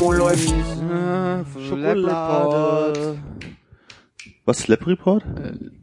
Wo 0.00 0.12
läuft? 0.12 0.52
Schokolade. 1.68 3.18
Was, 4.44 4.58
Slap 4.58 4.86
Report? 4.86 5.24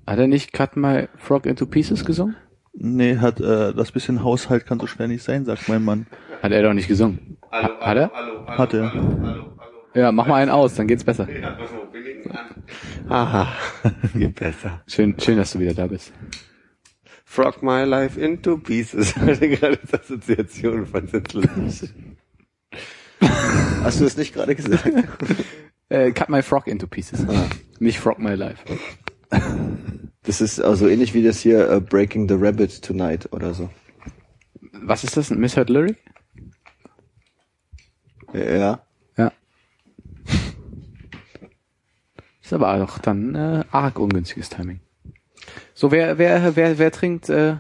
Hat 0.06 0.20
er 0.20 0.28
nicht 0.28 0.52
Cut 0.52 0.76
My 0.76 1.08
Frog 1.18 1.46
into 1.46 1.66
Pieces 1.66 2.04
gesungen? 2.06 2.36
Nee, 2.74 3.18
hat 3.18 3.40
äh, 3.40 3.74
das 3.74 3.92
bisschen 3.92 4.24
Haushalt 4.24 4.66
kann 4.66 4.80
so 4.80 4.88
schwer 4.88 5.08
nicht 5.08 5.24
sein, 5.24 5.46
sagt 5.46 5.68
mein 5.70 5.84
Mann. 5.84 6.06
Hat 6.44 6.52
er 6.52 6.64
doch 6.64 6.74
nicht 6.74 6.88
gesungen. 6.88 7.38
Hallo, 7.52 7.68
Ha- 7.80 7.86
hat 7.88 7.98
er? 7.98 8.12
Hallo, 8.14 8.46
hallo, 8.48 8.58
Hat 8.58 8.74
er. 8.74 8.94
Hallo, 8.94 9.04
hallo, 9.04 9.58
hallo. 9.60 9.82
Ja, 9.94 10.12
mach 10.12 10.28
mal 10.28 10.36
einen 10.42 10.52
aus, 10.52 10.76
dann 10.76 10.88
geht's 10.88 11.04
besser. 11.04 11.28
Ja, 11.32 11.58
an. 12.30 12.64
Aha, 13.10 13.48
geht 14.14 14.36
besser. 14.36 14.82
Schön, 14.88 15.16
schön, 15.20 15.38
dass 15.38 15.52
du 15.54 15.60
wieder 15.60 15.74
da 15.74 15.88
bist. 15.88 16.12
Frog 17.26 17.64
my 17.64 17.84
life 17.84 18.20
into 18.20 18.58
pieces. 18.58 19.12
Ich 19.12 19.16
hatte 19.22 19.50
gerade 19.50 19.78
die 19.78 19.94
Assoziation 19.94 20.86
von 20.86 21.08
lustig. 21.34 21.94
Hast 23.84 24.00
du 24.00 24.04
das 24.04 24.18
nicht 24.18 24.34
gerade 24.34 24.56
gesagt? 24.56 24.90
Äh, 25.90 26.14
cut 26.14 26.30
My 26.30 26.42
Frog 26.42 26.68
into 26.68 26.88
Pieces. 26.88 27.26
Nicht 27.80 28.00
Frog 28.00 28.18
My 28.18 28.36
Life. 28.36 28.64
Das 30.24 30.40
ist 30.40 30.60
also 30.60 30.88
ähnlich 30.88 31.16
wie 31.16 31.24
das 31.24 31.40
hier 31.40 31.68
äh, 31.68 31.82
Breaking 31.82 32.30
the 32.30 32.36
Rabbit 32.38 32.84
Tonight 32.84 33.34
oder 33.34 33.56
so. 33.56 33.72
Was 34.72 35.04
ist 35.04 35.18
das? 35.18 35.32
Ein 35.32 35.40
Misheard 35.40 35.72
Lyric? 35.72 35.98
Ja. 38.34 38.86
Ja. 39.18 39.32
Ist 42.42 42.54
aber 42.54 42.78
doch 42.78 43.00
dann 43.00 43.34
äh, 43.34 43.64
arg 43.72 43.98
ungünstiges 43.98 44.50
Timing. 44.50 44.80
So, 45.74 45.92
wer, 45.92 46.18
wer, 46.18 46.56
wer, 46.56 46.78
wer 46.78 46.92
trinkt, 46.92 47.30
äh, 47.30 47.56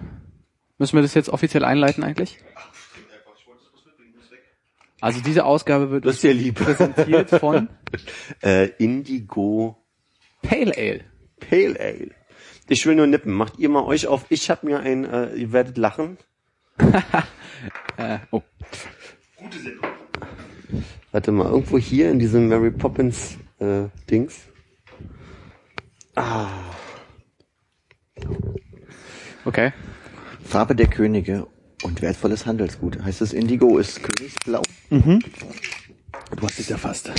müssen 0.78 0.95
wir 0.95 1.02
das 1.02 1.16
jetzt 1.16 1.30
offiziell 1.30 1.63
einleiten 1.63 2.03
eigentlich? 2.03 2.38
Also 5.02 5.19
diese 5.21 5.45
Ausgabe 5.45 5.89
wird 5.91 6.05
Das 6.05 6.23
ist 6.23 6.23
lieb. 6.23 6.55
präsentiert 6.55 7.30
von 7.31 7.67
Äh, 8.44 8.69
Indigo 8.77 9.83
Pale 10.41 10.71
Ale. 10.77 11.02
Pale 11.39 11.80
Ale. 11.80 12.11
Ich 12.69 12.85
will 12.85 12.95
nur 12.95 13.07
nippen. 13.07 13.33
Macht 13.33 13.59
ihr 13.59 13.69
mal 13.69 13.83
euch 13.83 14.07
auf. 14.07 14.25
Ich 14.29 14.49
hab 14.49 14.63
mir 14.63 14.79
ein, 14.79 15.03
äh, 15.05 15.33
ihr 15.33 15.52
werdet 15.52 15.77
lachen. 15.77 16.17
Äh, 17.97 18.17
oh. 18.31 18.41
Warte 21.11 21.31
mal, 21.31 21.45
irgendwo 21.45 21.77
hier 21.77 22.09
in 22.09 22.17
diesem 22.17 22.47
Mary 22.47 22.72
Poppins 22.72 23.38
äh, 23.59 23.83
Dings. 24.09 24.47
Okay. 29.45 29.73
Farbe 30.44 30.75
der 30.75 30.88
Könige 30.88 31.45
und 31.83 32.01
wertvolles 32.01 32.45
Handelsgut. 32.45 33.03
Heißt 33.03 33.21
das 33.21 33.33
Indigo 33.33 33.77
ist 33.77 34.01
Königsblau? 34.03 34.61
Du 34.89 36.41
hast 36.43 36.59
es 36.59 36.69
ja 36.69 36.77
fast. 36.77 37.11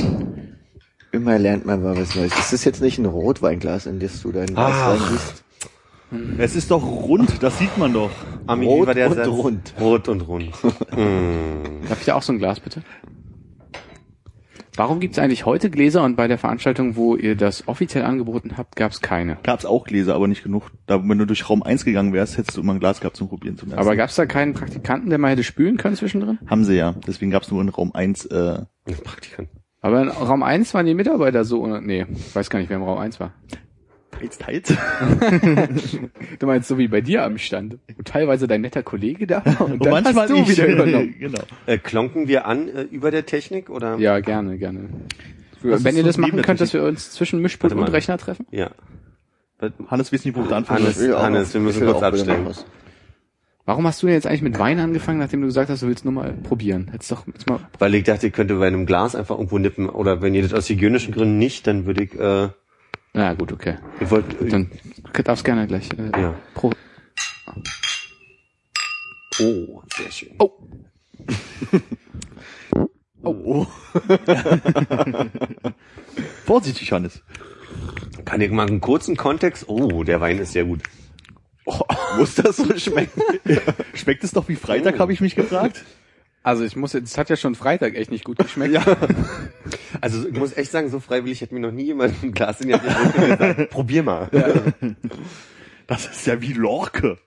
Immer 1.13 1.39
lernt 1.39 1.67
man 1.67 1.83
mal 1.83 1.97
was 1.97 2.15
Neues. 2.15 2.37
Ist 2.39 2.53
das 2.53 2.65
jetzt 2.65 2.81
nicht 2.81 2.99
ein 2.99 3.07
Rotweinglas, 3.07 3.87
in 3.87 4.01
das 4.01 4.23
du 4.23 4.33
deinen 4.33 4.57
Weißwein 4.57 5.11
gießt? 5.11 5.45
Es 6.39 6.57
ist 6.57 6.71
doch 6.71 6.83
rund, 6.83 7.43
das 7.43 7.59
sieht 7.59 7.77
man 7.79 7.93
doch. 7.93 8.11
Ami, 8.47 8.67
Rot 8.67 8.89
und 8.97 9.19
rund. 9.29 9.75
Rot 9.81 10.09
und 10.09 10.21
rund. 10.23 10.53
Darf 11.89 12.01
ich 12.01 12.07
da 12.07 12.15
auch 12.15 12.23
so 12.23 12.33
ein 12.33 12.39
Glas 12.39 12.61
bitte? 12.61 12.83
Warum 14.75 15.01
gibt's 15.01 15.19
eigentlich 15.19 15.45
heute 15.45 15.69
Gläser 15.69 16.03
und 16.03 16.17
bei 16.17 16.29
der 16.29 16.39
Veranstaltung, 16.39 16.97
wo 16.97 17.15
ihr 17.15 17.37
das 17.37 17.69
offiziell 17.69 18.05
angeboten 18.05 18.57
habt, 18.57 18.75
gab's 18.75 19.03
keine? 19.03 19.37
Gab's 19.43 19.67
auch 19.67 19.85
Gläser, 19.85 20.15
aber 20.15 20.29
nicht 20.29 20.43
genug. 20.43 20.71
Da, 20.87 21.07
wenn 21.07 21.19
du 21.19 21.27
durch 21.27 21.51
Raum 21.51 21.63
1 21.63 21.85
gegangen 21.85 22.15
wärst, 22.15 22.39
hättest 22.39 22.57
du 22.57 22.63
immer 22.63 22.73
ein 22.73 22.81
Glas 22.81 23.01
gehabt 23.01 23.17
zum 23.17 23.29
Probieren 23.29 23.59
zum 23.59 23.69
ersten. 23.69 23.81
Aber 23.81 23.97
gab's 23.97 24.15
da 24.15 24.25
keinen 24.25 24.55
Praktikanten, 24.55 25.11
der 25.11 25.19
mal 25.19 25.33
hätte 25.33 25.45
spülen 25.45 25.77
können 25.77 25.97
zwischendrin? 25.97 26.39
Haben 26.47 26.65
sie 26.65 26.77
ja. 26.77 26.95
Deswegen 27.07 27.31
gab's 27.31 27.51
nur 27.51 27.61
in 27.61 27.69
Raum 27.69 27.95
1, 27.95 28.25
äh, 28.27 28.61
Praktikant. 29.05 29.51
Aber 29.83 30.01
in 30.01 30.09
Raum 30.09 30.43
1 30.43 30.73
waren 30.73 30.87
die 30.87 30.95
Mitarbeiter 30.95 31.45
so, 31.45 31.67
nee, 31.67 32.07
ich 32.11 32.35
weiß 32.35 32.49
gar 32.49 32.59
nicht, 32.59 32.71
wer 32.71 32.79
im 32.79 32.85
Raum 32.85 32.99
1 32.99 33.21
war. 33.21 33.35
Teils, 34.29 34.39
teils. 34.39 34.73
Du 36.39 36.47
meinst 36.47 36.69
so 36.69 36.79
wie 36.79 36.89
bei 36.89 37.01
dir 37.01 37.25
am 37.25 37.39
Stand. 37.39 37.79
Und 37.97 38.07
teilweise 38.07 38.47
dein 38.47 38.61
netter 38.63 38.83
Kollege 38.83 39.27
da 39.27 39.39
und, 39.59 39.73
Und 39.73 39.85
dann 39.87 39.93
manchmal 40.03 40.25
hast 40.25 40.31
du 40.31 40.37
ich. 40.37 40.49
wieder 40.49 40.67
übernommen. 40.73 41.15
genau. 41.19 41.43
Äh, 41.67 41.79
klonken 41.79 42.29
wir 42.29 42.47
an 42.47 42.69
äh, 42.69 42.83
über 42.83 43.11
der 43.11 43.27
Technik 43.27 43.71
oder? 43.71 43.97
Ja, 43.99 44.21
gerne, 44.21 44.59
gerne. 44.59 44.89
Das 45.63 45.85
Wenn 45.85 45.95
ihr 45.97 46.03
so 46.03 46.09
das 46.09 46.19
machen 46.19 46.43
könnt, 46.43 46.61
dass 46.61 46.73
wir 46.73 46.83
uns 46.83 47.13
zwischen 47.13 47.41
Mischpult 47.41 47.73
und 47.73 47.83
Rechner 47.85 48.19
treffen? 48.19 48.47
Ja. 48.51 48.71
Hannes 49.89 50.13
weiß 50.13 50.25
nicht, 50.25 50.37
wo 50.37 50.43
du 50.43 50.53
anfangen 50.55 50.83
Hannes, 50.85 50.99
Hannes, 50.99 51.49
noch- 51.49 51.55
wir 51.55 51.61
müssen 51.61 51.87
kurz 51.87 52.03
abstellen. 52.03 52.49
Warum 53.65 53.87
hast 53.87 54.03
du 54.03 54.07
denn 54.09 54.15
jetzt 54.15 54.27
eigentlich 54.27 54.43
mit 54.43 54.59
Wein 54.59 54.81
angefangen, 54.81 55.21
nachdem 55.21 55.41
du 55.41 55.47
gesagt 55.47 55.71
hast, 55.71 55.83
du 55.83 55.87
willst 55.87 56.05
nur 56.05 56.13
mal 56.13 56.33
probieren? 56.33 56.89
Hättest 56.91 57.13
doch 57.13 57.25
jetzt 57.29 57.49
mal 57.49 57.61
Weil 57.79 57.95
ich 57.95 58.03
dachte, 58.03 58.27
ich 58.27 58.33
könnte 58.33 58.57
bei 58.57 58.67
einem 58.67 58.87
Glas 58.87 59.15
einfach 59.15 59.37
irgendwo 59.37 59.59
nippen. 59.59 59.89
Oder 59.89 60.21
wenn 60.21 60.35
ihr 60.35 60.43
das 60.43 60.53
aus 60.53 60.69
hygienischen 60.69 61.15
Gründen 61.15 61.39
nicht, 61.39 61.65
dann 61.69 61.87
würde 61.87 62.03
ich, 62.03 62.13
äh, 62.19 62.49
Na 63.15 63.35
gut, 63.35 63.53
okay. 63.53 63.77
ihr 64.01 64.11
wollt, 64.11 64.25
Dann 64.53 64.71
darfst 65.25 65.45
gerne 65.45 65.67
gleich. 65.67 65.89
Äh, 65.93 66.21
Ja. 66.21 66.35
Pro 66.55 66.73
oh, 69.41 69.83
sehr 69.97 70.11
schön. 70.11 70.35
oh. 70.39 70.51
Vorsichtig, 76.45 76.93
Hannes. 76.93 77.23
Kann 78.25 78.41
ich 78.41 78.51
mal 78.51 78.67
einen 78.67 78.81
kurzen 78.81 79.17
Kontext? 79.17 79.69
Oh, 79.69 80.05
der 80.05 80.21
Wein 80.21 80.39
ist 80.39 80.53
sehr 80.53 80.65
gut. 80.65 80.83
Muss 82.17 82.35
das 82.35 82.57
so 82.57 82.77
schmecken? 82.79 83.23
Schmeckt 83.95 84.25
es 84.25 84.33
doch 84.33 84.49
wie 84.49 84.57
Freitag, 84.57 84.97
Oh. 84.97 84.99
habe 85.01 85.13
ich 85.13 85.21
mich 85.21 85.35
gefragt. 85.35 85.85
Also 86.43 86.65
ich 86.65 86.75
muss 86.77 86.93
jetzt, 86.93 87.13
es 87.13 87.19
hat 87.19 87.31
ja 87.31 87.37
schon 87.37 87.55
Freitag 87.55 87.95
echt 87.95 88.11
nicht 88.11 88.25
gut 88.25 88.39
geschmeckt. 88.39 88.73
Ja. 88.87 88.97
Also 90.01 90.27
ich 90.27 90.37
muss 90.37 90.57
echt 90.57 90.71
sagen, 90.71 90.89
so 90.91 90.99
freiwillig 90.99 91.43
hat 91.43 91.53
mir 91.53 91.61
noch 91.61 91.71
nie 91.71 91.85
jemand 91.85 92.23
ein 92.23 92.33
Glas 92.33 92.61
in 92.61 92.69
die 92.69 92.75
Hand 92.75 93.15
gesagt, 93.15 93.71
probier 93.71 94.03
mal. 94.03 94.29
Das 95.87 96.07
ist 96.07 96.27
ja 96.27 96.41
wie 96.41 96.53
Lorke. 96.53 97.19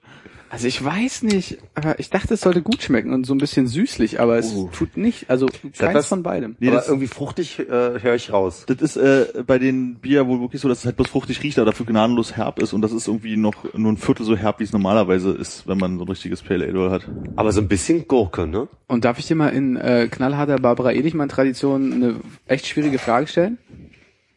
Also 0.55 0.67
ich 0.67 0.83
weiß 0.83 1.23
nicht, 1.23 1.57
aber 1.75 1.99
ich 1.99 2.09
dachte, 2.09 2.33
es 2.33 2.41
sollte 2.41 2.61
gut 2.61 2.81
schmecken 2.81 3.13
und 3.13 3.25
so 3.25 3.33
ein 3.35 3.39
bisschen 3.39 3.67
süßlich, 3.67 4.19
aber 4.21 4.37
es 4.37 4.55
tut 4.71 4.95
nicht. 4.95 5.29
Also 5.29 5.47
keins 5.77 5.93
was- 5.95 6.07
von 6.07 6.23
beidem. 6.23 6.55
Nee, 6.59 6.69
Aber 6.69 6.77
das- 6.77 6.87
irgendwie 6.87 7.07
fruchtig 7.07 7.59
äh, 7.59 7.65
höre 8.01 8.15
ich 8.15 8.31
raus. 8.31 8.63
Das 8.67 8.81
ist 8.81 8.95
äh, 8.95 9.43
bei 9.45 9.59
den 9.59 9.95
Bier 9.95 10.27
wohl 10.27 10.39
wirklich 10.39 10.61
so, 10.61 10.69
dass 10.69 10.79
es 10.79 10.85
halt 10.85 10.95
bloß 10.95 11.09
fruchtig 11.09 11.43
riecht, 11.43 11.59
aber 11.59 11.65
dafür 11.71 11.85
gnadenlos 11.85 12.37
herb 12.37 12.59
ist 12.59 12.71
und 12.73 12.81
das 12.81 12.93
ist 12.93 13.07
irgendwie 13.07 13.35
noch 13.35 13.55
nur 13.73 13.91
ein 13.91 13.97
Viertel 13.97 14.25
so 14.25 14.37
herb, 14.37 14.59
wie 14.61 14.63
es 14.63 14.71
normalerweise 14.71 15.31
ist, 15.31 15.67
wenn 15.67 15.77
man 15.77 15.97
so 15.97 16.05
ein 16.05 16.09
richtiges 16.09 16.41
Pale 16.41 16.65
Ale 16.65 16.89
hat. 16.89 17.07
Aber 17.35 17.51
so 17.51 17.59
ein 17.59 17.67
bisschen 17.67 18.07
Gurke, 18.07 18.47
ne? 18.47 18.69
Und 18.87 19.03
darf 19.03 19.19
ich 19.19 19.27
dir 19.27 19.35
mal 19.35 19.49
in 19.49 19.75
äh, 19.75 20.07
knallharter 20.09 20.55
Barbara 20.57 20.93
Edichmann-Tradition 20.93 21.91
eine 21.93 22.15
echt 22.47 22.65
schwierige 22.67 22.97
Frage 22.97 23.27
stellen? 23.27 23.57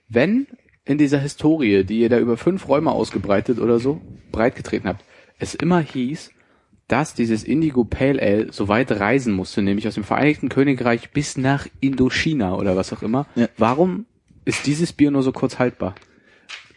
Wenn 0.09 0.47
in 0.85 0.99
dieser 0.99 1.19
Historie, 1.19 1.85
die 1.85 2.00
ihr 2.00 2.09
da 2.09 2.19
über 2.19 2.37
fünf 2.37 2.67
Räume 2.67 2.91
ausgebreitet 2.91 3.59
oder 3.61 3.79
so 3.79 4.00
breitgetreten 4.33 4.89
habt, 4.89 5.05
es 5.38 5.54
immer 5.54 5.81
hieß, 5.81 6.31
dass 6.88 7.15
dieses 7.15 7.44
Indigo 7.44 7.84
Pale 7.84 8.21
Ale 8.21 8.53
so 8.53 8.69
weit 8.69 8.91
reisen 8.93 9.34
musste, 9.34 9.60
nämlich 9.62 9.87
aus 9.87 9.94
dem 9.94 10.04
Vereinigten 10.04 10.49
Königreich 10.49 11.11
bis 11.11 11.37
nach 11.37 11.67
Indochina 11.81 12.55
oder 12.55 12.76
was 12.76 12.93
auch 12.93 13.02
immer. 13.02 13.26
Ja. 13.35 13.49
Warum 13.58 14.06
ist 14.44 14.67
dieses 14.67 14.93
Bier 14.93 15.11
nur 15.11 15.23
so 15.23 15.32
kurz 15.32 15.58
haltbar? 15.58 15.94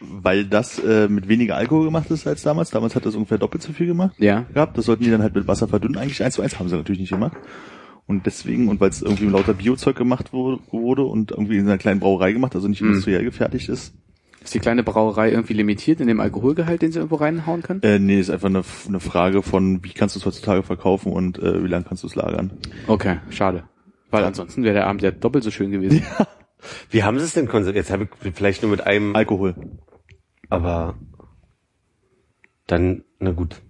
Weil 0.00 0.44
das 0.44 0.78
äh, 0.80 1.08
mit 1.08 1.28
weniger 1.28 1.56
Alkohol 1.56 1.84
gemacht 1.86 2.10
ist 2.10 2.26
als 2.26 2.42
damals. 2.42 2.70
Damals 2.70 2.94
hat 2.96 3.06
das 3.06 3.14
ungefähr 3.14 3.38
doppelt 3.38 3.62
so 3.62 3.72
viel 3.72 3.86
gemacht. 3.86 4.14
Ja. 4.18 4.44
gehabt. 4.52 4.76
Das 4.76 4.84
sollten 4.86 5.04
die 5.04 5.10
dann 5.10 5.22
halt 5.22 5.34
mit 5.34 5.46
Wasser 5.46 5.68
verdünnen. 5.68 5.96
Eigentlich 5.96 6.22
eins 6.22 6.34
zu 6.34 6.42
eins 6.42 6.58
haben 6.58 6.68
sie 6.68 6.76
natürlich 6.76 7.00
nicht 7.00 7.10
gemacht. 7.12 7.36
Und 8.06 8.26
deswegen, 8.26 8.68
und 8.68 8.80
weil 8.80 8.90
es 8.90 9.00
irgendwie 9.00 9.24
mit 9.24 9.32
lauter 9.32 9.54
Biozeug 9.54 9.96
gemacht 9.96 10.32
wurde, 10.32 10.58
wurde 10.72 11.04
und 11.04 11.30
irgendwie 11.30 11.56
in 11.56 11.66
einer 11.66 11.78
kleinen 11.78 12.00
Brauerei 12.00 12.32
gemacht, 12.32 12.54
also 12.56 12.66
nicht 12.66 12.82
Mhm. 12.82 12.88
industriell 12.88 13.22
gefertigt 13.24 13.68
ist. 13.68 13.94
Ist 14.42 14.54
die 14.54 14.58
kleine 14.58 14.82
Brauerei 14.82 15.30
irgendwie 15.30 15.54
limitiert 15.54 16.00
in 16.00 16.08
dem 16.08 16.20
Alkoholgehalt, 16.20 16.82
den 16.82 16.92
sie 16.92 16.98
irgendwo 16.98 17.16
reinhauen 17.16 17.62
können? 17.62 17.82
Äh, 17.82 17.98
nee, 17.98 18.18
ist 18.18 18.30
einfach 18.30 18.48
eine, 18.48 18.62
eine 18.88 19.00
Frage 19.00 19.42
von, 19.42 19.84
wie 19.84 19.92
kannst 19.92 20.16
du 20.16 20.20
es 20.20 20.26
heutzutage 20.26 20.62
verkaufen 20.62 21.12
und 21.12 21.38
äh, 21.38 21.62
wie 21.62 21.68
lange 21.68 21.84
kannst 21.84 22.02
du 22.02 22.08
es 22.08 22.14
lagern. 22.14 22.52
Okay, 22.86 23.18
schade. 23.30 23.64
Weil 24.10 24.24
ansonsten 24.24 24.62
wäre 24.62 24.74
der 24.74 24.86
Abend 24.86 25.02
ja 25.02 25.10
doppelt 25.10 25.44
so 25.44 25.50
schön 25.50 25.70
gewesen. 25.70 26.04
Wie 26.90 27.02
haben 27.02 27.18
sie 27.18 27.24
es 27.24 27.32
denn 27.32 27.48
konserviert? 27.48 27.86
Jetzt 27.86 27.92
habe 27.92 28.08
ich 28.22 28.34
vielleicht 28.34 28.62
nur 28.62 28.70
mit 28.70 28.86
einem, 28.86 29.16
Alkohol. 29.16 29.54
aber 30.48 30.96
dann, 32.66 33.04
na 33.18 33.32
gut. 33.32 33.62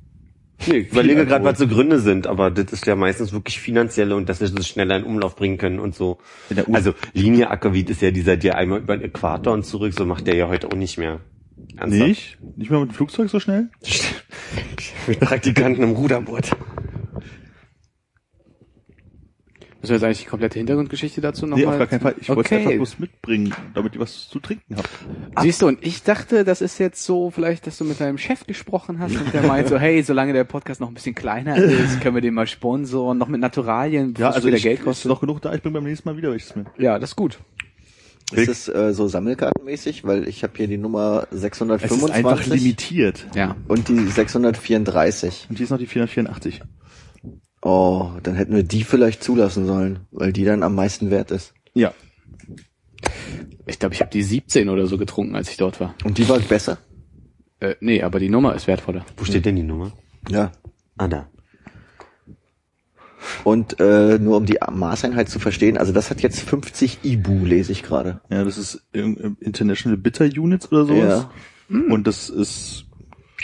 Nee, 0.66 0.78
ich 0.78 0.92
überlege 0.92 1.26
gerade, 1.26 1.44
was 1.44 1.58
so 1.58 1.66
Gründe 1.66 1.98
sind, 1.98 2.26
aber 2.26 2.50
das 2.50 2.72
ist 2.72 2.86
ja 2.86 2.96
meistens 2.96 3.32
wirklich 3.32 3.60
finanzielle 3.60 4.16
und 4.16 4.28
dass 4.28 4.40
wir 4.40 4.48
das 4.48 4.68
schneller 4.68 4.96
in 4.96 5.04
Umlauf 5.04 5.36
bringen 5.36 5.58
können 5.58 5.78
und 5.78 5.94
so. 5.94 6.18
Also 6.72 6.94
Linie 7.12 7.50
Aquavit 7.50 7.90
ist 7.90 8.02
ja 8.02 8.10
dieser, 8.10 8.36
der 8.36 8.56
einmal 8.56 8.80
über 8.80 8.96
den 8.96 9.04
Äquator 9.04 9.52
und 9.52 9.64
zurück, 9.64 9.94
so 9.94 10.06
macht 10.06 10.26
der 10.26 10.36
ja 10.36 10.48
heute 10.48 10.68
auch 10.68 10.76
nicht 10.76 10.98
mehr. 10.98 11.20
Ernsthaft? 11.76 12.08
Nicht? 12.08 12.38
Nicht 12.56 12.70
mehr 12.70 12.80
mit 12.80 12.90
dem 12.90 12.94
Flugzeug 12.94 13.30
so 13.30 13.40
schnell? 13.40 13.68
Mit 15.06 15.18
Praktikanten 15.18 15.82
im 15.82 15.92
Ruderboot. 15.92 16.50
Müssen 19.82 19.90
wir 19.90 19.96
jetzt 19.96 20.04
eigentlich 20.04 20.20
die 20.20 20.26
komplette 20.26 20.58
Hintergrundgeschichte 20.60 21.20
dazu 21.20 21.44
noch 21.44 21.56
Nee, 21.56 21.66
auf 21.66 21.76
gar 21.76 21.88
keinen 21.88 22.00
Fall. 22.00 22.14
Ich 22.20 22.28
wollte 22.28 22.42
es 22.42 22.46
okay. 22.46 22.56
einfach 22.58 22.72
bloß 22.76 22.98
mitbringen, 23.00 23.52
damit 23.74 23.94
ihr 23.96 24.00
was 24.00 24.28
zu 24.28 24.38
trinken 24.38 24.76
habt. 24.76 24.88
Siehst 25.40 25.60
du, 25.60 25.66
und 25.66 25.84
ich 25.84 26.04
dachte, 26.04 26.44
das 26.44 26.60
ist 26.60 26.78
jetzt 26.78 27.04
so 27.04 27.30
vielleicht, 27.30 27.66
dass 27.66 27.78
du 27.78 27.84
mit 27.84 28.00
deinem 28.00 28.16
Chef 28.16 28.46
gesprochen 28.46 29.00
hast 29.00 29.16
und 29.16 29.34
der 29.34 29.42
meint 29.42 29.66
so, 29.68 29.78
hey, 29.80 30.02
solange 30.04 30.32
der 30.32 30.44
Podcast 30.44 30.80
noch 30.80 30.86
ein 30.88 30.94
bisschen 30.94 31.16
kleiner 31.16 31.56
ist, 31.56 32.00
können 32.00 32.14
wir 32.14 32.22
den 32.22 32.34
mal 32.34 32.46
sponsoren, 32.46 33.18
noch 33.18 33.26
mit 33.26 33.40
Naturalien, 33.40 34.14
Ja, 34.16 34.30
also 34.30 34.46
wieder 34.46 34.56
ich, 34.56 34.62
Geld 34.62 34.78
ist 34.78 34.84
kostet. 34.84 35.08
noch 35.08 35.20
genug 35.20 35.42
da. 35.42 35.52
Ich 35.52 35.62
bringe 35.62 35.74
beim 35.74 35.84
nächsten 35.84 36.08
Mal 36.08 36.16
wieder 36.16 36.30
welches 36.30 36.54
mit. 36.54 36.68
Ja, 36.78 37.00
das 37.00 37.10
ist 37.10 37.16
gut. 37.16 37.40
Ist 38.32 38.48
es 38.48 38.68
äh, 38.68 38.94
so 38.94 39.08
sammelkartenmäßig? 39.08 40.04
Weil 40.04 40.26
ich 40.28 40.42
habe 40.42 40.52
hier 40.56 40.66
die 40.68 40.78
Nummer 40.78 41.26
Es 41.30 41.42
ist 41.42 41.60
einfach 41.60 41.80
625 41.80 42.46
limitiert. 42.46 43.26
Ja. 43.34 43.56
und 43.68 43.88
die 43.88 43.98
634. 44.06 45.48
Und 45.50 45.56
hier 45.56 45.64
ist 45.64 45.70
noch 45.70 45.78
die 45.78 45.86
484. 45.86 46.62
Oh, 47.62 48.10
dann 48.22 48.34
hätten 48.34 48.54
wir 48.54 48.64
die 48.64 48.82
vielleicht 48.84 49.22
zulassen 49.22 49.66
sollen, 49.66 50.00
weil 50.10 50.32
die 50.32 50.44
dann 50.44 50.62
am 50.62 50.74
meisten 50.74 51.10
wert 51.10 51.30
ist. 51.30 51.54
Ja. 51.74 51.94
Ich 53.66 53.78
glaube, 53.78 53.94
ich 53.94 54.00
habe 54.00 54.10
die 54.10 54.22
17 54.22 54.68
oder 54.68 54.86
so 54.86 54.98
getrunken, 54.98 55.36
als 55.36 55.48
ich 55.48 55.56
dort 55.56 55.80
war. 55.80 55.94
Und 56.04 56.18
die 56.18 56.28
war 56.28 56.40
besser? 56.40 56.78
Äh, 57.60 57.76
nee, 57.80 58.02
aber 58.02 58.18
die 58.18 58.28
Nummer 58.28 58.54
ist 58.54 58.66
wertvoller. 58.66 59.06
Wo 59.16 59.24
steht 59.24 59.46
denn 59.46 59.54
die 59.54 59.62
Nummer? 59.62 59.92
Ja. 60.28 60.50
Ah, 60.98 61.06
da. 61.06 61.28
Und 63.44 63.78
äh, 63.78 64.18
nur 64.18 64.36
um 64.36 64.46
die 64.46 64.58
Maßeinheit 64.68 65.28
zu 65.28 65.38
verstehen, 65.38 65.78
also 65.78 65.92
das 65.92 66.10
hat 66.10 66.22
jetzt 66.22 66.40
50 66.40 67.04
IBU, 67.04 67.44
lese 67.44 67.70
ich 67.70 67.84
gerade. 67.84 68.20
Ja, 68.30 68.42
das 68.42 68.58
ist 68.58 68.82
International 68.92 69.96
Bitter 69.96 70.24
Units 70.24 70.70
oder 70.72 70.84
sowas. 70.84 71.28
Und 71.68 72.06
das 72.06 72.28
ist, 72.28 72.86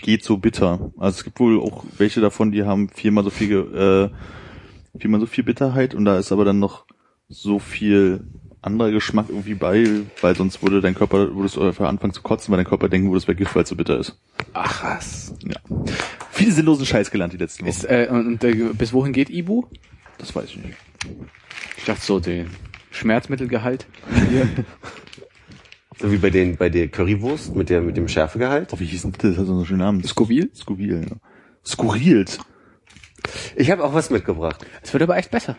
geht 0.03 0.25
so 0.25 0.37
bitter. 0.37 0.93
Also 0.99 1.19
es 1.19 1.25
gibt 1.25 1.41
wohl 1.41 1.61
auch 1.61 1.85
welche 1.97 2.21
davon, 2.21 2.53
die 2.53 2.65
haben 2.65 2.89
viermal 2.89 3.25
so 3.25 3.31
viel, 3.31 4.11
äh, 4.95 4.99
viermal 4.99 5.21
so 5.21 5.27
viel 5.27 5.45
Bitterheit 5.45 5.95
und 5.95 6.05
da 6.05 6.19
ist 6.19 6.33
aber 6.33 6.45
dann 6.45 6.59
noch 6.59 6.87
so 7.29 7.59
viel 7.59 8.25
anderer 8.61 8.91
Geschmack 8.91 9.27
irgendwie 9.29 9.55
bei, 9.55 9.87
weil 10.21 10.37
sonst 10.37 10.63
würde 10.63 10.81
dein 10.81 10.95
Körper, 10.95 11.35
würdest 11.35 11.57
du 11.57 11.63
anfangen 11.63 12.13
zu 12.13 12.23
kotzen, 12.23 12.51
weil 12.51 12.59
dein 12.59 12.67
Körper 12.67 12.89
denken 12.89 13.09
würde, 13.09 13.19
es 13.19 13.29
wäre 13.29 13.37
Gift, 13.37 13.55
weil 13.55 13.63
es 13.63 13.69
so 13.69 13.77
bitter 13.77 13.99
ist. 13.99 14.19
Ach 14.53 14.83
was. 14.83 15.35
Ja. 15.45 15.57
Viel 16.33 16.53
sinnlosen 16.53 16.87
Scheiß 16.87 17.11
gelernt 17.11 17.33
die 17.33 17.37
letzten 17.37 17.63
Wochen. 17.63 17.71
Ist, 17.71 17.85
äh, 17.85 18.09
und 18.11 18.43
äh, 18.43 18.55
bis 18.73 18.93
wohin 18.93 19.13
geht 19.13 19.31
Ibu? 19.31 19.65
das 20.19 20.35
weiß 20.35 20.47
ich 20.51 20.57
nicht. 20.57 20.77
Ich 21.77 21.85
dachte 21.85 22.03
so, 22.03 22.21
den 22.21 22.51
Schmerzmittelgehalt. 22.91 23.87
So 26.01 26.13
wie 26.13 26.17
bei 26.19 26.31
den, 26.31 26.57
bei 26.57 26.69
der 26.69 26.89
Currywurst 26.89 27.55
mit 27.57 27.71
der, 27.71 27.81
mit 27.81 27.97
dem 27.97 28.07
Schärfegehalt. 28.09 28.73
Oh, 28.73 28.79
wie 28.81 28.85
hieß 28.85 29.03
denn 29.03 29.13
das? 29.13 29.31
Das 29.31 29.39
hat 29.39 29.47
so 29.47 29.53
einen 29.55 29.67
schönen 29.67 29.81
Namen. 29.81 30.05
Scoville? 30.05 30.49
Scoville, 30.55 31.01
ja. 31.01 31.17
Skurrilt. 31.67 32.39
Ich 33.57 33.71
habe 33.71 33.85
auch 33.85 33.93
was 33.95 34.11
mitgebracht. 34.11 34.65
Es 34.83 34.93
wird 34.93 35.03
aber 35.03 35.17
echt 35.17 35.31
besser. 35.31 35.57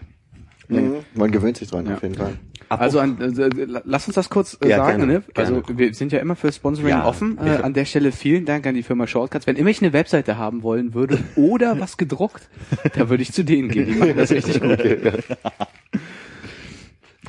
Mhm. 0.69 0.97
Man 1.15 1.31
gewöhnt 1.31 1.57
sich 1.57 1.69
dran, 1.69 1.85
Ja. 1.87 1.95
auf 1.95 2.03
jeden 2.03 2.15
Fall. 2.15 2.35
Also 2.69 2.99
an, 2.99 3.19
äh, 3.19 3.49
lass 3.83 4.07
uns 4.07 4.13
das 4.15 4.29
kurz 4.29 4.55
äh, 4.61 4.69
Ja, 4.69 4.77
sagen, 4.77 4.99
gerne, 4.99 5.13
ne? 5.13 5.23
Also 5.33 5.61
gerne. 5.61 5.79
wir 5.79 5.93
sind 5.95 6.11
ja 6.11 6.19
immer 6.19 6.35
für 6.35 6.51
Sponsoring 6.51 6.89
Ja, 6.91 7.05
offen. 7.05 7.39
Äh, 7.39 7.57
an 7.63 7.73
der 7.73 7.85
Stelle 7.85 8.11
vielen 8.11 8.45
Dank 8.45 8.67
an 8.67 8.75
die 8.75 8.83
Firma 8.83 9.07
Shortcuts. 9.07 9.47
Wenn 9.47 9.55
immer 9.55 9.71
ich 9.71 9.81
eine 9.81 9.91
Webseite 9.91 10.37
haben 10.37 10.61
wollen 10.61 10.93
würde 10.93 11.17
oder 11.35 11.79
was 11.79 11.97
gedruckt, 11.97 12.47
da 12.93 13.09
würde 13.09 13.23
ich 13.23 13.33
zu 13.33 13.43
denen 13.43 13.69
gehen. 13.69 13.87
Die 13.87 13.95
machen 13.95 14.15
das 14.15 14.31
richtig 14.31 14.61
gut. 14.61 14.77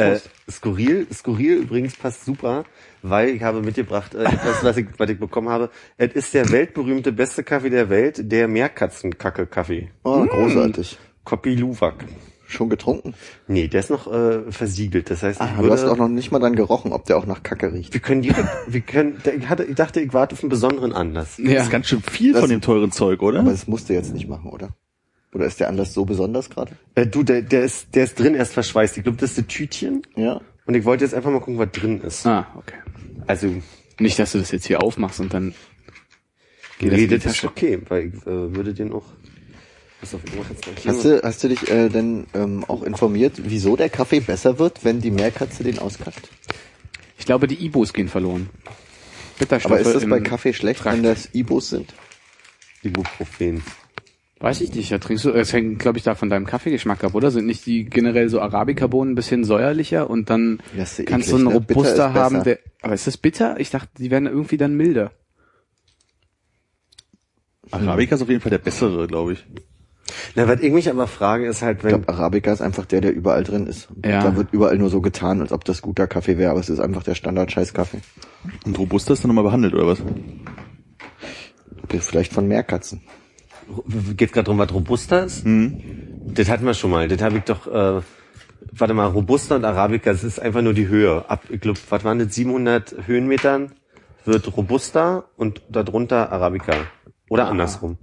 Äh, 0.00 0.20
skurril, 0.50 1.06
skurril 1.12 1.56
übrigens 1.58 1.96
passt 1.96 2.24
super, 2.24 2.64
weil 3.02 3.30
ich 3.30 3.42
habe 3.42 3.62
mitgebracht, 3.62 4.14
äh, 4.14 4.24
etwas, 4.24 4.62
was 4.64 4.76
ich, 4.76 4.86
was 4.98 5.08
ich 5.10 5.18
bekommen 5.18 5.48
habe. 5.48 5.70
Es 5.96 6.12
ist 6.14 6.34
der 6.34 6.50
weltberühmte 6.50 7.12
beste 7.12 7.42
Kaffee 7.44 7.70
der 7.70 7.88
Welt, 7.90 8.30
der 8.32 8.48
Meerkatzenkacke-Kaffee. 8.48 9.90
Oh, 10.04 10.24
großartig. 10.26 10.98
Kopi 11.24 11.54
Luwak. 11.54 12.04
Schon 12.46 12.68
getrunken? 12.68 13.14
Nee, 13.46 13.68
der 13.68 13.78
ist 13.78 13.90
noch 13.90 14.12
äh, 14.12 14.50
versiegelt. 14.50 15.08
Das 15.08 15.22
heißt, 15.22 15.40
ich 15.40 15.46
Ah, 15.46 15.52
du 15.56 15.62
würde, 15.62 15.74
hast 15.74 15.84
auch 15.84 15.96
noch 15.96 16.08
nicht 16.08 16.32
mal 16.32 16.40
dran 16.40 16.56
gerochen, 16.56 16.92
ob 16.92 17.04
der 17.04 17.16
auch 17.16 17.24
nach 17.26 17.44
Kacke 17.44 17.72
riecht. 17.72 17.92
wir 17.94 18.00
können 18.00 18.22
direkt, 18.22 18.48
wir 18.66 18.80
können, 18.80 19.22
ich 19.38 19.48
hatte, 19.48 19.62
ich 19.62 19.76
dachte, 19.76 20.00
ich 20.00 20.12
warte 20.12 20.32
auf 20.34 20.42
einen 20.42 20.48
besonderen 20.50 20.92
Anlass. 20.92 21.36
Das 21.36 21.46
Ja. 21.52 21.62
ist 21.62 21.70
ganz 21.70 21.86
schön 21.86 22.02
viel 22.02 22.32
Das- 22.32 22.40
von 22.40 22.50
dem 22.50 22.60
teuren 22.60 22.90
Zeug, 22.90 23.22
oder? 23.22 23.38
Aber 23.40 23.52
das 23.52 23.68
musst 23.68 23.88
du 23.88 23.92
jetzt 23.92 24.12
nicht 24.12 24.28
machen, 24.28 24.50
oder? 24.50 24.70
Oder 25.32 25.46
ist 25.46 25.60
der 25.60 25.68
Anlass 25.68 25.94
so 25.94 26.04
besonders 26.04 26.50
gerade? 26.50 26.72
Äh, 26.94 27.06
du, 27.06 27.22
der, 27.22 27.42
der 27.42 27.62
ist, 27.62 27.94
der 27.94 28.04
ist 28.04 28.18
drin 28.18 28.34
erst 28.34 28.52
verschweißt. 28.52 28.96
Ich 28.96 29.04
glaube, 29.04 29.18
das 29.18 29.32
ist 29.32 29.38
ein 29.38 29.48
Tütchen. 29.48 30.02
Ja. 30.16 30.40
Und 30.66 30.74
ich 30.74 30.84
wollte 30.84 31.04
jetzt 31.04 31.14
einfach 31.14 31.30
mal 31.30 31.38
gucken, 31.38 31.58
was 31.58 31.70
drin 31.70 32.00
ist. 32.00 32.26
Ah, 32.26 32.48
okay. 32.56 32.76
Also, 33.26 33.54
Nicht, 33.98 34.18
dass 34.18 34.32
du 34.32 34.38
das 34.38 34.50
jetzt 34.50 34.66
hier 34.66 34.82
aufmachst 34.82 35.20
und 35.20 35.32
dann 35.32 35.54
geht 36.78 36.92
das 36.92 36.96
nee, 36.96 37.04
in 37.04 37.10
die 37.10 37.18
das 37.18 37.36
ist 37.36 37.44
okay, 37.44 37.80
weil 37.88 38.08
ich 38.08 38.14
äh, 38.26 38.54
würde 38.54 38.74
den 38.74 38.92
auch. 38.92 39.04
Pass 40.00 40.14
auf, 40.14 40.20
ich 40.24 40.34
mach 40.34 40.48
jetzt 40.48 40.66
mal 40.66 40.74
hier. 40.76 40.92
Hast 40.92 41.04
du, 41.04 41.22
hast 41.22 41.44
du 41.44 41.48
dich 41.48 41.70
äh, 41.70 41.88
denn 41.90 42.26
ähm, 42.34 42.64
auch 42.66 42.82
informiert, 42.82 43.34
wieso 43.36 43.76
der 43.76 43.90
Kaffee 43.90 44.20
besser 44.20 44.58
wird, 44.58 44.84
wenn 44.84 45.00
die 45.00 45.10
Meerkatze 45.10 45.62
den 45.62 45.78
auskackt? 45.78 46.28
Ich 47.18 47.26
glaube, 47.26 47.46
die 47.46 47.62
Ibos 47.64 47.92
gehen 47.92 48.08
verloren. 48.08 48.48
Bitterstoffe 49.38 49.72
Aber 49.72 49.80
ist 49.80 49.94
das 49.94 50.08
bei 50.08 50.20
Kaffee 50.20 50.54
schlecht, 50.54 50.80
Trakt. 50.80 50.96
wenn 50.96 51.02
das 51.02 51.28
Ibos 51.34 51.68
sind? 51.68 51.94
Ibuprofen. 52.82 53.62
Weiß 54.42 54.62
ich 54.62 54.74
nicht. 54.74 54.90
Da 54.90 54.98
trinkst 54.98 55.26
du, 55.26 55.32
es 55.32 55.52
hängt, 55.52 55.78
glaube 55.78 55.98
ich, 55.98 56.04
da 56.04 56.14
von 56.14 56.30
deinem 56.30 56.46
Kaffeegeschmack 56.46 57.04
ab, 57.04 57.14
oder? 57.14 57.30
Sind 57.30 57.44
nicht 57.44 57.66
die 57.66 57.84
generell 57.84 58.30
so 58.30 58.40
Arabica-Bohnen 58.40 59.12
ein 59.12 59.14
bisschen 59.14 59.44
säuerlicher 59.44 60.08
und 60.08 60.30
dann 60.30 60.62
Das 60.74 60.92
ist 60.92 60.98
ja 61.00 61.04
kannst 61.04 61.30
du 61.30 61.36
eklig, 61.36 61.46
einen 61.46 61.62
ne? 61.62 61.66
Robuster 61.68 62.14
haben, 62.14 62.42
der, 62.42 62.58
aber 62.80 62.94
ist 62.94 63.06
das 63.06 63.18
bitter? 63.18 63.60
Ich 63.60 63.68
dachte, 63.68 63.90
die 63.98 64.10
werden 64.10 64.26
irgendwie 64.26 64.56
dann 64.56 64.74
milder. 64.74 65.12
Arabica 67.70 68.14
ist 68.16 68.22
auf 68.22 68.30
jeden 68.30 68.40
Fall 68.40 68.50
der 68.50 68.58
bessere, 68.58 69.06
glaube 69.06 69.34
ich. 69.34 69.44
Na, 70.34 70.48
was 70.48 70.60
ich 70.60 70.72
mich 70.72 70.88
aber 70.88 71.06
frage, 71.06 71.46
ist 71.46 71.60
halt, 71.60 71.78
Ich 71.78 71.84
wenn, 71.84 71.90
glaube, 71.90 72.08
Arabica 72.08 72.50
ist 72.50 72.62
einfach 72.62 72.86
der, 72.86 73.02
der 73.02 73.14
überall 73.14 73.44
drin 73.44 73.66
ist. 73.66 73.88
Ja. 74.04 74.22
Da 74.22 74.36
wird 74.36 74.48
überall 74.52 74.78
nur 74.78 74.88
so 74.88 75.02
getan, 75.02 75.42
als 75.42 75.52
ob 75.52 75.64
das 75.66 75.82
guter 75.82 76.06
Kaffee 76.06 76.38
wäre, 76.38 76.50
aber 76.50 76.60
es 76.60 76.70
ist 76.70 76.80
einfach 76.80 77.02
der 77.02 77.14
Standard-Scheiß-Kaffee. 77.14 78.00
Und 78.64 78.78
Robusta 78.78 79.12
ist 79.12 79.22
dann 79.22 79.28
nochmal 79.28 79.44
behandelt, 79.44 79.74
oder 79.74 79.86
was? 79.86 80.02
Vielleicht 81.88 82.32
von 82.32 82.48
Meerkatzen. 82.48 83.02
Geht 84.16 84.32
gerade 84.32 84.44
drum, 84.44 84.58
was 84.58 84.72
Robusta 84.72 85.20
ist? 85.20 85.44
Das 85.44 86.48
hatten 86.48 86.64
wir 86.64 86.74
schon 86.74 86.90
mal. 86.90 87.08
Das 87.08 87.20
habe 87.22 87.38
ich 87.38 87.44
doch, 87.44 87.66
äh, 87.66 88.02
warte 88.72 88.94
mal, 88.94 89.06
Robusta 89.06 89.56
und 89.56 89.64
Arabica, 89.64 90.12
das 90.12 90.24
ist 90.24 90.40
einfach 90.40 90.62
nur 90.62 90.74
die 90.74 90.88
Höhe. 90.88 91.28
Ab, 91.28 91.44
ich 91.48 91.60
glaube, 91.60 91.78
was 91.88 92.04
waren 92.04 92.18
das, 92.18 92.34
700 92.34 93.06
Höhenmetern 93.06 93.72
wird 94.24 94.56
Robusta 94.56 95.24
und 95.36 95.62
darunter 95.68 96.32
Arabica. 96.32 96.74
Oder 97.28 97.48
andersrum. 97.48 97.96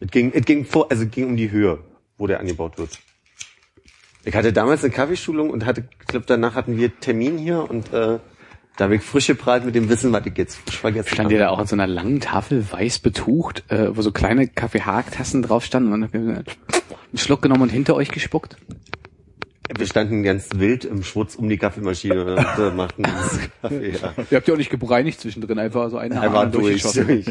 Es 0.00 0.10
ging, 0.10 0.32
es 0.34 0.44
ging 0.44 0.64
vor, 0.64 0.90
also 0.90 1.04
es 1.04 1.10
ging 1.10 1.26
um 1.26 1.36
die 1.36 1.50
Höhe, 1.50 1.78
wo 2.18 2.26
der 2.26 2.40
angebaut 2.40 2.78
wird. 2.78 2.98
Ich 4.24 4.34
hatte 4.34 4.52
damals 4.52 4.84
eine 4.84 4.92
Kaffeeschulung 4.92 5.50
und 5.50 5.64
hatte, 5.64 5.84
ich 6.00 6.06
glaube, 6.06 6.26
danach 6.26 6.54
hatten 6.54 6.76
wir 6.76 6.98
Termin 7.00 7.38
hier 7.38 7.68
und 7.68 7.92
äh, 7.92 8.18
da 8.76 8.84
habe 8.84 8.96
ich 8.96 9.02
frisch 9.02 9.26
geprallt 9.26 9.64
mit 9.64 9.74
dem 9.74 9.88
Wissen, 9.88 10.12
was 10.12 10.24
ich 10.26 10.36
jetzt 10.38 10.56
frisch 10.56 10.78
vergessen 10.78 11.08
Stand 11.14 11.32
ihr 11.32 11.38
da 11.38 11.50
auch 11.50 11.58
an 11.58 11.66
so 11.66 11.76
einer 11.76 11.86
langen 11.86 12.20
Tafel 12.20 12.64
weiß 12.70 13.00
betucht, 13.00 13.64
äh, 13.70 13.94
wo 13.96 14.02
so 14.02 14.10
kleine 14.12 14.48
Kaffeehaktassen 14.48 15.42
drauf 15.42 15.64
standen 15.64 15.92
und 15.92 16.00
dann 16.00 16.04
habt 16.04 16.14
ihr 16.14 16.20
einen 16.20 17.18
Schluck 17.18 17.42
genommen 17.42 17.62
und 17.62 17.68
hinter 17.70 17.94
euch 17.94 18.10
gespuckt? 18.10 18.56
Wir 19.76 19.86
standen 19.86 20.22
ganz 20.24 20.48
wild 20.56 20.84
im 20.84 21.04
Schwutz 21.04 21.36
um 21.36 21.48
die 21.48 21.56
Kaffeemaschine 21.56 22.24
und 22.24 22.58
äh, 22.58 22.70
machten 22.70 23.02
Kaffee. 23.62 23.90
Ja. 23.90 24.14
Ihr 24.30 24.36
habt 24.36 24.48
ja 24.48 24.54
auch 24.54 24.58
nicht 24.58 24.70
gebreinigt 24.70 25.20
zwischendrin, 25.20 25.58
einfach 25.58 25.90
so 25.90 25.98
eine 25.98 26.16
Er 26.16 26.32
war 26.32 26.42
Hand 26.42 26.54
durch. 26.54 26.82
durch. 26.82 27.26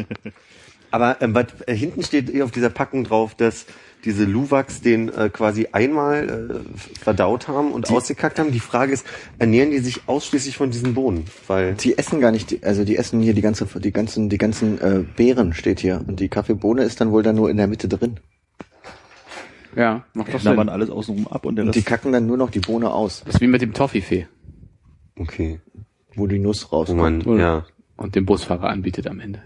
Aber 0.90 1.18
ähm, 1.20 1.34
was, 1.34 1.46
äh, 1.66 1.74
hinten 1.74 2.02
steht 2.02 2.32
eh 2.34 2.42
auf 2.42 2.50
dieser 2.50 2.70
Packung 2.70 3.04
drauf, 3.04 3.34
dass 3.34 3.66
diese 4.04 4.24
Luwaks 4.24 4.80
den 4.80 5.08
äh, 5.10 5.28
quasi 5.30 5.68
einmal 5.72 6.62
äh, 6.64 6.78
verdaut 6.98 7.48
haben 7.48 7.72
und 7.72 7.90
ausgekackt 7.90 8.38
haben. 8.38 8.50
Die 8.52 8.60
Frage 8.60 8.92
ist, 8.92 9.06
ernähren 9.38 9.70
die 9.70 9.78
sich 9.78 10.02
ausschließlich 10.06 10.56
von 10.56 10.70
diesen 10.70 10.94
Bohnen? 10.94 11.24
Weil 11.46 11.74
Die 11.74 11.98
essen 11.98 12.20
gar 12.20 12.30
nicht, 12.32 12.50
die- 12.50 12.62
also 12.64 12.84
die 12.84 12.96
essen 12.96 13.20
hier 13.20 13.34
die 13.34 13.42
ganze, 13.42 13.66
die 13.80 13.92
ganzen, 13.92 14.28
die 14.28 14.38
ganzen 14.38 14.80
äh, 14.80 15.04
Beeren 15.16 15.52
steht 15.52 15.80
hier 15.80 16.02
und 16.06 16.20
die 16.20 16.28
Kaffeebohne 16.28 16.82
ist 16.82 17.00
dann 17.00 17.10
wohl 17.12 17.22
dann 17.22 17.36
nur 17.36 17.50
in 17.50 17.56
der 17.58 17.66
Mitte 17.66 17.88
drin. 17.88 18.18
Ja, 19.76 20.04
macht 20.14 20.34
doch 20.34 20.40
Sinn. 20.40 20.68
alles 20.68 20.90
außenrum 20.90 21.28
ab 21.28 21.46
und 21.46 21.56
der 21.56 21.64
Und 21.66 21.74
die 21.74 21.82
kacken 21.82 22.10
dann 22.12 22.26
nur 22.26 22.36
noch 22.36 22.50
die 22.50 22.58
Bohne 22.58 22.90
aus, 22.90 23.22
Das 23.24 23.36
ist 23.36 23.40
wie 23.40 23.46
mit 23.46 23.62
dem 23.62 23.72
Toffifee, 23.72 24.26
okay, 25.16 25.60
wo 26.16 26.26
die 26.26 26.40
Nuss 26.40 26.72
rauskommt. 26.72 26.98
man 27.00 27.22
Oder? 27.22 27.40
ja. 27.40 27.66
und 27.96 28.16
dem 28.16 28.26
Busfahrer 28.26 28.68
anbietet 28.70 29.06
am 29.06 29.20
Ende. 29.20 29.42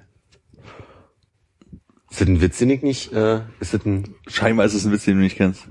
Ist 2.15 2.21
das 2.21 2.29
ein 2.29 2.41
Witz, 2.41 2.59
den 2.59 2.71
ich 2.71 2.83
nicht? 2.83 3.13
Äh, 3.13 3.41
ist 3.59 3.75
das 3.75 3.85
ein 3.85 4.15
scheinbar 4.29 4.67
ist 4.67 4.75
es 4.75 4.85
ein 4.85 4.93
Witz, 4.93 5.05
den 5.05 5.17
du 5.17 5.23
nicht 5.25 5.37
kennst. 5.37 5.67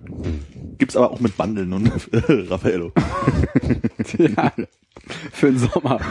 Gibt's 0.78 0.98
aber 0.98 1.10
auch 1.10 1.22
mit 1.22 1.38
Bandeln 1.38 1.72
und 1.72 1.88
Raffaello. 2.12 2.92
ja, 4.18 4.52
für 5.32 5.52
den 5.52 5.58
Sommer, 5.58 6.02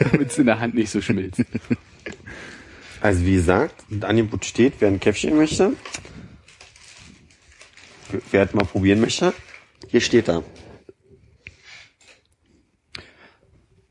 damit 0.00 0.32
es 0.32 0.38
in 0.38 0.46
der 0.46 0.58
Hand 0.58 0.74
nicht 0.74 0.90
so 0.90 1.00
schmilzt. 1.00 1.44
Also 3.00 3.24
wie 3.24 3.34
gesagt, 3.34 3.84
das 3.88 4.02
Angebot 4.10 4.44
steht, 4.44 4.72
wer 4.80 4.88
ein 4.88 4.98
Käffchen 4.98 5.36
möchte. 5.36 5.74
Wer 8.32 8.40
halt 8.40 8.54
mal 8.56 8.64
probieren 8.64 9.00
möchte, 9.00 9.32
hier 9.86 10.00
steht 10.00 10.28
er. 10.28 10.42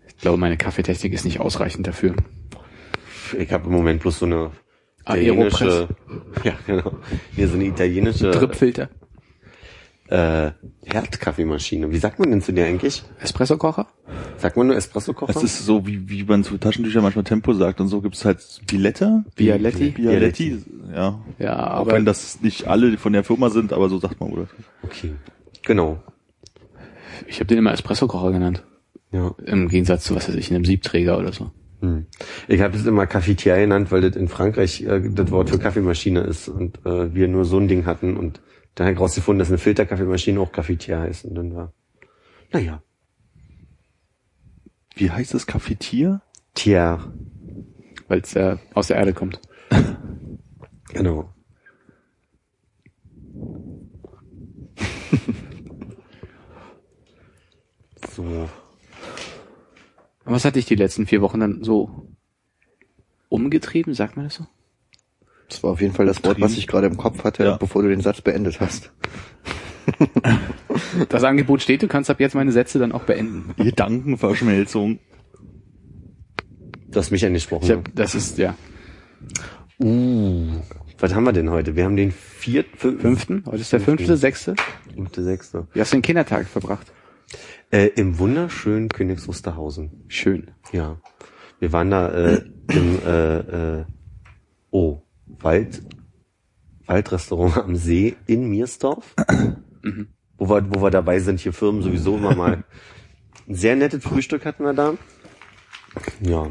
Ich 0.06 0.18
glaube, 0.18 0.38
meine 0.38 0.58
Kaffeetechnik 0.58 1.14
ist 1.14 1.24
nicht 1.24 1.40
ausreichend 1.40 1.88
dafür. 1.88 2.14
Ich 3.40 3.54
habe 3.54 3.68
im 3.68 3.72
Moment 3.72 4.02
bloß 4.02 4.20
so 4.20 4.26
eine 4.26 4.52
Aeropress. 5.10 5.54
italienische, 5.62 5.88
ja 6.44 6.54
genau, 6.66 6.92
hier 7.36 7.48
so 7.48 7.56
eine 7.56 7.66
italienische 7.66 8.32
Dripfilter. 8.32 8.90
äh, 10.10 10.52
Herdkaffeemaschine. 10.86 11.92
Wie 11.92 11.98
sagt 11.98 12.20
man 12.20 12.30
denn 12.30 12.42
zu 12.42 12.54
der 12.54 12.68
eigentlich? 12.68 13.04
Espressokocher? 13.20 13.88
Sagt 14.38 14.56
man 14.56 14.68
nur 14.68 14.76
Espresso-Kocher? 14.78 15.34
Das 15.34 15.44
ist 15.44 15.66
so, 15.66 15.86
wie, 15.88 16.08
wie 16.10 16.24
man 16.24 16.44
zu 16.44 16.58
Taschentüchern 16.58 17.02
manchmal 17.04 17.26
Tempo 17.26 17.54
sagt 17.54 17.82
und 17.82 17.88
so 17.88 18.02
gibt's 18.02 18.24
halt 18.24 18.40
Bialetta. 18.68 19.26
Bialetti? 19.36 19.90
Bialetti, 19.90 20.64
ja. 20.94 21.20
Ja, 21.40 21.74
Auch 21.74 21.82
aber 21.82 21.94
wenn 21.94 22.06
das 22.06 22.40
nicht 22.42 22.68
alle 22.68 22.98
von 22.98 23.14
der 23.14 23.24
Firma 23.24 23.50
sind, 23.50 23.74
aber 23.74 23.90
so 23.90 23.98
sagt 23.98 24.20
man 24.20 24.32
wohl. 24.32 24.48
okay. 24.84 25.14
Genau. 25.64 26.02
ich 27.28 27.38
habe 27.40 27.48
den 27.48 27.58
immer 27.58 27.74
Espressokocher 27.74 28.32
genannt. 28.32 28.64
Ja. 29.12 29.34
Im 29.46 29.68
Gegensatz 29.68 30.04
zu, 30.06 30.16
was 30.16 30.30
weiß 30.30 30.36
ich, 30.36 30.54
einem 30.54 30.64
Siebträger 30.66 31.18
oder 31.18 31.34
so. 31.34 31.52
Hm. 31.82 32.08
Ich 32.48 32.62
habe 32.62 32.74
das 32.74 32.86
immer 32.86 33.04
Cafetière 33.04 33.60
genannt, 33.60 33.92
weil 33.92 34.02
das 34.02 34.16
in 34.16 34.28
Frankreich 34.28 34.84
äh, 34.84 35.10
das 35.10 35.32
Wort 35.32 35.50
für 35.50 35.60
Kaffeemaschine 35.60 36.22
ist 36.22 36.50
und 36.50 36.86
äh, 36.86 37.14
wir 37.14 37.28
nur 37.28 37.46
so 37.46 37.60
ein 37.60 37.68
Ding 37.68 37.86
hatten 37.86 38.18
und 38.18 38.42
dann 38.76 38.88
habe 38.88 38.96
ich 38.96 39.00
rausgefunden, 39.00 39.40
dass 39.40 39.50
eine 39.50 39.58
Filterkaffeemaschine 39.58 40.40
auch 40.40 40.52
Cafetière 40.52 41.02
heißt 41.02 41.26
und 41.26 41.36
dann 41.36 41.56
war, 41.56 41.74
naja, 42.52 42.82
Wie 44.98 45.12
heißt 45.12 45.34
das 45.36 45.46
Cafetier? 45.46 46.22
Tier, 46.56 47.14
Weil 48.08 48.22
es 48.22 48.36
äh, 48.36 48.58
aus 48.74 48.88
der 48.88 48.98
Erde 48.98 49.14
kommt. 49.14 49.40
genau. 50.90 51.32
so, 58.10 58.50
Und 60.28 60.34
was 60.34 60.46
hat 60.46 60.56
dich 60.56 60.66
die 60.66 60.76
letzten 60.76 61.06
vier 61.08 61.22
Wochen 61.22 61.40
dann 61.40 61.64
so 61.64 62.10
umgetrieben, 63.30 63.94
sagt 63.94 64.18
man 64.18 64.26
das 64.26 64.36
so? 64.36 64.46
Das 65.50 65.64
war 65.64 65.72
auf 65.72 65.82
jeden 65.82 65.94
Fall 65.94 66.06
das 66.06 66.24
Wort, 66.26 66.42
was 66.42 66.58
ich 66.58 66.68
gerade 66.68 66.88
im 66.88 66.98
Kopf 66.98 67.24
hatte, 67.24 67.44
Ja. 67.46 67.58
bevor 67.58 67.82
du 67.82 67.90
den 67.90 68.02
Satz 68.02 68.22
beendet 68.22 68.60
hast. 68.60 68.92
Das 71.10 71.24
Angebot 71.24 71.62
steht, 71.62 71.82
du 71.82 71.88
kannst 71.88 72.10
ab 72.10 72.20
jetzt 72.20 72.36
meine 72.36 72.52
Sätze 72.52 72.78
dann 72.78 72.92
auch 72.92 73.04
beenden. 73.04 73.56
Gedankenverschmelzung. 73.58 75.00
du 76.90 77.00
hast 77.00 77.10
mich 77.12 77.26
angesprochen. 77.26 77.70
Hab, 77.70 77.96
das 77.96 78.14
ist, 78.14 78.38
ja, 78.38 78.56
Uh, 79.80 80.60
was 81.00 81.14
haben 81.16 81.24
wir 81.24 81.32
denn 81.34 81.50
heute? 81.52 81.76
Wir 81.76 81.86
haben 81.86 81.96
den 81.96 82.12
vierten, 82.12 83.00
fünften, 83.00 83.44
heute 83.46 83.58
ist 83.58 83.72
der 83.72 83.80
fünfte, 83.80 84.18
sechste. 84.18 84.56
fünfte, 84.94 85.24
sechste. 85.24 85.68
Wie 85.74 85.80
hast 85.80 85.94
du 85.94 85.98
den 85.98 86.02
Kindertag 86.02 86.48
verbracht? 86.48 86.92
Äh, 87.70 87.88
Im 87.96 88.18
wunderschönen 88.18 88.88
Königs 88.88 89.28
Wusterhausen. 89.28 90.06
Schön. 90.08 90.52
Ja. 90.72 90.98
Wir 91.60 91.74
waren 91.74 91.90
da 91.90 92.10
äh, 92.10 92.42
im 92.70 93.00
äh, 93.06 93.80
äh, 93.80 93.86
oh, 94.72 95.02
Wald, 95.26 95.84
Waldrestaurant 96.86 97.58
am 97.58 97.76
See 97.76 98.16
in 98.26 98.50
Miersdorf. 98.50 99.14
Wo 100.38 100.50
wir, 100.50 100.66
wo 100.70 100.82
wir 100.82 100.92
dabei 100.92 101.20
sind, 101.20 101.40
hier 101.40 101.52
Firmen 101.52 101.82
sowieso 101.82 102.16
immer 102.16 102.36
mal. 102.36 102.64
Ein 103.48 103.56
sehr 103.56 103.76
nettes 103.76 104.04
Frühstück 104.04 104.46
hatten 104.46 104.64
wir 104.64 104.74
da. 104.74 104.94
Ja. 106.22 106.48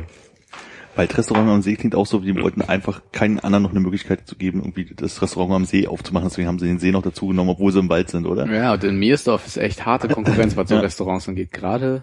Waldrestaurant 0.97 1.49
am 1.51 1.63
See 1.63 1.77
klingt 1.77 1.95
auch 1.95 2.07
so, 2.07 2.23
wie 2.25 2.33
die 2.33 2.43
wollten 2.43 2.63
einfach 2.63 3.03
keinen 3.13 3.39
anderen 3.41 3.63
noch 3.63 3.71
eine 3.71 3.81
Möglichkeit 3.81 4.27
zu 4.27 4.35
geben, 4.37 4.61
irgendwie 4.61 4.87
das 4.97 5.21
Restaurant 5.23 5.53
am 5.55 5.65
See 5.67 5.87
aufzumachen. 5.87 6.29
Deswegen 6.29 6.49
haben 6.49 6.59
sie 6.59 6.67
den 6.67 6.79
See 6.79 6.91
noch 6.91 7.03
dazu 7.03 7.29
genommen, 7.29 7.51
obwohl 7.51 7.71
sie 7.73 7.79
im 7.81 7.89
Wald 7.89 8.11
sind, 8.11 8.27
oder? 8.27 8.47
Ja, 8.51 8.73
und 8.75 8.83
in 8.85 8.99
Miersdorf 8.99 9.47
ist 9.47 9.57
echt 9.59 9.85
harte 9.87 10.09
Konkurrenz, 10.09 10.57
was 10.57 10.69
so 10.69 10.75
Ja. 10.77 10.81
Restaurants 10.81 11.29
angeht. 11.29 11.53
Gerade 11.53 12.03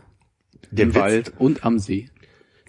Der 0.71 0.85
im 0.85 0.93
Witz, 0.93 1.01
Wald 1.01 1.33
und 1.39 1.65
am 1.65 1.79
See. 1.79 2.09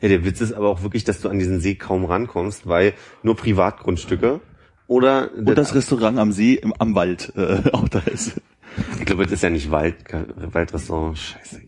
ja, 0.01 0.09
der 0.09 0.25
Witz 0.25 0.41
ist 0.41 0.53
aber 0.53 0.69
auch 0.71 0.83
wirklich, 0.83 1.05
dass 1.05 1.21
du 1.21 1.29
an 1.29 1.39
diesen 1.39 1.61
See 1.61 1.75
kaum 1.75 2.05
rankommst, 2.05 2.67
weil 2.67 2.95
nur 3.23 3.37
Privatgrundstücke 3.37 4.41
oder 4.87 5.31
Und 5.35 5.57
das 5.57 5.75
Restaurant 5.75 6.19
am 6.19 6.33
See 6.33 6.55
im, 6.55 6.73
am 6.79 6.95
Wald 6.95 7.33
äh, 7.37 7.63
auch 7.73 7.89
da 7.89 8.01
ist. 8.01 8.41
ich 8.99 9.05
glaube, 9.07 9.25
das 9.25 9.33
ist 9.33 9.43
ja 9.43 9.51
nicht 9.51 9.71
Wald, 9.71 9.97
Waldrestaurant, 10.37 11.19
scheiße. 11.19 11.61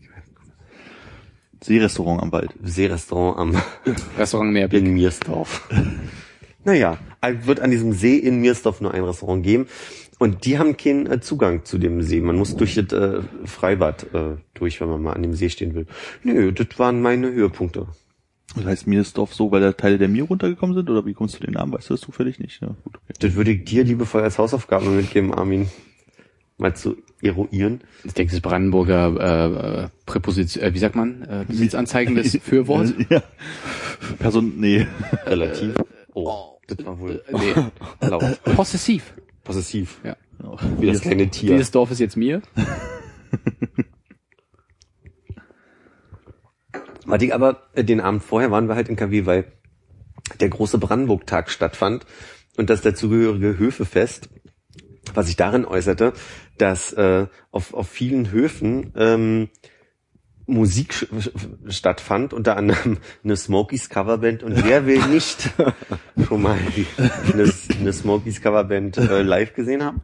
Seerestaurant 1.63 2.21
am 2.21 2.31
Wald. 2.31 2.53
Seerestaurant 2.63 3.37
am 3.37 3.61
Restaurant 4.17 4.51
Meerblick. 4.51 4.83
in 4.83 4.93
Miersdorf. 4.93 5.67
naja, 6.63 6.97
wird 7.43 7.59
an 7.59 7.71
diesem 7.71 7.93
See 7.93 8.17
in 8.17 8.39
Miersdorf 8.41 8.81
nur 8.81 8.93
ein 8.93 9.03
Restaurant 9.03 9.43
geben. 9.43 9.67
Und 10.19 10.45
die 10.45 10.57
haben 10.57 10.77
keinen 10.77 11.05
äh, 11.05 11.21
Zugang 11.21 11.63
zu 11.63 11.77
dem 11.77 12.01
See. 12.01 12.21
Man 12.21 12.37
muss 12.37 12.55
durch 12.55 12.75
das 12.75 12.91
äh, 12.91 13.21
Freibad 13.45 14.07
äh, 14.13 14.37
durch, 14.55 14.81
wenn 14.81 14.89
man 14.89 15.01
mal 15.01 15.13
an 15.13 15.21
dem 15.21 15.33
See 15.33 15.49
stehen 15.49 15.75
will. 15.75 15.85
Nö, 16.23 16.51
das 16.51 16.67
waren 16.77 17.01
meine 17.01 17.31
Höhepunkte. 17.31 17.87
Das 18.55 18.65
heißt 18.65 18.87
Miersdorf 18.87 19.33
so, 19.33 19.51
weil 19.51 19.61
da 19.61 19.73
Teile 19.73 19.97
der 19.99 20.07
Mir 20.07 20.23
runtergekommen 20.23 20.75
sind? 20.75 20.89
Oder 20.89 21.05
wie 21.05 21.13
kommst 21.13 21.35
du 21.35 21.45
den 21.45 21.53
Namen? 21.53 21.73
Weißt 21.73 21.89
du 21.89 21.93
das 21.93 22.01
zufällig 22.01 22.39
nicht? 22.39 22.61
Ja, 22.61 22.69
gut, 22.83 22.95
okay. 22.95 23.13
Das 23.19 23.35
würde 23.35 23.51
ich 23.51 23.65
dir 23.65 23.83
liebevoll 23.83 24.23
als 24.23 24.39
Hausaufgabe 24.39 24.89
mitgeben, 24.89 25.33
Armin. 25.33 25.69
Mal 26.57 26.75
zu 26.75 26.97
eruieren. 27.21 27.81
Ich 28.03 28.13
denke, 28.13 28.31
das 28.31 28.41
Brandenburger 28.41 29.83
äh, 29.85 29.89
Präposition, 30.05 30.63
äh, 30.63 30.73
wie 30.73 30.79
sagt 30.79 30.95
man, 30.95 31.23
äh, 31.23 31.45
besitzanzeigendes 31.47 32.37
Fürwort. 32.43 32.93
Ja. 33.09 33.23
Person, 34.19 34.53
nee. 34.57 34.85
Relativ. 35.25 35.73
Oh, 36.13 36.59
das 36.67 36.85
war 36.85 36.99
wohl 36.99 37.23
Äh, 37.27 37.33
nee, 37.37 37.53
laut. 38.07 38.39
possessiv. 38.55 39.13
Possessiv. 39.43 39.99
Ja. 40.03 40.15
Wie 40.79 40.87
das 40.87 41.01
kleine 41.01 41.29
Tier. 41.29 41.51
Dieses 41.53 41.71
Dorf 41.71 41.89
ist 41.91 41.99
jetzt 41.99 42.17
mir. 42.17 42.41
Warte, 47.05 47.25
ich 47.25 47.33
aber 47.33 47.63
äh, 47.73 47.83
den 47.83 48.01
Abend 48.01 48.21
vorher 48.23 48.51
waren 48.51 48.67
wir 48.67 48.75
halt 48.75 48.89
in 48.89 48.95
KW, 48.95 49.25
weil 49.25 49.45
der 50.39 50.49
große 50.49 50.77
Brandenburg-Tag 50.77 51.49
stattfand 51.49 52.05
und 52.57 52.69
das 52.69 52.81
dazugehörige 52.81 53.57
Höfefest, 53.57 54.29
was 55.15 55.27
sich 55.27 55.35
darin 55.35 55.65
äußerte, 55.65 56.13
dass 56.57 56.93
äh, 56.93 57.27
auf, 57.51 57.73
auf 57.73 57.89
vielen 57.89 58.31
Höfen 58.31 58.93
ähm, 58.95 59.49
Musik 60.47 61.07
stattfand, 61.67 62.33
unter 62.33 62.55
anderem 62.55 62.97
eine 63.23 63.35
Smokies 63.35 63.89
Coverband 63.89 64.43
und 64.43 64.63
wer 64.63 64.85
will 64.85 65.05
nicht 65.07 65.49
schon 66.27 66.41
mal 66.41 66.57
eine, 67.33 67.53
eine 67.79 67.93
Smokies 67.93 68.41
Coverband 68.41 68.97
äh, 68.97 69.21
live 69.21 69.53
gesehen 69.53 69.83
haben? 69.83 70.01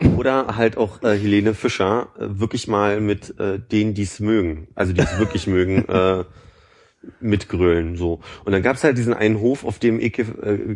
Oder 0.16 0.56
halt 0.56 0.76
auch 0.76 1.02
äh, 1.02 1.18
Helene 1.18 1.54
Fischer 1.54 2.08
äh, 2.18 2.26
wirklich 2.38 2.68
mal 2.68 3.00
mit 3.00 3.38
äh, 3.40 3.58
denen, 3.58 3.94
die 3.94 4.02
es 4.02 4.20
mögen, 4.20 4.68
also 4.74 4.92
die 4.92 5.00
es 5.00 5.18
wirklich 5.18 5.46
mögen, 5.46 5.86
äh, 5.88 6.24
mitgrölen 7.20 7.96
so. 7.96 8.20
Und 8.44 8.52
dann 8.52 8.62
gab's 8.62 8.84
halt 8.84 8.98
diesen 8.98 9.14
einen 9.14 9.40
Hof, 9.40 9.64
auf 9.64 9.78
dem 9.78 10.00
ich 10.00 10.18
äh, 10.18 10.24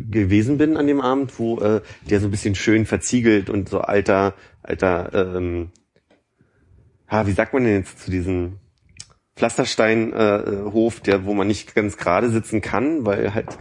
gewesen 0.09 0.57
bin 0.57 0.77
an 0.77 0.87
dem 0.87 1.01
Abend, 1.01 1.37
wo 1.37 1.59
äh, 1.59 1.81
der 2.09 2.19
so 2.19 2.27
ein 2.27 2.31
bisschen 2.31 2.55
schön 2.55 2.85
verziegelt 2.85 3.49
und 3.49 3.69
so 3.69 3.81
alter, 3.81 4.33
alter, 4.63 5.11
ähm, 5.13 5.69
ha, 7.07 7.27
wie 7.27 7.31
sagt 7.31 7.53
man 7.53 7.63
denn 7.63 7.77
jetzt 7.77 7.99
zu 7.99 8.11
diesem 8.11 8.59
Pflasterstein-Hof, 9.35 10.47
äh, 10.47 10.71
Hof, 10.71 10.99
der, 11.01 11.25
wo 11.25 11.33
man 11.33 11.47
nicht 11.47 11.75
ganz 11.75 11.97
gerade 11.97 12.29
sitzen 12.29 12.61
kann, 12.61 13.05
weil 13.05 13.33
halt 13.33 13.57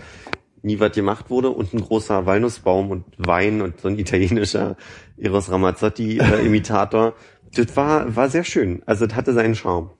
nie 0.62 0.80
was 0.80 0.92
gemacht 0.92 1.28
wurde 1.28 1.50
und 1.50 1.74
ein 1.74 1.80
großer 1.82 2.24
Walnussbaum 2.24 2.90
und 2.90 3.04
Wein 3.18 3.60
und 3.60 3.80
so 3.80 3.88
ein 3.88 3.98
italienischer 3.98 4.76
Eros 5.18 5.50
Ramazzotti-Imitator. 5.50 7.14
das 7.54 7.76
war, 7.76 8.16
war 8.16 8.30
sehr 8.30 8.44
schön. 8.44 8.82
Also 8.86 9.06
das 9.06 9.14
hatte 9.14 9.34
seinen 9.34 9.54
Charme. 9.54 9.90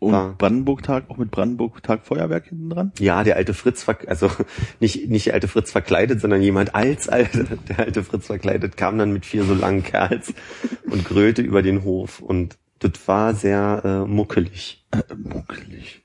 Und 0.00 0.12
Ja. 0.12 0.34
Brandenburg-Tag, 0.38 1.10
auch 1.10 1.16
mit 1.16 1.30
Brandenburg-Tag 1.32 2.06
Feuerwerk 2.06 2.46
hinten 2.46 2.70
dran? 2.70 2.92
Ja, 3.00 3.24
der 3.24 3.36
alte 3.36 3.52
Fritz, 3.52 3.82
ver 3.82 3.98
also 4.06 4.30
nicht, 4.80 5.08
nicht 5.08 5.26
der 5.26 5.34
alte 5.34 5.48
Fritz 5.48 5.72
verkleidet, 5.72 6.20
sondern 6.20 6.40
jemand 6.40 6.74
als 6.74 7.08
alte, 7.08 7.58
der 7.68 7.80
alte 7.80 8.04
Fritz 8.04 8.26
verkleidet, 8.26 8.76
kam 8.76 8.96
dann 8.98 9.12
mit 9.12 9.26
vier 9.26 9.44
so 9.44 9.54
langen 9.54 9.82
Kerls 9.82 10.32
und 10.90 11.04
grölte 11.04 11.42
über 11.42 11.62
den 11.62 11.82
Hof 11.84 12.20
und 12.20 12.58
das 12.78 12.92
war 13.06 13.34
sehr 13.34 13.82
äh, 13.84 14.08
muckelig. 14.08 14.86
Äh, 14.92 15.02
muckelig. 15.16 16.04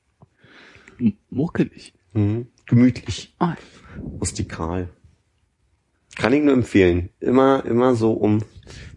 Muckelig. 1.30 1.94
Mhm. 2.14 2.48
Gemütlich, 2.66 3.36
Ah, 3.40 3.56
rustikal. 4.20 4.90
Kann 6.16 6.34
ich 6.34 6.42
nur 6.44 6.54
empfehlen. 6.54 7.10
Immer, 7.20 7.64
immer 7.66 7.96
so 7.96 8.14
um 8.14 8.44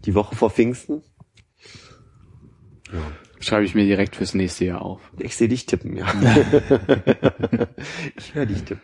die 0.05 0.15
Woche 0.15 0.35
vor 0.35 0.49
Pfingsten. 0.49 1.01
Schreibe 3.39 3.65
ich 3.65 3.75
mir 3.75 3.85
direkt 3.85 4.15
fürs 4.15 4.33
nächste 4.33 4.65
Jahr 4.65 4.81
auf. 4.81 5.01
Ich 5.19 5.35
sehe 5.35 5.47
dich 5.47 5.65
tippen, 5.65 5.95
ja. 5.95 6.05
ich 8.17 8.35
höre 8.35 8.45
dich 8.45 8.63
tippen. 8.63 8.81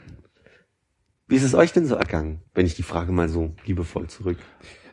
Wie 1.27 1.35
ist 1.35 1.43
es 1.43 1.55
euch 1.55 1.71
denn 1.73 1.85
so 1.85 1.95
ergangen, 1.95 2.41
wenn 2.53 2.65
ich 2.65 2.75
die 2.75 2.83
Frage 2.83 3.11
mal 3.11 3.29
so 3.29 3.55
liebevoll 3.65 4.07
zurück? 4.07 4.37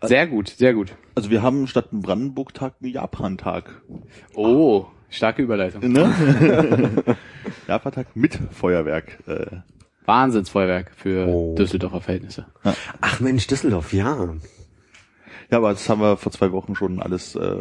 Sehr 0.02 0.26
gut, 0.26 0.48
sehr 0.48 0.72
gut. 0.72 0.94
Also 1.14 1.30
wir 1.30 1.42
haben 1.42 1.66
statt 1.66 1.88
einem 1.92 2.00
Brandenburg-Tag 2.00 2.76
einen 2.80 2.92
Japan-Tag. 2.92 3.82
Oh, 4.34 4.86
starke 5.10 5.42
Überleitung. 5.42 5.92
Ne? 5.92 7.04
Japan-Tag 7.68 8.16
mit 8.16 8.38
Feuerwerk. 8.52 9.18
Äh, 9.26 9.58
Wahnsinnsfeuerwerk 10.06 10.92
für 10.96 11.26
Oh. 11.26 11.54
Düsseldorfer 11.56 12.00
Verhältnisse. 12.00 12.46
Ach 13.00 13.20
Mensch, 13.20 13.46
Düsseldorf, 13.46 13.92
ja. 13.92 14.34
Ja, 15.50 15.58
aber 15.58 15.70
das 15.70 15.88
haben 15.88 16.00
wir 16.00 16.16
vor 16.16 16.32
zwei 16.32 16.52
Wochen 16.52 16.74
schon 16.74 17.02
alles. 17.02 17.34
Äh, 17.34 17.56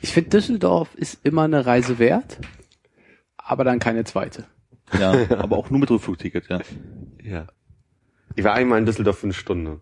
Ich 0.00 0.12
finde, 0.12 0.30
Düsseldorf 0.30 0.94
ist 0.94 1.18
immer 1.24 1.42
eine 1.42 1.66
Reise 1.66 1.98
wert, 1.98 2.38
aber 3.36 3.64
dann 3.64 3.78
keine 3.78 4.04
zweite. 4.04 4.44
ja, 4.98 5.12
aber 5.38 5.56
auch 5.56 5.70
nur 5.70 5.80
mit 5.80 5.90
Rückflugticket, 5.90 6.48
ja. 6.48 6.60
Ja. 7.22 7.46
Ich 8.34 8.44
war 8.44 8.54
einmal 8.54 8.78
in 8.78 8.86
Düsseldorf 8.86 9.18
für 9.18 9.26
eine 9.26 9.34
Stunde. 9.34 9.80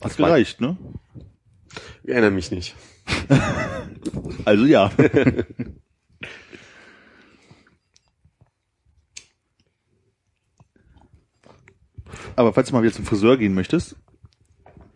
Hat 0.00 0.16
gereicht, 0.16 0.60
ne? 0.60 0.76
Ich 2.02 2.10
erinnere 2.10 2.30
mich 2.30 2.50
nicht. 2.50 2.74
Also 4.44 4.66
ja. 4.66 4.90
Aber 12.36 12.52
falls 12.52 12.68
du 12.68 12.74
mal 12.74 12.82
wieder 12.82 12.92
zum 12.92 13.06
Friseur 13.06 13.38
gehen 13.38 13.54
möchtest, 13.54 13.96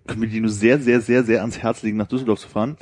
können 0.06 0.20
wir 0.22 0.28
dir 0.28 0.40
nur 0.40 0.50
sehr, 0.50 0.78
sehr, 0.80 1.00
sehr, 1.00 1.24
sehr 1.24 1.40
ans 1.40 1.58
Herz 1.58 1.82
legen, 1.82 1.96
nach 1.96 2.08
Düsseldorf 2.08 2.40
zu 2.40 2.48
fahren. 2.48 2.76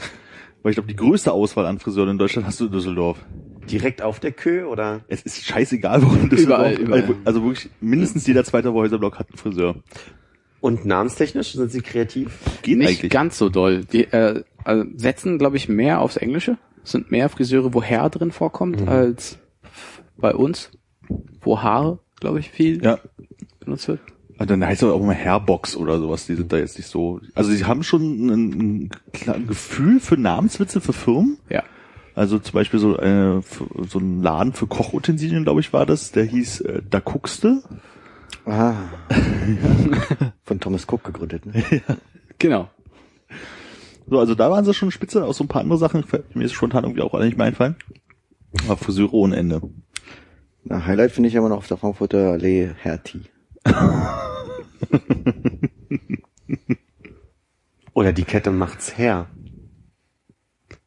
Weil 0.67 0.73
ich 0.73 0.77
glaube, 0.79 0.89
die 0.89 0.97
größte 0.97 1.31
Auswahl 1.33 1.65
an 1.67 1.79
Friseuren 1.79 2.09
in 2.11 2.19
Deutschland 2.19 2.45
hast 2.45 2.59
du 2.59 2.67
in 2.67 2.73
Düsseldorf. 2.73 3.25
Direkt 3.71 4.03
auf 4.03 4.19
der 4.19 4.33
Kö 4.33 4.65
oder? 4.65 5.05
Es 5.07 5.23
ist 5.23 5.45
scheißegal, 5.45 6.03
wo 6.05 6.13
in 6.13 6.29
Düsseldorf. 6.29 6.73
Überall, 6.73 6.75
überall. 6.75 7.03
Also, 7.03 7.15
also 7.25 7.45
wirklich, 7.45 7.71
mindestens 7.81 8.27
jeder 8.27 8.43
zweite 8.43 8.73
Häuserblock 8.73 9.17
hat 9.17 9.29
einen 9.31 9.39
Friseur. 9.39 9.77
Und 10.61 10.85
namenstechnisch 10.85 11.53
sind 11.53 11.71
sie 11.71 11.83
kreativ? 11.83 12.41
Geht 12.63 12.79
Nicht 12.79 12.99
eigentlich. 12.99 13.13
ganz 13.13 13.39
so 13.39 13.49
doll. 13.49 13.85
Die 13.85 14.07
äh, 14.07 14.43
also 14.65 14.85
setzen, 14.97 15.39
glaube 15.39 15.57
ich, 15.57 15.69
mehr 15.69 16.01
aufs 16.01 16.17
Englische. 16.17 16.59
Es 16.83 16.91
sind 16.91 17.13
mehr 17.13 17.29
Friseure, 17.29 17.73
wo 17.73 17.81
Herr 17.81 18.11
drin 18.11 18.33
vorkommt, 18.33 18.89
als 18.89 19.39
bei 20.17 20.35
uns, 20.35 20.73
wo 21.43 21.63
Haare, 21.63 22.01
glaube 22.19 22.41
ich, 22.41 22.51
viel 22.51 22.83
Ja. 22.83 22.99
benutzt 23.61 23.87
wird. 23.87 24.01
Also 24.39 24.55
dann 24.55 24.67
heißt 24.67 24.83
es 24.83 24.89
auch 24.89 25.01
immer 25.01 25.15
Hairbox 25.15 25.77
oder 25.77 25.99
sowas. 25.99 26.27
Die 26.27 26.35
sind 26.35 26.53
da 26.53 26.59
jetzt 26.59 26.77
nicht 26.77 26.89
so. 26.89 27.21
Also 27.35 27.51
sie 27.51 27.65
haben 27.65 27.83
schon 27.83 28.27
ein, 28.27 28.91
ein 29.13 29.47
Gefühl 29.47 30.01
für 30.01 30.17
Namenswitze 30.17 30.81
für 30.81 30.93
Firmen. 30.93 31.39
Ja. 31.49 31.63
Also 32.15 32.39
zum 32.39 32.53
Beispiel 32.55 32.81
so, 32.81 32.99
äh, 32.99 33.41
so 33.89 33.99
ein 33.99 34.23
Laden 34.23 34.53
für 34.53 34.67
Kochutensilien, 34.67 35.45
glaube 35.45 35.61
ich, 35.61 35.73
war 35.73 35.87
das. 35.87 36.13
Der 36.13 36.25
hieß 36.25 36.61
äh, 36.63 36.83
Da 36.89 37.01
guckste. 37.01 37.63
Ah. 38.45 38.75
Von 40.45 40.61
Thomas 40.61 40.87
Cook 40.89 41.05
gegründet, 41.05 41.47
ne? 41.47 41.63
Genau. 42.39 42.69
So, 44.09 44.19
also 44.19 44.35
da 44.35 44.51
waren 44.51 44.65
sie 44.65 44.75
schon 44.75 44.91
spitze. 44.91 45.25
Auch 45.25 45.33
so 45.33 45.45
ein 45.45 45.49
paar 45.49 45.63
andere 45.63 45.79
Sachen. 45.79 46.05
Mir 46.35 46.45
ist 46.45 46.53
spontan 46.53 46.85
irgendwie 46.85 47.03
auch 47.03 47.15
alle 47.15 47.25
nicht 47.25 47.39
mehr 47.39 47.47
einfallen. 47.47 47.77
Aber 48.65 48.77
Friseure 48.77 49.15
ohne 49.15 49.37
Ende. 49.37 49.63
Na, 50.65 50.85
Highlight 50.85 51.13
finde 51.13 51.29
ich 51.29 51.35
immer 51.35 51.49
noch 51.49 51.59
auf 51.59 51.69
der 51.69 51.77
Frankfurter 51.77 52.33
Allee 52.33 52.71
Hertie. 52.79 53.23
Oder 57.95 58.13
die 58.13 58.25
Kette 58.25 58.51
macht's 58.51 58.99
her. 58.99 59.29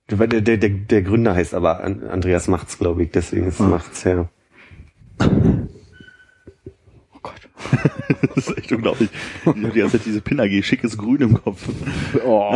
Der, 0.09 0.27
der, 0.27 0.41
der, 0.57 0.69
der 0.69 1.01
Gründer 1.01 1.35
heißt 1.35 1.53
aber 1.53 1.83
An- 1.83 2.07
Andreas 2.07 2.47
Macht's, 2.47 2.77
glaube 2.79 3.03
ich, 3.03 3.11
deswegen 3.11 3.47
ist 3.47 3.59
Macht's 3.59 4.05
her. 4.05 4.29
Oh 7.13 7.19
Gott. 7.21 7.41
Das 8.35 8.47
ist 8.47 8.57
echt 8.57 8.71
unglaublich. 8.71 9.09
Ich 9.41 9.45
habe 9.47 9.59
die 9.71 9.79
ganze 9.79 9.97
Zeit 9.97 10.05
diese 10.05 10.21
Pin 10.21 10.39
AG 10.39 10.63
schickes 10.63 10.97
Grün 10.97 11.21
im 11.21 11.33
Kopf. 11.41 11.67
Oh. 12.25 12.55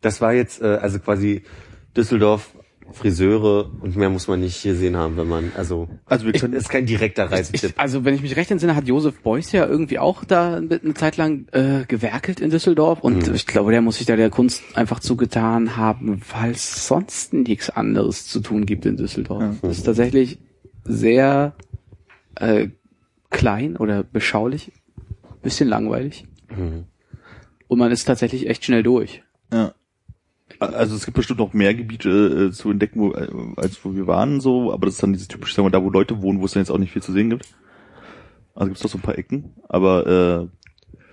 Das 0.00 0.20
war 0.20 0.32
jetzt 0.32 0.60
äh, 0.62 0.78
also 0.80 0.98
quasi 1.00 1.42
Düsseldorf, 1.98 2.54
Friseure 2.92 3.70
und 3.82 3.96
mehr 3.96 4.08
muss 4.08 4.28
man 4.28 4.40
nicht 4.40 4.62
gesehen 4.62 4.96
haben, 4.96 5.18
wenn 5.18 5.28
man, 5.28 5.52
also, 5.56 5.88
Also 6.06 6.24
wir 6.24 6.34
ich, 6.34 6.40
können- 6.40 6.54
ist 6.54 6.70
kein 6.70 6.86
direkter 6.86 7.30
Reisetipp. 7.30 7.72
Ich, 7.72 7.78
also 7.78 8.04
wenn 8.06 8.14
ich 8.14 8.22
mich 8.22 8.34
recht 8.36 8.50
entsinne, 8.50 8.74
hat 8.74 8.86
Josef 8.88 9.20
Beuys 9.20 9.52
ja 9.52 9.66
irgendwie 9.66 9.98
auch 9.98 10.24
da 10.24 10.54
eine 10.56 10.94
Zeit 10.94 11.18
lang 11.18 11.46
äh, 11.52 11.84
gewerkelt 11.86 12.40
in 12.40 12.48
Düsseldorf 12.48 13.00
und 13.00 13.28
ich 13.28 13.46
glaube, 13.46 13.72
der 13.72 13.82
muss 13.82 13.98
sich 13.98 14.06
da 14.06 14.16
der 14.16 14.30
Kunst 14.30 14.62
einfach 14.74 15.00
zugetan 15.00 15.76
haben, 15.76 16.22
weil 16.32 16.52
es 16.52 16.86
sonst 16.86 17.34
nichts 17.34 17.68
anderes 17.68 18.26
zu 18.26 18.40
tun 18.40 18.64
gibt 18.64 18.86
in 18.86 18.96
Düsseldorf. 18.96 19.56
Das 19.60 19.78
ist 19.78 19.82
tatsächlich 19.84 20.38
sehr 20.84 21.54
äh, 22.36 22.68
klein 23.28 23.76
oder 23.76 24.02
beschaulich, 24.02 24.72
bisschen 25.42 25.68
langweilig 25.68 26.24
und 27.68 27.78
man 27.78 27.92
ist 27.92 28.04
tatsächlich 28.04 28.48
echt 28.48 28.64
schnell 28.64 28.82
durch. 28.82 29.22
Ja. 29.52 29.74
Also 30.60 30.96
es 30.96 31.04
gibt 31.04 31.16
bestimmt 31.16 31.38
noch 31.38 31.52
mehr 31.52 31.74
Gebiete 31.74 32.48
äh, 32.48 32.52
zu 32.52 32.70
entdecken, 32.70 33.00
wo, 33.00 33.12
äh, 33.12 33.28
als 33.56 33.84
wo 33.84 33.94
wir 33.94 34.06
waren, 34.06 34.40
so, 34.40 34.72
aber 34.72 34.86
das 34.86 34.94
ist 34.94 35.02
dann 35.02 35.12
dieses 35.12 35.28
typische, 35.28 35.54
sagen 35.54 35.66
wir, 35.66 35.70
da 35.70 35.82
wo 35.84 35.90
Leute 35.90 36.20
wohnen, 36.22 36.40
wo 36.40 36.46
es 36.46 36.52
dann 36.52 36.62
jetzt 36.62 36.70
auch 36.70 36.78
nicht 36.78 36.92
viel 36.92 37.02
zu 37.02 37.12
sehen 37.12 37.30
gibt. 37.30 37.46
Also 38.54 38.66
gibt's 38.68 38.82
doch 38.82 38.90
so 38.90 38.98
ein 38.98 39.02
paar 39.02 39.16
Ecken. 39.18 39.52
Aber 39.68 40.06
äh, 40.42 40.48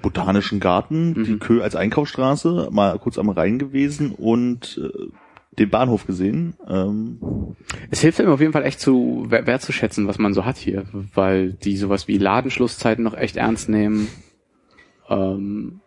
Botanischen 0.01 0.60
Garten, 0.60 1.23
die 1.23 1.38
Kö 1.38 1.62
als 1.62 1.75
Einkaufsstraße, 1.75 2.69
mal 2.71 2.97
kurz 2.97 3.17
am 3.19 3.29
Rhein 3.29 3.60
gewesen 3.60 4.12
und 4.12 4.81
äh, 4.84 5.08
den 5.60 5.69
Bahnhof 5.69 6.05
gesehen. 6.08 6.55
Ähm, 6.67 7.19
Es 7.91 8.01
hilft 8.01 8.19
einem 8.19 8.31
auf 8.31 8.41
jeden 8.41 8.51
Fall 8.53 8.65
echt 8.65 8.79
zu 8.79 9.25
wer- 9.29 9.45
wertzuschätzen, 9.47 10.08
was 10.08 10.17
man 10.17 10.34
so 10.34 10.43
hat 10.43 10.58
hier, 10.58 10.86
weil 11.13 11.53
die 11.53 11.77
sowas 11.77 12.08
wie 12.08 12.17
Ladenschlusszeiten 12.17 13.03
noch 13.03 13.15
echt 13.15 13.38
ernst 13.38 13.69
nehmen. 13.69 14.08
Ähm, 15.08 15.81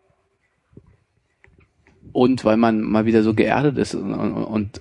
und 2.12 2.44
weil 2.44 2.57
man 2.57 2.83
mal 2.83 3.07
wieder 3.07 3.23
so 3.23 3.35
geerdet 3.35 3.79
ist 3.79 3.94
und, 3.94 4.14
und, 4.14 4.44
und 4.44 4.81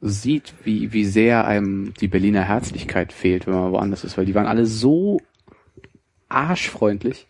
sieht, 0.00 0.54
wie, 0.64 0.92
wie 0.92 1.04
sehr 1.04 1.46
einem 1.46 1.94
die 1.94 2.08
Berliner 2.08 2.42
Herzlichkeit 2.42 3.12
fehlt, 3.12 3.46
wenn 3.46 3.54
man 3.54 3.72
woanders 3.72 4.04
ist, 4.04 4.18
weil 4.18 4.26
die 4.26 4.34
waren 4.34 4.46
alle 4.46 4.66
so 4.66 5.20
arschfreundlich. 6.28 7.26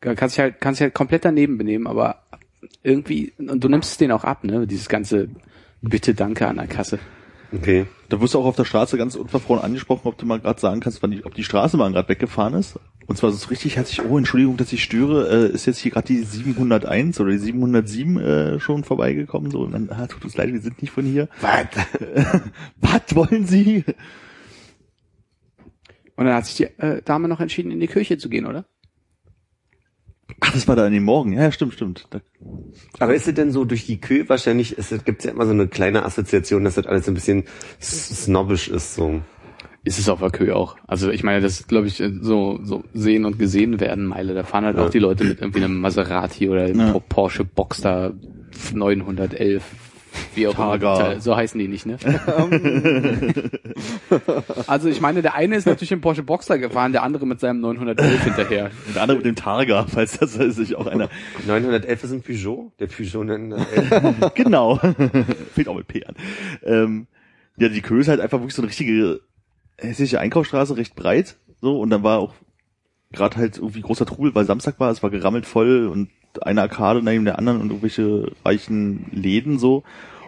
Kannst 0.00 0.36
dich 0.36 0.40
halt, 0.40 0.60
kannst 0.60 0.80
dich 0.80 0.84
halt 0.84 0.94
komplett 0.94 1.24
daneben 1.24 1.58
benehmen, 1.58 1.86
aber 1.86 2.22
irgendwie, 2.82 3.32
und 3.38 3.64
du 3.64 3.68
nimmst 3.68 3.92
es 3.92 3.98
denen 3.98 4.12
auch 4.12 4.24
ab, 4.24 4.44
ne, 4.44 4.66
dieses 4.66 4.88
ganze 4.88 5.28
Bitte, 5.80 6.14
danke 6.14 6.46
an 6.48 6.56
der 6.56 6.66
Kasse. 6.66 6.98
Okay. 7.52 7.86
da 8.08 8.20
wirst 8.20 8.34
du 8.34 8.40
auch 8.40 8.46
auf 8.46 8.56
der 8.56 8.64
Straße 8.64 8.96
ganz 8.96 9.14
unverfroren 9.14 9.62
angesprochen, 9.62 10.08
ob 10.08 10.18
du 10.18 10.26
mal 10.26 10.40
gerade 10.40 10.60
sagen 10.60 10.80
kannst, 10.80 11.02
wann 11.02 11.12
die, 11.12 11.24
ob 11.24 11.34
die 11.34 11.44
Straßenbahn 11.44 11.92
gerade 11.92 12.08
weggefahren 12.08 12.54
ist. 12.54 12.80
Und 13.06 13.16
zwar 13.16 13.30
so 13.32 13.48
richtig 13.48 13.76
herzlich, 13.76 14.02
oh, 14.02 14.16
Entschuldigung, 14.16 14.56
dass 14.56 14.72
ich 14.72 14.82
störe, 14.82 15.48
äh, 15.48 15.52
ist 15.52 15.66
jetzt 15.66 15.78
hier 15.78 15.92
gerade 15.92 16.06
die 16.06 16.22
701 16.22 17.20
oder 17.20 17.30
die 17.30 17.38
707 17.38 18.18
äh, 18.18 18.60
schon 18.60 18.84
vorbeigekommen. 18.84 19.50
So, 19.50 19.60
und 19.60 19.72
dann, 19.72 19.90
ah, 19.90 20.06
tut 20.06 20.24
uns 20.24 20.36
leid, 20.36 20.52
wir 20.52 20.60
sind 20.60 20.80
nicht 20.80 20.90
von 20.90 21.04
hier. 21.04 21.28
Was? 21.40 21.66
Was 22.80 23.14
wollen 23.14 23.46
Sie? 23.46 23.84
Und 26.16 26.26
dann 26.26 26.34
hat 26.34 26.46
sich 26.46 26.56
die 26.56 26.64
äh, 26.64 27.02
Dame 27.02 27.28
noch 27.28 27.40
entschieden, 27.40 27.70
in 27.70 27.80
die 27.80 27.88
Kirche 27.88 28.16
zu 28.16 28.28
gehen, 28.28 28.46
oder? 28.46 28.64
Ach, 30.40 30.52
das 30.52 30.66
war 30.66 30.76
da 30.76 30.86
an 30.86 30.92
dem 30.92 31.04
Morgen. 31.04 31.32
Ja, 31.32 31.42
ja, 31.42 31.52
stimmt, 31.52 31.74
stimmt. 31.74 32.06
Da, 32.10 32.20
Aber 32.98 33.14
ist 33.14 33.28
es 33.28 33.34
denn 33.34 33.50
so 33.50 33.64
durch 33.64 33.86
die 33.86 34.00
Kö 34.00 34.28
wahrscheinlich, 34.28 34.78
ist 34.78 34.92
es, 34.92 35.04
gibt's 35.04 35.24
ja 35.24 35.32
immer 35.32 35.46
so 35.46 35.52
eine 35.52 35.68
kleine 35.68 36.04
Assoziation, 36.04 36.64
dass 36.64 36.74
das 36.74 36.86
alles 36.86 37.08
ein 37.08 37.14
bisschen 37.14 37.44
snobbisch 37.80 38.68
ist, 38.68 38.94
so. 38.94 39.20
Ist 39.84 39.98
es 39.98 40.08
auf 40.08 40.20
der 40.20 40.30
Kühe 40.30 40.56
auch. 40.56 40.76
Also 40.86 41.10
ich 41.10 41.22
meine, 41.22 41.40
das 41.42 41.66
glaube 41.66 41.86
ich 41.86 42.02
so 42.20 42.58
so 42.62 42.84
sehen 42.94 43.24
und 43.26 43.38
gesehen 43.38 43.80
werden 43.80 44.06
Meile. 44.06 44.34
Da 44.34 44.42
fahren 44.42 44.64
halt 44.64 44.76
Ja. 44.78 44.86
auch 44.86 44.90
die 44.90 44.98
Leute 44.98 45.24
mit 45.24 45.40
irgendwie 45.40 45.62
einem 45.62 45.80
Maserati 45.80 46.48
oder 46.48 46.62
einem 46.64 46.80
Ja. 46.80 46.98
Porsche 47.08 47.44
Boxster 47.44 48.14
911, 48.72 49.62
wie 50.34 50.46
auch 50.48 50.54
Targa. 50.54 51.12
immer. 51.12 51.20
So 51.20 51.36
heißen 51.36 51.58
die 51.58 51.68
nicht, 51.68 51.86
ne? 51.86 51.98
also 54.66 54.88
ich 54.88 55.00
meine, 55.00 55.22
der 55.22 55.34
eine 55.34 55.56
ist 55.56 55.66
natürlich 55.66 55.92
im 55.92 56.00
Porsche 56.00 56.22
Boxster 56.22 56.58
gefahren, 56.58 56.92
der 56.92 57.02
andere 57.02 57.26
mit 57.26 57.40
seinem 57.40 57.60
911 57.60 58.24
hinterher. 58.24 58.70
der 58.94 59.02
andere 59.02 59.18
mit 59.18 59.26
dem 59.26 59.36
Targa, 59.36 59.86
falls 59.88 60.18
das 60.18 60.34
sich 60.34 60.76
auch 60.76 60.86
einer. 60.86 61.08
911 61.46 62.04
ist 62.04 62.12
ein 62.12 62.22
Peugeot? 62.22 62.72
Der 62.78 62.86
Peugeot 62.86 63.24
911. 63.24 64.14
genau. 64.34 64.76
Fängt 65.54 65.68
auch 65.68 65.76
mit 65.76 65.88
P 65.88 66.04
an. 66.04 66.14
Ähm, 66.64 67.06
ja, 67.58 67.68
die 67.68 67.82
Kö 67.82 68.00
ist 68.00 68.08
halt 68.08 68.20
einfach 68.20 68.38
wirklich 68.38 68.54
so 68.54 68.62
eine 68.62 68.68
richtige 68.68 69.20
hässliche 69.78 70.20
Einkaufsstraße, 70.20 70.76
recht 70.76 70.94
breit. 70.94 71.36
So, 71.60 71.80
und 71.80 71.90
dann 71.90 72.02
war 72.02 72.18
auch 72.18 72.34
gerade 73.12 73.36
halt 73.36 73.58
irgendwie 73.58 73.80
großer 73.80 74.06
Trubel, 74.06 74.34
weil 74.34 74.44
Samstag 74.44 74.80
war, 74.80 74.90
es 74.90 75.02
war 75.02 75.10
gerammelt 75.10 75.46
voll 75.46 75.86
und 75.86 76.10
eine 76.42 76.62
Arkade 76.62 77.02
neben 77.02 77.24
der 77.24 77.38
anderen 77.38 77.60
und 77.60 77.68
irgendwelche 77.68 78.32
reichen 78.44 79.06
Läden 79.12 79.58
so. 79.58 79.84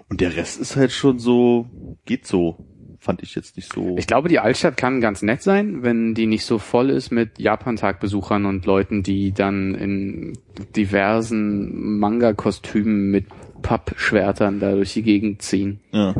Und 0.08 0.20
der 0.20 0.36
Rest 0.36 0.60
ist 0.60 0.76
halt 0.76 0.92
schon 0.92 1.18
so, 1.18 1.66
geht 2.04 2.26
so. 2.26 2.64
Fand 2.98 3.22
ich 3.22 3.34
jetzt 3.34 3.56
nicht 3.56 3.72
so. 3.72 3.96
Ich 3.98 4.06
glaube, 4.06 4.28
die 4.28 4.40
Altstadt 4.40 4.76
kann 4.76 5.00
ganz 5.00 5.22
nett 5.22 5.42
sein, 5.42 5.82
wenn 5.82 6.14
die 6.14 6.26
nicht 6.26 6.44
so 6.44 6.58
voll 6.58 6.90
ist 6.90 7.12
mit 7.12 7.38
Japan-Tag-Besuchern 7.38 8.46
und 8.46 8.66
Leuten, 8.66 9.02
die 9.02 9.32
dann 9.32 9.74
in 9.74 10.38
diversen 10.74 11.98
Manga-Kostümen 11.98 13.10
mit 13.10 13.26
Pappschwertern 13.62 14.58
da 14.58 14.72
durch 14.72 14.94
die 14.94 15.02
Gegend 15.02 15.42
ziehen. 15.42 15.80
Ja. 15.92 16.14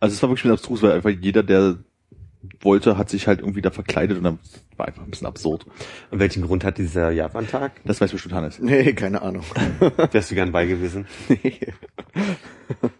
Also 0.00 0.14
es 0.14 0.22
war 0.22 0.30
wirklich 0.30 0.46
ein 0.46 0.52
abstrus, 0.52 0.82
weil 0.82 0.92
einfach 0.92 1.10
jeder, 1.10 1.42
der 1.42 1.78
wollte, 2.60 2.96
hat 2.96 3.10
sich 3.10 3.26
halt 3.26 3.40
irgendwie 3.40 3.62
da 3.62 3.70
verkleidet 3.70 4.16
und 4.16 4.24
dann 4.24 4.38
war 4.76 4.86
einfach 4.86 5.02
ein 5.02 5.10
bisschen 5.10 5.26
absurd. 5.26 5.66
Und 6.10 6.20
welchen 6.20 6.42
Grund 6.42 6.64
hat 6.64 6.78
dieser 6.78 7.10
Japan-Tag? 7.10 7.72
Das 7.84 8.00
weiß 8.00 8.12
bestimmt 8.12 8.34
Hannes. 8.34 8.58
Nee, 8.60 8.92
keine 8.92 9.22
Ahnung. 9.22 9.42
Wärst 10.12 10.30
du 10.30 10.34
gern 10.34 10.52
bei 10.52 10.66
gewesen? 10.66 11.06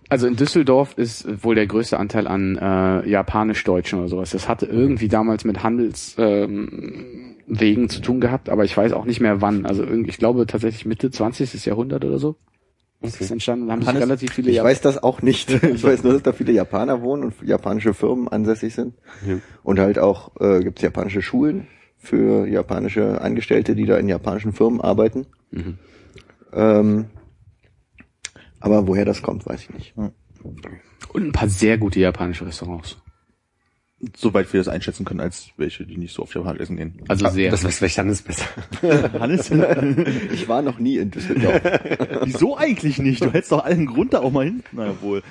Also 0.09 0.27
in 0.27 0.37
Düsseldorf 0.37 0.95
ist 0.97 1.45
wohl 1.45 1.55
der 1.55 1.67
größte 1.67 1.99
Anteil 1.99 2.27
an 2.27 2.57
äh, 2.57 3.09
Japanisch-Deutschen 3.09 4.01
oder 4.01 4.09
sowas. 4.09 4.31
Das 4.31 4.49
hatte 4.49 4.67
irgendwie 4.67 5.09
damals 5.09 5.45
mit 5.45 5.63
Handelswegen 5.63 6.45
ähm, 6.45 7.35
Wegen 7.49 7.89
zu 7.89 8.01
tun 8.01 8.21
gehabt, 8.21 8.51
aber 8.51 8.65
ich 8.65 8.77
weiß 8.77 8.93
auch 8.93 9.07
nicht 9.07 9.21
mehr 9.21 9.41
wann. 9.41 9.65
Also 9.65 9.83
irgendwie, 9.83 10.11
ich 10.11 10.19
glaube 10.19 10.47
tatsächlich 10.47 10.85
Mitte 10.85 11.11
20. 11.11 11.65
Jahrhundert 11.65 12.05
oder 12.05 12.19
so. 12.19 12.37
Ist 13.01 13.15
Okay. 13.15 13.25
das 13.25 13.31
entstanden? 13.31 13.71
Haben 13.71 13.81
sich 13.83 13.89
Hannes, 13.89 14.03
relativ 14.03 14.33
viele 14.33 14.51
Ich 14.51 14.57
Jap- 14.59 14.65
weiß 14.65 14.81
das 14.81 15.01
auch 15.03 15.23
nicht. 15.23 15.51
Ich 15.63 15.85
weiß 15.85 16.03
nur, 16.03 16.15
dass 16.15 16.23
da 16.23 16.33
viele 16.33 16.53
Japaner 16.53 17.01
wohnen 17.03 17.25
und 17.25 17.35
japanische 17.43 17.95
Firmen 17.95 18.27
ansässig 18.29 18.75
sind. 18.75 18.95
Ja. 19.27 19.37
Und 19.63 19.79
halt 19.79 19.99
auch 20.01 20.33
äh, 20.41 20.61
gibt 20.65 20.79
es 20.79 20.83
japanische 20.83 21.23
Schulen 21.23 21.69
für 21.97 22.47
japanische 22.49 23.21
Angestellte, 23.21 23.75
die 23.77 23.87
da 23.87 23.97
in 23.99 24.09
japanischen 24.09 24.53
Firmen 24.53 24.81
arbeiten. 24.81 25.27
Mhm. 25.53 25.79
Ähm, 26.53 27.07
aber 28.61 28.87
woher 28.89 29.05
das 29.05 29.23
kommt, 29.23 29.47
weiß 29.47 29.61
ich 29.63 29.71
nicht. 29.71 29.95
und 29.97 30.13
ein 31.15 31.33
paar 31.33 31.49
sehr 31.49 31.79
gute 31.79 32.01
japanische 32.01 32.47
Restaurants. 32.47 32.97
Soweit 34.17 34.53
wir 34.53 34.61
das 34.61 34.69
einschätzen 34.69 35.05
können, 35.05 35.19
als 35.19 35.49
welche, 35.57 35.85
die 35.85 35.97
nicht 35.97 36.15
so 36.15 36.23
oft 36.23 36.33
Japanisch 36.33 36.61
essen 36.61 36.77
gehen. 36.77 37.03
Also 37.09 37.29
sehr. 37.31 37.51
Das 37.51 37.65
weiß 37.65 37.79
vielleicht 37.79 37.99
Hannes 37.99 38.23
besser. 38.23 38.45
Hannes? 39.19 39.51
Ich 40.33 40.49
war 40.49 40.63
noch 40.63 40.79
nie 40.79 40.99
in 40.99 41.11
Düsseldorf. 41.11 41.61
Wieso 42.25 42.57
eigentlich 42.57 42.99
nicht? 43.01 43.25
Du 43.25 43.33
hättest 43.33 43.51
doch 43.51 43.65
allen 43.65 43.87
Grund 43.87 44.15
da 44.15 44.21
auch 44.21 44.31
mal 44.31 44.45
hin. 44.45 44.63
Na 44.71 44.87
ja, 44.87 45.03
wohl. 45.03 45.23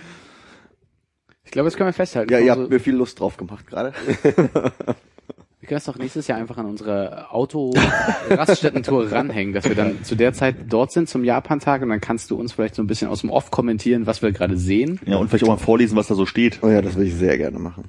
ich 1.46 1.52
glaube, 1.52 1.68
das 1.68 1.78
können 1.78 1.88
wir 1.88 1.94
festhalten. 1.94 2.32
ja, 2.32 2.40
ihr 2.40 2.52
habt 2.52 2.70
mir 2.70 2.82
viel 2.82 2.96
Lust 2.96 3.22
drauf 3.22 3.38
gemacht 3.38 3.68
gerade. 3.68 3.94
wir 4.22 4.34
können 4.34 5.78
es 5.78 5.86
doch 5.86 5.98
nächstes 5.98 6.28
Jahr 6.28 6.38
einfach 6.38 6.58
an 6.58 6.66
unsere 6.66 7.32
Auto-Raststätten-Tour 7.32 9.14
ranhängen, 9.14 9.54
dass 9.54 9.64
wir 9.64 9.76
dann 9.76 10.04
zu 10.04 10.16
der 10.16 10.34
Zeit 10.34 10.56
dort 10.68 10.92
sind 10.92 11.08
zum 11.08 11.24
Japantag 11.24 11.84
und 11.84 11.90
dann 11.90 12.02
kannst 12.02 12.32
du 12.32 12.36
uns 12.36 12.52
vielleicht 12.52 12.76
so 12.76 12.84
ein 12.84 12.88
bisschen 12.88 13.08
aus 13.08 13.22
dem 13.22 13.30
Off 13.30 13.50
kommentieren, 13.50 14.08
was 14.08 14.22
wir 14.22 14.34
gerade 14.34 14.58
sehen. 14.58 15.00
Ja, 15.06 15.16
und 15.16 15.30
vielleicht 15.30 15.46
auch 15.46 15.50
mal 15.50 15.58
vorlesen, 15.58 15.96
was 15.96 16.08
da 16.08 16.16
so 16.16 16.26
steht. 16.26 16.60
Oh 16.64 16.68
ja, 16.68 16.82
das 16.82 16.96
würde 16.96 17.08
ich 17.08 17.16
sehr 17.16 17.38
gerne 17.38 17.60
machen. 17.60 17.86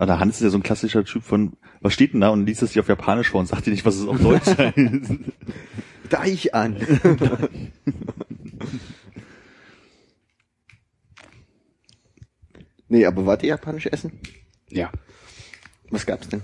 Aber 0.00 0.06
der 0.06 0.18
Hannes 0.18 0.36
ist 0.36 0.42
ja 0.44 0.48
so 0.48 0.56
ein 0.56 0.62
klassischer 0.62 1.04
Typ 1.04 1.22
von, 1.22 1.58
was 1.82 1.92
steht 1.92 2.14
denn 2.14 2.22
da? 2.22 2.30
Und 2.30 2.46
liest 2.46 2.62
es 2.62 2.70
sich 2.70 2.80
auf 2.80 2.88
Japanisch 2.88 3.28
vor 3.28 3.40
und 3.40 3.46
sagt 3.46 3.66
dir 3.66 3.70
nicht, 3.70 3.84
was 3.84 3.96
es 3.96 4.06
auf 4.08 4.18
Deutsch 4.18 4.46
heißt. 4.58 5.12
Deich 6.08 6.54
an. 6.54 6.76
nee, 12.88 13.04
aber 13.04 13.26
wart 13.26 13.42
ihr 13.42 13.50
japanisch 13.50 13.88
essen? 13.88 14.18
Ja. 14.70 14.90
Was 15.90 16.06
gab's 16.06 16.30
denn? 16.30 16.40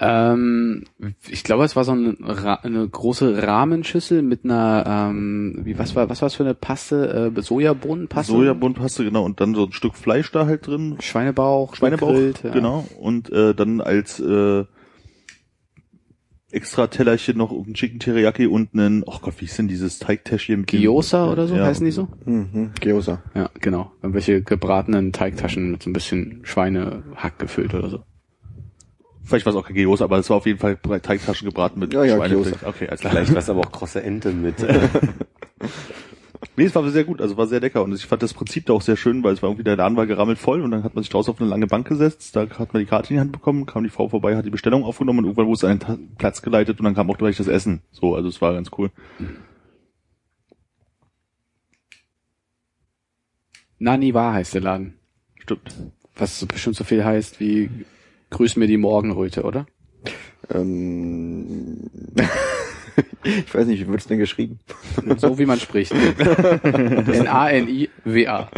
Ähm, 0.00 0.84
ich 1.28 1.42
glaube, 1.42 1.64
es 1.64 1.74
war 1.74 1.82
so 1.82 1.92
eine, 1.92 2.16
eine 2.62 2.88
große 2.88 3.42
Rahmenschüssel 3.42 4.22
mit 4.22 4.44
einer, 4.44 4.84
ähm, 5.10 5.60
wie 5.64 5.76
was 5.78 5.96
war, 5.96 6.08
was 6.08 6.22
war 6.22 6.28
es 6.28 6.36
für 6.36 6.44
eine 6.44 6.54
Paste? 6.54 7.32
Äh, 7.36 7.42
Sojabohnenpaste? 7.42 8.32
Sojabohnenpaste, 8.32 9.04
genau. 9.04 9.24
Und 9.24 9.40
dann 9.40 9.54
so 9.54 9.64
ein 9.64 9.72
Stück 9.72 9.96
Fleisch 9.96 10.30
da 10.30 10.46
halt 10.46 10.66
drin. 10.68 10.96
Schweinebauch, 11.00 11.74
Schweinebauch, 11.74 12.08
gegrillt, 12.12 12.44
ja. 12.44 12.50
genau. 12.50 12.86
Und 13.00 13.32
äh, 13.32 13.54
dann 13.54 13.80
als 13.80 14.20
äh, 14.20 14.64
extra 16.50 16.86
Tellerchen 16.86 17.36
noch 17.36 17.50
ein 17.50 17.74
Chicken 17.74 17.98
Teriyaki 17.98 18.46
und 18.46 18.74
einen, 18.74 19.02
oh 19.04 19.18
Gott, 19.20 19.34
wie 19.38 19.46
ist 19.46 19.58
denn 19.58 19.68
dieses 19.68 19.98
Teigtäschchen? 19.98 20.60
mit 20.60 20.68
Gyoza 20.68 21.30
oder 21.30 21.46
so, 21.48 21.56
Ja. 21.56 21.66
heißen 21.66 21.84
die 21.84 21.90
so? 21.92 22.08
Mhm, 22.24 22.70
Gyoza. 22.80 23.22
Ja, 23.34 23.50
genau. 23.60 23.92
Irgendwelche 24.00 24.42
gebratenen 24.42 25.12
Teigtaschen 25.12 25.72
mit 25.72 25.82
so 25.82 25.90
ein 25.90 25.92
bisschen 25.92 26.40
Schweinehack 26.44 27.38
gefüllt 27.38 27.74
oder 27.74 27.90
so. 27.90 28.04
Vielleicht 29.28 29.44
war 29.46 29.52
es 29.52 29.58
auch 29.58 29.66
kein 29.66 29.76
Gyoza, 29.76 30.04
aber 30.04 30.18
es 30.18 30.30
war 30.30 30.38
auf 30.38 30.46
jeden 30.46 30.58
Fall 30.58 30.76
Teigtaschen 30.76 31.46
gebraten 31.46 31.78
mit 31.80 31.92
Ja, 31.92 32.02
ja, 32.04 32.16
Schweinefleisch. 32.16 32.62
Okay, 32.64 32.88
alles 32.88 33.00
klar. 33.00 33.12
Vielleicht 33.12 33.32
war 33.32 33.38
es 33.38 33.50
aber 33.50 33.60
auch 33.60 33.72
krosse 33.72 34.02
Ente 34.02 34.30
mit. 34.32 34.54
Nee, 36.56 36.64
es 36.64 36.74
war 36.74 36.88
sehr 36.90 37.04
gut, 37.04 37.20
also 37.20 37.36
war 37.36 37.46
sehr 37.46 37.60
lecker 37.60 37.82
und 37.84 37.92
ich 37.94 38.06
fand 38.06 38.20
das 38.22 38.34
Prinzip 38.34 38.66
da 38.66 38.72
auch 38.72 38.82
sehr 38.82 38.96
schön, 38.96 39.22
weil 39.22 39.32
es 39.32 39.42
war 39.42 39.48
irgendwie, 39.48 39.62
der 39.64 39.76
Laden 39.76 39.96
war 39.96 40.06
gerammelt 40.06 40.38
voll 40.38 40.60
und 40.62 40.72
dann 40.72 40.82
hat 40.82 40.94
man 40.94 41.02
sich 41.04 41.10
draußen 41.10 41.32
auf 41.32 41.40
eine 41.40 41.48
lange 41.48 41.66
Bank 41.68 41.86
gesetzt, 41.86 42.34
da 42.34 42.48
hat 42.48 42.72
man 42.72 42.80
die 42.80 42.86
Karte 42.86 43.10
in 43.10 43.16
die 43.16 43.20
Hand 43.20 43.30
bekommen, 43.32 43.64
kam 43.66 43.84
die 43.84 43.90
Frau 43.90 44.08
vorbei, 44.08 44.36
hat 44.36 44.44
die 44.44 44.50
Bestellung 44.50 44.82
aufgenommen 44.84 45.20
und 45.20 45.24
irgendwann 45.26 45.46
wurde 45.46 45.54
es 45.56 45.64
an 45.64 45.78
den 45.78 45.80
Ta- 45.80 45.98
Platz 46.18 46.42
geleitet 46.42 46.78
und 46.80 46.84
dann 46.84 46.94
kam 46.94 47.10
auch 47.10 47.18
gleich 47.18 47.36
das 47.36 47.46
Essen. 47.48 47.82
So, 47.92 48.14
also 48.16 48.28
es 48.28 48.40
war 48.40 48.54
ganz 48.54 48.70
cool. 48.76 48.90
Naniwa 53.78 54.32
heißt 54.32 54.54
der 54.54 54.60
Laden. 54.62 54.94
Stimmt. 55.40 55.74
Was 56.16 56.44
bestimmt 56.46 56.76
so 56.76 56.84
viel 56.84 57.04
heißt 57.04 57.38
wie 57.40 57.70
Grüß 58.30 58.56
mir 58.56 58.66
die 58.66 58.76
Morgenröte, 58.76 59.42
oder? 59.42 59.66
Ähm, 60.50 61.90
ich 63.24 63.54
weiß 63.54 63.66
nicht, 63.66 63.86
wie 63.86 63.88
wird's 63.88 64.06
denn 64.06 64.18
geschrieben? 64.18 64.60
So 65.16 65.38
wie 65.38 65.46
man 65.46 65.58
spricht. 65.58 65.92
N-A-N-I-W-A. 67.12 68.50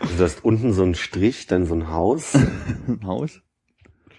Also 0.00 0.16
du 0.16 0.24
hast 0.24 0.44
unten 0.44 0.72
so 0.72 0.82
einen 0.82 0.94
Strich, 0.94 1.46
dann 1.46 1.66
so 1.66 1.74
ein 1.74 1.88
Haus. 1.88 2.34
Ein 2.34 3.00
Haus. 3.04 3.40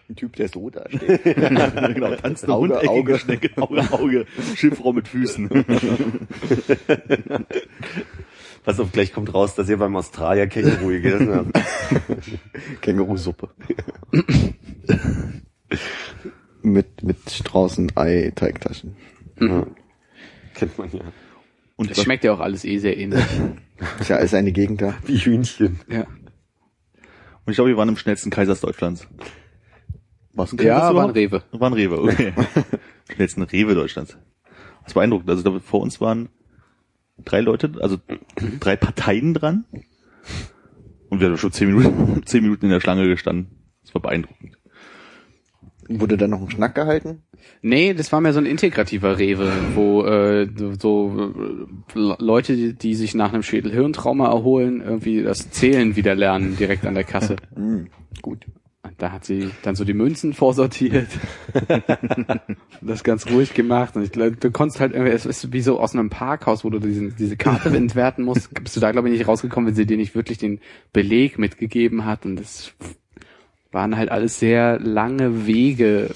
Ein 0.08 0.16
Typ, 0.16 0.36
der 0.36 0.50
so 0.50 0.70
da 0.70 0.86
steht. 0.88 1.24
genau, 1.24 2.16
tanzende 2.16 2.54
Auge, 2.54 2.78
Auge, 2.78 2.90
Auge. 2.90 3.18
Schnecke, 3.20 3.50
Auge, 3.60 3.92
Auge, 3.92 4.28
Schiffraum 4.56 4.96
mit 4.96 5.08
Füßen. 5.08 5.50
Pass 8.66 8.80
auf, 8.80 8.92
gleich 8.92 9.14
kommt 9.14 9.34
raus, 9.34 9.56
dass 9.56 9.70
ihr 9.70 9.78
beim 9.78 9.96
Australier 9.96 10.48
Känguru 10.48 10.88
gegessen 10.88 11.34
habt. 11.34 11.52
Kängurusuppe. 12.82 13.50
mit, 16.62 17.04
mit 17.04 17.30
Straußen-Ei-Teigtaschen. 17.30 18.96
Ja. 19.40 19.68
Kennt 20.56 20.78
man 20.78 20.90
ja. 20.92 21.02
Und 21.76 21.92
Das 21.92 22.02
schmeckt 22.02 22.24
ja 22.24 22.34
auch 22.34 22.40
alles 22.40 22.64
eh 22.66 22.78
sehr 22.80 22.98
ähnlich. 22.98 23.24
Ist 24.00 24.10
ja 24.10 24.16
alles 24.18 24.34
eine 24.34 24.52
Gegend 24.52 24.82
da. 24.82 24.96
Wie 25.06 25.18
Hühnchen. 25.18 25.80
Ja. 25.90 26.02
Und 27.46 27.52
ich 27.52 27.56
glaube, 27.56 27.70
wir 27.70 27.78
waren 27.78 27.90
im 27.90 27.98
schnellsten 27.98 28.32
Kaisers 28.32 28.62
Deutschlands. 28.62 29.08
War 30.34 30.46
es 30.46 30.54
ein 30.54 30.58
Ja, 30.60 30.80
Kaisers 30.80 30.96
war 30.96 31.04
ein? 31.04 31.10
Rewe. 31.12 31.44
War 31.52 31.70
ein 31.70 31.74
Rewe, 31.74 32.02
okay. 32.02 32.34
schnellsten 33.14 33.44
Rewe 33.44 33.76
Deutschlands. 33.76 34.18
Das 34.82 34.88
ist 34.88 34.94
beeindruckend. 34.96 35.30
Also 35.30 35.44
da, 35.44 35.60
vor 35.60 35.82
uns 35.82 36.02
waren 36.02 36.30
drei 37.24 37.42
Leute, 37.42 37.72
also 37.82 37.98
drei 38.60 38.76
Parteien 38.76 39.34
dran. 39.34 39.66
Und 41.10 41.20
wir 41.22 41.28
haben 41.30 41.38
schon 41.38 41.52
zehn 41.52 41.74
Minuten, 41.74 42.22
zehn 42.26 42.44
Minuten 42.44 42.66
in 42.66 42.72
der 42.72 42.80
Schlange 42.82 43.08
gestanden. 43.08 43.48
Das 43.84 43.94
war 43.94 44.02
beeindruckend. 44.02 44.58
Wurde 45.88 46.18
da 46.18 46.28
noch 46.28 46.42
ein 46.42 46.50
Schnack 46.50 46.74
gehalten? 46.74 47.22
Nee, 47.62 47.94
das 47.94 48.12
war 48.12 48.20
mehr 48.20 48.34
so 48.34 48.40
ein 48.40 48.48
integrativer 48.48 49.20
Rewe, 49.20 49.52
wo 49.76 50.04
äh, 50.04 50.50
so- 50.80 51.32
äh, 51.96 52.16
Leute, 52.18 52.56
die, 52.56 52.74
die 52.74 52.96
sich 52.96 53.14
nach 53.14 53.32
einem 53.34 53.44
Schädel-Hirntrauma 53.44 54.28
erholen, 54.28 54.82
irgendwie 54.82 55.22
das 55.22 55.52
Zählen 55.52 55.96
wieder 55.96 56.16
lernen 56.16 56.58
direkt 56.58 56.88
an 56.88 56.96
der 56.96 57.04
Kasse. 57.04 57.36
Hm, 57.56 57.88
gut. 58.24 58.46
Da 58.98 59.12
hat 59.12 59.26
sie 59.26 59.50
dann 59.64 59.76
so 59.76 59.84
die 59.84 59.94
Münzen 59.94 60.34
vorsortiert. 60.34 61.08
das 62.82 63.04
ganz 63.04 63.30
ruhig 63.30 63.54
gemacht. 63.54 63.96
Und 63.96 64.04
ich 64.04 64.12
glaube, 64.12 64.38
du 64.38 64.52
konntest 64.52 64.80
halt 64.80 64.94
irgendwie, 64.94 65.12
es 65.12 65.26
ist 65.26 65.52
wie 65.52 65.62
so 65.62 65.80
aus 65.80 65.94
einem 65.94 66.10
Parkhaus, 66.10 66.64
wo 66.64 66.70
du 66.70 66.80
diesen, 66.80 67.16
diese 67.18 67.36
Karte 67.36 67.70
entwerten 67.76 68.24
musst, 68.24 68.54
bist 68.54 68.76
du 68.76 68.80
da 68.80 68.92
glaube 68.92 69.10
ich 69.10 69.18
nicht 69.18 69.28
rausgekommen, 69.28 69.68
wenn 69.68 69.76
sie 69.76 69.86
dir 69.86 69.98
nicht 69.98 70.16
wirklich 70.16 70.38
den 70.38 70.60
Beleg 70.94 71.38
mitgegeben 71.38 72.06
hat. 72.06 72.26
Und 72.26 72.38
das 72.38 72.74
waren 73.72 73.98
halt 73.98 74.10
alles 74.10 74.40
sehr 74.40 74.80
lange 74.80 75.46
Wege 75.46 76.12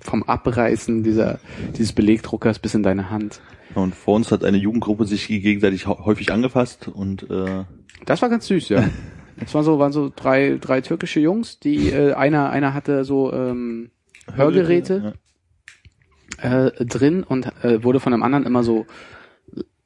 vom 0.00 0.22
Abreißen 0.22 1.02
dieser, 1.02 1.40
dieses 1.76 1.92
Belegdruckers 1.92 2.60
bis 2.60 2.74
in 2.74 2.82
deine 2.82 3.10
Hand. 3.10 3.40
Und 3.74 3.94
vor 3.94 4.14
uns 4.14 4.30
hat 4.30 4.44
eine 4.44 4.58
Jugendgruppe 4.58 5.04
sich 5.04 5.26
gegenseitig 5.26 5.86
häufig 5.86 6.32
angefasst 6.32 6.88
und 6.88 7.28
äh, 7.28 7.64
Das 8.04 8.22
war 8.22 8.28
ganz 8.28 8.46
süß, 8.46 8.68
ja. 8.68 8.84
Das 9.40 9.54
waren 9.54 9.64
so, 9.64 9.78
waren 9.78 9.92
so 9.92 10.12
drei, 10.14 10.58
drei 10.60 10.80
türkische 10.80 11.20
Jungs, 11.20 11.58
die, 11.60 11.90
äh, 11.90 12.12
einer, 12.14 12.50
einer 12.50 12.74
hatte 12.74 13.04
so, 13.04 13.32
ähm, 13.32 13.90
Hörgeräte. 14.34 15.14
äh, 16.38 16.70
drin 16.84 17.22
und 17.22 17.46
äh, 17.62 17.82
wurde 17.84 18.00
von 18.00 18.12
einem 18.12 18.22
anderen 18.22 18.46
immer 18.46 18.62
so, 18.64 18.86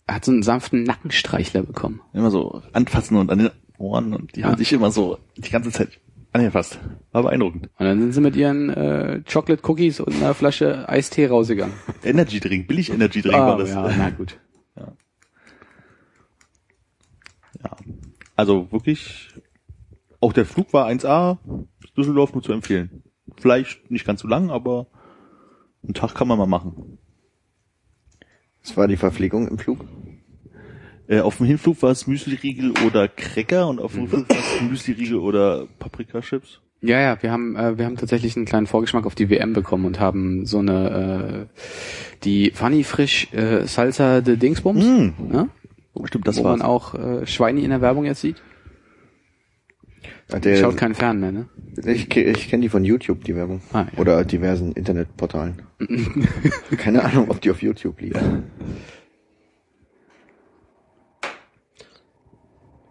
hat 0.06 0.24
so 0.24 0.32
einen 0.32 0.42
sanften 0.42 0.82
Nackenstreichler 0.84 1.62
bekommen. 1.62 2.00
Ja, 2.12 2.20
immer 2.20 2.30
so 2.30 2.62
anfassen 2.72 3.16
und 3.16 3.30
an 3.30 3.38
den 3.38 3.50
Ohren 3.78 4.14
und 4.14 4.34
die 4.36 4.40
Ja. 4.40 4.46
haben 4.48 4.56
sich 4.58 4.72
immer 4.72 4.90
so 4.90 5.18
die 5.36 5.50
ganze 5.50 5.70
Zeit 5.70 5.98
angefasst. 6.32 6.78
War 7.12 7.22
beeindruckend. 7.24 7.68
Und 7.78 7.86
dann 7.86 8.00
sind 8.00 8.12
sie 8.12 8.20
mit 8.20 8.36
ihren 8.36 8.70
äh, 8.70 9.22
Chocolate 9.30 9.62
Cookies 9.68 10.00
und 10.00 10.14
einer 10.16 10.34
Flasche 10.34 10.88
Eistee 10.88 11.26
rausgegangen. 11.26 11.74
Energy 12.04 12.40
Drink, 12.40 12.68
billig 12.68 12.90
Energy 12.92 13.22
Drink 13.22 13.34
war 13.36 13.58
das. 13.58 13.70
ja, 13.70 13.90
na 13.96 14.10
gut. 14.10 14.38
Also 18.38 18.70
wirklich, 18.70 19.30
auch 20.20 20.32
der 20.32 20.46
Flug 20.46 20.72
war 20.72 20.86
1A, 20.86 21.38
Düsseldorf 21.96 22.32
nur 22.34 22.42
zu 22.44 22.52
empfehlen. 22.52 23.02
Vielleicht 23.36 23.90
nicht 23.90 24.06
ganz 24.06 24.20
so 24.20 24.28
lang, 24.28 24.50
aber 24.50 24.86
einen 25.82 25.94
Tag 25.94 26.14
kann 26.14 26.28
man 26.28 26.38
mal 26.38 26.46
machen. 26.46 26.98
Das 28.62 28.76
war 28.76 28.86
die 28.86 28.96
Verpflegung 28.96 29.48
im 29.48 29.58
Flug. 29.58 29.84
Äh, 31.08 31.18
auf 31.18 31.38
dem 31.38 31.46
Hinflug 31.46 31.82
war 31.82 31.90
es 31.90 32.06
Müsli-Riegel 32.06 32.74
oder 32.86 33.08
Cracker 33.08 33.66
und 33.66 33.80
auf 33.80 33.94
dem 33.94 34.04
Rückflug 34.04 34.28
war 34.28 34.38
es 34.38 34.62
Müsli-Riegel 34.70 35.16
oder 35.16 35.66
Paprika-Chips. 35.80 36.60
Ja, 36.80 37.00
ja, 37.00 37.20
wir 37.20 37.32
haben, 37.32 37.56
äh, 37.56 37.76
wir 37.76 37.86
haben 37.86 37.96
tatsächlich 37.96 38.36
einen 38.36 38.46
kleinen 38.46 38.68
Vorgeschmack 38.68 39.04
auf 39.04 39.16
die 39.16 39.30
WM 39.30 39.52
bekommen 39.52 39.84
und 39.84 39.98
haben 39.98 40.46
so 40.46 40.60
eine, 40.60 41.48
äh, 41.50 41.58
die 42.22 42.52
Funny 42.52 42.84
Frisch 42.84 43.32
äh, 43.32 43.66
Salsa 43.66 44.20
de 44.20 44.36
Dingsbums. 44.36 44.84
Mm. 44.84 45.08
Ja? 45.32 45.48
Stimmt, 46.04 46.28
das 46.28 46.38
wo 46.38 46.44
war's. 46.44 46.58
man 46.58 46.66
auch 46.66 46.94
äh, 46.94 47.26
Schweini 47.26 47.62
in 47.62 47.70
der 47.70 47.80
Werbung 47.80 48.04
jetzt 48.04 48.20
sieht. 48.20 48.42
Ja, 50.30 50.38
der, 50.38 50.56
Schaut 50.56 50.76
keinen 50.76 50.94
Fern 50.94 51.20
mehr, 51.20 51.32
ne? 51.32 51.48
ich 51.84 52.14
ich 52.14 52.48
kenne 52.48 52.62
die 52.62 52.68
von 52.68 52.84
YouTube, 52.84 53.24
die 53.24 53.34
Werbung. 53.34 53.62
Ah, 53.72 53.86
ja. 53.92 53.98
Oder 53.98 54.24
diversen 54.24 54.72
Internetportalen. 54.72 55.62
Keine 56.76 57.02
Ahnung, 57.04 57.30
ob 57.30 57.40
die 57.40 57.50
auf 57.50 57.62
YouTube 57.62 58.00
liegen. 58.00 58.44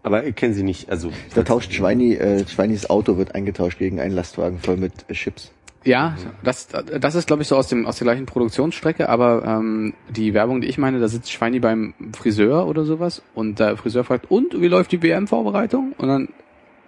Aber 0.03 0.25
ich 0.25 0.35
kenne 0.35 0.53
sie 0.53 0.63
nicht. 0.63 0.89
Also 0.89 1.11
Da 1.35 1.43
tauscht 1.43 1.73
Schweini, 1.73 2.13
äh, 2.15 2.47
Schweinis 2.47 2.89
Auto 2.89 3.17
wird 3.17 3.35
eingetauscht 3.35 3.77
gegen 3.77 3.99
einen 3.99 4.15
Lastwagen 4.15 4.57
voll 4.57 4.77
mit 4.77 4.93
äh, 5.09 5.13
Chips. 5.13 5.51
Ja, 5.87 6.17
das, 6.43 6.67
das 6.67 7.15
ist, 7.15 7.27
glaube 7.27 7.43
ich, 7.43 7.47
so 7.47 7.55
aus 7.55 7.69
dem 7.69 7.85
aus 7.85 7.97
der 7.97 8.03
gleichen 8.03 8.25
Produktionsstrecke, 8.25 9.07
aber 9.07 9.45
ähm, 9.45 9.93
die 10.09 10.33
Werbung, 10.33 10.59
die 10.59 10.67
ich 10.67 10.77
meine, 10.77 10.99
da 10.99 11.07
sitzt 11.07 11.31
Schweini 11.31 11.61
beim 11.61 11.93
Friseur 12.11 12.67
oder 12.67 12.83
sowas 12.83 13.21
und 13.35 13.59
der 13.59 13.77
Friseur 13.77 14.03
fragt, 14.03 14.29
und 14.29 14.59
wie 14.59 14.67
läuft 14.67 14.91
die 14.91 15.01
WM-Vorbereitung? 15.01 15.93
Und 15.97 16.09
dann 16.09 16.27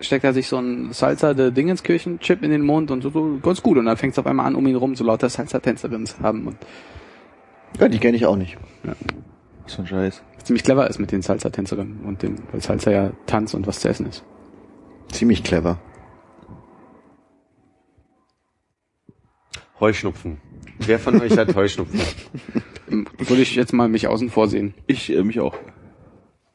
steckt 0.02 0.26
er 0.26 0.34
sich 0.34 0.50
so 0.50 0.58
ein 0.58 0.92
Salsa 0.92 1.34
de 1.34 1.50
Dingenskirchen-Chip 1.50 2.44
in 2.44 2.52
den 2.52 2.62
Mund 2.62 2.92
und 2.92 3.02
so, 3.02 3.10
so 3.10 3.40
ganz 3.42 3.64
gut. 3.64 3.78
Und 3.78 3.86
dann 3.86 3.96
fängt 3.96 4.12
es 4.14 4.20
auf 4.20 4.28
einmal 4.28 4.46
an, 4.46 4.56
um 4.56 4.68
ihn 4.68 4.76
rum 4.76 4.96
so 4.96 5.06
lauter 5.06 5.30
Salsa-Tänzerinnen 5.30 6.06
zu 6.06 6.20
haben 6.20 6.48
und 6.48 6.58
Ja, 7.80 7.88
die 7.88 8.00
kenne 8.00 8.18
ich 8.18 8.26
auch 8.26 8.36
nicht. 8.36 8.58
Was 9.64 9.76
für 9.76 9.84
ein 9.84 9.88
Scheiß. 9.88 10.22
ziemlich 10.44 10.66
clever 10.66 10.90
ist 10.90 11.00
mit 11.00 11.14
den 11.14 11.22
Salsa-Tänzerinnen 11.22 12.02
und 12.06 12.22
dem, 12.22 12.36
weil 12.52 12.60
Salsa 12.60 12.92
ja 12.92 13.12
Tanz 13.28 13.54
und 13.54 13.66
was 13.66 13.80
zu 13.80 13.88
essen 13.88 14.08
ist. 14.08 14.26
Ziemlich 15.10 15.42
clever. 15.42 15.80
Heuschnupfen. 19.80 20.38
Wer 20.80 21.00
von 21.00 21.20
euch 21.22 21.38
hat 21.38 21.56
Heuschnupfen? 21.56 22.00
Würde 23.18 23.42
ich 23.42 23.56
jetzt 23.56 23.74
mal 23.74 23.88
mich 23.88 24.08
außen 24.08 24.30
vor 24.30 24.48
sehen. 24.48 24.74
Ich, 24.88 25.12
äh, 25.12 25.24
mich 25.24 25.40
auch. 25.40 25.56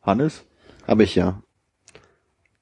Hannes? 0.03 0.45
Habe 0.87 1.05
ich 1.05 1.15
ja. 1.15 1.43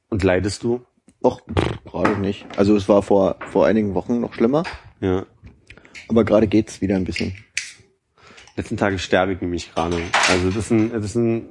Und 0.09 0.22
leidest 0.22 0.62
du? 0.62 0.85
Och, 1.25 1.40
pff, 1.40 1.85
gerade 1.85 2.18
nicht. 2.20 2.46
Also 2.57 2.77
es 2.77 2.88
war 2.88 3.03
vor, 3.03 3.37
vor 3.51 3.66
einigen 3.66 3.94
Wochen 3.94 4.20
noch 4.20 4.35
schlimmer, 4.35 4.64
Ja. 5.01 5.25
aber 6.09 6.25
gerade 6.25 6.46
geht's 6.48 6.81
wieder 6.81 6.96
ein 6.96 7.05
bisschen. 7.05 7.35
Letzten 8.57 8.77
Tage 8.77 8.98
sterbe 8.98 9.33
ich 9.33 9.40
nämlich 9.40 9.72
gerade. 9.72 9.98
Also 10.29 10.48
das 10.48 10.57
ist 10.57 10.70
ein, 10.70 10.92
das 10.92 11.05
ist 11.07 11.14
ein 11.14 11.48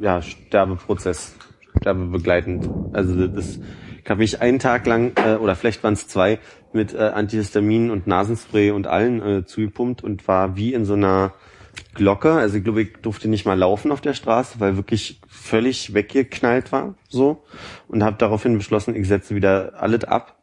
ja, 0.00 0.22
Sterbeprozess, 0.22 1.34
sterbebegleitend. 1.80 2.70
Also 2.94 3.26
das, 3.26 3.58
ich 4.04 4.10
habe 4.10 4.20
mich 4.20 4.40
einen 4.42 4.58
Tag 4.58 4.86
lang, 4.86 5.12
äh, 5.16 5.36
oder 5.36 5.56
vielleicht 5.56 5.82
waren 5.82 5.94
es 5.94 6.06
zwei, 6.06 6.38
mit 6.72 6.94
äh, 6.94 6.98
Antihistamin 6.98 7.90
und 7.90 8.06
Nasenspray 8.06 8.70
und 8.70 8.86
allen 8.86 9.22
äh, 9.22 9.46
zugepumpt 9.46 10.04
und 10.04 10.28
war 10.28 10.56
wie 10.56 10.74
in 10.74 10.84
so 10.84 10.92
einer 10.92 11.32
Glocke. 11.94 12.32
Also 12.32 12.58
ich 12.58 12.64
glaube, 12.64 12.82
ich 12.82 12.92
durfte 13.00 13.28
nicht 13.28 13.46
mal 13.46 13.58
laufen 13.58 13.90
auf 13.92 14.02
der 14.02 14.14
Straße, 14.14 14.60
weil 14.60 14.76
wirklich 14.76 15.20
völlig 15.26 15.94
weggeknallt 15.94 16.70
war. 16.70 16.96
So. 17.08 17.44
Und 17.88 18.04
habe 18.04 18.16
daraufhin 18.18 18.58
beschlossen, 18.58 18.94
ich 18.94 19.08
setze 19.08 19.34
wieder 19.34 19.72
alles 19.80 20.04
ab 20.04 20.42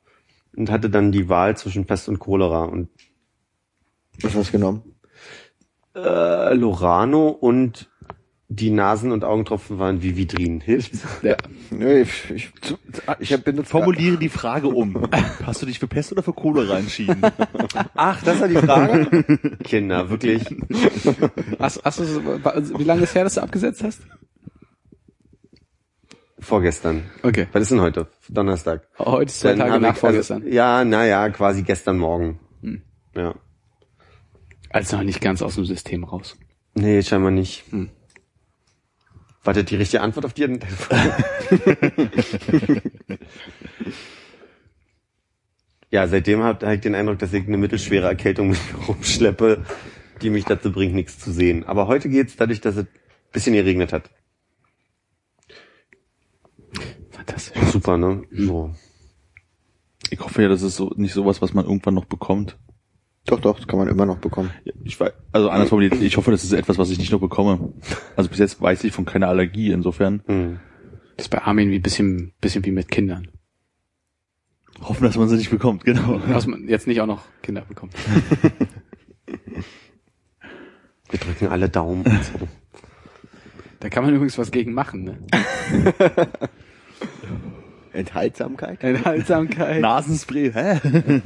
und 0.56 0.71
hatte 0.71 0.89
dann 0.89 1.12
die 1.12 1.30
Wahl 1.30 1.56
zwischen 1.56 1.86
Pest 1.86 2.10
und 2.10 2.17
Cholera. 2.19 2.63
Und 2.63 2.89
Was 4.21 4.34
hast 4.36 4.50
du 4.50 4.54
genommen? 4.54 4.91
äh, 5.95 6.54
Lorano 6.54 7.28
und 7.28 7.90
die 8.54 8.70
Nasen- 8.70 9.14
und 9.14 9.24
Augentropfen 9.24 9.80
waren 9.80 10.04
Vividrin. 10.04 10.60
Hilft? 10.60 10.92
Ja. 11.24 11.38
Nö, 11.70 12.02
ich, 12.02 12.30
ich, 12.32 12.52
ich 13.20 13.32
hab 13.32 13.46
benutzt 13.46 13.70
Formuliere 13.72 14.18
die 14.18 14.28
Frage 14.28 14.68
um. 14.68 15.08
Hast 15.46 15.62
du 15.62 15.66
dich 15.66 15.80
für 15.80 15.88
Pest 15.88 16.12
oder 16.12 16.22
für 16.22 16.34
Cholera 16.34 16.78
entschieden? 16.78 17.22
Ach, 17.96 18.22
das 18.24 18.42
war 18.42 18.50
die 18.50 18.56
Frage? 18.58 19.24
Kinder, 19.64 20.10
wirklich. 20.10 20.44
Hast, 21.60 21.82
hast 21.86 22.00
du, 22.00 22.06
wie 22.78 22.84
lange 22.84 23.04
ist 23.04 23.16
her, 23.16 23.24
dass 23.24 23.36
du 23.36 23.42
abgesetzt 23.42 23.84
hast? 23.84 24.02
Vorgestern. 26.40 27.04
Okay. 27.24 27.48
Was 27.54 27.62
ist 27.64 27.72
denn 27.72 27.80
heute? 27.82 28.08
Donnerstag. 28.28 28.88
Heute 29.00 29.26
ist 29.30 29.40
zwei 29.40 29.54
Dann 29.54 29.70
Tage 29.70 29.80
nach 29.80 29.94
ich- 29.94 30.00
vorgestern. 30.00 30.42
Also, 30.44 30.54
ja, 30.54 30.84
naja, 30.84 31.30
quasi 31.30 31.64
gestern 31.64 31.98
Morgen. 32.00 32.40
Hm. 32.62 32.82
Ja. 33.16 33.36
Also 34.72 34.98
noch 34.98 35.04
nicht 35.04 35.22
ganz 35.22 35.42
aus 35.42 35.56
dem 35.56 35.66
System 35.66 36.04
raus. 36.04 36.36
Nee, 36.74 37.02
scheinbar 37.04 37.32
nicht. 37.32 37.64
Hm. 37.72 37.90
War 39.43 39.54
das 39.54 39.65
die 39.65 39.75
richtige 39.75 40.01
Antwort 40.01 40.25
auf 40.25 40.34
die 40.34 40.43
Ja, 45.89 46.08
seitdem 46.08 46.41
habe 46.41 46.65
hab 46.65 46.73
ich 46.73 46.82
den 46.82 46.95
Eindruck, 46.95 47.19
dass 47.19 47.34
ich 47.34 47.45
eine 47.45 47.58
mittelschwere 47.58 48.08
Erkältung 48.08 48.49
mit 48.49 48.60
mir 48.71 48.86
rumschleppe, 48.86 49.65
die 50.21 50.30
mich 50.30 50.45
dazu 50.45 50.71
bringt, 50.71 50.93
nichts 50.93 51.19
zu 51.19 51.34
sehen. 51.34 51.65
Aber 51.65 51.88
heute 51.88 52.08
geht's 52.08 52.38
dadurch, 52.38 52.62
dass 52.62 52.77
es 52.77 52.86
ein 52.86 52.89
bisschen 53.34 53.54
geregnet 53.54 53.91
hat. 53.91 54.10
Fantastisch. 57.10 57.62
Super, 57.71 57.97
ne? 57.97 58.23
So. 58.32 58.73
Ich 60.10 60.19
hoffe 60.21 60.43
ja, 60.43 60.47
das 60.49 60.62
ist 60.62 60.77
so 60.77 60.93
nicht 60.95 61.13
sowas, 61.13 61.41
was 61.41 61.54
man 61.54 61.65
irgendwann 61.65 61.95
noch 61.95 62.06
bekommt. 62.06 62.58
Doch, 63.26 63.40
doch, 63.40 63.58
das 63.58 63.68
kann 63.68 63.78
man 63.78 63.88
immer 63.88 64.06
noch 64.08 64.18
bekommen. 64.18 64.52
Ich 64.84 65.00
weiß, 65.00 65.12
also 65.32 65.50
anders 65.50 65.70
formuliert, 65.70 65.94
ich 66.02 66.18
hoffe, 66.18 66.32
das 66.32 66.44
ist 66.44 66.54
etwas, 66.54 66.78
was 66.80 66.90
ich 66.90 66.98
nicht 66.98 67.12
noch 67.12 67.20
bekomme. 67.20 67.74
Also 68.16 68.30
bis 68.30 68.40
jetzt 68.40 68.60
weiß 68.62 68.84
ich 68.84 68.94
von 68.94 69.06
keiner 69.06 69.28
Allergie, 69.28 69.72
insofern 69.72 70.24
Hm. 70.26 70.60
Das 71.18 71.26
ist 71.28 71.30
bei 71.30 71.42
Armin 71.42 71.70
wie 71.70 71.78
bisschen, 71.80 72.34
bisschen 72.42 72.66
wie 72.66 72.72
mit 72.72 72.90
Kindern. 72.90 73.28
hoffen, 74.82 75.04
dass 75.04 75.18
man 75.18 75.30
sie 75.30 75.36
nicht 75.36 75.52
bekommt, 75.52 75.84
genau. 75.84 76.18
Dass 76.18 76.48
man 76.48 76.68
jetzt 76.68 76.88
nicht 76.88 77.00
auch 77.02 77.06
noch 77.06 77.26
Kinder 77.44 77.62
bekommt. 77.62 77.94
Wir 81.12 81.20
drücken 81.20 81.48
alle 81.50 81.70
Daumen. 81.70 82.06
So. 82.06 82.48
Da 83.82 83.90
kann 83.90 84.04
man 84.04 84.14
übrigens 84.14 84.38
was 84.38 84.52
gegen 84.52 84.74
machen, 84.74 85.04
ne? 85.04 85.18
Enthaltsamkeit? 87.93 88.84
Enthaltsamkeit. 88.84 89.82
Nasenspray, 89.82 90.51
hä? 90.51 90.80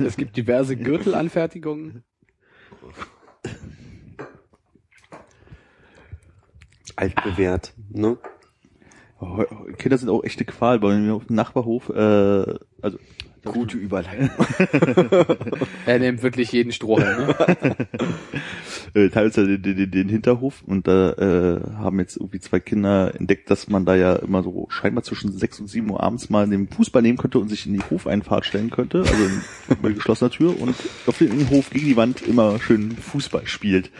Es 0.05 0.17
gibt 0.17 0.35
diverse 0.37 0.75
Gürtelanfertigungen. 0.75 2.03
Altbewährt, 6.95 7.73
ne? 7.89 8.17
Kinder 9.77 9.97
sind 9.97 10.09
auch 10.09 10.23
echte 10.23 10.45
Qual, 10.45 10.79
bei 10.79 10.95
mir 10.95 11.15
auf 11.15 11.25
dem 11.25 11.35
Nachbarhof, 11.35 11.89
äh, 11.89 12.55
also 12.81 12.97
Gute 13.45 13.77
Überleitung. 13.77 14.29
Er 15.85 15.99
nimmt 15.99 16.23
wirklich 16.23 16.51
jeden 16.51 16.71
Strohhalm, 16.71 17.27
ne? 17.27 17.35
äh, 18.95 19.09
teilweise 19.09 19.59
den, 19.59 19.75
den, 19.75 19.91
den 19.91 20.09
Hinterhof 20.09 20.63
und 20.65 20.87
da 20.87 21.11
äh, 21.11 21.61
haben 21.77 21.99
jetzt 21.99 22.17
irgendwie 22.17 22.39
zwei 22.39 22.59
Kinder 22.59 23.13
entdeckt, 23.15 23.49
dass 23.49 23.69
man 23.69 23.85
da 23.85 23.95
ja 23.95 24.15
immer 24.15 24.41
so 24.41 24.67
scheinbar 24.69 25.03
zwischen 25.03 25.31
sechs 25.31 25.59
und 25.59 25.67
sieben 25.67 25.91
Uhr 25.91 26.01
abends 26.01 26.29
mal 26.29 26.47
den 26.47 26.67
Fußball 26.67 27.01
nehmen 27.01 27.17
könnte 27.17 27.39
und 27.39 27.49
sich 27.49 27.67
in 27.67 27.73
die 27.73 27.83
Hofeinfahrt 27.89 28.45
stellen 28.45 28.69
könnte, 28.69 28.99
also 28.99 29.13
in, 29.13 29.41
bei 29.81 29.91
geschlossener 29.93 30.31
Tür 30.31 30.59
und 30.59 30.75
auf 31.05 31.17
den 31.17 31.49
Hof 31.49 31.69
gegen 31.69 31.85
die 31.85 31.97
Wand 31.97 32.21
immer 32.21 32.59
schön 32.59 32.91
Fußball 32.91 33.45
spielt. 33.47 33.91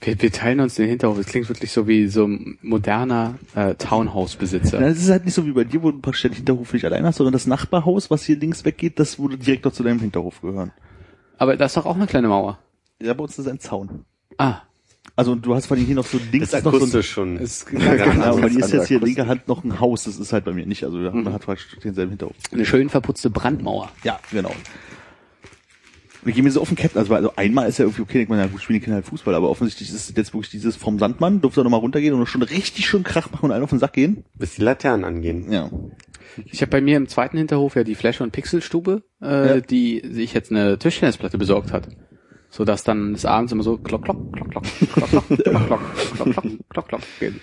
Wir, 0.00 0.20
wir 0.20 0.32
teilen 0.32 0.60
uns 0.60 0.74
den 0.76 0.88
Hinterhof. 0.88 1.16
Das 1.18 1.26
klingt 1.26 1.48
wirklich 1.48 1.72
so 1.72 1.86
wie 1.88 2.06
so 2.08 2.26
ein 2.26 2.58
moderner 2.62 3.38
äh, 3.54 3.74
Townhouse-Besitzer. 3.74 4.80
Ja, 4.80 4.88
es 4.88 5.02
ist 5.02 5.10
halt 5.10 5.24
nicht 5.24 5.34
so 5.34 5.46
wie 5.46 5.52
bei 5.52 5.64
dir, 5.64 5.82
wo 5.82 5.90
du 5.90 5.98
praktisch 6.00 6.22
den 6.22 6.32
Hinterhof 6.32 6.72
nicht 6.72 6.84
allein 6.84 7.04
hast, 7.04 7.16
sondern 7.16 7.32
das 7.32 7.46
Nachbarhaus, 7.46 8.10
was 8.10 8.24
hier 8.24 8.36
links 8.38 8.64
weggeht, 8.64 8.98
das 8.98 9.18
würde 9.18 9.36
direkt 9.36 9.64
noch 9.64 9.72
zu 9.72 9.82
deinem 9.82 10.00
Hinterhof 10.00 10.40
gehören. 10.40 10.72
Aber 11.38 11.56
da 11.56 11.64
ist 11.66 11.76
doch 11.76 11.86
auch 11.86 11.96
eine 11.96 12.06
kleine 12.06 12.28
Mauer. 12.28 12.58
Ja, 13.00 13.14
bei 13.14 13.22
uns 13.24 13.38
ist 13.38 13.48
ein 13.48 13.60
Zaun. 13.60 14.04
Ah, 14.38 14.60
Also 15.16 15.34
du 15.34 15.54
hast 15.54 15.70
allem 15.72 15.84
hier 15.84 15.94
noch 15.94 16.06
so 16.06 16.18
links 16.32 16.50
Das 16.50 16.60
ist 16.60 16.64
noch 16.64 16.74
so 16.78 16.96
ein, 16.98 17.02
schon. 17.02 17.36
ist 17.38 17.66
Ja, 17.72 17.94
genau, 17.96 18.24
aber 18.24 18.36
anders 18.42 18.52
hier 18.52 18.64
ist 18.64 18.72
jetzt 18.72 18.88
hier 18.88 19.00
linker 19.00 19.26
Hand 19.26 19.48
noch 19.48 19.64
ein 19.64 19.80
Haus, 19.80 20.04
das 20.04 20.18
ist 20.18 20.32
halt 20.32 20.44
bei 20.44 20.52
mir 20.52 20.66
nicht. 20.66 20.84
Also 20.84 20.98
man 20.98 21.32
hat 21.32 21.42
praktisch 21.42 21.78
denselben 21.82 22.10
Hinterhof. 22.10 22.36
eine 22.52 22.64
schön 22.64 22.88
verputzte 22.88 23.30
Brandmauer. 23.30 23.90
Ja, 24.04 24.20
genau. 24.30 24.54
Wir 26.22 26.32
gehen 26.34 26.44
mir 26.44 26.50
so 26.50 26.60
auf 26.60 26.68
den 26.68 26.76
Captain, 26.76 26.98
also, 26.98 27.14
also 27.14 27.32
einmal 27.36 27.68
ist 27.68 27.78
ja 27.78 27.84
irgendwie 27.86 28.02
okay, 28.02 28.22
ich 28.22 28.28
meine, 28.28 28.42
ja, 28.42 28.48
gut, 28.48 28.60
spielen 28.62 28.78
die 28.78 28.84
Kinder 28.84 28.96
halt 28.96 29.06
Fußball, 29.06 29.34
aber 29.34 29.48
offensichtlich 29.48 29.88
ist 29.88 29.94
es 30.10 30.14
jetzt 30.16 30.34
wirklich 30.34 30.50
dieses 30.50 30.76
vom 30.76 30.98
Sandmann, 30.98 31.40
durfte 31.40 31.60
er 31.60 31.64
nochmal 31.64 31.80
runtergehen 31.80 32.12
und 32.14 32.26
schon 32.26 32.42
richtig 32.42 32.86
schön 32.86 33.02
Krach 33.04 33.30
machen 33.30 33.46
und 33.46 33.52
allen 33.52 33.62
auf 33.62 33.70
den 33.70 33.78
Sack 33.78 33.94
gehen. 33.94 34.24
Bis 34.34 34.54
die 34.56 34.62
Laternen 34.62 35.04
angehen. 35.04 35.50
Ja. 35.50 35.70
Ich 36.46 36.60
habe 36.60 36.70
bei 36.70 36.80
mir 36.80 36.96
im 36.96 37.08
zweiten 37.08 37.38
Hinterhof 37.38 37.74
ja 37.74 37.84
die 37.84 37.94
Flash- 37.94 38.20
und 38.20 38.32
Pixelstube, 38.32 39.02
äh, 39.22 39.48
Ja. 39.56 39.60
die 39.60 40.02
sich 40.10 40.34
jetzt 40.34 40.50
eine 40.50 40.78
Tischtennisplatte 40.78 41.38
besorgt 41.38 41.72
hat. 41.72 41.88
So 42.50 42.64
dass 42.64 42.82
dann 42.84 43.12
des 43.14 43.24
Abends 43.24 43.52
immer 43.52 43.62
so 43.62 43.78
klock, 43.78 44.04
klock, 44.04 44.32
klock, 44.32 44.50
klock, 44.50 44.64
klock, 44.64 45.08
klock, 45.10 45.26
klock, 45.28 45.44
klock, 45.46 45.80
klock, 46.16 46.32
klock, 46.34 46.44
klock, 46.68 46.88
klock 46.88 47.00
geht. 47.18 47.34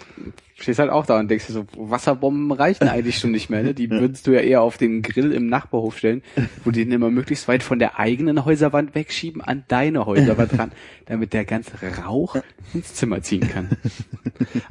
Stehst 0.59 0.79
halt 0.79 0.89
auch 0.89 1.05
da 1.05 1.19
und 1.19 1.29
denkst 1.29 1.45
dir 1.45 1.53
so, 1.53 1.65
Wasserbomben 1.77 2.51
reichen 2.51 2.87
eigentlich 2.87 3.19
schon 3.19 3.29
nicht 3.29 3.51
mehr, 3.51 3.61
ne? 3.61 3.75
Die 3.75 3.91
würdest 3.91 4.25
du 4.25 4.31
ja 4.31 4.39
eher 4.39 4.63
auf 4.63 4.77
den 4.77 5.03
Grill 5.03 5.31
im 5.31 5.47
Nachbarhof 5.47 5.99
stellen, 5.99 6.23
wo 6.65 6.71
die 6.71 6.83
den 6.83 6.93
immer 6.93 7.11
möglichst 7.11 7.47
weit 7.47 7.61
von 7.61 7.77
der 7.77 7.99
eigenen 7.99 8.43
Häuserwand 8.43 8.95
wegschieben 8.95 9.41
an 9.41 9.65
deine 9.67 10.07
Häuserwand 10.07 10.57
ran, 10.57 10.71
damit 11.05 11.33
der 11.33 11.45
ganze 11.45 11.73
Rauch 12.03 12.37
ins 12.73 12.95
Zimmer 12.95 13.21
ziehen 13.21 13.47
kann. 13.47 13.69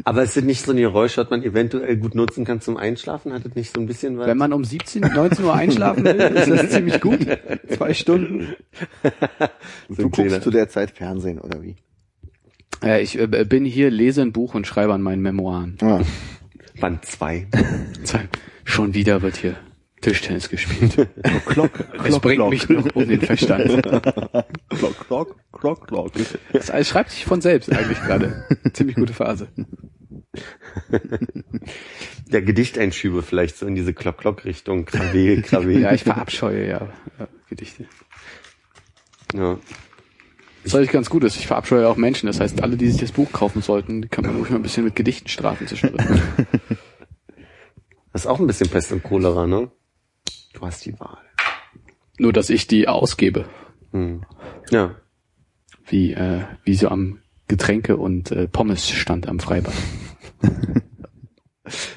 Aber 0.03 0.25
es 0.25 0.37
ist 0.37 0.45
nicht 0.45 0.65
so 0.65 0.73
ein 0.73 0.79
Geräusch, 0.79 1.15
das 1.15 1.31
man 1.31 1.45
eventuell 1.45 1.97
gut 1.97 2.17
nutzen 2.17 2.45
kann 2.45 2.61
zum 2.61 2.77
Einschlafen? 2.77 3.33
Hat 3.33 3.47
es 3.47 3.55
nicht 3.55 3.73
so 3.73 3.81
ein 3.81 3.87
bisschen 3.87 4.19
was? 4.19 4.27
Wenn 4.27 4.39
man 4.39 4.53
um 4.53 4.65
17, 4.65 5.03
19 5.03 5.45
Uhr 5.45 5.55
einschlafen 5.55 6.05
will, 6.05 6.17
ist 6.17 6.51
das 6.51 6.71
ziemlich 6.71 7.01
gut. 7.01 7.21
Zwei 7.69 7.95
Stunden. 7.95 8.57
Und 9.89 9.97
So 9.97 10.03
du 10.03 10.11
guckst 10.11 10.43
zu 10.43 10.51
der 10.51 10.69
Zeit 10.69 10.91
Fernsehen, 10.91 11.41
oder 11.41 11.63
wie? 11.63 11.77
Äh, 12.83 13.03
ich 13.03 13.19
äh, 13.19 13.27
bin 13.27 13.65
hier, 13.65 13.91
lese 13.91 14.23
ein 14.23 14.33
Buch 14.33 14.55
und 14.55 14.67
schreibe 14.67 14.95
an 14.95 15.03
meinen 15.03 15.23
Memoiren. 15.23 15.79
Ah. 15.83 16.01
Band 16.81 17.05
zwei. 17.07 17.47
Schon 18.65 18.95
wieder 18.95 19.23
wird 19.23 19.37
hier 19.37 19.57
Tischtennis 20.03 20.51
gespielt. 20.51 21.09
Klock, 21.47 21.71
Es 22.05 22.19
bringt 22.19 22.51
mich 22.51 22.69
noch 22.69 22.95
um 22.95 23.09
den 23.09 23.21
Verstand. 23.21 23.83
Klock, 24.69 25.07
klock, 25.07 25.37
klock, 25.53 25.89
klock. 25.89 26.13
Das 26.53 26.71
alles 26.71 26.89
schreibt 26.89 27.11
sich 27.11 27.25
von 27.25 27.41
selbst 27.41 27.73
eigentlich 27.73 27.99
gerade. 28.01 28.45
Ziemlich 28.75 28.97
gute 28.97 29.15
Phase. 29.15 29.49
Der 32.27 32.43
Gedichteinschübe 32.43 33.23
vielleicht 33.23 33.57
so 33.57 33.67
in 33.67 33.75
diese 33.75 33.95
Klock-Klock-Richtung. 33.95 34.85
Krawel, 34.85 35.41
Krawel. 35.43 35.81
Ja, 35.81 35.93
ich 35.93 36.05
verabscheue 36.05 36.69
ja 36.69 36.83
äh, 37.19 37.27
Gedichte. 37.49 37.87
ja. 39.35 39.59
Was 40.67 40.75
eigentlich 40.75 40.91
ganz 40.93 41.09
gut 41.09 41.25
ist. 41.25 41.37
Ich 41.37 41.47
verabscheue 41.47 41.89
auch 41.89 41.97
Menschen. 41.97 42.27
Das 42.27 42.41
heißt, 42.41 42.63
alle, 42.63 42.77
die 42.77 42.89
sich 42.91 43.01
das 43.01 43.13
Buch 43.13 43.31
kaufen 43.33 43.63
sollten, 43.63 44.03
die 44.03 44.09
kann 44.09 44.25
man 44.27 44.37
ruhig 44.37 44.51
mal 44.51 44.57
ein 44.57 44.63
bisschen 44.63 44.85
mit 44.85 44.95
Gedichten 44.97 45.29
strafen 45.29 45.67
zwischendrin. 45.67 46.21
Das 48.13 48.23
ist 48.25 48.29
auch 48.31 48.41
ein 48.41 48.47
bisschen 48.47 48.71
Pest 48.71 48.93
und 48.93 49.03
Cholera, 49.03 49.47
ne? 49.47 49.71
Du 50.55 50.61
hast 50.63 50.87
die 50.87 50.99
Wahl. 50.99 51.19
Nur, 52.19 52.33
dass 52.33 52.49
ich 52.49 52.67
die 52.67 52.89
ausgebe. 52.89 53.45
Hm. 53.93 54.25
Ja. 54.71 54.95
Wie, 55.87 56.15
äh, 56.15 56.45
wie 56.65 56.77
so 56.77 56.89
am 56.89 57.19
Getränke- 57.47 57.99
und 57.99 58.31
äh, 58.33 58.49
Pommesstand 58.49 59.29
am 59.29 59.39
Freibad. 59.39 59.75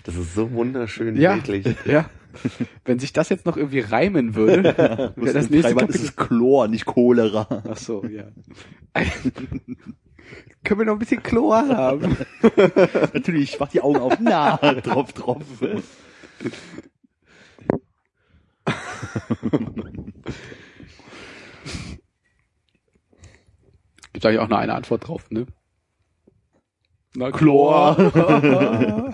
Das 0.03 0.15
ist 0.15 0.33
so 0.33 0.51
wunderschön 0.51 1.15
Ja, 1.15 1.35
bildlich. 1.35 1.75
ja. 1.85 2.09
Wenn 2.85 2.99
sich 2.99 3.13
das 3.13 3.29
jetzt 3.29 3.45
noch 3.45 3.57
irgendwie 3.57 3.79
reimen 3.79 4.35
würde, 4.35 4.63
wäre 5.15 5.33
das 5.33 5.49
nächste 5.49 5.73
Freibad 5.73 5.89
ist 5.89 5.95
Kapitel. 5.95 6.05
es 6.05 6.15
Chlor, 6.15 6.67
nicht 6.67 6.85
Cholera. 6.85 7.63
Ach 7.67 7.77
so, 7.77 8.03
ja. 8.05 8.25
Können 10.63 10.79
wir 10.79 10.85
noch 10.85 10.93
ein 10.93 10.99
bisschen 10.99 11.23
Chlor 11.23 11.67
haben? 11.67 12.17
Natürlich, 13.13 13.53
ich 13.53 13.59
mach 13.59 13.69
die 13.69 13.81
Augen 13.81 13.97
auf. 13.97 14.19
Na, 14.19 14.57
Tropf, 14.57 15.13
Tropf. 15.13 15.45
Gibt 24.13 24.25
eigentlich 24.25 24.39
auch 24.39 24.49
nur 24.49 24.59
eine 24.59 24.73
Antwort 24.73 25.07
drauf, 25.07 25.31
ne? 25.31 25.45
Na, 27.15 27.31
Chlor. 27.31 29.13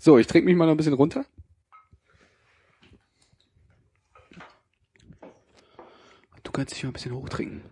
So, 0.00 0.16
ich 0.16 0.26
trinke 0.26 0.46
mich 0.46 0.56
mal 0.56 0.64
noch 0.64 0.72
ein 0.72 0.78
bisschen 0.78 0.94
runter. 0.94 1.26
Du 6.42 6.50
kannst 6.52 6.74
dich 6.74 6.82
mal 6.82 6.88
ein 6.90 6.92
bisschen 6.94 7.14
hochtrinken. 7.14 7.62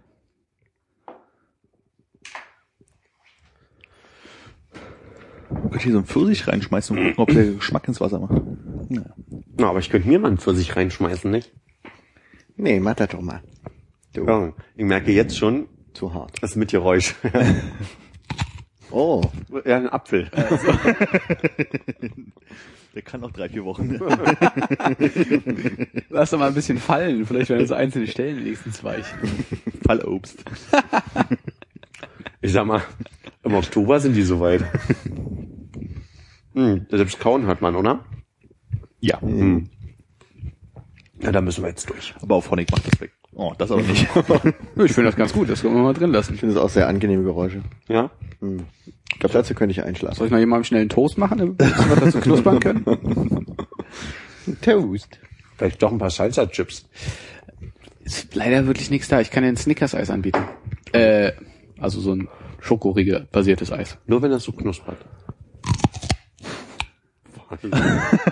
Man 5.51 5.71
könnte 5.71 5.85
hier 5.85 5.93
so 5.93 5.99
einen 5.99 6.07
Pfirsich 6.07 6.47
reinschmeißen 6.47 6.97
und 6.97 7.05
gucken, 7.17 7.23
ob 7.23 7.29
der 7.31 7.55
Geschmack 7.55 7.89
ins 7.89 8.01
Wasser 8.01 8.21
macht. 8.21 8.43
Ja. 8.91 9.03
Na, 9.57 9.71
aber 9.71 9.79
ich 9.79 9.89
könnte 9.89 10.07
mir 10.07 10.19
mal 10.19 10.29
einen 10.29 10.39
Pfirsich 10.39 10.77
reinschmeißen, 10.77 11.31
nicht? 11.31 11.51
Nee, 12.57 12.79
mach 12.79 12.95
das 12.95 13.09
doch 13.09 13.23
mal. 13.23 13.43
Du, 14.13 14.27
Ja. 14.27 14.53
Ich 14.77 14.85
merke 14.85 15.13
jetzt 15.13 15.37
schon, 15.39 15.67
zu 15.95 16.13
hart. 16.13 16.43
das 16.43 16.57
mit 16.57 16.71
Geräusch. 16.71 17.15
Oh, 18.91 19.23
ja, 19.65 19.77
ein 19.77 19.89
Apfel. 19.89 20.31
Der 22.95 23.03
kann 23.03 23.21
noch 23.21 23.31
drei, 23.31 23.49
vier 23.49 23.65
Wochen. 23.65 23.91
Lass 26.09 26.31
doch 26.31 26.39
mal 26.39 26.49
ein 26.49 26.55
bisschen 26.55 26.79
fallen. 26.79 27.27
Vielleicht 27.27 27.51
werden 27.51 27.67
so 27.67 27.75
einzelne 27.75 28.07
Stellen 28.07 28.39
wenigstens 28.39 28.83
weich. 28.83 29.07
Fallobst. 29.87 30.45
Ich 32.41 32.53
sag 32.53 32.67
mal, 32.67 32.83
im 33.43 33.55
Oktober 33.55 33.99
sind 33.99 34.15
die 34.15 34.23
soweit. 34.23 34.65
Hm, 36.55 36.87
selbst 36.89 37.19
kauen 37.19 37.47
hört 37.47 37.61
man, 37.61 37.75
oder? 37.75 38.05
Ja. 39.01 39.21
Hm. 39.21 39.69
Ja, 41.21 41.33
da 41.33 41.41
müssen 41.41 41.65
wir 41.65 41.71
jetzt 41.71 41.91
durch. 41.91 42.15
Aber 42.23 42.37
auf 42.37 42.49
Honig 42.49 42.71
macht 42.71 42.87
das 42.87 43.01
weg. 43.01 43.11
Oh, 43.39 43.55
das 43.57 43.71
aber 43.71 43.83
nicht. 43.83 44.07
Ich 44.85 44.93
finde 44.93 45.05
das 45.05 45.17
ganz 45.17 45.33
gut. 45.33 45.49
Das 45.49 45.63
können 45.63 45.77
wir 45.77 45.83
mal 45.83 45.95
drin 45.95 46.11
lassen. 46.11 46.35
ich 46.35 46.41
finde 46.41 46.57
es 46.57 46.61
auch 46.61 46.69
sehr 46.69 46.89
angenehme 46.89 47.23
Geräusche. 47.23 47.63
Ja? 47.89 48.11
Hm. 48.41 48.65
Ich 49.13 49.21
glaube, 49.21 49.33
dazu 49.33 49.55
könnte 49.55 49.71
ich 49.71 49.85
einschlafen. 49.85 50.17
Soll 50.17 50.27
ich 50.27 50.33
noch 50.33 50.41
jemandem 50.41 50.65
schnell 50.65 50.81
einen 50.81 50.91
Toast 50.91 51.19
machen, 51.19 51.39
damit 51.39 51.61
wir 51.61 51.97
dazu 51.97 52.19
knuspern 52.21 52.59
können? 52.59 52.85
Toast. 54.61 55.21
Vielleicht 55.57 55.81
doch 55.81 55.93
ein 55.93 55.99
paar 55.99 56.11
Salsa-Chips. 56.11 56.89
Ist 58.03 58.35
leider 58.35 58.67
wirklich 58.67 58.91
nichts 58.91 59.07
da. 59.07 59.21
Ich 59.21 59.31
kann 59.31 59.45
dir 59.45 59.51
ein 59.51 59.57
Snickers-Eis 59.57 60.11
anbieten. 60.11 60.43
Äh, 60.93 61.33
also 61.79 62.01
so 62.01 62.15
ein 62.15 62.29
Schokoriegel 62.61 63.29
basiertes 63.31 63.71
Eis. 63.71 63.99
Nur 64.07 64.21
wenn 64.21 64.33
das 64.33 64.43
so 64.43 64.51
knuspert. 64.53 64.99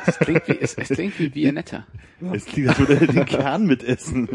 Es 0.07 0.18
klingt 0.18 0.48
wie, 0.48 0.59
es, 0.61 0.74
es 0.74 0.88
klingt 0.88 1.18
wie 1.18 1.35
Viennetta. 1.35 1.87
Es 2.33 2.44
klingt, 2.44 2.68
als 2.68 2.79
würde 2.79 3.00
er 3.00 3.07
den 3.07 3.24
Kern 3.24 3.66
mitessen. 3.66 4.29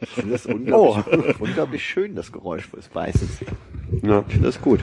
Ich 0.00 0.08
finde 0.10 0.32
das 0.32 0.46
unglaublich, 0.46 1.40
unglaublich 1.40 1.84
schön, 1.84 2.14
das 2.14 2.32
Geräusch 2.32 2.70
des 2.70 2.94
Weißes. 2.94 3.40
Ja. 4.02 4.24
Ich 4.26 4.32
finde 4.32 4.48
das 4.48 4.60
gut. 4.60 4.80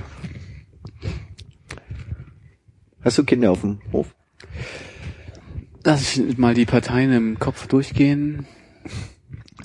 Hast 3.03 3.17
du 3.17 3.23
Kinder 3.23 3.51
auf 3.51 3.61
dem 3.61 3.79
Hof? 3.91 4.15
Lass 5.83 6.17
ich 6.17 6.37
mal 6.37 6.53
die 6.53 6.65
Parteien 6.65 7.11
im 7.11 7.39
Kopf 7.39 7.67
durchgehen. 7.67 8.47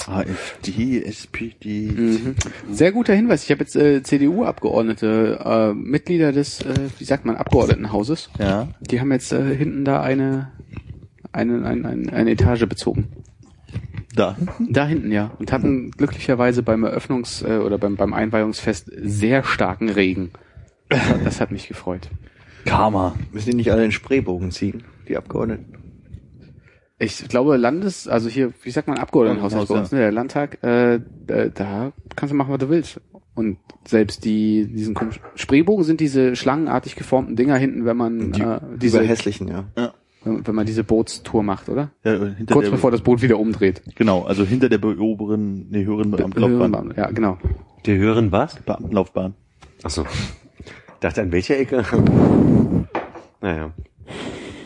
AfD, 0.06 1.02
SPD. 1.04 1.90
Mhm. 1.90 2.34
Sehr 2.70 2.92
guter 2.92 3.14
Hinweis. 3.14 3.44
Ich 3.44 3.50
habe 3.50 3.60
jetzt 3.60 3.76
äh, 3.76 4.02
CDU-Abgeordnete, 4.02 5.40
äh, 5.44 5.74
Mitglieder 5.74 6.32
des, 6.32 6.60
äh, 6.60 6.74
wie 6.98 7.04
sagt 7.04 7.24
man, 7.24 7.36
Abgeordnetenhauses. 7.36 8.30
Ja. 8.38 8.68
Die 8.80 9.00
haben 9.00 9.10
jetzt 9.12 9.32
äh, 9.32 9.54
hinten 9.56 9.84
da 9.84 10.00
eine, 10.00 10.52
eine, 11.32 11.66
eine, 11.66 11.88
eine, 11.88 12.12
eine 12.12 12.30
Etage 12.30 12.66
bezogen. 12.66 13.08
Da. 14.14 14.36
Da 14.58 14.86
hinten, 14.86 15.12
ja. 15.12 15.32
Und 15.38 15.52
hatten 15.52 15.90
glücklicherweise 15.92 16.62
beim 16.62 16.84
Eröffnungs- 16.84 17.44
äh, 17.46 17.58
oder 17.58 17.78
beim, 17.78 17.96
beim 17.96 18.12
Einweihungsfest 18.14 18.90
sehr 18.96 19.44
starken 19.44 19.88
Regen. 19.88 20.30
Das 20.88 21.08
hat, 21.08 21.26
das 21.26 21.40
hat 21.40 21.50
mich 21.52 21.68
gefreut. 21.68 22.08
Karma. 22.64 23.14
Müssen 23.32 23.50
die 23.50 23.56
nicht 23.56 23.70
alle 23.70 23.84
in 23.84 23.92
Spreebogen 23.92 24.50
ziehen, 24.50 24.84
die 25.06 25.16
Abgeordneten? 25.16 25.78
Ich 27.00 27.28
glaube, 27.28 27.56
Landes, 27.56 28.08
also 28.08 28.28
hier, 28.28 28.52
wie 28.62 28.70
sagt 28.70 28.88
man, 28.88 28.98
Abgeordnetenhaus 28.98 29.54
Haus, 29.54 29.68
bei 29.68 29.78
uns, 29.78 29.92
ne, 29.92 29.98
der 29.98 30.12
Landtag, 30.12 30.58
äh, 30.64 30.94
äh, 30.96 31.50
da 31.54 31.92
kannst 32.16 32.32
du 32.32 32.36
machen, 32.36 32.52
was 32.52 32.58
du 32.58 32.68
willst. 32.70 33.00
Und 33.36 33.58
selbst 33.86 34.24
die, 34.24 34.66
diesen 34.66 34.94
komischen 34.94 35.22
Spreebogen 35.36 35.84
sind 35.84 36.00
diese 36.00 36.34
schlangenartig 36.34 36.96
geformten 36.96 37.36
Dinger 37.36 37.56
hinten, 37.56 37.84
wenn 37.84 37.96
man 37.96 38.32
Die, 38.32 38.42
äh, 38.42 38.58
diese 38.78 38.78
diese, 38.98 39.02
hässlichen, 39.02 39.46
ja. 39.46 39.64
Ja. 39.76 39.94
wenn, 40.24 40.44
wenn 40.44 40.54
man 40.56 40.66
diese 40.66 40.82
Bootstour 40.82 41.44
macht, 41.44 41.68
oder? 41.68 41.90
ja 42.02 42.14
hinter 42.36 42.52
Kurz 42.52 42.64
der, 42.64 42.72
bevor 42.72 42.90
das 42.90 43.00
Boot 43.02 43.22
wieder 43.22 43.38
umdreht. 43.38 43.80
Genau, 43.94 44.24
also 44.24 44.44
hinter 44.44 44.68
der 44.68 44.78
Be- 44.78 44.98
oberen, 44.98 45.68
nee, 45.70 45.84
höheren 45.84 46.10
Beamtenlaufbahn. 46.10 46.94
Ja, 46.96 47.10
genau. 47.12 47.38
Die 47.86 47.96
hören 47.96 48.32
was? 48.32 48.56
Beamtenlaufbahn. 48.56 49.34
Achso. 49.84 50.04
Dachte, 50.98 51.22
an 51.22 51.30
welcher 51.30 51.56
Ecke? 51.58 51.84
naja. 53.40 53.70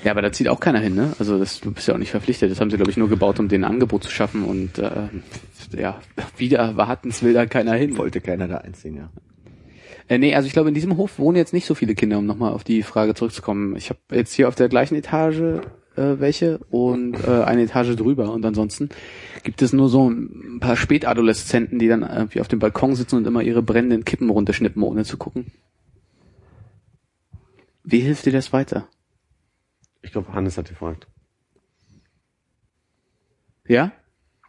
Ja, 0.04 0.10
aber 0.10 0.22
da 0.22 0.32
zieht 0.32 0.48
auch 0.48 0.60
keiner 0.60 0.80
hin, 0.80 0.94
ne? 0.94 1.12
Also 1.18 1.38
das, 1.38 1.60
du 1.60 1.72
bist 1.72 1.86
ja 1.86 1.94
auch 1.94 1.98
nicht 1.98 2.10
verpflichtet. 2.10 2.50
Das 2.50 2.60
haben 2.60 2.70
sie, 2.70 2.76
glaube 2.76 2.90
ich, 2.90 2.96
nur 2.96 3.08
gebaut, 3.08 3.38
um 3.38 3.48
den 3.48 3.64
Angebot 3.64 4.04
zu 4.04 4.10
schaffen 4.10 4.44
und 4.44 4.78
äh, 4.78 5.08
ja, 5.76 6.00
wieder 6.36 6.76
wartens 6.76 7.22
will 7.22 7.34
da 7.34 7.46
keiner 7.46 7.74
hin. 7.74 7.96
Wollte 7.96 8.20
keiner 8.20 8.48
da 8.48 8.58
einziehen, 8.58 8.96
ja. 8.96 9.10
Äh, 10.08 10.18
nee, 10.18 10.34
also 10.34 10.46
ich 10.46 10.52
glaube, 10.52 10.68
in 10.68 10.74
diesem 10.74 10.96
Hof 10.96 11.18
wohnen 11.18 11.36
jetzt 11.36 11.52
nicht 11.52 11.66
so 11.66 11.74
viele 11.74 11.94
Kinder, 11.94 12.18
um 12.18 12.26
nochmal 12.26 12.52
auf 12.52 12.64
die 12.64 12.82
Frage 12.82 13.14
zurückzukommen. 13.14 13.76
Ich 13.76 13.90
habe 13.90 14.00
jetzt 14.12 14.32
hier 14.32 14.48
auf 14.48 14.56
der 14.56 14.68
gleichen 14.68 14.96
Etage 14.96 15.60
äh, 15.96 16.18
welche 16.18 16.58
und 16.70 17.16
äh, 17.26 17.42
eine 17.42 17.62
Etage 17.62 17.96
drüber 17.96 18.32
und 18.32 18.44
ansonsten 18.44 18.88
gibt 19.42 19.62
es 19.62 19.72
nur 19.72 19.88
so 19.88 20.08
ein 20.08 20.58
paar 20.60 20.76
Spätadoleszenten, 20.76 21.78
die 21.78 21.88
dann 21.88 22.02
irgendwie 22.02 22.40
auf 22.40 22.48
dem 22.48 22.58
Balkon 22.58 22.94
sitzen 22.94 23.16
und 23.16 23.26
immer 23.26 23.42
ihre 23.42 23.62
brennenden 23.62 24.04
Kippen 24.04 24.30
runterschnippen, 24.30 24.82
ohne 24.82 25.04
zu 25.04 25.16
gucken. 25.16 25.52
Wie 27.84 28.00
hilft 28.00 28.26
dir 28.26 28.32
das 28.32 28.52
weiter? 28.52 28.88
Ich 30.02 30.12
glaube, 30.12 30.32
Hannes 30.32 30.58
hat 30.58 30.68
gefragt. 30.68 31.06
Ja? 33.66 33.92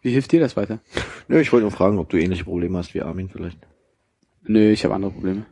Wie 0.01 0.11
hilft 0.11 0.31
dir 0.31 0.39
das 0.39 0.57
weiter? 0.57 0.79
Nö, 1.27 1.39
ich 1.39 1.51
wollte 1.53 1.63
nur 1.63 1.71
fragen, 1.71 1.97
ob 1.99 2.09
du 2.09 2.17
ähnliche 2.17 2.43
Probleme 2.43 2.77
hast 2.77 2.93
wie 2.93 3.01
Armin 3.01 3.29
vielleicht. 3.29 3.57
Nö, 4.43 4.71
ich 4.71 4.83
habe 4.83 4.93
andere 4.95 5.11
Probleme. 5.11 5.45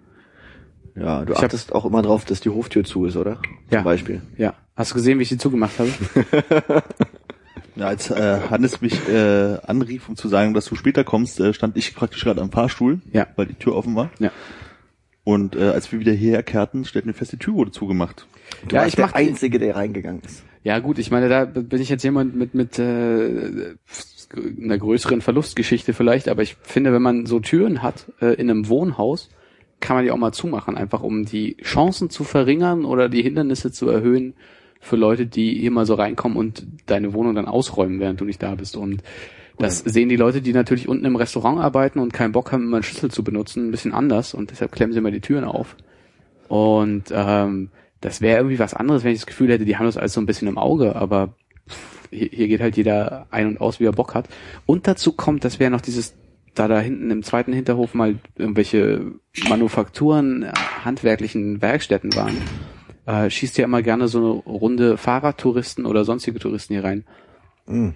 Ja, 0.95 1.23
du 1.23 1.31
Ich 1.31 1.37
hab- 1.37 1.45
achtest 1.45 1.73
auch 1.73 1.85
immer 1.85 2.01
drauf, 2.01 2.25
dass 2.25 2.41
die 2.41 2.49
Hoftür 2.49 2.83
zu 2.83 3.05
ist, 3.05 3.15
oder? 3.15 3.41
Ja. 3.69 3.77
Zum 3.79 3.83
Beispiel. 3.85 4.21
Ja. 4.37 4.55
Hast 4.75 4.91
du 4.91 4.95
gesehen, 4.95 5.19
wie 5.19 5.23
ich 5.23 5.29
sie 5.29 5.37
zugemacht 5.37 5.79
habe? 5.79 5.91
Ja, 7.77 7.87
als 7.87 8.11
äh, 8.11 8.41
Hannes 8.49 8.81
mich 8.81 9.07
äh, 9.07 9.57
anrief, 9.65 10.09
um 10.09 10.17
zu 10.17 10.27
sagen, 10.27 10.53
dass 10.53 10.65
du 10.65 10.75
später 10.75 11.05
kommst, 11.05 11.39
äh, 11.39 11.53
stand 11.53 11.77
ich 11.77 11.95
praktisch 11.95 12.21
gerade 12.25 12.41
am 12.41 12.51
Fahrstuhl, 12.51 12.99
Ja. 13.13 13.27
weil 13.37 13.45
die 13.45 13.53
Tür 13.53 13.75
offen 13.77 13.95
war. 13.95 14.11
Ja. 14.19 14.29
Und 15.23 15.55
äh, 15.55 15.69
als 15.69 15.89
wir 15.89 16.01
wieder 16.01 16.11
hierher 16.11 16.43
kehrten, 16.43 16.83
stellten 16.83 17.07
wir 17.07 17.13
fest, 17.13 17.31
die 17.31 17.37
Tür 17.37 17.53
wurde 17.53 17.71
zugemacht. 17.71 18.27
Du 18.67 18.75
Ja, 18.75 18.85
ich 18.85 18.95
der 18.95 19.07
mach- 19.07 19.13
Einzige, 19.13 19.59
der 19.59 19.75
reingegangen 19.75 20.21
ist. 20.25 20.43
Ja 20.63 20.77
gut, 20.79 20.99
ich 20.99 21.09
meine, 21.09 21.27
da 21.27 21.45
bin 21.45 21.81
ich 21.81 21.89
jetzt 21.89 22.03
jemand 22.03 22.35
mit 22.35 22.53
mit 22.53 22.77
äh, 22.77 23.73
einer 24.61 24.77
größeren 24.77 25.21
Verlustgeschichte 25.21 25.93
vielleicht, 25.93 26.29
aber 26.29 26.43
ich 26.43 26.55
finde, 26.61 26.93
wenn 26.93 27.01
man 27.01 27.25
so 27.25 27.39
Türen 27.39 27.81
hat 27.81 28.05
äh, 28.21 28.33
in 28.35 28.49
einem 28.49 28.67
Wohnhaus, 28.69 29.29
kann 29.79 29.95
man 29.95 30.05
die 30.05 30.11
auch 30.11 30.17
mal 30.17 30.31
zumachen, 30.31 30.77
einfach 30.77 31.01
um 31.01 31.25
die 31.25 31.57
Chancen 31.63 32.09
zu 32.11 32.23
verringern 32.23 32.85
oder 32.85 33.09
die 33.09 33.23
Hindernisse 33.23 33.71
zu 33.71 33.89
erhöhen 33.89 34.35
für 34.79 34.95
Leute, 34.95 35.25
die 35.25 35.55
hier 35.59 35.71
mal 35.71 35.85
so 35.87 35.95
reinkommen 35.95 36.37
und 36.37 36.65
deine 36.85 37.13
Wohnung 37.13 37.33
dann 37.35 37.47
ausräumen, 37.47 37.99
während 37.99 38.21
du 38.21 38.25
nicht 38.25 38.41
da 38.43 38.53
bist. 38.55 38.75
Und 38.77 39.01
das 39.57 39.79
sehen 39.79 40.09
die 40.09 40.15
Leute, 40.15 40.41
die 40.41 40.53
natürlich 40.53 40.87
unten 40.87 41.05
im 41.05 41.15
Restaurant 41.15 41.59
arbeiten 41.59 41.99
und 41.99 42.13
keinen 42.13 42.31
Bock 42.31 42.51
haben, 42.51 42.63
immer 42.63 42.77
einen 42.77 42.83
Schlüssel 42.83 43.11
zu 43.11 43.23
benutzen, 43.23 43.67
ein 43.67 43.71
bisschen 43.71 43.93
anders 43.93 44.33
und 44.35 44.51
deshalb 44.51 44.71
klemmen 44.71 44.93
sie 44.93 44.99
immer 44.99 45.11
die 45.11 45.19
Türen 45.21 45.43
auf. 45.43 45.75
Und 46.47 47.05
ähm, 47.11 47.69
das 48.01 48.19
wäre 48.19 48.37
irgendwie 48.37 48.59
was 48.59 48.73
anderes, 48.73 49.03
wenn 49.03 49.13
ich 49.13 49.19
das 49.19 49.27
Gefühl 49.27 49.51
hätte, 49.51 49.65
die 49.65 49.77
haben 49.77 49.85
das 49.85 49.97
alles 49.97 50.13
so 50.13 50.21
ein 50.21 50.25
bisschen 50.25 50.47
im 50.47 50.57
Auge, 50.57 50.95
aber 50.95 51.35
hier, 52.09 52.29
hier 52.31 52.47
geht 52.47 52.61
halt 52.61 52.75
jeder 52.75 53.27
ein 53.31 53.47
und 53.47 53.61
aus, 53.61 53.79
wie 53.79 53.85
er 53.85 53.91
Bock 53.93 54.15
hat. 54.15 54.27
Und 54.65 54.87
dazu 54.87 55.13
kommt, 55.13 55.45
dass 55.45 55.59
wir 55.59 55.65
ja 55.65 55.69
noch 55.69 55.81
dieses, 55.81 56.15
da 56.55 56.67
da 56.67 56.79
hinten 56.79 57.11
im 57.11 57.23
zweiten 57.23 57.53
Hinterhof 57.53 57.93
mal 57.93 58.15
irgendwelche 58.35 59.13
Manufakturen, 59.47 60.43
äh, 60.43 60.51
handwerklichen 60.83 61.61
Werkstätten 61.61 62.13
waren, 62.15 62.37
äh, 63.05 63.29
schießt 63.29 63.57
ja 63.57 63.65
immer 63.65 63.81
gerne 63.81 64.07
so 64.07 64.17
eine 64.17 64.27
Runde 64.27 64.97
Fahrradtouristen 64.97 65.85
oder 65.85 66.03
sonstige 66.03 66.39
Touristen 66.39 66.73
hier 66.73 66.83
rein, 66.83 67.05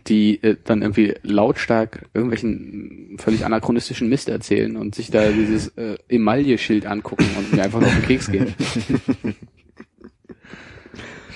die 0.08 0.41
äh, 0.43 0.56
dann 0.64 0.82
irgendwie 0.82 1.16
lautstark 1.24 2.06
irgendwelchen 2.14 3.18
völlig 3.18 3.43
anachronistischen 3.43 4.08
Mist 4.08 4.30
erzählen 4.30 4.78
und 4.78 4.95
sich 4.95 5.12
da 5.12 5.30
dieses 5.30 5.70
äh, 5.70 5.97
Emaille-Schild 6.08 6.86
angucken 6.86 7.26
und 7.38 7.53
mir 7.53 7.64
einfach 7.64 7.82
auf 7.82 7.93
den 7.93 8.03
Keks 8.03 8.32
gehen. 8.32 8.53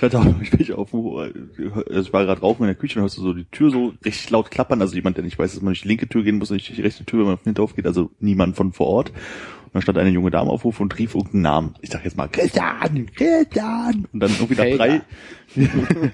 Ich 0.00 0.02
hatte 0.02 0.18
auch, 0.18 0.40
ich 0.40 0.50
bin 0.50 0.72
auf, 0.76 0.94
also 0.94 2.00
ich 2.00 2.12
war 2.14 2.24
gerade 2.24 2.40
rauchen 2.40 2.62
in 2.62 2.68
der 2.68 2.74
Küche 2.74 2.98
und 2.98 3.02
hörst 3.02 3.18
du 3.18 3.22
so 3.22 3.34
die 3.34 3.44
Tür 3.44 3.70
so 3.70 3.92
richtig 4.02 4.30
laut 4.30 4.50
klappern. 4.50 4.80
Also 4.80 4.94
jemand, 4.94 5.18
der 5.18 5.24
nicht 5.24 5.38
weiß, 5.38 5.52
dass 5.52 5.60
man 5.60 5.72
durch 5.72 5.82
die 5.82 5.88
linke 5.88 6.08
Tür 6.08 6.22
gehen 6.22 6.38
muss, 6.38 6.48
nicht 6.50 6.68
durch 6.68 6.76
die 6.76 6.82
rechte 6.82 7.04
Tür, 7.04 7.18
wenn 7.18 7.26
man 7.26 7.34
auf 7.34 7.42
den 7.42 7.50
Hinterhof 7.50 7.76
geht, 7.76 7.86
also 7.86 8.10
niemand 8.18 8.56
von 8.56 8.72
vor 8.72 8.86
Ort. 8.86 9.10
Und 9.10 9.74
dann 9.74 9.82
stand 9.82 9.98
eine 9.98 10.08
junge 10.08 10.30
Dame 10.30 10.50
auf 10.50 10.64
Hof 10.64 10.80
und 10.80 10.98
rief 10.98 11.14
irgendeinen 11.14 11.42
Namen. 11.42 11.74
Ich 11.82 11.90
dachte 11.90 12.06
jetzt 12.06 12.16
mal, 12.16 12.28
Christian, 12.28 13.10
Christian. 13.14 14.08
Und 14.10 14.20
dann 14.20 14.30
irgendwie 14.30 14.54
nach 14.54 14.64
Helga. 14.64 14.86
drei, 14.86 15.02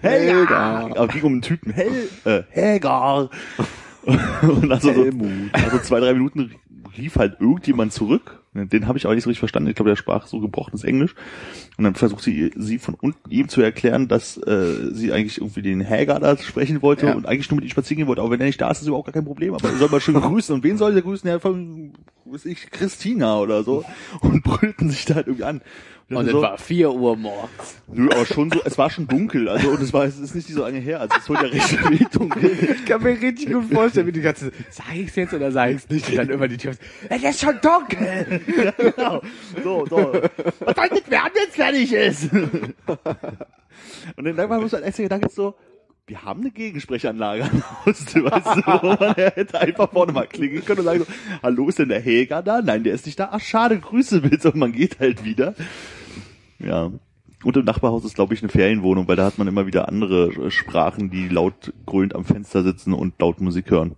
Helga. 0.03 0.87
Aber 0.97 1.07
ging 1.07 1.23
um 1.23 1.33
einen 1.35 1.43
Typen, 1.43 1.73
Hel, 1.73 2.09
äh, 2.25 2.43
Helga. 2.51 3.31
Und 4.43 4.71
also 4.71 4.93
so, 4.93 5.05
also 5.53 5.79
zwei, 5.79 6.01
drei 6.01 6.13
Minuten 6.13 6.51
rief 6.97 7.17
halt 7.17 7.41
irgendjemand 7.41 7.93
zurück. 7.93 8.43
Den 8.65 8.89
habe 8.89 8.99
ich 8.99 9.05
aber 9.07 9.15
nicht 9.15 9.25
so 9.25 9.29
richtig 9.31 9.41
verstanden. 9.41 9.69
Ich 9.69 9.77
glaube, 9.77 9.91
der 9.91 9.97
sprach 9.97 10.27
so 10.27 10.41
gebrochenes 10.41 10.85
Englisch. 10.85 11.15
Und 11.77 11.85
dann 11.85 11.95
versucht 11.95 12.23
sie, 12.25 12.51
sie 12.57 12.79
von 12.79 12.95
unten 12.95 13.31
ihm 13.31 13.49
zu 13.49 13.61
erklären, 13.61 14.09
dass 14.09 14.37
äh, 14.39 14.93
sie 14.93 15.13
eigentlich 15.13 15.39
irgendwie 15.39 15.63
den 15.63 15.81
Häger 15.83 16.19
da 16.21 16.37
sprechen 16.39 16.81
wollte 16.83 17.07
Ja. 17.07 17.15
und 17.15 17.27
eigentlich 17.27 17.51
nur 17.51 17.57
mit 17.57 17.65
ihm 17.65 17.71
spazieren 17.71 17.99
gehen 17.99 18.07
wollte. 18.09 18.23
Aber 18.23 18.31
wenn 18.31 18.41
er 18.41 18.47
nicht 18.47 18.61
da 18.61 18.71
ist, 18.71 18.81
ist 18.81 18.89
überhaupt 18.89 19.07
gar 19.07 19.13
kein 19.13 19.25
Problem. 19.25 19.55
Aber 19.55 19.69
er 19.69 19.77
soll 19.77 19.89
mal 19.91 20.01
schön 20.01 20.15
grüßen. 20.21 20.55
Und 20.55 20.65
wen 20.65 20.79
soll 20.79 20.93
der 20.95 21.03
grüßen? 21.03 21.29
Ja, 21.29 21.39
von, 21.39 21.93
weiß 22.25 22.47
ich, 22.47 22.71
Christina 22.71 23.39
oder 23.39 23.63
so. 23.63 23.85
Und 24.21 24.43
brüllten 24.43 24.89
sich 24.91 25.05
da 25.05 25.17
halt 25.17 25.27
irgendwie 25.27 25.45
an. 25.45 25.61
Und 26.09 26.27
es 26.27 26.33
so, 26.33 26.41
war 26.41 26.57
vier 26.57 26.93
Uhr 26.93 27.17
morgens. 27.17 27.83
Nö, 27.89 28.09
aber 28.13 28.27
schon 28.27 28.49
so, 28.51 28.61
es 28.65 28.79
war 28.79 28.91
schon 28.91 29.09
dunkel. 29.09 29.49
Also, 29.49 29.71
und 29.71 29.83
es 29.83 29.93
war, 29.93 30.05
es 30.05 30.19
ist 30.21 30.37
nicht 30.37 30.47
so 30.47 30.61
lange 30.61 30.79
her. 30.79 31.01
Also, 31.01 31.17
es 31.19 31.29
wurde 31.29 31.47
ja 31.47 31.53
recht 31.53 31.85
wenig 31.85 32.09
dunkel. 32.13 32.53
Ich 32.77 32.87
kann 32.87 33.03
mir 33.03 33.21
richtig 33.21 33.53
gut 33.53 33.65
vorstellen, 33.73 34.07
wie 34.07 34.13
die 34.13 34.21
ganze, 34.21 34.53
sag 34.71 34.95
ich's 34.95 35.17
jetzt 35.17 35.35
oder 35.35 35.51
sag 35.51 35.71
ich's 35.71 35.89
nicht? 35.89 36.09
Und 36.09 36.17
dann 36.17 36.31
immer 36.31 36.47
die 36.47 36.59
Tür, 36.59 36.75
es 37.09 37.23
ist 37.23 37.41
schon 37.41 37.59
dunkel. 37.61 38.41
genau. 38.79 39.21
So, 39.65 39.85
so. 39.87 39.97
Was 40.61 40.77
soll 40.77 40.89
das 40.91 41.11
werden, 41.11 41.33
wenn's 41.35 41.57
fertig 41.57 41.93
ist? 41.93 42.33
Und 44.17 44.25
dann 44.25 44.37
irgendwann 44.39 44.61
muss 44.61 44.73
halt 44.73 44.85
erst 44.85 44.99
der 44.99 45.07
Gedanke 45.07 45.29
so, 45.29 45.57
wir 46.07 46.23
haben 46.23 46.43
eine 46.43 46.53
Gegensprechanlage 46.53 47.43
am 47.43 47.63
Haus, 47.85 48.05
du 48.05 48.23
weißt 48.23 48.47
du, 48.47 48.63
wo 48.83 49.05
man 49.05 49.15
hätte 49.17 49.61
einfach 49.61 49.91
vorne 49.91 50.13
mal 50.13 50.29
klingeln 50.29 50.65
können 50.65 50.79
und 50.79 50.85
sagen 50.85 51.01
so, 51.01 51.07
hallo, 51.43 51.69
ist 51.69 51.81
denn 51.81 51.89
der 51.89 52.01
Helga 52.01 52.43
da? 52.43 52.63
Nein, 52.63 52.85
der 52.85 52.95
ist 52.95 53.07
nicht 53.07 53.19
da. 53.19 53.31
Ach, 53.33 53.41
schade, 53.41 53.81
Grüße 53.81 54.21
bitte. 54.21 54.53
Und 54.53 54.61
man 54.61 54.71
geht 54.71 55.01
halt 55.01 55.25
wieder. 55.25 55.57
Ja. 56.67 56.91
Und 57.45 57.57
im 57.57 57.65
Nachbarhaus 57.65 58.05
ist, 58.05 58.15
glaube 58.15 58.35
ich, 58.35 58.43
eine 58.43 58.49
Ferienwohnung, 58.49 59.07
weil 59.09 59.17
da 59.17 59.25
hat 59.25 59.39
man 59.39 59.47
immer 59.47 59.67
wieder 59.67 59.89
andere 59.89 60.47
äh, 60.47 60.51
Sprachen, 60.51 61.11
die 61.11 61.29
laut 61.29 61.73
grölend 61.85 62.15
am 62.15 62.25
Fenster 62.25 62.63
sitzen 62.63 62.93
und 62.93 63.15
laut 63.21 63.41
Musik 63.41 63.71
hören. 63.71 63.95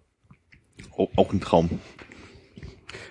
Auch, 0.96 1.08
auch 1.16 1.32
ein 1.32 1.40
Traum. 1.40 1.70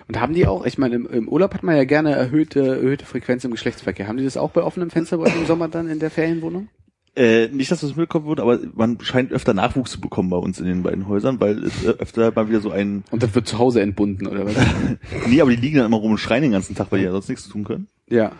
Und 0.06 0.20
haben 0.20 0.34
die 0.34 0.46
auch, 0.46 0.64
ich 0.64 0.78
meine, 0.78 0.94
im, 0.94 1.06
im 1.06 1.28
Urlaub 1.28 1.54
hat 1.54 1.62
man 1.62 1.76
ja 1.76 1.84
gerne 1.84 2.12
erhöhte, 2.12 2.60
erhöhte 2.60 3.04
Frequenz 3.04 3.44
im 3.44 3.50
Geschlechtsverkehr. 3.50 4.06
Haben 4.06 4.18
die 4.18 4.24
das 4.24 4.36
auch 4.36 4.50
bei 4.50 4.62
offenem 4.62 4.90
Fenster 4.90 5.18
bei 5.18 5.30
im 5.30 5.46
Sommer 5.46 5.68
dann 5.68 5.88
in 5.88 5.98
der 5.98 6.10
Ferienwohnung? 6.10 6.68
Äh, 7.16 7.48
nicht, 7.48 7.70
dass 7.72 7.80
das 7.80 7.90
mitbekommen 7.90 8.26
wird, 8.26 8.38
aber 8.38 8.60
man 8.74 9.00
scheint 9.00 9.32
öfter 9.32 9.52
Nachwuchs 9.52 9.90
zu 9.90 10.00
bekommen 10.00 10.30
bei 10.30 10.36
uns 10.36 10.60
in 10.60 10.66
den 10.66 10.84
beiden 10.84 11.08
Häusern, 11.08 11.40
weil 11.40 11.64
es 11.64 11.84
äh, 11.84 11.88
öfter 11.88 12.32
mal 12.34 12.48
wieder 12.48 12.60
so 12.60 12.70
ein... 12.70 13.02
Und 13.10 13.24
das 13.24 13.34
wird 13.34 13.48
zu 13.48 13.58
Hause 13.58 13.80
entbunden, 13.80 14.28
oder 14.28 14.46
was? 14.46 14.54
Nee, 15.26 15.40
aber 15.40 15.50
die 15.50 15.56
liegen 15.56 15.78
dann 15.78 15.86
immer 15.86 15.96
rum 15.96 16.12
und 16.12 16.18
schreien 16.18 16.42
den 16.42 16.52
ganzen 16.52 16.76
Tag, 16.76 16.92
weil 16.92 17.00
die 17.00 17.06
ja 17.06 17.12
sonst 17.12 17.28
nichts 17.28 17.44
zu 17.44 17.50
tun 17.50 17.64
können. 17.64 17.88
ja. 18.08 18.32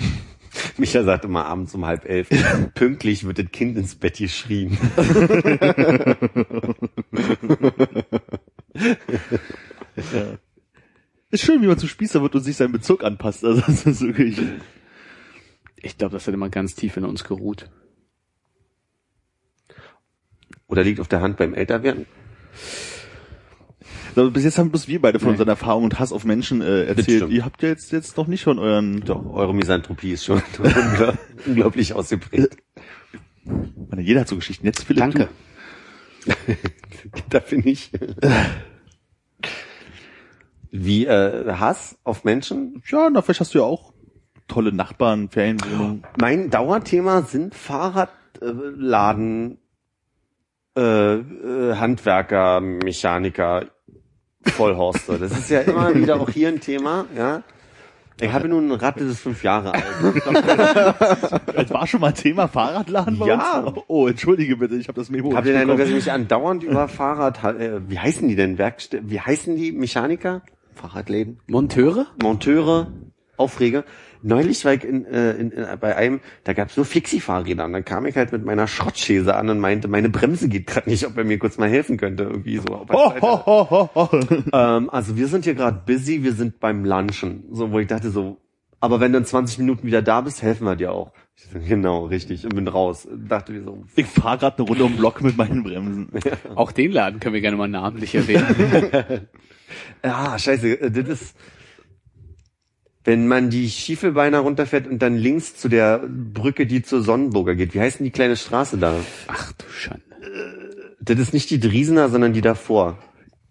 Micha 0.78 1.02
sagt 1.02 1.24
immer 1.24 1.46
abends 1.46 1.74
um 1.74 1.86
halb 1.86 2.04
elf, 2.04 2.28
pünktlich 2.74 3.24
wird 3.24 3.38
das 3.38 3.50
Kind 3.52 3.76
ins 3.76 3.94
Bett 3.94 4.18
geschrien. 4.18 4.78
Ist 11.30 11.44
schön, 11.44 11.60
wie 11.62 11.66
man 11.66 11.78
zum 11.78 11.88
Spießer 11.88 12.22
wird 12.22 12.34
und 12.34 12.42
sich 12.42 12.56
seinen 12.56 12.72
Bezirk 12.72 13.04
anpasst. 13.04 13.44
Also 13.44 13.60
das 13.60 13.84
ist 13.84 14.00
wirklich... 14.00 14.40
Ich 15.76 15.98
glaube, 15.98 16.12
das 16.12 16.26
hat 16.26 16.34
immer 16.34 16.48
ganz 16.48 16.74
tief 16.74 16.96
in 16.96 17.04
uns 17.04 17.22
geruht. 17.24 17.70
Oder 20.66 20.84
liegt 20.84 21.00
auf 21.00 21.08
der 21.08 21.20
Hand 21.20 21.36
beim 21.36 21.54
Älterwerden? 21.54 22.06
Also 24.18 24.30
bis 24.32 24.44
jetzt 24.44 24.58
haben 24.58 24.70
bloß 24.70 24.88
wir 24.88 25.00
beide 25.00 25.18
von 25.18 25.28
Nee. 25.28 25.32
unseren 25.32 25.48
Erfahrungen 25.48 25.84
und 25.84 25.98
Hass 26.00 26.12
auf 26.12 26.24
Menschen 26.24 26.60
äh, 26.60 26.84
erzählt. 26.84 27.30
Ihr 27.30 27.44
habt 27.44 27.62
ja 27.62 27.68
jetzt, 27.68 27.92
jetzt 27.92 28.16
noch 28.16 28.26
nicht 28.26 28.42
von 28.44 28.58
euren... 28.58 29.00
Doch, 29.04 29.24
eure 29.32 29.54
Misanthropie 29.54 30.12
ist 30.12 30.24
schon 30.24 30.40
ungl- 30.58 31.16
unglaublich 31.46 31.94
ausgeprägt. 31.94 32.56
Meine, 33.44 34.02
jeder 34.02 34.20
hat 34.20 34.28
so 34.28 34.36
Geschichten. 34.36 34.66
Jetzt 34.66 34.84
Philipp, 34.84 35.00
Danke. 35.00 35.28
da 37.30 37.38
bin 37.38 37.66
ich. 37.66 37.90
Wie 40.70 41.06
äh, 41.06 41.50
Hass 41.52 41.98
auf 42.04 42.24
Menschen? 42.24 42.82
Ja, 42.88 43.08
na, 43.10 43.22
vielleicht 43.22 43.40
hast 43.40 43.54
du 43.54 43.58
ja 43.58 43.64
auch 43.64 43.92
tolle 44.48 44.72
Nachbarn, 44.72 45.28
Ferienwohnungen. 45.30 46.04
Mein 46.20 46.50
Dauerthema 46.50 47.22
sind 47.22 47.54
Fahrradladen, 47.54 49.58
äh, 50.76 51.14
äh, 51.14 51.74
Handwerker, 51.76 52.60
Mechaniker, 52.60 53.66
Vollhorste. 54.50 55.18
Das 55.18 55.32
ist 55.32 55.50
ja 55.50 55.60
immer 55.60 55.94
wieder 55.94 56.20
auch 56.20 56.30
hier 56.30 56.48
ein 56.48 56.60
Thema, 56.60 57.06
ja. 57.16 57.42
Ich 58.20 58.32
habe 58.32 58.48
nun 58.48 58.68
ein 58.68 58.72
Rad, 58.72 58.96
das 58.96 59.04
ist 59.06 59.20
fünf 59.20 59.44
Jahre 59.44 59.74
alt. 59.74 59.84
Das 61.54 61.70
war 61.70 61.86
schon 61.86 62.00
mal 62.00 62.12
Thema 62.12 62.48
Fahrradladen 62.48 63.16
bei 63.18 63.26
Ja. 63.28 63.58
uns? 63.60 63.78
Oh, 63.86 64.08
entschuldige 64.08 64.56
bitte, 64.56 64.74
ich 64.74 64.88
habe 64.88 64.98
das 64.98 65.08
Memo 65.08 65.32
Habt 65.34 65.46
ihr 65.46 65.52
den 65.52 65.54
nicht 65.54 65.62
Eindruck, 65.62 65.78
dass 65.78 65.88
ich 65.88 65.94
mich 65.94 66.10
andauernd 66.10 66.64
über 66.64 66.88
Fahrrad, 66.88 67.42
äh, 67.44 67.80
wie 67.88 67.98
heißen 67.98 68.26
die 68.28 68.34
denn? 68.36 68.58
Werkst 68.58 68.96
wie 69.02 69.20
heißen 69.20 69.54
die 69.56 69.70
Mechaniker? 69.72 70.42
Fahrradläden. 70.74 71.38
Monteure? 71.46 72.06
Monteure 72.22 72.88
aufrege. 73.36 73.84
Neulich 74.22 74.64
war 74.64 74.74
ich 74.74 74.84
in, 74.84 75.04
äh, 75.06 75.32
in, 75.32 75.50
in, 75.50 75.66
bei 75.80 75.96
einem, 75.96 76.20
da 76.44 76.52
gab's 76.52 76.76
nur 76.76 76.86
Fixie-Fahrräder 76.86 77.64
und 77.64 77.72
dann 77.72 77.84
kam 77.84 78.06
ich 78.06 78.16
halt 78.16 78.32
mit 78.32 78.44
meiner 78.44 78.66
Schrottschäse 78.66 79.34
an 79.34 79.48
und 79.48 79.60
meinte, 79.60 79.88
meine 79.88 80.08
Bremse 80.08 80.48
geht 80.48 80.66
gerade 80.66 80.88
nicht, 80.88 81.06
ob 81.06 81.16
er 81.16 81.24
mir 81.24 81.38
kurz 81.38 81.58
mal 81.58 81.68
helfen 81.68 81.96
könnte, 81.96 82.24
irgendwie 82.24 82.58
so. 82.58 82.74
Aber 82.74 82.94
Ho, 82.94 83.14
ho, 83.20 83.46
ho, 83.46 83.70
ho, 83.70 83.90
ho. 83.94 84.20
ähm, 84.52 84.90
also 84.90 85.16
wir 85.16 85.28
sind 85.28 85.44
hier 85.44 85.54
gerade 85.54 85.82
busy, 85.86 86.22
wir 86.22 86.32
sind 86.32 86.60
beim 86.60 86.84
Lunchen, 86.84 87.44
so 87.52 87.70
wo 87.70 87.78
ich 87.78 87.86
dachte 87.86 88.10
so, 88.10 88.38
aber 88.80 89.00
wenn 89.00 89.12
du 89.12 89.18
in 89.18 89.24
20 89.24 89.58
Minuten 89.58 89.86
wieder 89.86 90.02
da 90.02 90.20
bist, 90.20 90.42
helfen 90.42 90.64
wir 90.64 90.76
dir 90.76 90.92
auch. 90.92 91.12
Ich 91.36 91.44
so, 91.44 91.58
genau, 91.58 92.06
richtig, 92.06 92.44
und 92.44 92.54
bin 92.54 92.68
raus. 92.68 93.08
Dachte 93.12 93.52
wir 93.52 93.62
so, 93.62 93.84
Ich 93.96 94.06
fahre 94.06 94.38
gerade 94.38 94.58
eine 94.58 94.68
Runde 94.68 94.84
um 94.84 94.92
den 94.92 94.98
Block 94.98 95.20
mit 95.20 95.36
meinen 95.36 95.64
Bremsen. 95.64 96.08
Auch 96.54 96.72
den 96.72 96.92
Laden 96.92 97.20
können 97.20 97.34
wir 97.34 97.40
gerne 97.40 97.56
mal 97.56 97.68
namentlich 97.68 98.14
erwähnen. 98.14 99.28
ja, 100.04 100.38
scheiße, 100.38 100.80
äh, 100.80 100.90
das 100.90 101.08
ist, 101.08 101.36
wenn 103.08 103.26
man 103.26 103.48
die 103.48 103.70
Schiefelbeiner 103.70 104.40
runterfährt 104.40 104.86
und 104.86 105.00
dann 105.00 105.16
links 105.16 105.56
zu 105.56 105.70
der 105.70 106.06
Brücke, 106.06 106.66
die 106.66 106.82
zur 106.82 107.00
Sonnenburger 107.00 107.54
geht. 107.54 107.72
Wie 107.72 107.80
heißt 107.80 108.00
denn 108.00 108.04
die 108.04 108.10
kleine 108.10 108.36
Straße 108.36 108.76
da? 108.76 108.96
Ach 109.28 109.50
du 109.52 109.64
Schande. 109.70 110.02
Das 111.00 111.18
ist 111.18 111.32
nicht 111.32 111.48
die 111.48 111.58
Driesener, 111.58 112.10
sondern 112.10 112.34
die 112.34 112.42
davor. 112.42 112.98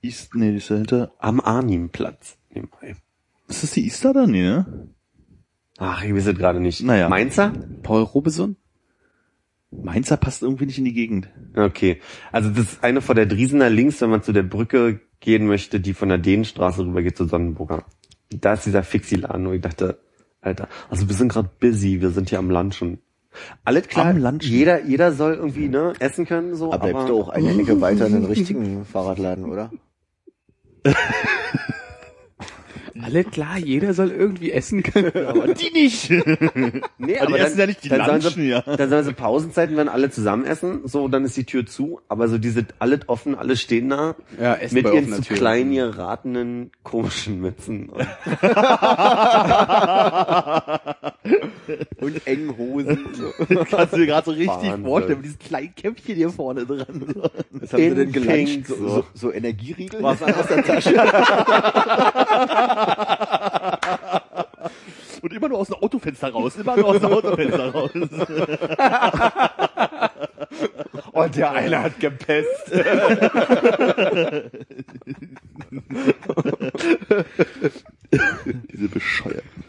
East, 0.03 0.35
nee, 0.35 0.51
die 0.51 0.57
ist 0.57 0.69
dahinter. 0.69 1.11
Am 1.17 1.41
Arnimplatz. 1.41 2.37
nebenbei. 2.53 2.97
Ist 3.47 3.63
das 3.63 3.71
die 3.71 3.85
Easter 3.85 4.13
da? 4.13 4.27
Nee, 4.27 4.43
ne? 4.43 4.89
Ach, 5.79 6.03
ich 6.03 6.13
weiß 6.13 6.27
es 6.27 6.37
gerade 6.37 6.59
nicht. 6.59 6.83
Naja. 6.83 7.09
Mainzer? 7.09 7.51
Paul 7.81 8.03
Robeson? 8.03 8.57
Mainzer 9.71 10.17
passt 10.17 10.43
irgendwie 10.43 10.67
nicht 10.67 10.77
in 10.77 10.85
die 10.85 10.93
Gegend. 10.93 11.29
Okay. 11.55 11.99
Also 12.31 12.51
das 12.51 12.73
ist 12.73 12.83
eine 12.83 13.01
vor 13.01 13.15
der 13.15 13.25
Driesener 13.25 13.71
links, 13.71 14.01
wenn 14.01 14.11
man 14.11 14.21
zu 14.21 14.33
der 14.33 14.43
Brücke 14.43 15.01
gehen 15.19 15.47
möchte, 15.47 15.79
die 15.79 15.95
von 15.95 16.09
der 16.09 16.19
Dänenstraße 16.19 16.85
rüber 16.85 17.01
geht 17.01 17.17
zur 17.17 17.27
Sonnenburger. 17.27 17.83
Da 18.29 18.53
ist 18.53 18.65
dieser 18.65 18.83
Fixie-Laden, 18.83 19.47
wo 19.47 19.53
ich 19.53 19.61
dachte, 19.61 19.97
Alter, 20.41 20.67
also 20.89 21.07
wir 21.07 21.15
sind 21.15 21.31
gerade 21.31 21.49
busy, 21.59 22.01
wir 22.01 22.11
sind 22.11 22.29
hier 22.29 22.39
am 22.39 22.49
Lunchen. 22.49 22.99
Alles 23.63 23.87
klar, 23.87 24.07
Am 24.07 24.17
Lunchen. 24.17 24.51
jeder, 24.51 24.83
jeder 24.83 25.11
soll 25.11 25.35
irgendwie 25.35 25.67
ne, 25.67 25.93
essen 25.99 26.25
können, 26.25 26.55
so. 26.55 26.73
Aber 26.73 26.89
bleibst 26.89 27.09
du 27.09 27.21
auch 27.21 27.29
eine 27.29 27.51
Ecke 27.51 27.79
weiter 27.81 28.05
einen 28.05 28.25
richtigen 28.25 28.85
Fahrradladen, 28.85 29.45
oder? 29.45 29.71
Alles 33.03 33.25
klar, 33.31 33.57
jeder 33.57 33.93
soll 33.93 34.11
irgendwie 34.11 34.51
essen 34.51 34.83
können. 34.83 35.11
Aber 35.27 35.53
die 35.53 35.71
nicht. 35.71 36.09
Nee, 36.97 37.19
Aber 37.19 37.37
die 37.37 37.43
essen 37.43 37.59
ja 37.59 37.65
nicht, 37.67 37.83
die 37.83 37.89
dann 37.89 38.21
sollen 38.21 38.33
sie, 38.33 38.49
ja. 38.49 38.61
Dann 38.61 38.89
sollen 38.89 39.03
sie 39.05 39.13
Pausenzeiten, 39.13 39.77
wenn 39.77 39.89
alle 39.89 40.09
zusammen 40.09 40.45
essen, 40.45 40.81
so, 40.85 41.07
dann 41.07 41.23
ist 41.25 41.37
die 41.37 41.43
Tür 41.45 41.65
zu, 41.65 41.99
aber 42.09 42.27
so 42.27 42.37
diese, 42.37 42.65
alles 42.79 43.01
offen, 43.07 43.35
alle 43.35 43.55
stehen 43.57 43.89
da, 43.89 44.15
Ja, 44.39 44.55
essen 44.55 44.75
mit 44.75 44.85
ihren 44.85 45.11
zu 45.13 45.21
Tür. 45.21 45.37
klein 45.37 45.71
geratenen, 45.73 46.71
komischen 46.83 47.39
Mützen. 47.41 47.89
Und 47.89 48.07
Und 51.99 52.25
engen 52.27 52.57
Hosen. 52.57 52.99
Kannst 53.69 53.93
du 53.93 53.97
dir 53.97 54.05
gerade 54.05 54.25
so 54.25 54.31
richtig 54.31 54.47
Wahnsinn. 54.47 54.83
vorstellen, 54.85 55.17
mit 55.17 55.25
diesem 55.25 55.39
kleinen 55.39 55.75
Käppchen 55.75 56.15
hier 56.15 56.29
vorne 56.29 56.65
dran. 56.65 56.87
Was 57.51 57.73
haben 57.73 57.81
sie 57.83 57.95
denn 57.95 58.13
In? 58.13 58.27
Pink, 58.27 58.67
So, 58.67 58.75
so. 58.75 58.87
so, 58.87 59.05
so 59.13 59.33
Energieriegel? 59.33 60.01
Was 60.01 60.21
aus 60.23 60.47
der 60.47 60.63
Tasche. 60.63 60.93
Und 65.21 65.33
immer 65.33 65.49
nur 65.49 65.59
aus 65.59 65.67
dem 65.67 65.75
Autofenster 65.75 66.31
raus. 66.31 66.55
Immer 66.55 66.77
nur 66.77 66.87
aus 66.87 66.99
dem 66.99 67.11
Autofenster 67.11 67.71
raus. 67.71 67.91
Und 71.11 71.35
der 71.35 71.51
eine 71.51 71.83
hat 71.83 71.99
gepisst. 71.99 72.71
Diese 78.71 78.87
bescheuerten. 78.89 79.63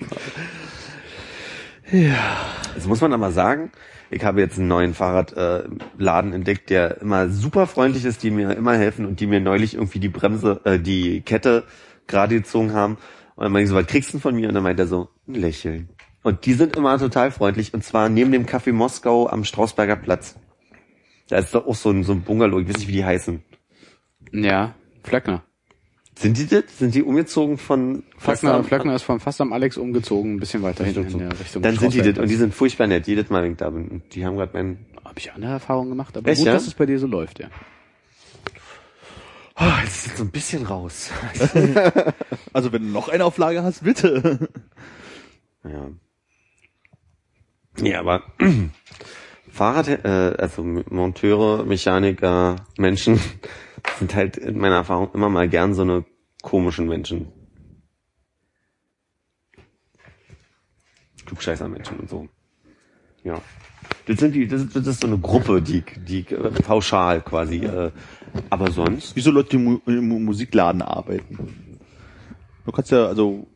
Das 2.75 2.87
muss 2.87 3.01
man 3.01 3.15
aber 3.15 3.33
sagen. 3.33 3.73
Ich 4.11 4.25
habe 4.25 4.41
jetzt 4.41 4.59
einen 4.59 4.69
neuen 4.69 4.95
Fahrradladen 4.95 6.33
äh, 6.33 6.35
entdeckt, 6.35 6.71
der 6.71 7.03
immer 7.03 7.29
super 7.29 7.67
freundlich 7.67 8.07
ist, 8.07 8.23
die 8.23 8.31
mir 8.31 8.53
immer 8.53 8.75
helfen 8.75 9.05
und 9.05 9.21
die 9.21 9.27
mir 9.27 9.41
neulich 9.41 9.75
irgendwie 9.75 9.99
die 9.99 10.09
Bremse, 10.09 10.63
äh, 10.65 10.79
die 10.79 11.21
Kette 11.21 11.65
gerade 12.09 12.35
gezogen 12.37 12.73
haben. 12.73 12.95
Und 13.37 13.45
dann 13.45 13.53
meinte 13.53 13.65
ich 13.65 13.71
so, 13.71 13.77
was 13.77 13.87
kriegst 13.87 14.09
du 14.09 14.13
denn 14.13 14.21
von 14.21 14.35
mir? 14.35 14.49
Und 14.49 14.55
dann 14.55 14.65
meint 14.65 14.81
er 14.81 14.87
so, 14.89 15.09
ein 15.29 15.35
Lächeln. 15.35 15.89
Und 16.25 16.45
die 16.47 16.55
sind 16.55 16.75
immer 16.77 16.99
total 16.99 17.31
freundlich. 17.31 17.73
Und 17.73 17.85
zwar 17.85 18.09
neben 18.09 18.33
dem 18.33 18.47
Café 18.47 18.73
Moskau 18.73 19.29
am 19.29 19.45
Strausberger 19.45 19.95
Platz. 19.97 20.37
Da 21.29 21.39
ist 21.39 21.55
doch 21.55 21.67
auch 21.67 21.75
so 21.77 21.91
ein, 21.91 22.03
so 22.03 22.13
ein 22.13 22.23
Bungalow, 22.23 22.59
ich 22.59 22.69
weiß 22.69 22.79
nicht, 22.79 22.89
wie 22.89 22.93
die 22.93 23.05
heißen. 23.05 23.43
Ja, 24.33 24.75
Flöckner. 25.05 25.45
Sind 26.19 26.37
die 26.37 26.47
das? 26.49 26.65
Sind 26.79 26.95
die 26.97 27.03
umgezogen 27.05 27.59
von 27.59 28.03
fast 28.17 28.41
Flöckner, 28.41 28.59
am- 28.59 28.65
Flöckner 28.65 28.95
ist 28.97 29.03
von 29.03 29.21
fast 29.21 29.41
am 29.41 29.53
Alex 29.53 29.77
umgezogen, 29.77 30.35
ein 30.35 30.41
bisschen 30.41 30.63
weiter 30.63 30.85
hinten 30.85 31.07
in 31.13 31.19
der 31.21 31.39
Richtung. 31.39 31.63
Dann 31.63 31.77
sind 31.77 31.95
die 31.95 32.03
das. 32.03 32.19
Und 32.19 32.29
die 32.29 32.35
sind 32.35 32.53
furchtbar 32.53 32.89
nett. 32.89 33.07
Jedes 33.07 33.31
Mal, 33.31 33.45
wenn 33.45 33.53
ich 33.53 33.59
da 33.59 33.71
bin. 33.71 33.87
Und 33.89 34.15
die 34.15 34.27
haben 34.27 34.37
gerade 34.37 34.53
meinen 34.53 34.87
Habe 35.05 35.19
ich 35.19 35.33
andere 35.33 35.53
Erfahrungen 35.53 35.91
gemacht, 35.91 36.17
aber 36.17 36.29
Echt, 36.29 36.39
gut, 36.39 36.47
ja? 36.49 36.55
dass 36.55 36.67
es 36.67 36.75
bei 36.75 36.87
dir 36.87 36.99
so 36.99 37.07
läuft, 37.07 37.39
ja. 37.39 37.49
Oh, 39.69 39.81
jetzt 39.85 40.07
ist 40.07 40.17
so 40.17 40.25
ein 40.25 40.31
bisschen 40.31 40.65
raus. 40.67 41.11
Also 42.55 42.73
wenn 42.73 42.83
du 42.83 42.89
noch 42.89 43.09
eine 43.09 43.25
Auflage 43.25 43.63
hast, 43.63 43.85
bitte. 43.85 44.49
Ja. 45.63 45.91
Ja, 47.81 48.01
aber 48.01 48.23
Fahrrad, 49.53 49.89
äh, 49.89 50.35
also 50.39 50.63
Monteure, 50.63 51.65
Mechaniker, 51.65 52.57
Menschen 52.79 53.21
sind 53.99 54.15
halt 54.15 54.39
in 54.39 54.59
meiner 54.59 54.77
Erfahrung 54.77 55.13
immer 55.13 55.29
mal 55.29 55.49
gern 55.49 55.75
so 55.75 55.83
eine 55.83 56.05
komischen 56.43 56.89
Menschen. 56.89 57.31
Klugscheißer-Menschen 61.27 62.01
und 62.01 62.09
so. 62.09 62.29
Ja. 63.23 63.41
Das 64.09 64.21
sind 64.21 64.35
die, 64.35 64.49
das 64.49 64.63
ist, 64.63 64.75
das 64.75 64.87
ist 64.87 65.03
so 65.03 65.07
eine 65.07 65.19
Gruppe, 65.19 65.61
die, 65.61 65.83
die 66.07 66.21
äh, 66.21 66.51
pauschal 66.63 67.21
quasi, 67.21 67.59
äh, 67.59 67.91
aber 68.49 68.71
sonst. 68.71 69.15
Wieso 69.15 69.31
Leute, 69.31 69.51
die 69.51 69.59
mu 69.59 69.81
im 69.85 70.25
Musikladen 70.25 70.81
arbeiten? 70.81 71.77
Du 72.65 72.73
kannst 72.73 72.91
ja, 72.91 73.05
also, 73.05 73.47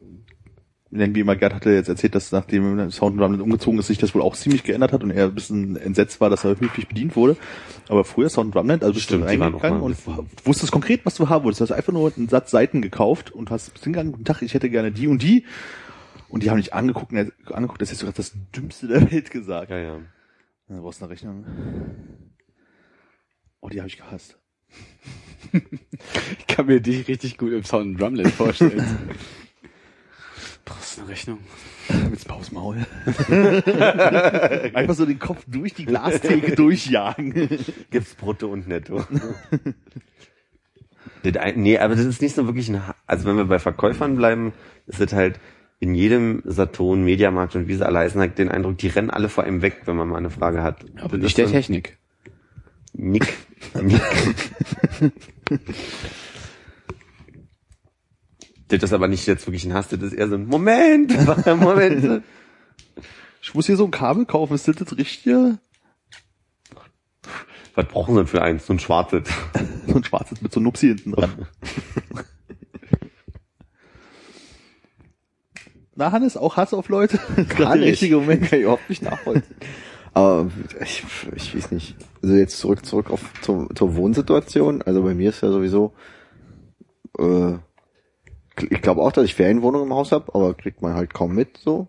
denn 0.91 1.15
wie 1.15 1.21
immer 1.21 1.37
Gerd 1.37 1.55
hatte 1.55 1.71
jetzt 1.71 1.89
erzählt, 1.89 2.15
dass 2.15 2.33
nachdem 2.33 2.91
Sound 2.91 3.19
Drum 3.19 3.41
umgezogen 3.41 3.79
ist, 3.79 3.87
sich 3.87 3.97
das 3.97 4.15
wohl 4.15 4.21
auch 4.21 4.37
ziemlich 4.37 4.63
geändert 4.63 4.93
hat 4.93 5.03
und 5.03 5.11
er 5.11 5.25
ein 5.25 5.35
bisschen 5.35 5.77
entsetzt 5.77 6.21
war, 6.21 6.29
dass 6.29 6.45
er 6.45 6.61
höflich 6.61 6.87
bedient 6.87 7.17
wurde. 7.17 7.39
Aber 7.89 8.05
früher 8.05 8.29
Sound 8.29 8.55
Drumland, 8.55 8.83
also 8.83 8.93
bist 8.93 9.05
Stimmt, 9.07 9.23
du 9.23 9.29
reingegangen 9.29 9.81
mal 9.81 9.87
und 9.87 9.97
wusstest 10.45 10.71
konkret, 10.71 11.01
was 11.07 11.15
du 11.15 11.31
haben 11.31 11.45
wolltest. 11.45 11.63
Du 11.63 11.65
hast 11.65 11.73
einfach 11.73 11.95
nur 11.95 12.13
einen 12.15 12.29
Satz 12.29 12.51
Seiten 12.51 12.83
gekauft 12.83 13.31
und 13.31 13.51
hast 13.51 13.83
hingegangen, 13.83 14.13
guten 14.13 14.27
Tag, 14.27 14.43
ich 14.43 14.53
hätte 14.53 14.69
gerne 14.69 14.93
die 14.93 15.07
und 15.07 15.23
die. 15.23 15.47
Und 16.29 16.43
die 16.43 16.51
haben 16.51 16.59
dich 16.59 16.75
angeguckt, 16.75 17.13
und 17.13 17.33
angeguckt, 17.47 17.81
das 17.81 17.91
hast 17.91 18.03
du 18.03 18.07
gerade 18.07 18.17
das 18.17 18.33
Dümmste 18.55 18.89
der 18.89 19.11
Welt 19.11 19.31
gesagt. 19.31 19.71
Ja, 19.71 19.79
ja. 19.79 19.99
Du 20.69 20.81
brauchst 20.81 21.03
eine 21.03 21.11
Rechnung. 21.11 21.45
Oh, 23.61 23.69
die 23.69 23.79
habe 23.79 23.89
ich 23.89 23.97
gehasst. 23.97 24.39
Ich 25.53 26.47
kann 26.47 26.67
mir 26.67 26.81
dich 26.81 27.07
richtig 27.09 27.37
gut 27.37 27.53
im 27.53 27.65
Sound 27.65 28.01
Drumlet 28.01 28.29
vorstellen. 28.29 28.85
Brauchst 30.65 30.97
du 30.97 31.03
eine 31.03 31.11
Rechnung? 31.11 31.39
Mit 32.11 32.27
Pausmaul. 32.27 32.77
Einfach 34.75 34.95
so 34.95 35.05
den 35.05 35.19
Kopf 35.19 35.45
durch 35.47 35.75
die 35.75 35.85
Glastheke 35.85 36.55
durchjagen. 36.57 37.49
Gibt's 37.91 38.15
Brutto 38.15 38.49
und 38.49 38.69
Netto. 38.69 39.05
Das 41.25 41.57
nee, 41.57 41.79
aber 41.79 41.97
das 41.97 42.05
ist 42.05 42.23
nicht 42.23 42.35
so 42.35 42.47
wirklich 42.47 42.69
ein, 42.69 42.87
Ha- 42.87 42.95
also 43.07 43.27
wenn 43.27 43.37
wir 43.37 43.45
bei 43.45 43.59
Verkäufern 43.59 44.17
bleiben, 44.17 44.53
ist 44.87 45.01
es 45.01 45.13
halt 45.13 45.39
in 45.83 45.97
jedem 45.97 46.43
Saturn, 46.45 47.03
Mediamarkt 47.03 47.57
und 47.57 47.67
wie 47.67 47.75
sie 47.75 47.85
alle 47.85 47.99
heißen, 47.99 48.21
halt 48.21 48.39
den 48.39 48.49
Eindruck, 48.49 48.79
die 48.79 48.87
rennen 48.87 49.11
alle 49.11 49.29
vor 49.29 49.43
einem 49.43 49.63
weg, 49.63 49.81
wenn 49.87 49.97
man 49.97 50.09
mal 50.09 50.19
eine 50.19 50.31
Frage 50.31 50.63
hat. 50.63 50.85
Aber 51.01 51.17
Das 51.17 51.25
nicht 51.25 51.39
der 51.39 51.49
Technik. 51.49 51.99
Nick. 52.93 53.35
Nick. 53.83 54.01
das 58.69 58.83
ist 58.85 58.93
aber 58.93 59.09
nicht 59.09 59.27
jetzt 59.27 59.45
wirklich 59.49 59.65
ein 59.65 59.75
Hass, 59.75 59.89
das 59.89 60.01
ist 60.01 60.13
eher 60.13 60.29
so 60.29 60.37
ein 60.37 60.47
Moment, 60.47 61.13
Moment. 61.47 62.23
Ich 63.43 63.53
muss 63.53 63.67
hier 63.67 63.77
so 63.77 63.87
ein 63.87 63.91
Kabel 63.91 64.25
kaufen, 64.25 64.55
ist 64.55 64.69
das 64.69 64.77
das 64.77 64.97
Richtige? 64.97 65.59
Was 67.75 67.87
brauchen 67.89 68.15
sie 68.15 68.21
denn 68.21 68.29
für 68.29 68.41
eins? 68.41 68.67
So 68.67 68.75
ein 68.75 68.79
schwarzes. 68.79 69.25
So 69.89 69.97
ein 69.97 70.05
schwarzes 70.05 70.41
mit 70.43 70.53
so 70.53 70.61
einem 70.61 70.67
Nupsi 70.67 70.87
hinten 70.87 71.11
dran. 71.11 71.49
Na, 75.95 76.11
Hannes, 76.13 76.37
auch 76.37 76.57
Hass 76.57 76.73
auf 76.73 76.89
Leute? 76.89 77.19
Gerade 77.49 77.81
der 77.81 77.89
richtige 77.89 78.17
Moment. 78.17 78.43
Kann 78.43 78.59
ich 78.59 78.65
überhaupt 78.65 78.89
nicht 78.89 79.03
nachvollziehen. 79.03 79.57
Aber 80.15 80.51
ich, 80.81 81.05
ich 81.37 81.57
weiß 81.57 81.71
nicht. 81.71 81.97
Also 82.23 82.35
jetzt 82.35 82.59
zurück, 82.59 82.85
zurück 82.85 83.11
auf 83.11 83.21
zur, 83.43 83.69
zur 83.75 83.97
Wohnsituation. 83.97 84.83
Also 84.83 85.03
bei 85.03 85.15
mir 85.15 85.31
ist 85.31 85.43
ja 85.43 85.51
sowieso, 85.51 85.93
äh, 87.19 87.55
ich 88.71 88.83
glaube 88.83 89.03
auch, 89.03 89.13
dass 89.13 89.25
ich 89.25 89.35
Ferienwohnung 89.35 89.83
im 89.83 89.95
Haus 89.95 90.13
habe, 90.13 90.35
aber 90.35 90.55
kriegt 90.55 90.83
man 90.83 90.95
halt 90.95 91.15
kaum 91.15 91.35
mit 91.35 91.59
so. 91.59 91.89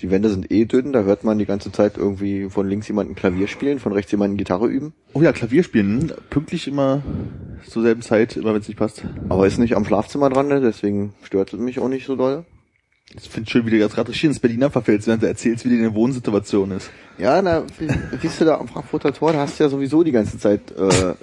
Die 0.00 0.10
Wände 0.10 0.30
sind 0.30 0.50
eh 0.50 0.64
dünn, 0.64 0.92
da 0.92 1.02
hört 1.02 1.24
man 1.24 1.38
die 1.38 1.44
ganze 1.44 1.70
Zeit 1.72 1.98
irgendwie 1.98 2.48
von 2.48 2.66
links 2.66 2.88
jemanden 2.88 3.14
Klavier 3.14 3.48
spielen, 3.48 3.78
von 3.78 3.92
rechts 3.92 4.10
jemanden 4.10 4.38
Gitarre 4.38 4.66
üben. 4.66 4.94
Oh 5.12 5.20
ja, 5.20 5.32
Klavier 5.32 5.62
spielen. 5.62 6.10
Pünktlich 6.30 6.66
immer 6.66 7.02
zur 7.66 7.82
selben 7.82 8.00
Zeit, 8.00 8.36
immer 8.36 8.54
wenn 8.54 8.62
es 8.62 8.68
nicht 8.68 8.78
passt. 8.78 9.04
Aber 9.28 9.46
ist 9.46 9.58
nicht 9.58 9.76
am 9.76 9.84
Schlafzimmer 9.84 10.30
dran, 10.30 10.48
ne? 10.48 10.60
deswegen 10.62 11.12
stört 11.22 11.52
es 11.52 11.60
mich 11.60 11.80
auch 11.80 11.88
nicht 11.88 12.06
so 12.06 12.16
doll. 12.16 12.46
Ich 13.16 13.28
finde 13.28 13.50
schön, 13.50 13.66
wie 13.66 13.70
du 13.70 13.76
jetzt 13.76 13.94
gerade 13.94 14.08
richtig 14.08 14.24
ins 14.24 14.38
Berliner 14.38 14.70
verfällst, 14.70 15.06
während 15.08 15.22
du 15.22 15.26
erzählst, 15.26 15.64
wie 15.64 15.70
deine 15.70 15.94
Wohnsituation 15.94 16.70
ist. 16.70 16.90
Ja, 17.18 17.42
na, 17.42 17.64
wie, 17.78 17.88
siehst 18.22 18.40
du 18.40 18.44
da 18.44 18.58
am 18.58 18.68
Frankfurter 18.68 19.12
Tor, 19.12 19.32
da 19.32 19.40
hast 19.40 19.58
du 19.58 19.64
ja 19.64 19.70
sowieso 19.70 20.04
die 20.04 20.12
ganze 20.12 20.38
Zeit 20.38 20.70
äh, 20.70 21.14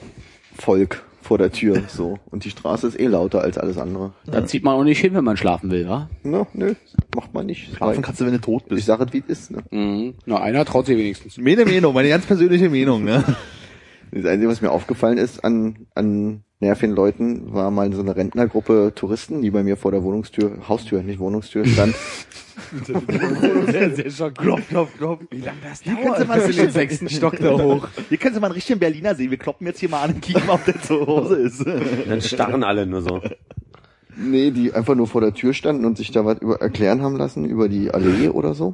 Volk 0.54 1.04
vor 1.22 1.38
der 1.38 1.52
Tür 1.52 1.84
so. 1.88 2.20
Und 2.30 2.46
die 2.46 2.50
Straße 2.50 2.88
ist 2.88 3.00
eh 3.00 3.08
lauter 3.08 3.42
als 3.42 3.58
alles 3.58 3.78
andere. 3.78 4.14
Da 4.26 4.46
zieht 4.46 4.64
man 4.64 4.76
auch 4.76 4.84
nicht 4.84 5.00
hin, 5.00 5.14
wenn 5.14 5.24
man 5.24 5.38
schlafen 5.38 5.72
will, 5.72 5.88
wa? 5.88 6.10
No, 6.24 6.48
nö, 6.54 6.76
macht 7.16 7.34
man 7.34 7.46
nicht. 7.46 7.76
Schlafen 7.76 8.02
kannst 8.02 8.22
du, 8.22 8.26
wenn 8.26 8.34
du 8.34 8.42
tot 8.42 8.64
ich 8.66 8.70
bist. 8.70 8.86
sage 8.86 9.06
es, 9.06 9.14
wie 9.14 9.24
es 9.28 9.40
ist. 9.40 9.52
Ne? 9.52 9.64
Mhm. 9.72 10.14
Na, 10.26 10.42
einer 10.42 10.66
traut 10.66 10.86
sich 10.86 10.98
wenigstens. 10.98 11.38
Meine 11.38 11.66
Meinung, 11.66 11.94
meine 11.94 12.10
ganz 12.10 12.26
persönliche 12.26 12.70
Meinung, 12.70 13.04
ne? 13.04 13.24
Das 14.12 14.26
Einzige, 14.26 14.50
was 14.50 14.62
mir 14.62 14.72
aufgefallen 14.72 15.18
ist 15.18 15.44
an, 15.44 15.88
an 15.94 16.44
nervigen 16.60 16.96
Leuten, 16.96 17.54
war 17.54 17.70
mal 17.72 17.92
so 17.94 18.02
eine 18.02 18.16
Rentnergruppe 18.16 18.94
Touristen, 18.96 19.42
die 19.42 19.52
bei 19.52 19.64
mir 19.64 19.78
vor 19.78 19.92
der 19.92 20.04
Wohnungstür, 20.04 20.68
Haustür, 20.68 21.04
nicht 21.04 21.20
Wohnungstür, 21.20 21.66
stand. 21.66 21.96
sehr, 23.68 23.96
sehr 23.96 24.10
schockiert. 24.10 24.38
Klopf, 24.38 24.68
klopf, 24.68 24.98
klopf. 24.98 25.22
Wie 25.30 25.42
lange 25.42 25.60
das 25.64 25.82
Hier 25.82 25.96
kannst 26.02 26.22
du 26.22 26.26
mal 26.26 26.40
in 26.40 26.56
den 26.56 26.72
sechsten 26.72 27.10
Stock 27.10 27.38
da 27.38 27.52
hoch. 27.64 27.88
Hier 28.10 28.18
kannst 28.18 28.38
du 28.38 28.42
mal 28.42 28.48
einen 28.48 28.56
richtigen 28.56 28.80
Berliner 28.80 29.14
sehen. 29.14 29.30
Wir 29.30 29.38
kloppen 29.38 29.68
jetzt 29.68 29.80
hier 29.80 29.90
mal 29.90 30.02
an 30.02 30.16
und 30.16 30.22
kicken, 30.22 30.50
ob 30.50 30.66
der 30.66 30.82
zu 30.82 31.06
Hause 31.06 31.36
ist. 31.36 31.64
Dann 31.66 32.22
starren 32.22 32.64
alle 32.64 32.88
nur 32.88 33.02
so. 33.02 33.22
nee, 34.16 34.50
die 34.50 34.74
einfach 34.74 34.96
nur 34.96 35.08
vor 35.08 35.22
der 35.22 35.34
Tür 35.34 35.54
standen 35.54 35.86
und 35.86 35.98
sich 35.98 36.12
da 36.12 36.26
was 36.26 36.40
über 36.40 36.60
erklären 36.60 37.02
haben 37.02 37.18
lassen 37.18 37.46
über 37.46 37.70
die 37.70 37.92
Allee 37.92 38.30
oder 38.30 38.56
so. 38.56 38.74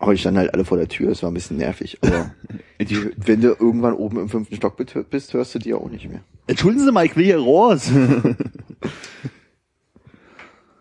Aber 0.00 0.12
die 0.12 0.18
standen 0.18 0.38
halt 0.38 0.54
alle 0.54 0.64
vor 0.64 0.78
der 0.78 0.88
Tür, 0.88 1.10
es 1.10 1.22
war 1.22 1.30
ein 1.30 1.34
bisschen 1.34 1.58
nervig. 1.58 1.98
Aber 2.00 2.34
die, 2.80 3.10
wenn 3.16 3.42
du 3.42 3.48
irgendwann 3.48 3.92
oben 3.92 4.18
im 4.18 4.28
fünften 4.28 4.56
Stock 4.56 4.76
bist, 4.76 5.34
hörst 5.34 5.54
du 5.54 5.58
die 5.58 5.68
ja 5.68 5.76
auch 5.76 5.90
nicht 5.90 6.08
mehr. 6.08 6.22
Entschuldigen 6.50 6.84
Sie 6.84 6.90
mal, 6.90 7.06
ich 7.06 7.14
will 7.16 7.24
hier 7.24 7.38
raus. 7.38 7.90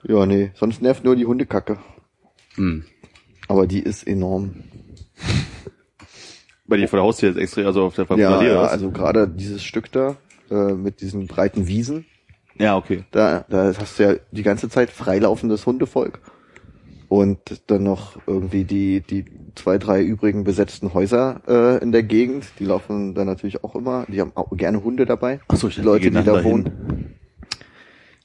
Ja, 0.02 0.26
nee, 0.26 0.50
sonst 0.56 0.82
nervt 0.82 1.04
nur 1.04 1.16
die 1.16 1.28
Hundekacke. 1.28 1.78
Hm. 2.56 2.84
Aber 3.48 3.68
die 3.68 3.80
ist 3.80 4.08
enorm. 4.08 4.64
Bei 6.66 6.78
dir 6.78 6.88
vor 6.88 6.98
der 6.98 7.04
Haustür 7.04 7.30
ist 7.30 7.36
extra, 7.36 7.62
also 7.62 7.84
auf 7.84 7.96
der 7.96 8.08
Ja, 8.18 8.42
ja 8.42 8.62
also 8.64 8.90
gerade 8.90 9.28
dieses 9.28 9.62
Stück 9.62 9.92
da 9.92 10.16
äh, 10.50 10.74
mit 10.74 11.02
diesen 11.02 11.28
breiten 11.28 11.68
Wiesen, 11.68 12.06
Ja, 12.58 12.76
okay. 12.76 13.04
da, 13.12 13.46
da 13.50 13.72
hast 13.78 14.00
du 14.00 14.04
ja 14.04 14.16
die 14.32 14.42
ganze 14.42 14.68
Zeit 14.70 14.90
freilaufendes 14.90 15.68
Hundevolk. 15.68 16.22
Und 17.10 17.64
dann 17.68 17.84
noch 17.84 18.20
irgendwie 18.28 18.64
die, 18.66 19.02
die 19.02 19.26
zwei, 19.56 19.78
drei 19.80 20.04
übrigen 20.04 20.44
besetzten 20.44 20.94
Häuser 20.94 21.42
äh, 21.48 21.84
in 21.84 21.92
der 21.92 22.04
Gegend, 22.04 22.46
die 22.60 22.66
laufen 22.66 23.16
dann 23.16 23.26
natürlich 23.26 23.64
auch 23.64 23.76
immer, 23.76 24.06
die 24.08 24.22
haben 24.22 24.32
auch 24.36 24.56
gerne 24.56 24.84
Hunde 24.84 25.06
dabei. 25.08 25.40
Ach 25.48 25.56
so, 25.56 25.68
ich 25.70 25.76
die 25.76 25.82
Leute, 25.82 26.12
die 26.12 26.18
die 26.18 26.24
da 26.24 26.34
dahin. 26.34 26.44
wohnen. 26.52 27.16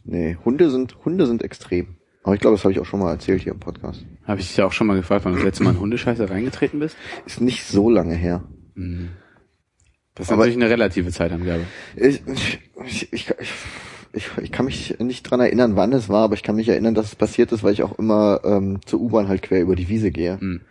Nee, 0.04 0.36
Hunde 0.44 0.70
sind, 0.70 0.96
Hunde 1.04 1.26
sind 1.26 1.42
extrem. 1.42 1.96
Aber 2.24 2.34
ich 2.34 2.40
glaube, 2.40 2.56
das 2.56 2.64
habe 2.64 2.72
ich 2.72 2.78
auch 2.80 2.84
schon 2.84 3.00
mal 3.00 3.10
erzählt 3.10 3.40
hier 3.42 3.52
im 3.52 3.60
Podcast. 3.60 4.04
Habe 4.24 4.40
ich 4.40 4.48
dich 4.48 4.56
ja 4.58 4.66
auch 4.66 4.72
schon 4.72 4.86
mal 4.86 4.96
gefragt, 4.96 5.24
wann 5.24 5.32
du 5.32 5.38
das 5.38 5.46
letzte 5.46 5.64
Mal 5.64 5.70
in 5.70 5.80
Hundescheiße 5.80 6.28
reingetreten 6.28 6.78
bist? 6.78 6.96
Ist 7.24 7.40
nicht 7.40 7.64
so 7.64 7.88
lange 7.88 8.14
her. 8.14 8.44
Das 10.14 10.26
ist 10.26 10.30
Aber- 10.32 10.40
natürlich 10.44 10.62
eine 10.62 10.70
relative 10.70 11.10
Zeitangabe. 11.10 11.64
Ich, 11.96 12.22
ich, 12.26 12.60
ich, 12.86 13.12
ich, 13.12 13.32
ich, 14.14 14.30
ich 14.40 14.52
kann 14.52 14.66
mich 14.66 14.98
nicht 14.98 15.22
dran 15.24 15.40
erinnern, 15.40 15.76
wann 15.76 15.92
es 15.92 16.08
war, 16.08 16.24
aber 16.24 16.34
ich 16.34 16.42
kann 16.42 16.56
mich 16.56 16.68
erinnern, 16.68 16.94
dass 16.94 17.06
es 17.06 17.16
passiert 17.16 17.52
ist, 17.52 17.62
weil 17.62 17.72
ich 17.72 17.82
auch 17.82 17.98
immer 17.98 18.40
ähm, 18.44 18.80
zur 18.86 19.00
U-Bahn 19.00 19.28
halt 19.28 19.42
quer 19.42 19.60
über 19.60 19.76
die 19.76 19.88
Wiese 19.88 20.10
gehe. 20.10 20.40
Hm. 20.40 20.62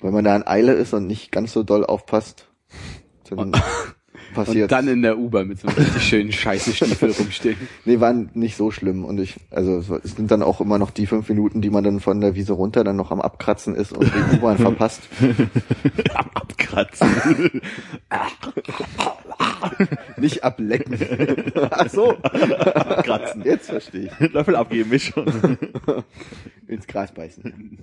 Wenn 0.00 0.12
man 0.12 0.24
da 0.24 0.36
in 0.36 0.46
Eile 0.46 0.72
ist 0.72 0.92
und 0.92 1.06
nicht 1.06 1.32
ganz 1.32 1.52
so 1.52 1.62
doll 1.62 1.84
aufpasst, 1.84 2.48
dann 3.30 3.52
passiert. 4.34 4.70
Und 4.70 4.72
dann 4.72 4.88
in 4.88 5.02
der 5.02 5.18
U-Bahn 5.18 5.48
mit 5.48 5.60
so 5.60 5.68
einem 5.68 5.78
richtig 5.78 6.02
schönen 6.02 6.32
Scheiße-Stiefel 6.44 7.12
rumstehen. 7.12 7.56
nee, 7.84 8.00
war 8.00 8.12
nicht 8.12 8.56
so 8.56 8.70
schlimm 8.70 9.04
und 9.04 9.18
ich, 9.20 9.36
also 9.50 9.78
es 9.78 10.16
sind 10.16 10.30
dann 10.30 10.42
auch 10.42 10.60
immer 10.60 10.78
noch 10.78 10.90
die 10.90 11.06
fünf 11.06 11.28
Minuten, 11.28 11.62
die 11.62 11.70
man 11.70 11.84
dann 11.84 12.00
von 12.00 12.20
der 12.20 12.34
Wiese 12.34 12.52
runter 12.52 12.84
dann 12.84 12.96
noch 12.96 13.10
am 13.10 13.20
Abkratzen 13.20 13.74
ist 13.74 13.92
und 13.96 14.10
die 14.12 14.36
U-Bahn 14.36 14.58
verpasst. 14.58 15.02
Abkratzen. 16.34 17.08
Nicht 20.16 20.44
ablecken. 20.44 20.98
Ach 21.70 21.88
so, 21.88 22.16
Abkratzen. 22.18 23.42
jetzt 23.44 23.70
verstehe 23.70 24.10
ich. 24.20 24.32
Löffel 24.32 24.56
abgeben, 24.56 24.92
ich 24.92 25.04
schon. 25.04 25.58
Ins 26.66 26.86
Gras 26.86 27.12
beißen. 27.12 27.78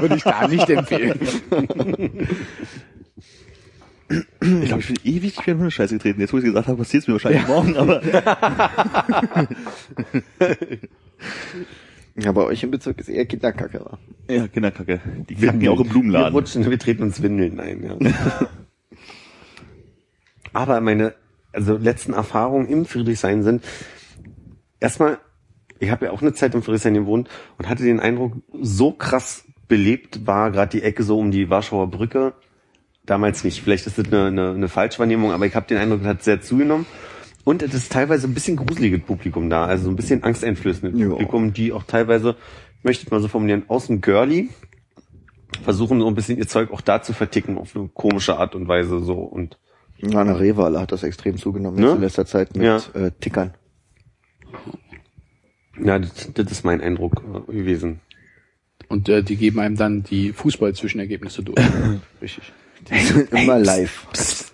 Würde 0.00 0.16
ich 0.16 0.24
gar 0.24 0.48
nicht 0.48 0.68
empfehlen. 0.68 1.18
Ich 4.08 4.66
glaube, 4.66 4.80
ich 4.80 4.88
bin 4.88 4.96
ewig 5.04 5.36
quer 5.36 5.52
in 5.52 5.58
Hundescheiße 5.58 5.94
getreten. 5.94 6.20
Jetzt, 6.20 6.32
wo 6.32 6.38
ich 6.38 6.44
gesagt 6.44 6.68
habe, 6.68 6.78
passiert 6.78 7.02
es 7.02 7.08
mir 7.08 7.14
wahrscheinlich 7.14 7.46
morgen, 7.46 7.76
aber 7.76 8.02
Ja, 12.16 12.30
bei 12.30 12.42
euch 12.42 12.62
im 12.62 12.70
Bezirk 12.70 13.00
ist 13.00 13.08
eher 13.08 13.26
Kinderkacke. 13.26 13.80
wa? 13.80 13.98
ja, 14.28 14.46
Kinderkacke. 14.46 15.00
Die 15.28 15.34
kacken 15.34 15.60
ja 15.60 15.72
auch 15.72 15.80
im 15.80 15.88
Blumenladen. 15.88 16.32
Wir 16.32 16.38
rutschen, 16.38 16.70
wir 16.70 16.78
treten 16.78 17.02
uns 17.02 17.20
Windeln 17.22 17.58
ein, 17.58 17.82
ja. 17.82 17.98
Aber 20.52 20.80
meine, 20.80 21.14
also 21.52 21.76
letzten 21.76 22.12
Erfahrungen 22.12 22.68
im 22.68 22.84
Friedrichshain 22.84 23.42
sind, 23.42 23.64
erstmal, 24.78 25.18
ich 25.80 25.90
habe 25.90 26.04
ja 26.06 26.12
auch 26.12 26.22
eine 26.22 26.34
Zeit 26.34 26.54
im 26.54 26.62
Friedrichshain 26.62 26.94
gewohnt 26.94 27.28
und 27.58 27.68
hatte 27.68 27.82
den 27.82 27.98
Eindruck, 27.98 28.34
so 28.60 28.92
krass 28.92 29.44
belebt 29.66 30.24
war 30.26 30.52
gerade 30.52 30.70
die 30.70 30.82
Ecke 30.84 31.02
so 31.02 31.18
um 31.18 31.32
die 31.32 31.50
Warschauer 31.50 31.90
Brücke. 31.90 32.34
Damals 33.06 33.44
nicht. 33.44 33.62
Vielleicht 33.62 33.86
ist 33.86 33.98
das 33.98 34.06
eine, 34.06 34.26
eine, 34.26 34.50
eine 34.52 34.68
Falschwahrnehmung, 34.68 35.32
aber 35.32 35.46
ich 35.46 35.54
habe 35.54 35.66
den 35.66 35.76
Eindruck, 35.78 36.00
es 36.02 36.06
hat 36.06 36.22
sehr 36.22 36.40
zugenommen. 36.40 36.86
Und 37.44 37.62
es 37.62 37.74
ist 37.74 37.92
teilweise 37.92 38.26
ein 38.26 38.32
bisschen 38.32 38.56
gruseliges 38.56 39.02
Publikum 39.02 39.50
da, 39.50 39.66
also 39.66 39.84
so 39.84 39.90
ein 39.90 39.96
bisschen 39.96 40.22
angsteinflößendes 40.22 40.98
Ja. 40.98 41.08
Publikum, 41.08 41.52
die 41.52 41.72
auch 41.72 41.82
teilweise, 41.82 42.36
ich 42.78 42.84
möchte 42.84 43.04
es 43.04 43.10
mal 43.10 43.20
so 43.20 43.28
formulieren, 43.28 43.64
außen 43.68 44.00
girly, 44.00 44.48
versuchen 45.62 46.00
so 46.00 46.06
ein 46.08 46.14
bisschen 46.14 46.38
ihr 46.38 46.48
Zeug 46.48 46.70
auch 46.72 46.80
da 46.80 47.02
zu 47.02 47.12
verticken 47.12 47.58
auf 47.58 47.76
eine 47.76 47.88
komische 47.92 48.38
Art 48.38 48.54
und 48.54 48.66
Weise 48.66 49.00
so 49.00 49.14
und 49.18 49.58
Ja, 49.98 50.20
eine 50.22 50.40
Rehwale 50.40 50.80
hat 50.80 50.90
das 50.92 51.02
extrem 51.02 51.36
zugenommen 51.36 51.78
Ne? 51.78 51.90
in 51.92 52.00
letzter 52.00 52.24
Zeit 52.24 52.56
mit 52.56 52.64
Ja. 52.64 52.78
äh, 52.94 53.10
Tickern. 53.20 53.52
ja, 55.82 55.98
das, 55.98 56.30
das 56.32 56.50
ist 56.50 56.64
mein 56.64 56.80
Eindruck 56.80 57.22
äh, 57.48 57.52
gewesen. 57.52 58.00
Und 58.88 59.08
äh, 59.10 59.22
die 59.22 59.36
geben 59.36 59.60
einem 59.60 59.76
dann 59.76 60.02
die 60.02 60.32
Fußball-Zwischenergebnisse 60.32 61.42
durch. 61.42 61.58
Richtig. 62.22 62.52
Die 62.90 62.98
sind 63.00 63.32
immer 63.32 63.58
live. 63.58 64.06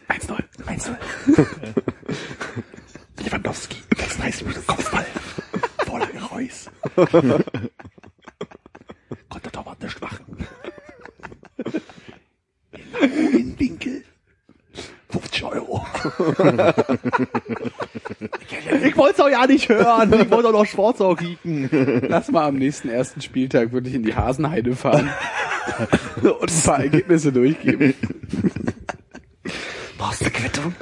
1-0, 0.09 0.43
1-0. 0.67 0.97
Lewandowski, 3.25 3.77
36 3.97 4.43
Minuten 4.47 4.67
Kopfball. 4.67 5.07
Vorlage 5.85 6.23
Reus. 6.23 6.71
Konnte 9.29 9.51
mal 9.65 9.77
nicht 9.83 10.01
machen. 10.01 10.25
Genau 12.73 13.31
in 13.31 13.59
Winkel. 13.59 14.05
50 15.11 15.45
Euro. 15.45 15.87
ich 18.85 18.97
wollte 18.97 19.15
es 19.15 19.21
auch 19.21 19.29
ja 19.29 19.47
nicht 19.47 19.69
hören. 19.69 20.13
Ich 20.21 20.31
wollte 20.31 20.49
auch 20.49 20.53
noch 20.53 20.67
Sportsau 20.67 21.15
kicken. 21.15 21.69
Lass 22.09 22.31
mal 22.31 22.47
am 22.47 22.57
nächsten 22.57 22.89
ersten 22.89 23.21
Spieltag 23.21 23.73
wirklich 23.73 23.95
in 23.95 24.03
die 24.03 24.15
Hasenheide 24.15 24.77
fahren 24.77 25.11
und 26.23 26.51
ein 26.51 26.63
paar 26.63 26.81
Ergebnisse 26.81 27.33
durchgeben. 27.33 27.95
Brauchst 29.99 30.25
du 30.25 30.31
Quittung? 30.31 30.75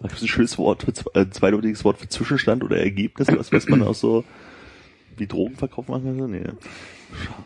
Das 0.00 0.12
ist 0.12 0.22
ein 0.22 0.28
schönes 0.28 0.58
Wort, 0.58 0.86
äh, 1.14 1.28
zweideutiges 1.30 1.84
Wort 1.84 1.98
für 1.98 2.08
Zwischenstand 2.08 2.62
oder 2.62 2.76
Ergebnis, 2.76 3.28
was, 3.28 3.50
was 3.50 3.68
man 3.68 3.82
auch 3.82 3.94
so 3.94 4.22
wie 5.18 5.26
Drogenverkauf 5.26 5.88
machen 5.88 6.18
kann. 6.18 6.30
Nee. 6.30 6.44
Schade. 6.44 7.44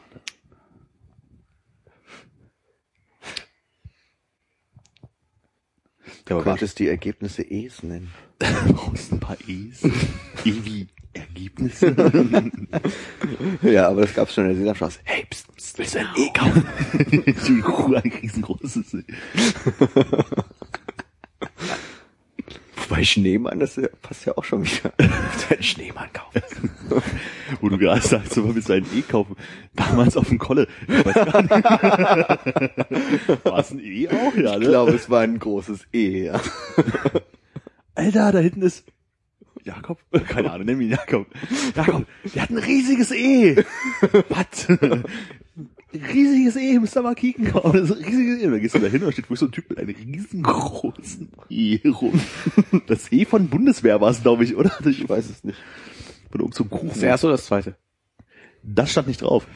Ja, 6.29 6.35
Du 6.35 6.35
aber 6.35 6.45
könntest 6.45 6.79
die 6.79 6.89
Ergebnisse 6.89 7.43
E's 7.43 7.83
nennen. 7.83 8.13
brauchst 8.39 9.13
ein 9.13 9.21
paar 9.21 9.37
E's. 9.47 9.83
E 10.45 10.55
wie 10.65 10.87
Ergebnisse. 11.13 11.95
Ja, 13.63 13.89
aber 13.89 14.03
das 14.03 14.15
gab's 14.15 14.35
schon 14.35 14.45
in 14.45 14.51
der 14.51 14.59
Sesamstraße. 14.59 15.01
Hey, 15.05 15.27
pst, 15.29 15.57
pst, 15.57 15.79
willst 15.79 15.95
du 15.95 15.99
ein 16.01 16.09
E 16.17 16.31
kaufen? 16.33 16.65
Ein 16.95 18.13
riesengroßes 18.23 18.95
E. 18.95 19.05
Wobei 22.77 23.05
Schneemann, 23.05 23.59
das 23.59 23.81
passt 24.03 24.27
ja 24.27 24.37
auch 24.37 24.45
schon 24.45 24.65
wieder. 24.65 24.93
Willst 24.99 25.51
du 25.51 25.55
einen 25.55 25.63
Schneemann 25.63 26.13
kaufen? 26.13 26.43
Wo 27.61 27.69
du 27.69 27.79
gerade 27.79 28.01
sagst, 28.01 28.35
so, 28.35 28.55
willst 28.55 28.69
du 28.69 28.75
ein 28.75 28.87
E 28.95 29.03
kaufen? 29.03 29.37
Damals 29.75 30.17
auf 30.17 30.29
dem 30.29 30.39
Kolle. 30.39 30.67
War 33.45 33.59
es 33.59 33.71
ein 33.71 33.81
E 33.83 34.09
auch? 34.09 34.35
Ja, 34.37 34.57
ne? 34.59 34.65
Ich 34.65 34.69
glaube, 34.69 34.93
es 34.93 35.09
war 35.11 35.21
ein 35.23 35.39
großes 35.39 35.87
E, 35.93 36.25
ja. 36.27 36.41
Alter, 37.95 38.33
da 38.33 38.39
hinten 38.39 38.63
ist 38.63 38.85
Jakob, 39.65 39.99
keine 40.29 40.51
Ahnung, 40.53 40.67
nenn 40.67 40.81
ihn 40.81 40.91
Jakob. 40.91 41.27
Jakob, 41.75 42.07
der 42.35 42.43
hat 42.43 42.51
ein 42.51 42.59
riesiges 42.59 43.11
E. 43.13 43.57
Was? 44.29 44.69
Riesiges 45.93 46.57
E, 46.57 46.79
müsst 46.79 46.97
ihr 46.97 47.03
mal 47.03 47.15
kicken. 47.15 47.51
kommen. 47.51 47.73
Das 47.73 47.91
ist 47.91 47.97
ein 47.97 48.05
riesiges 48.05 48.43
E. 48.43 48.47
Und 48.47 48.53
dann 48.53 48.61
gehst 48.61 48.75
du 48.75 48.79
da 48.79 48.87
hin 48.89 49.01
und 49.01 49.07
da 49.09 49.13
steht 49.13 49.25
wirklich 49.25 49.41
so 49.41 49.47
ein 49.47 49.53
Typ 49.53 49.69
mit 49.71 49.79
einem 49.79 49.95
riesengroßen 49.95 51.29
E 51.51 51.81
rum. 51.89 52.21
Das 52.87 53.11
E 53.11 53.25
von 53.25 53.49
Bundeswehr 53.49 54.01
war 54.01 54.11
es, 54.11 54.23
glaube 54.23 54.45
ich, 54.45 54.55
oder? 54.57 54.71
Ich 54.87 55.09
weiß 55.09 55.29
es 55.31 55.45
nicht. 55.45 55.59
Von 56.31 56.41
irgend 56.41 56.55
so 56.55 56.65
einem 56.65 56.71
Kuchen. 56.71 56.89
Das 56.89 57.03
erste 57.03 57.27
oder 57.27 57.37
das 57.37 57.47
zweite? 57.47 57.77
Das 58.63 58.91
stand 58.91 59.09
nicht 59.09 59.23
drauf. 59.23 59.47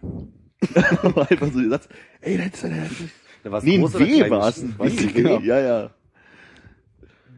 Einfach 0.74 1.52
so 1.52 1.60
der 1.60 1.70
Satz, 1.70 1.88
ey, 2.20 2.36
da 2.36 2.44
ist 2.44 2.64
einer. 2.64 2.86
Da 3.44 3.60
Nee, 3.62 3.78
ein 3.78 3.92
W 3.94 4.30
war 4.30 4.48
es. 4.48 4.62
Ein 4.62 4.74
Weiß 4.78 4.98
W, 4.98 5.06
genau. 5.12 5.38
ja, 5.40 5.60
ja. 5.60 5.90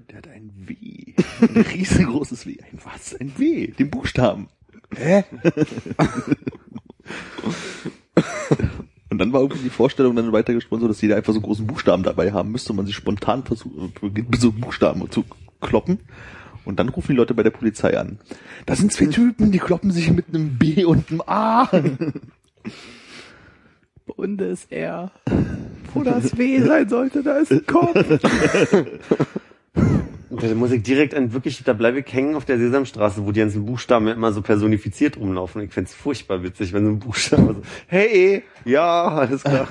Der 0.09 0.19
hat 0.19 0.29
ein 0.29 0.51
W. 0.57 1.15
Ein 1.41 1.57
riesengroßes 1.75 2.47
W. 2.47 2.57
Ein 2.63 2.79
was? 2.85 3.15
Ein 3.15 3.39
W. 3.39 3.69
Den 3.69 3.91
Buchstaben. 3.91 4.49
Hä? 4.97 5.25
Und 9.11 9.19
dann 9.19 9.33
war 9.33 9.43
irgendwie 9.43 9.63
die 9.63 9.71
Vorstellung 9.71 10.17
dann 10.17 10.33
weitergesponnen, 10.33 10.83
so 10.83 10.89
dass 10.89 11.01
jeder 11.01 11.17
einfach 11.17 11.33
so 11.33 11.41
großen 11.41 11.67
Buchstaben 11.67 12.03
dabei 12.03 12.33
haben 12.33 12.51
müsste 12.51 12.73
und 12.73 12.77
man 12.77 12.87
sich 12.87 12.97
spontan 12.97 13.45
versucht, 13.45 14.03
mit 14.03 14.41
so 14.41 14.53
Buchstaben 14.53 15.09
zu 15.11 15.25
kloppen. 15.61 16.01
Und 16.65 16.79
dann 16.79 16.89
rufen 16.89 17.13
die 17.13 17.17
Leute 17.17 17.35
bei 17.35 17.43
der 17.43 17.51
Polizei 17.51 17.99
an. 17.99 18.19
Da 18.67 18.77
sind 18.77 18.93
zwei 18.93 19.07
Typen, 19.07 19.51
die 19.51 19.59
kloppen 19.59 19.91
sich 19.91 20.11
mit 20.13 20.27
einem 20.29 20.59
B 20.59 20.85
und 20.85 21.11
einem 21.11 21.23
A. 21.27 21.69
Bundeswehr. 24.07 25.11
Wo 25.95 26.03
das 26.03 26.37
W 26.37 26.61
sein 26.61 26.89
sollte, 26.89 27.23
da 27.23 27.39
ist 27.39 27.53
ein 27.53 27.67
Kopf. 27.67 27.95
Und 30.31 30.43
Da 30.43 30.55
muss 30.55 30.71
ich 30.71 30.83
direkt 30.83 31.15
an 31.15 31.33
wirklich, 31.33 31.63
da 31.65 31.73
bleibe 31.73 32.01
ich 32.01 32.13
hängen 32.13 32.37
auf 32.37 32.45
der 32.45 32.59
Sesamstraße, 32.59 33.27
wo 33.27 33.33
die 33.33 33.41
ganzen 33.41 33.67
Buchstaben 33.67 34.07
immer 34.09 34.33
so 34.33 34.43
personifiziert 34.43 35.17
rumlaufen. 35.17 35.61
Ich 35.63 35.73
find's 35.73 35.93
furchtbar 35.93 36.43
witzig, 36.43 36.73
wenn 36.73 36.85
so 36.85 36.91
ein 36.91 36.99
Buchstabe 37.01 37.55
so, 37.55 37.63
hey, 37.89 38.45
ja, 38.65 39.09
alles 39.09 39.43
klar. 39.43 39.67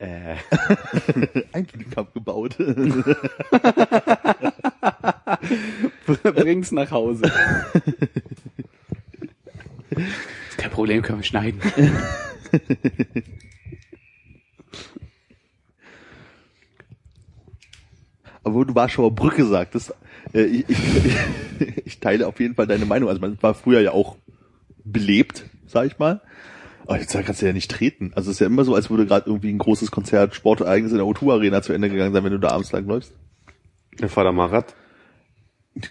Äh, 0.00 0.36
Ein 1.52 1.66
Flugkampf 1.66 2.14
gebaut. 2.14 2.56
Bring's 6.22 6.72
nach 6.72 6.90
Hause. 6.90 7.30
Kein 10.56 10.70
Problem, 10.70 11.02
können 11.02 11.18
wir 11.18 11.24
schneiden. 11.24 11.60
Aber 18.42 18.54
wo 18.54 18.64
du 18.64 18.74
Warschauer 18.74 19.14
Brücke 19.14 19.44
sagtest, 19.44 19.92
äh, 20.32 20.44
ich, 20.44 20.64
ich, 20.66 20.78
ich 21.84 22.00
teile 22.00 22.26
auf 22.26 22.40
jeden 22.40 22.54
Fall 22.54 22.66
deine 22.66 22.86
Meinung. 22.86 23.10
Also 23.10 23.20
man 23.20 23.36
war 23.42 23.52
früher 23.52 23.82
ja 23.82 23.92
auch 23.92 24.16
belebt, 24.82 25.44
sag 25.66 25.88
ich 25.88 25.98
mal. 25.98 26.22
Aber 26.90 26.98
jetzt 27.00 27.12
kannst 27.24 27.40
du 27.40 27.46
ja 27.46 27.52
nicht 27.52 27.70
treten. 27.70 28.12
Also 28.14 28.30
es 28.30 28.36
ist 28.36 28.40
ja 28.40 28.46
immer 28.46 28.64
so, 28.64 28.74
als 28.74 28.90
würde 28.90 29.06
gerade 29.06 29.26
irgendwie 29.30 29.50
ein 29.50 29.58
großes 29.58 29.90
Konzert, 29.92 30.34
Sportereignis 30.34 30.90
in 30.90 30.98
der 30.98 31.06
O2 31.06 31.32
Arena 31.32 31.62
zu 31.62 31.72
Ende 31.72 31.88
gegangen 31.88 32.12
sein, 32.12 32.24
wenn 32.24 32.32
du 32.32 32.38
da 32.40 32.48
abends 32.48 32.72
lang 32.72 32.86
läufst. 32.86 33.12
der 34.00 34.08
fahr 34.08 34.24
da 34.24 34.32
mal 34.32 34.46
Rad. 34.48 34.74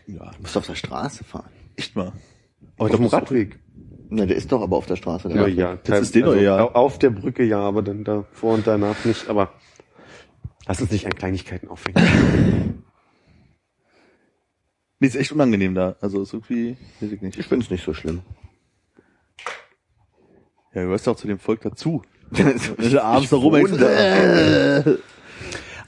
Ja, 0.07 0.31
Du 0.31 0.41
musst 0.41 0.57
auf 0.57 0.65
der 0.67 0.75
Straße 0.75 1.23
fahren. 1.23 1.49
echt 1.77 1.95
mal. 1.95 2.11
Auf 2.77 2.91
dem 2.91 3.05
Radweg. 3.05 3.59
Na, 4.09 4.25
der 4.25 4.35
ist 4.35 4.51
doch 4.51 4.61
aber 4.61 4.75
auf 4.75 4.87
der 4.87 4.97
Straße. 4.97 5.29
Ja, 5.29 5.35
Der 5.35 5.47
ja. 5.49 5.77
Das 5.83 6.01
ist 6.01 6.15
den 6.15 6.25
doch, 6.25 6.35
ja. 6.35 6.59
au- 6.59 6.71
Auf 6.73 6.99
der 6.99 7.11
Brücke 7.11 7.43
ja, 7.45 7.59
aber 7.59 7.81
dann 7.81 8.03
davor 8.03 8.55
und 8.55 8.67
danach 8.67 9.05
nicht. 9.05 9.29
Aber 9.29 9.53
lass 10.67 10.81
uns 10.81 10.91
nicht 10.91 11.05
an 11.05 11.13
Kleinigkeiten 11.15 11.69
aufhängen. 11.69 12.83
Nee, 14.99 15.07
ist 15.07 15.15
echt 15.15 15.31
unangenehm 15.31 15.75
da. 15.75 15.95
Also 16.01 16.21
ist 16.23 16.33
irgendwie, 16.33 16.75
weiß 16.99 17.11
ich 17.13 17.21
nicht. 17.21 17.37
Ich 17.39 17.45
find's 17.47 17.69
nicht 17.69 17.85
so 17.85 17.93
schlimm. 17.93 18.21
Ja, 20.73 20.81
du 20.81 20.87
gehörst 20.87 21.07
ja 21.07 21.13
auch 21.13 21.17
zu 21.17 21.27
dem 21.27 21.39
Volk 21.39 21.61
dazu. 21.61 22.03
ich 22.77 23.01
abends 23.01 23.29
da 23.31 23.41
wohne 23.41 24.99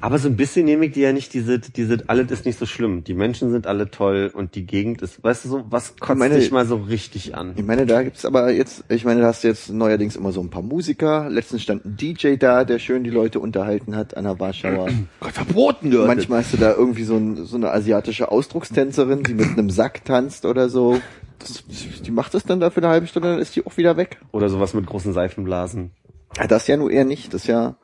Aber 0.04 0.18
so 0.18 0.28
ein 0.28 0.36
bisschen 0.36 0.66
nehme 0.66 0.88
ich 0.88 0.94
dir 0.94 1.10
ja 1.10 1.14
nicht 1.14 1.32
diese, 1.36 1.60
diese, 1.60 2.00
alles 2.08 2.32
ist 2.32 2.48
nicht 2.48 2.58
so 2.58 2.66
schlimm. 2.66 3.04
Die 3.04 3.14
Menschen 3.14 3.52
sind 3.52 3.68
alle 3.68 3.92
toll 3.92 4.32
und 4.34 4.56
die 4.56 4.66
Gegend 4.66 5.04
ist, 5.04 5.24
weißt 5.24 5.46
du 5.46 5.50
so, 5.50 5.64
was 5.70 5.96
kotzt 5.98 6.18
meine- 6.18 6.40
dich 6.40 6.50
mal 6.50 6.66
so 6.66 6.78
richtig 6.78 7.36
an? 7.36 7.54
Ich 7.56 7.64
meine, 7.64 7.86
da 7.86 8.02
gibt's 8.02 8.26
aber 8.26 8.52
jetzt, 8.52 8.84
ich 8.90 9.06
meine, 9.06 9.22
da 9.22 9.28
hast 9.28 9.44
du 9.44 9.48
jetzt 9.48 9.70
neuerdings 9.70 10.16
immer 10.16 10.32
so 10.32 10.42
ein 10.42 10.50
paar 10.50 10.64
Musiker. 10.64 11.30
Letztens 11.30 11.62
stand 11.62 11.86
ein 11.86 11.98
DJ 11.98 12.38
da, 12.38 12.64
der 12.64 12.80
schön 12.80 13.04
die 13.04 13.12
Leute 13.12 13.40
unterhalten 13.40 13.96
hat 13.96 14.18
an 14.18 14.24
der 14.24 14.40
Warschauer. 14.40 14.88
Gott, 15.20 15.34
verboten 15.34 15.92
gehört. 15.92 16.08
Manchmal 16.08 16.40
hast 16.40 16.54
du 16.54 16.58
da 16.58 16.74
irgendwie 16.74 17.04
so, 17.04 17.18
ein, 17.18 17.46
so 17.46 17.56
eine 17.56 17.72
asiatische 17.72 18.32
Ausdruckstänzerin, 18.32 19.22
die 19.22 19.36
mit 19.36 19.50
einem 19.50 19.70
Sack 19.70 20.04
tanzt 20.04 20.46
oder 20.46 20.68
so. 20.70 21.00
Das, 21.48 22.02
die 22.02 22.12
macht 22.12 22.34
das 22.34 22.44
dann 22.44 22.60
da 22.60 22.70
für 22.70 22.78
eine 22.82 22.90
halbe 22.90 23.08
Stunde, 23.08 23.30
dann 23.30 23.40
ist 23.40 23.56
die 23.56 23.66
auch 23.66 23.78
wieder 23.78 23.98
weg. 23.98 24.20
Oder 24.32 24.50
sowas 24.50 24.74
mit 24.74 24.86
großen 24.86 25.14
Seifenblasen. 25.14 25.92
Ja, 26.38 26.48
das 26.48 26.68
ja 26.68 26.78
nur 26.78 26.92
eher 26.92 27.06
nicht. 27.06 27.34
Das 27.34 27.42
ist 27.42 27.48
ja, 27.48 27.76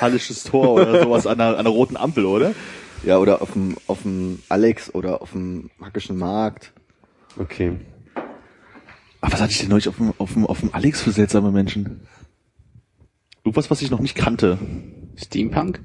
Hallisches 0.00 0.44
Tor 0.44 0.74
oder 0.74 1.02
sowas 1.02 1.26
an 1.26 1.40
einer, 1.40 1.50
an 1.50 1.60
einer 1.60 1.70
roten 1.70 1.96
Ampel, 1.96 2.26
oder? 2.26 2.54
ja, 3.04 3.18
oder 3.18 3.42
auf 3.42 3.52
dem, 3.52 3.76
auf 3.86 4.02
dem 4.02 4.42
Alex 4.48 4.94
oder 4.94 5.22
auf 5.22 5.32
dem 5.32 5.70
Hackischen 5.80 6.16
Markt. 6.16 6.72
Okay. 7.38 7.78
Aber 9.20 9.32
was 9.32 9.40
hatte 9.40 9.52
ich 9.52 9.60
denn 9.60 9.68
neulich 9.68 9.88
auf 9.88 9.96
dem, 9.96 10.12
auf 10.18 10.32
dem, 10.32 10.46
auf 10.46 10.60
dem 10.60 10.74
Alex 10.74 11.02
für 11.02 11.12
seltsame 11.12 11.50
Menschen? 11.50 12.06
Irgendwas, 13.44 13.70
was 13.70 13.82
ich 13.82 13.90
noch 13.90 14.00
nicht 14.00 14.16
kannte. 14.16 14.58
Steampunk? 15.16 15.80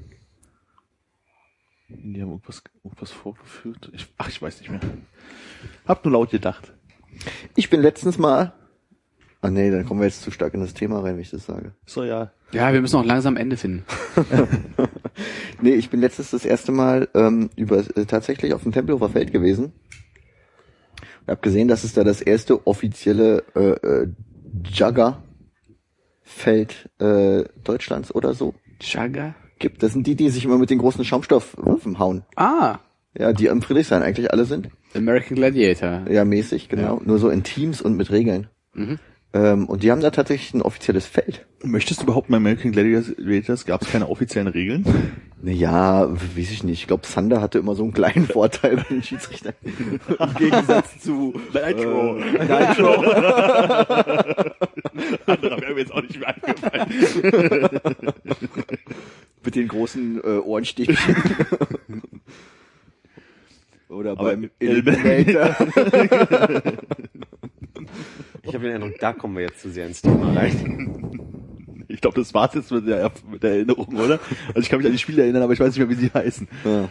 Die 1.96 2.20
haben 2.20 2.30
irgendwas, 2.30 2.62
irgendwas 2.84 3.10
vorgeführt. 3.10 3.90
Ich, 3.92 4.06
ach, 4.18 4.28
ich 4.28 4.40
weiß 4.40 4.60
nicht 4.60 4.70
mehr. 4.70 4.80
Hab 5.86 6.04
nur 6.04 6.12
laut 6.12 6.30
gedacht. 6.30 6.72
Ich 7.54 7.70
bin 7.70 7.80
letztens 7.80 8.18
mal, 8.18 8.52
ah 9.40 9.50
nee, 9.50 9.70
dann 9.70 9.84
kommen 9.86 10.00
wir 10.00 10.06
jetzt 10.06 10.22
zu 10.22 10.30
stark 10.30 10.54
in 10.54 10.60
das 10.60 10.74
Thema 10.74 11.00
rein, 11.00 11.14
wenn 11.14 11.22
ich 11.22 11.30
das 11.30 11.46
sage. 11.46 11.72
So, 11.86 12.04
ja. 12.04 12.32
Ja, 12.52 12.72
wir 12.72 12.80
müssen 12.80 12.96
auch 12.96 13.04
langsam 13.04 13.36
Ende 13.36 13.56
finden. 13.56 13.84
Nee, 15.62 15.74
ich 15.74 15.90
bin 15.90 16.00
letztens 16.00 16.30
das 16.32 16.44
erste 16.44 16.72
Mal 16.72 17.08
ähm, 17.14 17.48
über 17.54 17.78
äh, 17.96 18.04
tatsächlich 18.04 18.52
auf 18.52 18.64
dem 18.64 18.72
Tempelhofer 18.72 19.10
Feld 19.10 19.32
gewesen. 19.32 19.66
Und 21.20 21.28
habe 21.28 21.40
gesehen, 21.40 21.68
dass 21.68 21.84
es 21.84 21.94
da 21.94 22.02
das 22.02 22.20
erste 22.20 22.66
offizielle 22.66 23.44
äh, 23.54 23.70
äh, 23.86 24.08
Jugger-Feld 24.64 25.20
äh, 26.98 27.44
Deutschlands 27.62 28.12
oder 28.12 28.34
so 28.34 28.54
Chaga? 28.80 29.36
Gibt. 29.62 29.82
Das 29.82 29.94
sind 29.94 30.06
die, 30.06 30.14
die 30.14 30.28
sich 30.28 30.44
immer 30.44 30.58
mit 30.58 30.68
den 30.68 30.78
großen 30.78 31.02
Schaumstoffwaffen 31.04 31.98
hauen. 31.98 32.22
Ah, 32.36 32.78
Ja, 33.18 33.32
die 33.32 33.48
am 33.48 33.62
Friedrichshain 33.62 34.02
eigentlich 34.02 34.30
alle 34.30 34.44
sind. 34.44 34.68
American 34.94 35.36
Gladiator. 35.36 36.02
Ja, 36.10 36.24
mäßig, 36.26 36.68
genau. 36.68 37.00
Nur 37.04 37.18
so 37.18 37.30
in 37.30 37.42
Teams 37.42 37.80
und 37.80 37.96
mit 37.96 38.10
Regeln. 38.10 38.48
Ähm, 39.34 39.66
und 39.66 39.82
die 39.82 39.90
haben 39.90 40.02
da 40.02 40.10
tatsächlich 40.10 40.52
ein 40.52 40.60
offizielles 40.62 41.06
Feld. 41.06 41.46
Möchtest 41.62 42.00
du 42.00 42.04
überhaupt 42.04 42.28
bei 42.28 42.36
American 42.36 42.72
Gladiators 42.72 43.64
gab 43.64 43.80
es 43.82 43.90
keine 43.90 44.08
offiziellen 44.10 44.48
Regeln? 44.48 44.84
Naja, 45.44 46.08
weiß 46.08 46.52
ich 46.52 46.62
nicht. 46.62 46.82
Ich 46.82 46.86
glaube, 46.86 47.04
Sander 47.04 47.40
hatte 47.40 47.58
immer 47.58 47.74
so 47.74 47.82
einen 47.82 47.92
kleinen 47.92 48.28
Vorteil 48.28 48.76
bei 48.76 48.84
den 48.88 49.02
Schiedsrichtern. 49.02 49.54
Im 49.64 50.34
Gegensatz 50.38 51.00
zu 51.00 51.34
Nitro. 51.52 52.18
Äh, 52.18 52.44
Nitro. 52.44 52.92
Anderer 55.26 55.60
wäre 55.60 55.74
mir 55.74 55.80
jetzt 55.80 55.92
auch 55.92 56.02
nicht 56.02 56.20
mehr 56.20 56.32
eingefallen. 56.32 58.12
Mit 59.44 59.54
den 59.54 59.68
großen 59.68 60.18
äh, 60.22 60.38
Ohrenstichen. 60.38 60.96
Oder 63.88 64.12
Aber 64.12 64.24
beim 64.24 64.50
Eliminator. 64.58 65.56
Ich 68.44 68.54
habe 68.54 68.64
den 68.64 68.74
Eindruck, 68.74 68.98
da 68.98 69.12
kommen 69.12 69.36
wir 69.36 69.42
jetzt 69.42 69.60
zu 69.60 69.70
sehr 69.70 69.86
ins 69.86 70.02
Thema 70.02 70.32
rein. 70.32 71.20
Ich 71.88 72.00
glaube, 72.00 72.18
das 72.18 72.34
war's 72.34 72.54
jetzt 72.54 72.72
mit 72.72 72.88
der, 72.88 73.10
mit 73.30 73.42
der 73.42 73.52
Erinnerung, 73.52 73.94
oder? 73.96 74.18
Also 74.48 74.60
ich 74.60 74.68
kann 74.68 74.78
mich 74.78 74.86
an 74.86 74.92
die 74.92 74.98
Spiele 74.98 75.22
erinnern, 75.22 75.42
aber 75.42 75.52
ich 75.52 75.60
weiß 75.60 75.68
nicht 75.68 75.78
mehr, 75.78 75.88
wie 75.88 75.94
sie 75.94 76.10
heißen. 76.12 76.48
ja. 76.64 76.88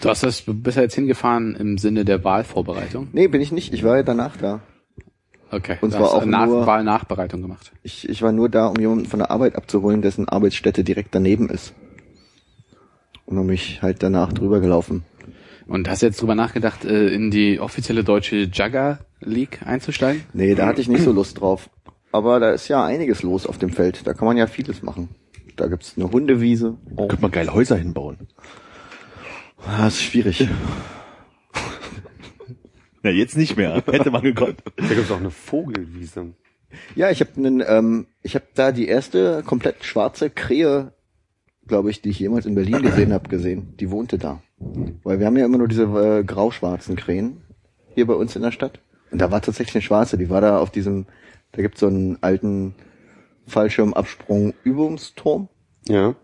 Du 0.00 0.08
hast 0.08 0.24
das 0.24 0.44
du 0.44 0.52
bist 0.52 0.76
ja 0.76 0.82
jetzt 0.82 0.96
hingefahren 0.96 1.54
im 1.54 1.78
Sinne 1.78 2.04
der 2.04 2.24
Wahlvorbereitung. 2.24 3.08
Nee, 3.12 3.28
bin 3.28 3.40
ich 3.40 3.52
nicht. 3.52 3.72
Ich 3.72 3.84
war 3.84 3.96
ja 3.96 4.02
danach 4.02 4.36
da. 4.36 4.60
Okay. 5.52 5.76
Und 5.82 5.92
du 5.92 5.98
zwar 5.98 6.14
auch 6.14 6.24
nach, 6.24 6.46
nur- 6.46 6.66
Wahlnachbereitung 6.66 7.42
gemacht. 7.42 7.72
Ich, 7.82 8.08
ich 8.08 8.22
war 8.22 8.32
nur 8.32 8.48
da, 8.48 8.66
um 8.68 8.76
jemanden 8.80 9.06
von 9.06 9.18
der 9.20 9.30
Arbeit 9.30 9.54
abzuholen, 9.54 10.02
dessen 10.02 10.28
Arbeitsstätte 10.28 10.82
direkt 10.82 11.14
daneben 11.14 11.48
ist. 11.50 11.74
Und 13.26 13.38
um 13.38 13.46
mich 13.46 13.80
halt 13.82 14.02
danach 14.02 14.32
drüber 14.32 14.60
gelaufen. 14.60 15.04
Und 15.66 15.88
hast 15.88 16.02
jetzt 16.02 16.20
drüber 16.20 16.34
nachgedacht, 16.34 16.84
äh, 16.84 17.08
in 17.08 17.30
die 17.30 17.60
offizielle 17.60 18.02
deutsche 18.02 18.48
Jugger 18.52 18.98
League 19.20 19.60
einzusteigen? 19.64 20.24
Nee, 20.32 20.54
da 20.54 20.66
hatte 20.66 20.80
ich 20.80 20.88
nicht 20.88 21.04
so 21.04 21.12
Lust 21.12 21.40
drauf. 21.40 21.70
Aber 22.10 22.40
da 22.40 22.50
ist 22.50 22.68
ja 22.68 22.84
einiges 22.84 23.22
los 23.22 23.46
auf 23.46 23.58
dem 23.58 23.70
Feld. 23.70 24.06
Da 24.06 24.12
kann 24.14 24.26
man 24.26 24.36
ja 24.36 24.46
vieles 24.46 24.82
machen. 24.82 25.08
Da 25.56 25.68
gibt's 25.68 25.94
eine 25.96 26.10
Hundewiese. 26.10 26.76
Oh, 26.96 27.06
Könnte 27.08 27.22
man 27.22 27.30
geile 27.30 27.54
Häuser 27.54 27.76
hinbauen. 27.76 28.26
Ah, 29.64 29.84
das 29.84 29.94
ist 29.94 30.02
schwierig. 30.02 30.48
Ja, 33.02 33.10
jetzt 33.10 33.36
nicht 33.36 33.56
mehr. 33.56 33.82
Hätte 33.86 34.10
man 34.10 34.22
gekonnt. 34.22 34.62
Da 34.76 34.86
gibt's 34.94 35.10
auch 35.10 35.20
eine 35.20 35.30
Vogelwiese. 35.30 36.34
Ja, 36.94 37.10
ich 37.10 37.20
habe 37.20 37.30
ähm, 37.40 38.06
ich 38.22 38.34
habe 38.34 38.46
da 38.54 38.72
die 38.72 38.88
erste 38.88 39.42
komplett 39.44 39.84
schwarze 39.84 40.30
Krähe, 40.30 40.92
glaube 41.66 41.90
ich, 41.90 42.00
die 42.00 42.08
ich 42.10 42.18
jemals 42.18 42.46
in 42.46 42.54
Berlin 42.54 42.82
gesehen 42.82 43.12
habe, 43.12 43.28
gesehen. 43.28 43.74
Die 43.78 43.90
wohnte 43.90 44.16
da. 44.18 44.42
Weil 45.02 45.18
wir 45.18 45.26
haben 45.26 45.36
ja 45.36 45.44
immer 45.44 45.58
nur 45.58 45.68
diese 45.68 45.82
äh, 45.84 46.24
grau-schwarzen 46.24 46.96
Krähen 46.96 47.42
hier 47.94 48.06
bei 48.06 48.14
uns 48.14 48.36
in 48.36 48.42
der 48.42 48.52
Stadt. 48.52 48.80
Und 49.10 49.18
da 49.20 49.30
war 49.30 49.42
tatsächlich 49.42 49.74
eine 49.74 49.82
schwarze, 49.82 50.16
die 50.16 50.30
war 50.30 50.40
da 50.40 50.58
auf 50.58 50.70
diesem, 50.70 51.04
da 51.50 51.60
gibt's 51.60 51.80
so 51.80 51.88
einen 51.88 52.16
alten 52.22 52.74
Fallschirmabsprung-Übungsturm 53.46 55.48
Ja. 55.88 56.14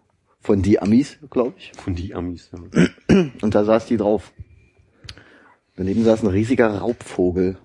von 0.41 0.63
die 0.63 0.81
Amis, 0.81 1.19
glaube 1.31 1.55
ich. 1.59 1.73
Von 1.77 1.95
die 1.95 2.15
Amis. 2.15 2.51
Ja. 2.53 2.59
Und 3.43 3.55
da 3.55 3.65
saß 3.65 3.87
die 3.87 3.97
drauf. 3.97 4.33
Daneben 5.79 6.03
saß 6.03 6.25
ein 6.25 6.29
riesiger 6.29 6.79
Raubvogel. 6.79 7.57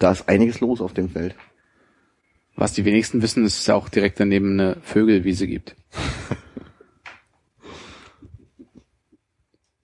Da 0.00 0.10
ist 0.10 0.28
einiges 0.28 0.58
los 0.58 0.80
auf 0.80 0.92
dem 0.92 1.08
Feld. 1.08 1.36
Was 2.56 2.72
die 2.72 2.84
wenigsten 2.84 3.22
wissen, 3.22 3.44
ist, 3.44 3.54
dass 3.54 3.60
es 3.60 3.66
ja 3.68 3.76
auch 3.76 3.88
direkt 3.88 4.18
daneben 4.18 4.58
eine 4.58 4.76
Vögelwiese 4.82 5.46
gibt. 5.46 5.76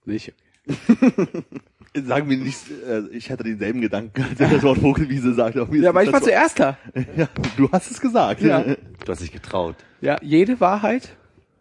Nicht? 0.05 0.33
Sagen 1.95 2.29
wir 2.29 2.37
nicht, 2.37 2.69
äh, 2.87 3.07
ich 3.09 3.31
hatte 3.31 3.43
denselben 3.43 3.81
Gedanken, 3.81 4.21
als 4.21 4.39
er 4.39 4.49
das 4.49 4.61
Wort 4.61 4.77
Vogelwiese 4.79 5.33
sagte. 5.33 5.67
Ja, 5.71 5.89
aber 5.89 6.03
ich 6.03 6.13
war 6.13 6.21
zuerst 6.21 6.59
da. 6.59 6.77
Ja, 7.17 7.27
du 7.57 7.71
hast 7.71 7.89
es 7.89 7.99
gesagt. 7.99 8.41
Ja. 8.41 8.63
Du 8.63 9.11
hast 9.11 9.21
dich 9.21 9.31
getraut. 9.31 9.75
Ja, 10.01 10.17
jede 10.21 10.59
Wahrheit 10.59 11.17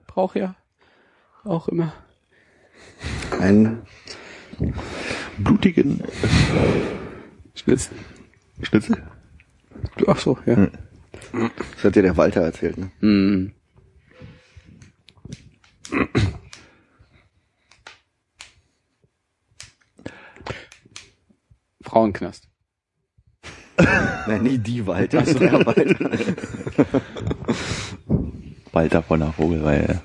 braucht 0.07 0.37
ja 0.37 0.55
auch 1.45 1.69
immer. 1.69 1.95
Ein 3.41 3.83
Blutigen 5.39 6.03
Schnitzel. 7.55 7.97
Schnitzel? 8.63 9.03
Ach 10.07 10.19
so, 10.19 10.39
ja. 10.47 10.69
Das 11.75 11.85
hat 11.85 11.95
dir 11.95 12.03
der 12.03 12.17
Walter 12.17 12.43
erzählt, 12.43 12.79
ne? 12.79 12.91
Mhm. 13.01 13.53
Frauenknast. 21.83 22.49
Nein, 24.27 24.43
nicht 24.43 24.67
die 24.67 24.87
Walter, 24.87 25.23
der 25.23 25.65
Walter. 25.65 26.11
Walter 28.73 29.03
von 29.03 29.21
der 29.21 29.33
Vogelreihe. 29.33 30.03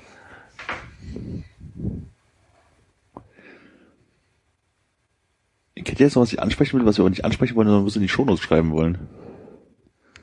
Ich 5.84 5.90
hätte 5.90 6.02
jetzt 6.02 6.14
noch 6.16 6.22
was 6.22 6.32
ich 6.32 6.40
ansprechen 6.40 6.78
will, 6.78 6.86
was 6.86 6.96
wir 6.98 7.02
aber 7.02 7.10
nicht 7.10 7.24
ansprechen 7.24 7.54
wollen, 7.56 7.68
sondern 7.68 7.86
was 7.86 7.94
wir 7.94 8.00
in 8.00 8.04
die 8.04 8.08
Shownotes 8.08 8.40
schreiben 8.42 8.72
wollen. 8.72 8.98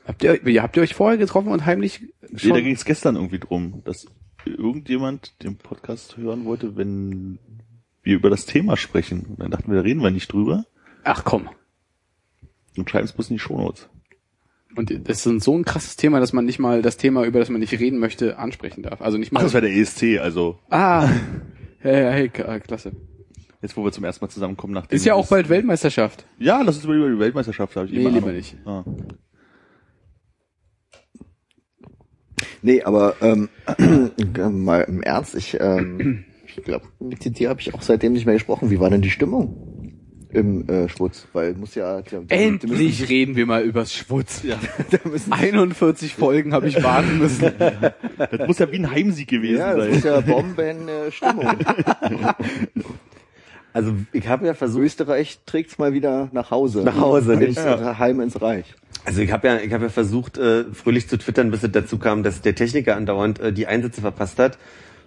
Habt 0.06 0.22
ihr, 0.24 0.44
ihr- 0.46 0.62
habt 0.62 0.76
ihr 0.76 0.82
euch 0.82 0.94
vorher 0.94 1.16
getroffen 1.18 1.48
und 1.52 1.64
heimlich 1.64 2.00
Nee, 2.00 2.28
da 2.32 2.38
schon? 2.38 2.56
ging 2.64 2.74
es 2.74 2.84
gestern 2.84 3.14
irgendwie 3.16 3.38
drum, 3.38 3.82
dass 3.84 4.06
irgendjemand 4.44 5.40
den 5.42 5.56
Podcast 5.56 6.16
hören 6.16 6.44
wollte, 6.44 6.76
wenn 6.76 7.38
wir 8.02 8.16
über 8.16 8.28
das 8.30 8.44
Thema 8.46 8.76
sprechen. 8.76 9.24
Und 9.26 9.38
dann 9.40 9.52
dachten 9.52 9.70
wir, 9.70 9.76
da 9.76 9.82
reden 9.82 10.02
wir 10.02 10.10
nicht 10.10 10.32
drüber 10.32 10.64
Ach 11.04 11.22
komm. 11.24 11.48
und 12.76 12.90
schreiben 12.90 13.04
es 13.04 13.12
bloß 13.12 13.30
in 13.30 13.36
die 13.36 13.40
Shownotes. 13.40 13.88
Und 14.74 14.90
das 15.08 15.24
ist 15.26 15.44
so 15.44 15.56
ein 15.56 15.64
krasses 15.64 15.96
Thema, 15.96 16.18
dass 16.18 16.32
man 16.32 16.46
nicht 16.46 16.58
mal 16.58 16.82
das 16.82 16.96
Thema, 16.96 17.24
über 17.24 17.38
das 17.38 17.50
man 17.50 17.60
nicht 17.60 17.78
reden 17.78 17.98
möchte, 17.98 18.38
ansprechen 18.38 18.82
darf. 18.82 19.02
Also 19.02 19.18
nicht 19.18 19.28
Ach, 19.28 19.34
mal. 19.34 19.42
das 19.42 19.54
war 19.54 19.60
der 19.60 19.70
ESC, 19.72 20.18
also 20.18 20.58
ah. 20.70 21.08
Hey, 21.78 22.30
hey, 22.30 22.42
äh, 22.42 22.58
klasse. 22.60 22.92
Jetzt, 23.62 23.76
wo 23.76 23.84
wir 23.84 23.92
zum 23.92 24.04
ersten 24.04 24.24
Mal 24.24 24.30
zusammenkommen 24.30 24.74
nach 24.74 24.86
dem 24.86 24.96
Ist 24.96 25.06
ja 25.06 25.14
auch 25.14 25.28
bald 25.28 25.48
Weltmeisterschaft. 25.48 26.26
Ja, 26.38 26.60
lass 26.62 26.76
uns 26.76 26.84
über 26.84 27.08
die 27.08 27.18
Weltmeisterschaft, 27.18 27.76
habe 27.76 27.86
ich 27.86 27.92
Nee, 27.92 28.00
immer 28.00 28.10
lieber 28.10 28.26
Ahnung. 28.26 28.36
nicht. 28.36 28.56
Ah. 28.66 28.84
Nee, 32.62 32.82
aber 32.82 33.16
ähm, 33.20 33.48
mal 34.64 34.82
im 34.82 35.02
Ernst, 35.02 35.34
ich, 35.34 35.58
ähm, 35.60 36.24
ich 36.46 36.62
glaube, 36.62 36.86
mit 37.00 37.38
dir 37.38 37.48
habe 37.48 37.60
ich 37.60 37.74
auch 37.74 37.82
seitdem 37.82 38.12
nicht 38.12 38.26
mehr 38.26 38.34
gesprochen. 38.34 38.70
Wie 38.70 38.80
war 38.80 38.90
denn 38.90 39.02
die 39.02 39.10
Stimmung 39.10 39.98
im 40.30 40.68
äh, 40.68 40.88
Schwutz? 40.88 41.26
Weil 41.32 41.54
muss 41.54 41.74
ja 41.74 42.02
die, 42.02 42.10
die, 42.18 42.26
die 42.26 42.34
Endlich 42.34 43.08
reden 43.08 43.36
wir 43.36 43.46
mal 43.46 43.62
übers 43.62 43.92
Schwutz. 43.92 44.42
Ja. 44.42 44.58
müssen, 45.04 45.32
41 45.32 46.14
Folgen 46.14 46.52
habe 46.52 46.68
ich 46.68 46.82
warten 46.82 47.18
müssen. 47.18 47.52
Das 47.58 48.46
muss 48.46 48.58
ja 48.58 48.70
wie 48.70 48.78
ein 48.78 48.90
Heimsieg 48.90 49.28
gewesen 49.28 49.58
ja, 49.58 49.74
das 49.74 49.86
sein. 49.86 49.94
ist 49.94 50.04
ja 50.04 50.20
Bomben 50.20 50.88
äh, 50.88 51.10
Stimmung. 51.10 51.46
Also 53.72 53.94
ich 54.12 54.28
habe 54.28 54.46
ja 54.46 54.54
versucht, 54.54 54.82
Österreich 54.82 55.40
trägt's 55.46 55.78
mal 55.78 55.92
wieder 55.92 56.28
nach 56.32 56.50
Hause. 56.50 56.82
Nach 56.82 56.98
Hause, 56.98 57.36
nicht? 57.36 57.58
Heim 57.58 58.20
ins 58.20 58.40
Reich. 58.40 58.74
also 59.04 59.22
ich 59.22 59.32
habe 59.32 59.48
ja, 59.48 59.56
ich 59.58 59.72
habe 59.72 59.84
ja 59.84 59.90
versucht, 59.90 60.38
äh, 60.38 60.64
fröhlich 60.72 61.08
zu 61.08 61.18
twittern, 61.18 61.50
bis 61.50 61.62
es 61.62 61.72
dazu 61.72 61.98
kam, 61.98 62.22
dass 62.22 62.42
der 62.42 62.54
Techniker 62.54 62.96
andauernd 62.96 63.40
äh, 63.40 63.52
die 63.52 63.66
Einsätze 63.66 64.00
verpasst 64.00 64.38
hat 64.38 64.58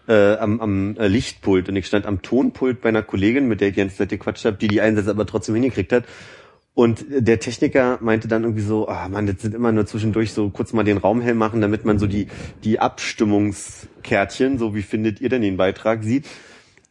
äh, 0.07 0.35
am, 0.37 0.59
am 0.59 0.97
äh, 0.97 1.07
Lichtpult 1.07 1.69
und 1.69 1.75
ich 1.75 1.87
stand 1.87 2.05
am 2.05 2.21
Tonpult 2.21 2.81
bei 2.81 2.89
einer 2.89 3.01
Kollegin, 3.01 3.47
mit 3.47 3.61
der 3.61 3.69
ich 3.69 3.95
Zeit 3.95 4.09
gequatscht 4.09 4.45
habe, 4.45 4.57
die 4.57 4.67
die 4.67 4.81
Einsätze 4.81 5.09
aber 5.09 5.25
trotzdem 5.25 5.55
hingekriegt 5.55 5.91
hat. 5.91 6.05
Und 6.73 7.05
der 7.09 7.39
Techniker 7.39 7.99
meinte 8.01 8.27
dann 8.27 8.43
irgendwie 8.43 8.61
so, 8.61 8.89
ah 8.89 9.07
man, 9.07 9.27
das 9.27 9.41
sind 9.41 9.55
immer 9.55 9.71
nur 9.71 9.85
zwischendurch 9.85 10.33
so 10.33 10.49
kurz 10.49 10.73
mal 10.73 10.83
den 10.83 10.97
Raum 10.97 11.21
hell 11.21 11.33
machen, 11.33 11.61
damit 11.61 11.85
man 11.85 11.99
so 11.99 12.05
die, 12.05 12.27
die 12.65 12.79
Abstimmungskärtchen, 12.79 14.57
so 14.57 14.75
wie 14.75 14.81
findet 14.81 15.21
ihr 15.21 15.29
denn 15.29 15.41
den 15.41 15.55
Beitrag, 15.55 16.03
sieht. 16.03 16.25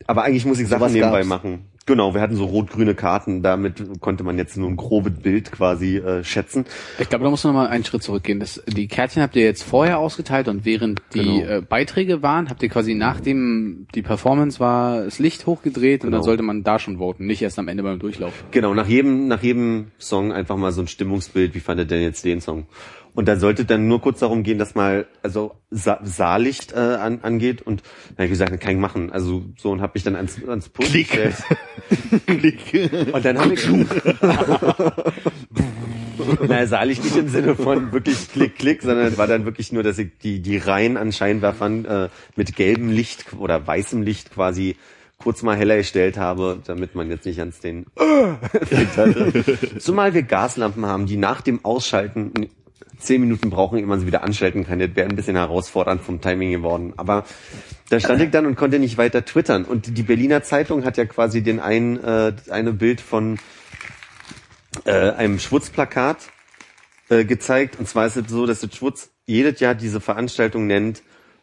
Aber 0.06 0.22
eigentlich 0.24 0.44
muss 0.46 0.58
ich 0.60 0.68
Sachen 0.68 0.92
nebenbei 0.92 1.18
gab's. 1.18 1.28
machen. 1.28 1.66
Genau, 1.86 2.14
wir 2.14 2.22
hatten 2.22 2.34
so 2.36 2.46
rot-grüne 2.46 2.94
Karten, 2.94 3.42
damit 3.42 4.00
konnte 4.00 4.24
man 4.24 4.38
jetzt 4.38 4.56
nur 4.56 4.70
ein 4.70 4.76
grobes 4.76 5.12
Bild 5.20 5.52
quasi 5.52 5.98
äh, 5.98 6.24
schätzen. 6.24 6.64
Ich 6.98 7.10
glaube, 7.10 7.24
da 7.24 7.30
muss 7.30 7.44
man 7.44 7.52
noch 7.52 7.60
mal 7.60 7.68
einen 7.68 7.84
Schritt 7.84 8.02
zurückgehen. 8.02 8.40
Das, 8.40 8.62
die 8.66 8.88
Kärtchen 8.88 9.20
habt 9.22 9.36
ihr 9.36 9.42
jetzt 9.42 9.62
vorher 9.62 9.98
ausgeteilt 9.98 10.48
und 10.48 10.64
während 10.64 11.02
die 11.12 11.18
Genau. 11.40 11.46
äh, 11.46 11.60
Beiträge 11.60 12.22
waren, 12.22 12.48
habt 12.48 12.62
ihr 12.62 12.70
quasi 12.70 12.94
nachdem 12.94 13.86
die 13.94 14.00
Performance 14.00 14.60
war, 14.60 15.04
das 15.04 15.18
Licht 15.18 15.44
hochgedreht 15.44 16.04
und 16.04 16.06
Genau. 16.08 16.16
dann 16.18 16.24
sollte 16.24 16.42
man 16.42 16.62
da 16.62 16.78
schon 16.78 16.96
voten, 16.96 17.26
nicht 17.26 17.42
erst 17.42 17.58
am 17.58 17.68
Ende 17.68 17.82
beim 17.82 17.98
Durchlauf. 17.98 18.32
Genau, 18.50 18.72
nach 18.72 18.88
jedem, 18.88 19.28
nach 19.28 19.42
jedem 19.42 19.88
Song 19.98 20.32
einfach 20.32 20.56
mal 20.56 20.72
so 20.72 20.80
ein 20.80 20.88
Stimmungsbild, 20.88 21.54
wie 21.54 21.60
fandet 21.60 21.90
denn 21.90 22.00
jetzt 22.00 22.24
den 22.24 22.40
Song? 22.40 22.66
Und 23.14 23.28
da 23.28 23.36
sollte 23.36 23.64
dann 23.64 23.86
nur 23.86 24.00
kurz 24.00 24.18
darum 24.18 24.42
gehen, 24.42 24.58
dass 24.58 24.74
mal 24.74 25.06
also 25.22 25.54
Sa 25.70 26.00
Saallicht 26.02 26.72
äh, 26.72 26.78
an, 26.78 27.20
angeht 27.22 27.62
und 27.62 27.82
dann 28.16 28.18
hab 28.18 28.24
ich 28.24 28.30
gesagt, 28.30 28.60
kann 28.60 28.72
ich 28.72 28.78
machen. 28.78 29.12
Also 29.12 29.44
so 29.56 29.70
und 29.70 29.80
habe 29.80 29.92
mich 29.94 30.02
dann 30.02 30.16
ans, 30.16 30.36
ans 30.46 30.68
Pult 30.68 30.88
Klick. 30.88 31.10
gestellt. 31.10 31.36
Klick. 32.26 32.90
Und 33.12 33.24
dann 33.24 33.38
habe 33.38 33.54
ich 33.54 33.68
naja, 36.48 36.66
Saallicht 36.66 37.04
nicht 37.04 37.16
im 37.16 37.28
Sinne 37.28 37.54
von 37.54 37.92
wirklich 37.92 38.32
Klick, 38.32 38.58
Klick, 38.58 38.82
sondern 38.82 39.06
es 39.06 39.16
war 39.16 39.28
dann 39.28 39.44
wirklich 39.44 39.70
nur, 39.72 39.84
dass 39.84 39.98
ich 39.98 40.18
die, 40.22 40.40
die 40.40 40.58
Reihen 40.58 40.96
an 40.96 41.12
Scheinwerfern 41.12 41.84
äh, 41.84 42.08
mit 42.36 42.56
gelbem 42.56 42.90
Licht 42.90 43.26
oder 43.38 43.64
weißem 43.64 44.02
Licht 44.02 44.32
quasi 44.32 44.74
kurz 45.18 45.42
mal 45.42 45.56
heller 45.56 45.76
gestellt 45.76 46.18
habe, 46.18 46.60
damit 46.66 46.94
man 46.94 47.10
jetzt 47.10 47.26
nicht 47.26 47.38
ans 47.38 47.60
den. 47.60 47.86
Zumal 49.78 50.14
wir 50.14 50.22
Gaslampen 50.22 50.86
haben, 50.86 51.06
die 51.06 51.16
nach 51.16 51.40
dem 51.40 51.64
Ausschalten 51.64 52.32
zehn 52.98 53.20
Minuten 53.20 53.50
brauchen, 53.50 53.78
ehe 53.78 53.86
man 53.86 54.00
sie 54.00 54.06
wieder 54.06 54.22
anschalten 54.22 54.66
kann. 54.66 54.78
Das 54.78 54.94
wäre 54.94 55.08
ein 55.08 55.16
bisschen 55.16 55.36
herausfordernd 55.36 56.02
vom 56.02 56.20
Timing 56.20 56.50
geworden. 56.50 56.94
Aber 56.96 57.24
da 57.90 58.00
stand 58.00 58.22
ich 58.22 58.30
dann 58.30 58.46
und 58.46 58.56
konnte 58.56 58.78
nicht 58.78 58.98
weiter 58.98 59.24
twittern. 59.24 59.64
Und 59.64 59.96
die 59.96 60.02
Berliner 60.02 60.42
Zeitung 60.42 60.84
hat 60.84 60.96
ja 60.96 61.04
quasi 61.04 61.42
den 61.42 61.60
einen, 61.60 62.02
äh, 62.02 62.32
eine 62.50 62.72
Bild 62.72 63.00
von 63.00 63.38
äh, 64.84 65.10
einem 65.10 65.38
Schwutzplakat 65.38 66.18
äh, 67.08 67.24
gezeigt. 67.24 67.78
Und 67.78 67.88
zwar 67.88 68.06
ist 68.06 68.16
es 68.16 68.28
so, 68.28 68.46
dass 68.46 68.60
das 68.60 68.74
Schwutz 68.74 69.10
jedes 69.26 69.60
Jahr 69.60 69.74
diese 69.74 70.00
Veranstaltung 70.00 70.66
nennt, 70.66 71.02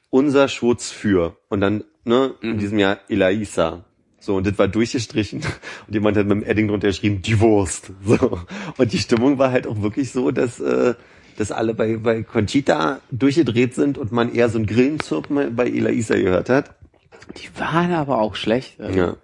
unser 0.10 0.48
Schwutz 0.48 0.92
für. 0.92 1.38
Und 1.50 1.62
dann, 1.62 1.84
ne, 2.04 2.34
in 2.42 2.58
diesem 2.58 2.80
Jahr 2.80 3.00
Elaisa. 3.10 3.86
So, 4.20 4.36
und 4.36 4.46
das 4.46 4.58
war 4.60 4.68
durchgestrichen. 4.68 5.42
Und 5.88 5.94
jemand 5.94 6.16
hat 6.16 6.28
mit 6.28 6.38
dem 6.38 6.44
Edding 6.44 6.68
drunter 6.68 6.90
geschrieben, 6.90 7.24
die 7.24 7.40
Wurst. 7.40 7.92
So. 8.06 8.40
Und 8.78 8.94
die 8.94 9.00
Stimmung 9.00 9.40
war 9.40 9.52
halt 9.52 9.66
auch 9.66 9.82
wirklich 9.82 10.12
so, 10.12 10.30
dass, 10.30 10.60
äh, 10.60 10.94
dass 11.38 11.52
alle 11.52 11.74
bei, 11.74 11.98
bei 11.98 12.24
Conchita 12.24 13.00
durchgedreht 13.12 13.76
sind 13.76 13.98
und 13.98 14.12
man 14.12 14.34
eher 14.34 14.50
so 14.50 14.60
ein 14.60 14.66
Grillenzirpen 14.66 15.56
bei 15.56 15.68
Elaisa 15.68 16.16
gehört 16.16 16.50
hat. 16.50 16.76
Die 17.38 17.50
waren 17.60 17.94
aber 17.94 18.20
auch 18.20 18.36
schlecht. 18.36 18.80
Also, 18.80 18.98
Ja. 18.98 19.16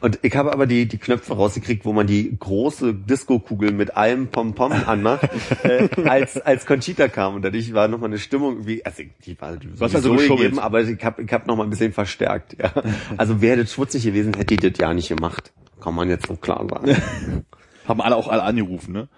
Und 0.00 0.18
ich 0.22 0.36
habe 0.36 0.52
aber 0.52 0.66
die, 0.66 0.86
die 0.86 0.98
Knöpfe 0.98 1.34
rausgekriegt, 1.34 1.84
wo 1.84 1.92
man 1.92 2.06
die 2.06 2.36
große 2.38 2.94
Disco-Kugel 2.94 3.72
mit 3.72 3.96
allem 3.96 4.28
Pom-Pom 4.28 4.72
anmacht, 4.72 5.28
äh, 5.62 5.88
als, 6.04 6.40
als 6.40 6.66
Conchita 6.66 7.08
kam. 7.08 7.36
Und 7.36 7.42
dadurch 7.42 7.72
war 7.72 7.88
nochmal 7.88 8.10
eine 8.10 8.18
Stimmung 8.18 8.52
irgendwie, 8.52 8.84
also 8.84 9.02
die 9.24 9.40
war 9.40 9.52
hast 9.52 9.82
also 9.82 10.00
sowieso 10.00 10.16
geschummelt. 10.16 10.42
gegeben, 10.42 10.58
aber 10.58 10.82
ich 10.82 11.04
habe 11.04 11.22
ich 11.22 11.32
hab 11.32 11.46
noch 11.46 11.56
mal 11.56 11.64
ein 11.64 11.70
bisschen 11.70 11.92
verstärkt. 11.92 12.56
Ja. 12.60 12.72
Also 13.16 13.40
wäre 13.40 13.58
das 13.58 13.72
schmutzig 13.72 14.04
gewesen, 14.04 14.34
hätte 14.34 14.56
die 14.56 14.70
das 14.70 14.78
ja 14.78 14.92
nicht 14.92 15.08
gemacht. 15.08 15.52
Kann 15.80 15.94
man 15.94 16.08
jetzt 16.08 16.26
so 16.26 16.36
klar 16.36 16.66
sagen. 16.68 16.96
Haben 17.88 18.00
alle 18.02 18.16
auch 18.16 18.28
alle 18.28 18.42
angerufen, 18.42 18.92
ne? 18.92 19.08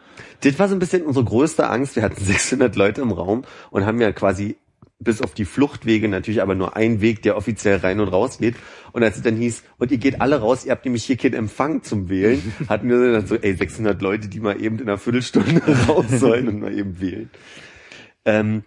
Das 0.42 0.58
war 0.58 0.68
so 0.68 0.74
ein 0.74 0.80
bisschen 0.80 1.02
unsere 1.02 1.24
größte 1.24 1.68
Angst. 1.68 1.96
Wir 1.96 2.02
hatten 2.02 2.22
600 2.24 2.76
Leute 2.76 3.00
im 3.00 3.12
Raum 3.12 3.44
und 3.70 3.86
haben 3.86 4.00
ja 4.00 4.12
quasi 4.12 4.56
bis 4.98 5.20
auf 5.20 5.34
die 5.34 5.44
Fluchtwege 5.44 6.08
natürlich 6.08 6.42
aber 6.42 6.54
nur 6.54 6.76
einen 6.76 7.00
Weg, 7.00 7.22
der 7.22 7.36
offiziell 7.36 7.78
rein 7.78 7.98
und 7.98 8.08
raus 8.08 8.38
geht. 8.38 8.54
Und 8.92 9.02
als 9.02 9.16
es 9.16 9.22
dann 9.22 9.36
hieß, 9.36 9.64
und 9.78 9.90
ihr 9.90 9.98
geht 9.98 10.20
alle 10.20 10.40
raus, 10.40 10.64
ihr 10.64 10.70
habt 10.70 10.84
nämlich 10.84 11.04
hier 11.04 11.16
keinen 11.16 11.34
Empfang 11.34 11.82
zum 11.82 12.08
Wählen, 12.08 12.52
hatten 12.68 12.88
wir 12.88 13.12
dann 13.12 13.26
so, 13.26 13.34
ey, 13.34 13.54
600 13.54 14.00
Leute, 14.00 14.28
die 14.28 14.40
mal 14.40 14.60
eben 14.62 14.78
in 14.78 14.88
einer 14.88 14.98
Viertelstunde 14.98 15.60
raus 15.88 16.06
sollen 16.08 16.48
und 16.48 16.60
mal 16.60 16.76
eben 16.76 17.00
wählen. 17.00 17.30
Ähm, 18.24 18.62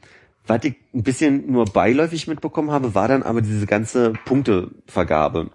was 0.48 0.64
ich 0.64 0.76
ein 0.94 1.04
bisschen 1.04 1.52
nur 1.52 1.66
beiläufig 1.66 2.28
mitbekommen 2.28 2.72
habe, 2.72 2.94
war 2.94 3.08
dann 3.08 3.24
aber 3.24 3.42
diese 3.42 3.66
ganze 3.66 4.14
Punktevergabe 4.26 5.50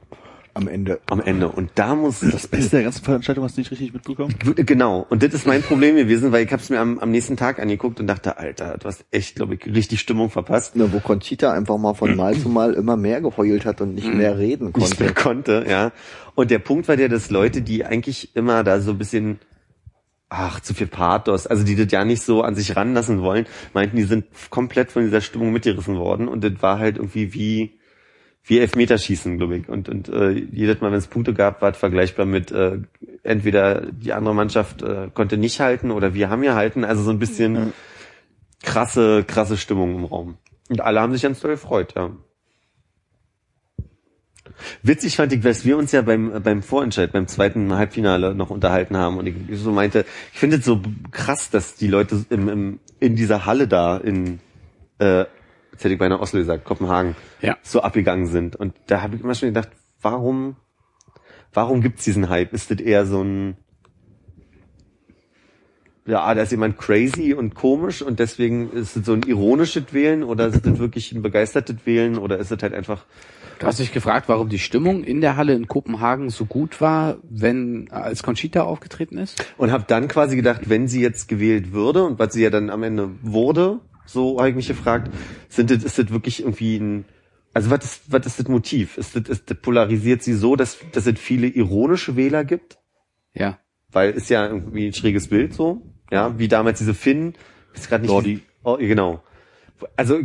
Am 0.55 0.67
Ende. 0.69 1.01
am 1.09 1.21
Ende. 1.21 1.49
Und 1.49 1.71
da 1.77 1.95
muss 1.95 2.21
Das 2.21 2.49
Beste 2.49 2.77
der 2.77 2.83
ganzen 2.85 3.05
Veranstaltung 3.05 3.45
hast 3.45 3.57
du 3.57 3.61
nicht 3.61 3.71
richtig 3.71 3.93
mitbekommen? 3.93 4.35
Genau. 4.57 5.07
Und 5.09 5.23
das 5.23 5.33
ist 5.33 5.47
mein 5.47 5.63
Problem 5.63 5.97
gewesen, 5.97 6.33
weil 6.33 6.45
ich 6.45 6.53
habe 6.53 6.63
es 6.63 6.71
mir 6.71 6.81
am, 6.81 6.99
am 6.99 7.11
nächsten 7.11 7.37
Tag 7.37 7.61
angeguckt 7.61 8.01
und 8.01 8.07
dachte, 8.07 8.39
Alter, 8.39 8.77
du 8.79 8.87
hast 8.87 9.05
echt, 9.11 9.37
glaube 9.37 9.55
ich, 9.55 9.67
richtig 9.67 10.01
Stimmung 10.01 10.31
verpasst. 10.31 10.77
Ne, 10.77 10.93
wo 10.93 11.01
Conchita 11.01 11.53
einfach 11.53 11.79
mal 11.79 11.95
von 11.95 12.17
Mal 12.17 12.37
zu 12.37 12.49
Mal 12.49 12.75
immer 12.75 12.97
mehr 12.97 13.21
geheult 13.21 13.65
hat 13.65 13.81
und 13.81 13.95
nicht 13.95 14.13
mehr 14.13 14.39
reden 14.39 14.73
Nicht 14.77 14.99
mehr 14.99 15.15
konnte. 15.15 15.61
konnte, 15.61 15.71
ja. 15.71 15.93
Und 16.35 16.51
der 16.51 16.59
Punkt 16.59 16.89
war 16.89 16.97
der, 16.97 17.09
dass 17.09 17.31
Leute, 17.31 17.63
die 17.63 17.85
eigentlich 17.85 18.35
immer 18.35 18.65
da 18.65 18.81
so 18.81 18.93
ein 18.93 18.99
bisschen 18.99 19.39
ach, 20.31 20.61
zu 20.61 20.75
viel 20.75 20.87
Pathos, 20.87 21.47
also 21.47 21.65
die 21.65 21.75
das 21.75 21.91
ja 21.91 22.05
nicht 22.05 22.23
so 22.23 22.43
an 22.43 22.55
sich 22.55 22.77
ranlassen 22.77 23.21
wollen, 23.21 23.47
meinten, 23.75 23.97
die 23.97 24.05
sind 24.05 24.27
komplett 24.49 24.93
von 24.93 25.03
dieser 25.03 25.21
Stimmung 25.21 25.53
mitgerissen 25.53 25.97
worden 25.97 26.29
und 26.29 26.45
das 26.45 26.53
war 26.61 26.79
halt 26.79 26.97
irgendwie 26.97 27.35
wie 27.35 27.80
wie 28.45 28.59
Elfmeterschießen, 28.59 29.39
glaube 29.39 29.59
ich. 29.59 29.69
Und, 29.69 29.89
und 29.89 30.09
äh, 30.09 30.31
jedes 30.31 30.81
Mal, 30.81 30.91
wenn 30.91 30.99
es 30.99 31.07
Punkte 31.07 31.35
gab, 31.35 31.63
war 31.63 31.71
es 31.71 31.77
vergleichbar 31.77 32.27
mit 32.27 32.51
äh, 32.51 32.79
entweder 33.23 33.83
die 33.93 34.13
andere 34.13 34.35
Mannschaft 34.35 34.83
äh, 34.83 35.09
konnte 35.13 35.37
nicht 35.37 35.61
halten 35.61 35.91
oder 35.91 36.15
wir 36.15 36.31
haben 36.31 36.43
ja 36.43 36.55
halten. 36.55 36.85
Also 36.85 37.03
so 37.03 37.11
ein 37.11 37.19
bisschen 37.19 37.73
krasse, 38.63 39.25
krasse 39.25 39.57
Stimmung 39.57 39.95
im 39.95 40.05
Raum. 40.05 40.39
Und 40.69 40.81
alle 40.81 41.01
haben 41.01 41.13
sich 41.13 41.23
ganz 41.23 41.41
doll 41.41 41.53
gefreut, 41.53 41.95
ja. 41.97 42.11
Witzig 44.83 45.17
fand 45.17 45.33
ich, 45.33 45.41
dass 45.41 45.65
wir 45.65 45.77
uns 45.77 45.93
ja 45.93 46.03
beim, 46.03 46.43
beim 46.43 46.63
Vorentscheid, 46.63 47.13
beim 47.13 47.27
zweiten 47.27 47.75
Halbfinale 47.75 48.35
noch 48.35 48.51
unterhalten 48.51 48.97
haben 48.97 49.19
und 49.19 49.27
ich 49.27 49.35
so 49.59 49.73
meinte, 49.73 50.05
ich 50.33 50.39
finde 50.39 50.57
es 50.57 50.65
so 50.65 50.81
krass, 51.11 51.51
dass 51.51 51.77
die 51.77 51.89
Leute 51.89 52.25
im, 52.31 52.49
im, 52.49 52.81
in 52.99 53.17
dieser 53.17 53.47
Halle 53.47 53.69
da 53.69 53.97
in, 53.97 54.41
äh, 54.99 55.25
jetzt 55.81 55.85
hätte 55.85 55.95
ich 55.95 55.99
beinahe 55.99 56.21
Oslo 56.21 56.39
gesagt, 56.41 56.67
Kopenhagen, 56.67 57.17
Ja. 57.41 57.57
so 57.63 57.81
abgegangen 57.81 58.27
sind. 58.27 58.55
Und 58.55 58.75
da 58.89 59.01
habe 59.01 59.17
ich 59.17 59.23
immer 59.23 59.35
schon 59.35 59.49
gedacht, 59.49 59.71
warum, 60.03 60.57
warum 61.55 61.81
gibt's 61.81 62.05
diesen 62.05 62.29
Hype? 62.29 62.53
Ist 62.53 62.71
das 62.71 62.81
eher 62.81 63.07
so 63.07 63.23
ein, 63.23 63.57
ja, 66.07 66.35
da 66.35 66.43
ist 66.43 66.51
jemand 66.51 66.77
crazy 66.77 67.33
und 67.33 67.55
komisch 67.55 68.03
und 68.03 68.19
deswegen 68.19 68.71
ist 68.73 68.95
es 68.95 69.07
so 69.07 69.15
ein 69.15 69.23
ironisches 69.23 69.95
Wählen 69.95 70.23
oder 70.23 70.49
ist 70.49 70.67
es 70.67 70.79
wirklich 70.79 71.13
ein 71.13 71.23
begeistertes 71.23 71.77
Wählen 71.87 72.19
oder 72.19 72.37
ist 72.37 72.51
es 72.53 72.63
halt 72.63 72.75
einfach 72.75 73.07
Du 73.59 73.67
hast 73.67 73.79
dich 73.79 73.93
gefragt, 73.93 74.29
warum 74.29 74.49
die 74.51 74.59
Stimmung 74.59 75.03
in 75.05 75.21
der 75.23 75.37
Halle 75.37 75.53
in 75.55 75.67
Kopenhagen 75.69 76.29
so 76.31 76.45
gut 76.47 76.81
war, 76.81 77.19
wenn 77.29 77.91
als 77.91 78.23
Conchita 78.23 78.63
aufgetreten 78.63 79.17
ist? 79.19 79.43
Und 79.59 79.71
habe 79.71 79.85
dann 79.87 80.09
quasi 80.09 80.35
gedacht, 80.37 80.71
wenn 80.71 80.89
sie 80.89 81.03
jetzt 81.03 81.29
gewählt 81.29 81.73
würde 81.73 82.05
und 82.05 82.19
was 82.19 82.33
sie 82.35 82.43
ja 82.43 82.49
dann 82.51 82.69
am 82.71 82.83
Ende 82.83 83.11
wurde, 83.23 83.81
so 84.13 84.39
habe 84.39 84.51
ich 84.51 84.57
mich 84.57 84.69
gefragt, 84.69 85.13
sind 85.49 85.71
das, 85.71 85.85
ist 85.85 85.99
das 85.99 86.11
wirklich 86.11 86.41
irgendwie 86.41 86.77
ein, 86.77 87.05
also 87.55 87.71
was 87.71 87.85
ist, 87.85 88.03
was 88.13 88.27
ist 88.27 88.39
das 88.39 88.49
Motiv? 88.49 88.97
Ist 88.99 89.17
das, 89.17 89.29
ist 89.29 89.51
das 89.51 89.59
polarisiert 89.59 90.23
sie 90.23 90.35
so, 90.35 90.57
dass, 90.57 90.79
dass 90.93 91.07
es 91.07 91.19
viele 91.19 91.47
ironische 91.47 92.17
Wähler 92.17 92.45
gibt? 92.45 92.79
Ja. 93.35 93.59
Weil 93.91 94.13
ist 94.13 94.31
ja 94.31 94.47
irgendwie 94.47 94.87
ein 94.87 94.95
schräges 94.95 95.29
Bild 95.29 95.55
so, 95.55 95.83
ja, 96.11 96.39
wie 96.39 96.49
damals 96.49 96.79
diese 96.79 96.95
Finn, 96.95 97.35
ist 97.75 97.89
gerade 97.89 98.03
nicht, 98.03 98.11
Lordi. 98.11 98.41
oh, 98.63 98.77
genau. 98.77 99.23
Also 99.97 100.21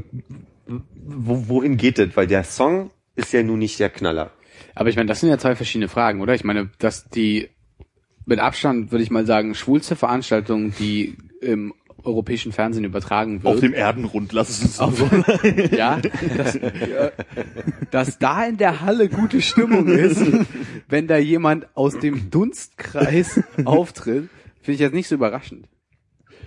wo, 0.68 1.48
wohin 1.48 1.78
geht 1.78 2.00
das? 2.00 2.10
Weil 2.16 2.28
der 2.28 2.44
Song 2.44 2.92
ist 3.16 3.34
ja 3.34 3.44
nun 3.44 3.60
nicht 3.60 3.80
der 3.80 3.90
Knaller. 3.90 4.32
Aber 4.74 4.90
ich 4.90 4.96
meine, 4.96 5.08
das 5.08 5.20
sind 5.20 5.30
ja 5.30 5.38
zwei 5.38 5.56
verschiedene 5.56 5.88
Fragen, 5.88 6.22
oder? 6.22 6.34
Ich 6.34 6.44
meine, 6.44 6.70
dass 6.80 7.08
die 7.10 7.50
mit 8.26 8.40
Abstand, 8.40 8.92
würde 8.92 9.04
ich 9.04 9.12
mal 9.12 9.26
sagen, 9.26 9.54
schwulste 9.54 9.96
Veranstaltung, 9.96 10.74
die 10.80 11.16
im 11.42 11.74
europäischen 12.06 12.52
Fernsehen 12.52 12.84
übertragen 12.84 13.44
wird. 13.44 13.54
Auf 13.56 13.60
dem 13.60 13.74
Erdenrund, 13.74 14.32
lass 14.34 14.50
es 14.50 14.62
uns 14.62 14.80
Auf- 14.80 14.98
so 14.98 15.06
ja, 15.76 16.00
dass, 16.38 16.56
ja, 16.56 17.12
dass 17.92 18.18
da 18.20 18.46
in 18.46 18.58
der 18.58 18.82
Halle 18.82 19.10
gute 19.10 19.42
Stimmung 19.42 19.88
ist, 19.88 20.22
wenn 20.88 21.08
da 21.08 21.18
jemand 21.18 21.68
aus 21.76 21.98
dem 22.00 22.30
Dunstkreis 22.30 23.42
auftritt, 23.66 24.30
finde 24.62 24.76
ich 24.76 24.80
jetzt 24.80 24.94
nicht 24.94 25.08
so 25.08 25.16
überraschend. 25.16 25.68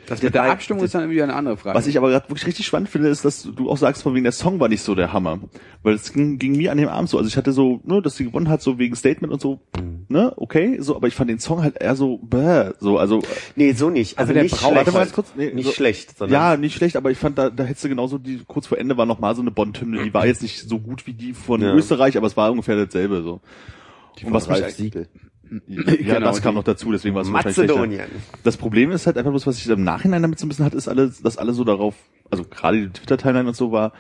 Das 0.09 0.23
mit 0.23 0.35
der 0.35 0.45
Abstimmung 0.45 0.83
ist 0.85 0.95
dann 0.95 1.03
irgendwie 1.03 1.23
eine 1.23 1.35
andere 1.35 1.57
Frage. 1.57 1.77
Was 1.79 1.87
ich 1.87 1.99
aber 1.99 2.09
gerade 2.11 2.29
wirklich 2.31 2.47
richtig 2.47 2.67
spannend 2.67 2.89
finde, 2.89 3.09
ist, 3.09 3.25
dass 3.25 3.43
du 3.43 3.69
auch 3.71 3.77
sagst, 3.77 4.03
von 4.03 4.15
wegen 4.15 4.25
der 4.25 4.33
Song 4.33 4.59
war 4.59 4.69
nicht 4.69 4.83
so 4.83 4.95
der 4.95 5.13
Hammer. 5.13 5.39
Weil 5.83 5.95
es 5.95 6.13
ging, 6.13 6.39
ging 6.39 6.57
mir 6.57 6.73
an 6.73 6.79
dem 6.79 6.89
Abend 6.89 7.09
so. 7.11 7.19
Also 7.19 7.29
ich 7.29 7.37
hatte 7.37 7.53
so, 7.53 7.81
ne, 7.85 8.01
dass 8.01 8.17
sie 8.17 8.25
gewonnen 8.25 8.49
hat, 8.49 8.63
so 8.63 8.79
wegen 8.79 8.97
Statement 8.97 9.33
und 9.33 9.41
so, 9.41 9.61
ne, 10.09 10.33
okay, 10.37 10.79
so, 10.81 10.97
aber 10.97 11.09
ich 11.09 11.15
fand 11.15 11.29
den 11.31 11.39
Song 11.39 11.63
halt 11.63 11.81
eher 11.81 11.95
so, 11.97 12.19
bäh, 12.19 12.71
so, 12.81 12.99
also, 12.99 13.21
Nee, 13.55 13.73
so 13.73 13.91
nicht. 13.91 14.19
Also 14.19 14.33
der 14.33 14.43
nicht 14.45 14.57
schlecht. 14.57 14.75
warte 14.75 14.93
mal 14.93 15.07
kurz, 15.09 15.33
nee, 15.37 15.53
nicht 15.53 15.67
so- 15.67 15.73
schlecht, 15.73 16.17
sondern 16.17 16.33
ja, 16.41 16.57
nicht 16.57 16.75
schlecht, 16.75 16.97
aber 16.97 17.11
ich 17.11 17.19
fand, 17.19 17.37
da, 17.39 17.51
da 17.51 17.65
hättest 17.65 17.85
du 17.85 17.89
genauso, 17.89 18.19
die, 18.19 18.41
kurz 18.47 18.67
vor 18.67 18.79
Ende 18.79 18.97
war 18.97 19.07
noch 19.07 19.19
mal 19.19 19.35
so 19.35 19.43
eine 19.43 19.51
Bond-Hymne, 19.51 20.03
die 20.05 20.15
war 20.15 20.27
jetzt 20.27 20.43
nicht 20.43 20.69
so 20.69 20.79
gut 20.79 21.07
wie 21.07 21.13
die 21.13 21.35
von 21.35 21.61
Ja. 21.61 21.75
Österreich, 21.75 22.17
aber 22.17 22.27
es 22.27 22.37
war 22.37 22.51
ungefähr 22.51 22.77
dasselbe, 22.83 23.23
so. 23.23 23.41
Und 24.25 24.33
was 24.33 24.49
mich, 24.49 24.63
Ralf 24.63 24.75
Siegel. 24.75 25.09
Ja, 25.67 25.83
Genau, 25.97 26.21
das 26.21 26.43
kam 26.43 26.55
noch 26.55 26.65
dazu, 26.65 26.91
deswegen 26.93 27.15
war 27.15 27.23
es 27.23 27.33
wahrscheinlich. 27.33 27.59
Mazedonien. 27.59 28.09
Das 28.43 28.57
Problem 28.57 28.91
ist 28.91 29.07
halt 29.07 29.17
einfach 29.17 29.31
bloß, 29.31 29.47
was 29.47 29.59
ich 29.59 29.69
im 29.69 29.85
Nachhinein 29.85 30.23
damit 30.23 30.39
so 30.39 30.47
ein 30.47 30.49
bisschen 30.49 30.65
hatte, 30.65 30.77
ist 30.77 30.89
alle, 30.89 31.13
dass 31.23 31.39
alle 31.39 31.53
so 31.53 31.65
darauf, 31.65 31.95
also 32.31 32.45
gerade 32.45 32.83
die 32.83 32.91
Twitter-Timeline 32.91 33.49
und 33.49 33.57
so 33.57 33.73
war, 33.73 33.93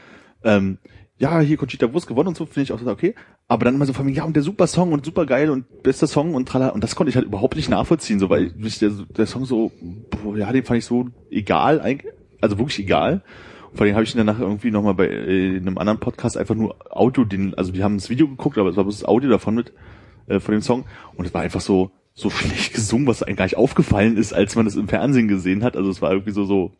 ähm, 0.44 0.78
ja, 1.18 1.40
hier 1.40 1.56
Conchita 1.56 1.92
Wurst 1.92 2.06
gewonnen 2.06 2.28
und 2.28 2.36
so, 2.36 2.46
finde 2.46 2.62
ich 2.62 2.72
auch 2.72 2.78
total 2.78 2.94
okay. 2.94 3.14
Aber 3.48 3.64
dann 3.64 3.74
immer 3.74 3.86
so 3.86 3.92
von 3.92 4.06
mir, 4.06 4.12
ja, 4.12 4.24
und 4.24 4.36
der 4.36 4.42
super 4.42 4.66
Song 4.66 4.92
und 4.92 5.04
super 5.04 5.26
geil 5.26 5.50
und 5.50 5.82
bester 5.82 6.06
Song 6.06 6.34
und 6.34 6.48
tralala. 6.48 6.72
Und 6.72 6.84
das 6.84 6.94
konnte 6.94 7.10
ich 7.10 7.16
halt 7.16 7.26
überhaupt 7.26 7.56
nicht 7.56 7.68
nachvollziehen, 7.68 8.20
so, 8.20 8.30
weil 8.30 8.52
mich 8.56 8.78
der, 8.78 8.90
der 8.90 9.26
Song 9.26 9.44
so, 9.44 9.72
boah, 10.10 10.36
ja, 10.36 10.52
den 10.52 10.64
fand 10.64 10.78
ich 10.78 10.84
so 10.84 11.08
egal, 11.30 11.80
eigentlich, 11.80 12.12
also 12.40 12.58
wirklich 12.58 12.78
egal. 12.78 13.22
Und 13.70 13.76
vor 13.76 13.84
allem 13.84 13.94
habe 13.94 14.04
ich 14.04 14.14
ihn 14.14 14.18
danach 14.18 14.38
irgendwie 14.38 14.70
nochmal 14.70 14.94
bei 14.94 15.06
äh, 15.06 15.56
in 15.56 15.66
einem 15.66 15.78
anderen 15.78 15.98
Podcast 15.98 16.36
einfach 16.36 16.54
nur 16.54 16.76
Audio, 16.90 17.24
den, 17.24 17.54
also 17.54 17.72
die 17.72 17.82
haben 17.82 17.96
das 17.96 18.10
Video 18.10 18.28
geguckt, 18.28 18.56
aber 18.56 18.70
es 18.70 18.76
war 18.76 18.84
bloß 18.84 19.00
das 19.00 19.08
Audio 19.08 19.28
davon 19.28 19.56
mit, 19.56 19.72
äh, 20.28 20.40
von 20.40 20.52
dem 20.52 20.62
Song. 20.62 20.84
Und 21.16 21.26
es 21.26 21.34
war 21.34 21.42
einfach 21.42 21.60
so, 21.60 21.90
so 22.14 22.30
schlecht 22.30 22.74
gesungen, 22.74 23.06
was 23.06 23.22
einem 23.22 23.36
gar 23.36 23.44
nicht 23.44 23.56
aufgefallen 23.56 24.16
ist, 24.16 24.32
als 24.32 24.56
man 24.56 24.64
das 24.64 24.76
im 24.76 24.88
Fernsehen 24.88 25.28
gesehen 25.28 25.62
hat. 25.62 25.76
Also 25.76 25.90
es 25.90 26.02
war 26.02 26.10
irgendwie 26.12 26.32
so, 26.32 26.44
so, 26.44 26.72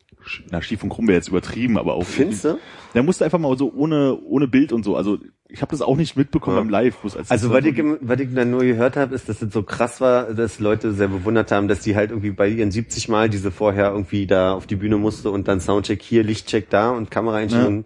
na, 0.51 0.61
schief 0.61 0.83
und 0.83 0.89
krumm 0.89 1.07
wäre 1.07 1.17
jetzt 1.17 1.29
übertrieben, 1.29 1.77
aber 1.77 1.93
auch. 1.93 2.03
Findest 2.03 2.45
du? 2.45 2.59
Der 2.93 3.03
musste 3.03 3.23
einfach 3.23 3.39
mal 3.39 3.57
so 3.57 3.71
ohne, 3.73 4.19
ohne 4.21 4.47
Bild 4.47 4.73
und 4.73 4.83
so. 4.83 4.95
Also 4.95 5.17
ich 5.47 5.61
habe 5.61 5.71
das 5.71 5.81
auch 5.81 5.95
nicht 5.95 6.17
mitbekommen 6.17 6.57
Ja. 6.57 6.61
beim 6.61 6.69
Live. 6.69 6.97
als 7.03 7.31
Also 7.31 7.51
was 7.51 7.63
ich, 7.65 7.81
was 8.01 8.19
ich 8.19 8.33
dann 8.35 8.51
nur 8.51 8.61
gehört 8.61 8.97
habe, 8.97 9.15
ist, 9.15 9.29
dass 9.29 9.41
es 9.41 9.53
so 9.53 9.63
krass 9.63 10.01
war, 10.01 10.33
dass 10.33 10.59
Leute 10.59 10.91
sehr 10.91 11.07
bewundert 11.07 11.51
haben, 11.51 11.67
dass 11.67 11.79
die 11.79 11.95
halt 11.95 12.11
irgendwie 12.11 12.31
bei 12.31 12.47
ihren 12.49 12.69
70 12.71 13.07
Mal 13.09 13.29
diese 13.29 13.49
vorher 13.49 13.91
irgendwie 13.91 14.27
da 14.27 14.53
auf 14.53 14.67
die 14.67 14.75
Bühne 14.75 14.97
musste 14.97 15.31
und 15.31 15.47
dann 15.47 15.59
Soundcheck 15.61 16.01
hier, 16.01 16.23
Lichtcheck 16.23 16.69
da 16.69 16.91
und 16.91 17.09
Kameraeinstellungen, 17.11 17.85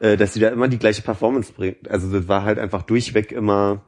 äh, 0.00 0.16
dass 0.16 0.34
sie 0.34 0.40
da 0.40 0.48
immer 0.50 0.68
die 0.68 0.78
gleiche 0.78 1.02
Performance 1.02 1.52
bringt. 1.52 1.90
Also 1.90 2.12
das 2.12 2.28
war 2.28 2.44
halt 2.44 2.58
einfach 2.58 2.82
durchweg 2.82 3.32
immer 3.32 3.80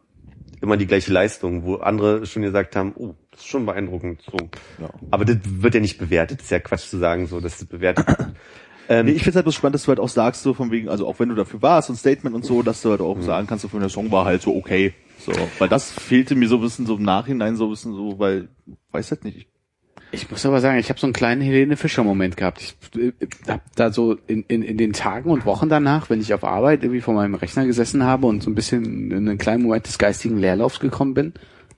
immer 0.62 0.76
die 0.76 0.86
gleiche 0.86 1.12
Leistung, 1.12 1.64
wo 1.64 1.76
andere 1.76 2.24
schon 2.24 2.42
gesagt 2.42 2.76
haben, 2.76 2.92
oh, 2.96 3.14
das 3.30 3.40
ist 3.40 3.46
schon 3.48 3.66
beeindruckend. 3.66 4.22
So. 4.22 4.36
Ja. 4.80 4.88
Aber 5.10 5.24
das 5.24 5.38
wird 5.44 5.74
ja 5.74 5.80
nicht 5.80 5.98
bewertet. 5.98 6.38
Das 6.38 6.44
ist 6.46 6.50
ja 6.50 6.60
Quatsch 6.60 6.88
zu 6.88 6.98
sagen, 6.98 7.26
so, 7.26 7.40
dass 7.40 7.58
das 7.58 7.66
bewertet 7.68 8.06
wird. 8.06 8.28
Ähm, 8.88 9.06
Nee, 9.06 9.12
ich 9.12 9.22
finde 9.22 9.36
halt 9.36 9.44
bloß 9.44 9.54
spannend, 9.54 9.74
dass 9.76 9.84
du 9.84 9.88
halt 9.88 10.00
auch 10.00 10.08
sagst, 10.08 10.42
so 10.42 10.54
von 10.54 10.70
wegen, 10.70 10.88
also 10.88 11.06
auch 11.06 11.18
wenn 11.20 11.28
du 11.28 11.34
dafür 11.34 11.62
warst 11.62 11.88
und 11.90 11.96
Statement 11.96 12.34
und 12.34 12.44
so, 12.44 12.62
dass 12.62 12.82
du 12.82 12.90
halt 12.90 13.00
auch 13.00 13.16
Mhm. 13.16 13.22
sagen 13.22 13.46
kannst, 13.46 13.62
so 13.62 13.68
von 13.68 13.80
der 13.80 13.88
Song 13.88 14.10
war 14.10 14.24
halt 14.24 14.42
so 14.42 14.54
okay. 14.56 14.92
So, 15.18 15.32
weil 15.58 15.68
das 15.68 15.92
fehlte 15.92 16.34
mir 16.34 16.48
so 16.48 16.56
ein 16.56 16.62
bisschen 16.62 16.84
so 16.86 16.96
im 16.96 17.02
Nachhinein 17.04 17.54
so 17.56 17.64
ein 17.66 17.70
bisschen 17.70 17.94
so, 17.94 18.18
weil, 18.18 18.48
weiß 18.90 19.12
halt 19.12 19.24
nicht. 19.24 19.46
Ich 20.12 20.30
muss 20.30 20.44
aber 20.44 20.60
sagen, 20.60 20.78
ich 20.78 20.90
habe 20.90 21.00
so 21.00 21.06
einen 21.06 21.14
kleinen 21.14 21.40
Helene 21.40 21.76
Fischer 21.76 22.04
Moment 22.04 22.36
gehabt. 22.36 22.60
Ich 22.60 22.74
äh, 23.00 23.12
habe 23.48 23.62
da 23.74 23.90
so 23.90 24.18
in, 24.26 24.44
in, 24.46 24.62
in 24.62 24.76
den 24.76 24.92
Tagen 24.92 25.30
und 25.30 25.46
Wochen 25.46 25.68
danach, 25.68 26.10
wenn 26.10 26.20
ich 26.20 26.34
auf 26.34 26.44
Arbeit 26.44 26.82
irgendwie 26.82 27.00
vor 27.00 27.14
meinem 27.14 27.34
Rechner 27.34 27.66
gesessen 27.66 28.04
habe 28.04 28.26
und 28.26 28.42
so 28.42 28.50
ein 28.50 28.54
bisschen 28.54 29.10
in 29.10 29.28
einen 29.28 29.38
kleinen 29.38 29.62
Moment 29.62 29.86
des 29.86 29.98
geistigen 29.98 30.38
Leerlaufs 30.38 30.80
gekommen 30.80 31.14
bin, 31.14 31.32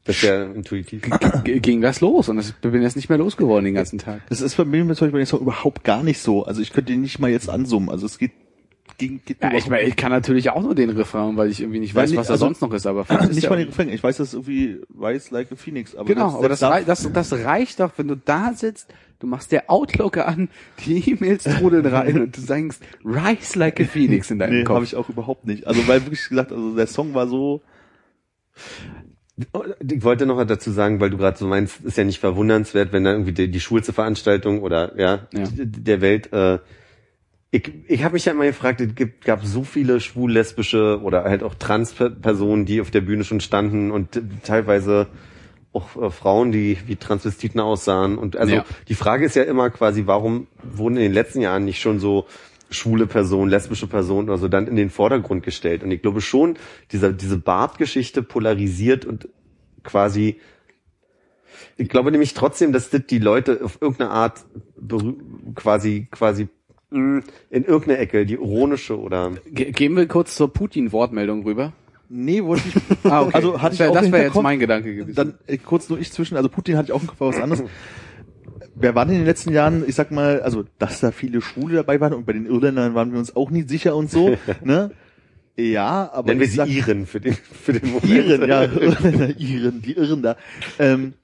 das 0.05 0.17
ist 0.17 0.23
ja 0.23 0.45
intuitiv. 0.45 1.03
ging 1.45 1.81
das 1.81 2.01
los 2.01 2.29
und 2.29 2.39
ich 2.39 2.55
bin 2.57 2.83
jetzt 2.83 2.97
nicht 2.97 3.09
mehr 3.09 3.19
losgeworden 3.19 3.65
den 3.65 3.75
ganzen 3.75 3.99
Tag. 3.99 4.21
Das 4.29 4.43
ist 4.43 4.57
bei 4.57 4.65
mir 4.65 4.85
bei 4.85 4.95
dem 4.95 5.27
Song 5.27 5.41
überhaupt 5.41 5.83
gar 5.83 6.03
nicht 6.03 6.19
so. 6.19 6.45
Also 6.45 6.61
ich 6.61 6.73
könnte 6.73 6.93
den 6.93 7.01
nicht 7.01 7.19
mal 7.19 7.31
jetzt 7.31 7.49
ansummen. 7.49 7.89
Also 7.89 8.05
es 8.05 8.19
geht, 8.19 8.33
geht 8.99 9.43
Ja, 9.43 9.53
ich 9.55 9.69
meine, 9.69 9.83
ich 9.89 9.97
kann 9.97 10.11
natürlich 10.13 10.51
auch 10.51 10.63
nur 10.63 10.75
den 10.75 10.91
Refrain, 10.91 11.37
weil 11.37 11.51
ich 11.51 11.61
irgendwie 11.61 11.81
nicht 11.81 11.95
Nein, 11.95 12.05
weiß, 12.05 12.11
nee, 12.13 12.17
was 12.19 12.27
da 12.29 12.35
also- 12.35 12.47
sonst 12.47 12.61
noch 12.63 12.73
ist, 12.73 12.87
aber 12.87 13.05
nicht 13.31 13.43
ja- 13.43 13.51
mal 13.51 13.57
den 13.57 13.69
Refrain. 13.69 13.89
Ich 13.89 14.03
weiß, 14.03 14.17
dass 14.19 14.35
irgendwie 14.35 14.81
Rise 15.01 15.33
Like 15.35 15.51
a 15.53 15.57
Phoenix. 15.57 15.95
Aber 15.97 16.07
Genau, 16.07 16.39
aber 16.39 16.49
das, 16.49 16.63
rei 16.63 16.83
das, 16.85 17.11
das 17.13 17.33
reicht 17.33 17.81
doch, 17.81 17.93
wenn 17.97 18.09
du 18.09 18.17
da 18.17 18.53
sitzt, 18.55 18.93
du 19.21 19.27
machst 19.27 19.53
der 19.53 19.71
Outlook 19.71 20.19
an, 20.19 20.49
die 20.85 21.11
E-Mails 21.11 21.45
trudeln 21.45 21.87
rein 21.87 22.21
und 22.21 22.37
du 22.37 22.41
sagst, 22.41 22.83
rise 23.05 23.59
like 23.59 23.81
a 23.81 23.85
phoenix 23.85 24.31
in 24.31 24.39
deinem 24.39 24.59
Nee, 24.59 24.65
Kopf. 24.65 24.75
habe 24.77 24.85
ich 24.85 24.97
auch 24.97 25.09
überhaupt 25.09 25.47
nicht. 25.47 25.67
Also 25.67 25.87
weil 25.89 26.03
wirklich 26.05 26.29
gesagt, 26.29 26.53
also 26.53 26.75
der 26.77 26.87
Song 26.87 27.15
war 27.15 27.27
so, 27.27 27.63
Ich 29.81 30.05
wollte 30.05 30.27
noch 30.27 30.43
dazu 30.45 30.71
sagen, 30.71 31.01
weil 31.01 31.11
du 31.11 31.17
gerade 31.17 31.37
so 31.37 31.47
meinst, 31.47 31.81
ist 31.85 31.99
ja 31.99 32.05
nicht 32.05 32.21
verwundernswert, 32.21 32.93
wenn 32.93 33.03
da 33.05 33.13
irgendwie 33.13 33.33
die, 33.33 33.51
die 33.51 33.61
schwulste 33.61 33.93
Veranstaltung 33.93 34.63
oder 34.63 34.97
ja, 34.99 35.27
Ja. 35.33 35.45
der 35.53 36.01
Welt. 36.01 36.33
Äh, 36.33 36.59
ich 37.55 37.73
ich 37.87 38.03
habe 38.03 38.15
mich 38.15 38.25
ja 38.25 38.33
immer 38.33 38.47
gefragt, 38.47 38.81
es 38.81 38.97
gibt, 38.97 39.25
gab 39.25 39.45
so 39.45 39.63
viele 39.63 40.01
schwul-lesbische 40.01 41.01
oder 41.03 41.23
halt 41.23 41.45
auch 41.45 41.55
Trans-Personen, 41.55 42.65
die 42.67 42.81
auf 42.81 42.91
der 42.91 43.01
Bühne 43.01 43.23
schon 43.23 43.39
standen 43.39 43.93
und 43.93 44.21
teilweise 44.43 45.07
auch 45.73 45.97
äh, 46.01 46.11
Frauen, 46.11 46.51
die 46.51 46.77
wie 46.87 46.97
Transvestiten 46.97 47.61
aussahen. 47.61 48.19
Und 48.19 48.37
also 48.37 48.57
Ja. 48.57 48.65
die 48.89 48.97
Frage 48.97 49.25
ist 49.25 49.37
ja 49.37 49.45
immer 49.45 49.71
quasi, 49.71 50.07
warum 50.07 50.49
wurden 50.65 50.97
in 50.97 51.03
den 51.05 51.13
letzten 51.13 51.41
Jahren 51.43 51.65
nicht 51.65 51.81
schon 51.81 52.01
so 52.01 52.27
schwule 52.71 53.07
Personen, 53.07 53.51
lesbische 53.51 53.87
Personen 53.87 54.29
oder 54.29 54.39
so 54.39 54.49
dann 54.49 54.67
in 54.67 54.75
den 54.75 54.91
Vordergrund 54.91 55.45
gestellt? 55.45 55.85
Und 55.85 55.93
ich 55.93 56.03
glaube 56.03 56.23
schon, 56.23 56.57
diese, 56.91 57.15
diese 57.15 57.39
Bart-Geschichte 57.39 58.25
polarisiert 58.25 59.05
und 59.05 59.29
quasi 59.85 60.41
ich 61.77 61.89
glaube 61.89 62.11
nämlich 62.11 62.35
trotzdem, 62.35 62.73
dass 62.73 62.91
das 62.91 63.07
die 63.07 63.19
Leute 63.19 63.61
auf 63.63 63.79
irgendeine 63.81 64.11
Art 64.11 64.45
quasi, 65.55 66.09
quasi 66.11 66.49
in 66.91 67.23
irgendeine 67.51 67.99
Ecke, 67.99 68.25
die 68.27 68.35
ironische 68.35 68.99
oder 68.99 69.33
Ge 69.47 69.73
gehen 69.73 69.97
wir 69.97 70.07
kurz 70.07 70.37
zur 70.37 70.53
Putin-Wortmeldung 70.53 71.43
rüber. 71.45 71.73
nee, 72.09 72.43
wollte 72.45 72.63
ich. 72.69 72.75
Ah, 73.11 73.23
okay. 73.23 73.31
Also 73.35 73.61
hatte 73.61 73.71
das 73.71 73.73
ich 73.75 73.81
wäre 73.81 73.91
auch 73.91 73.95
das 73.95 74.07
im 74.07 74.13
wär 74.13 74.23
jetzt 74.25 74.43
mein 74.43 74.59
Gedanke 74.61 74.95
gewesen. 74.95 75.15
Dann 75.17 75.35
äh, 75.47 75.57
kurz 75.59 75.89
nur 75.89 75.99
ich 75.99 76.13
zwischen, 76.13 76.37
also 76.37 76.49
Putin 76.49 76.77
hatte 76.77 76.87
ich 76.89 76.93
auch 76.93 77.01
im 77.01 77.09
Kopf 77.09 77.21
was 77.21 77.41
anderes. 77.41 77.65
Wer 78.77 78.95
waren 78.95 79.09
in 79.09 79.17
den 79.17 79.25
letzten 79.25 79.53
Jahren, 79.53 79.85
ich 79.87 79.95
sag 79.95 80.11
mal, 80.11 80.43
also 80.43 80.65
dass 80.79 81.01
da 81.01 81.11
viele 81.13 81.41
Schwule 81.41 81.77
dabei 81.77 82.01
waren 82.01 82.13
und 82.13 82.27
bei 82.27 82.33
den 82.33 82.47
Irländern 82.47 82.95
waren 82.95 83.13
wir 83.13 83.19
uns 83.19 83.35
auch 83.35 83.51
nie 83.51 83.63
sicher 83.63 83.95
und 83.97 84.11
so, 84.11 84.37
ne? 84.65 84.91
Ja, 85.57 86.11
aber 86.13 86.27
nennen 86.29 86.41
wir 86.41 86.49
sie 86.49 86.57
sag- 86.57 86.69
Iren 86.69 87.07
für 87.07 87.21
den 87.21 87.35
für 87.35 87.73
den 87.73 87.89
Moment. 87.93 88.05
Iren, 88.07 88.49
ja, 88.49 88.63
Irländer, 88.65 89.39
Iren, 89.39 89.81
die 89.83 89.93
Irren 89.93 90.23
da. 90.23 90.37
Ähm, 90.81 91.15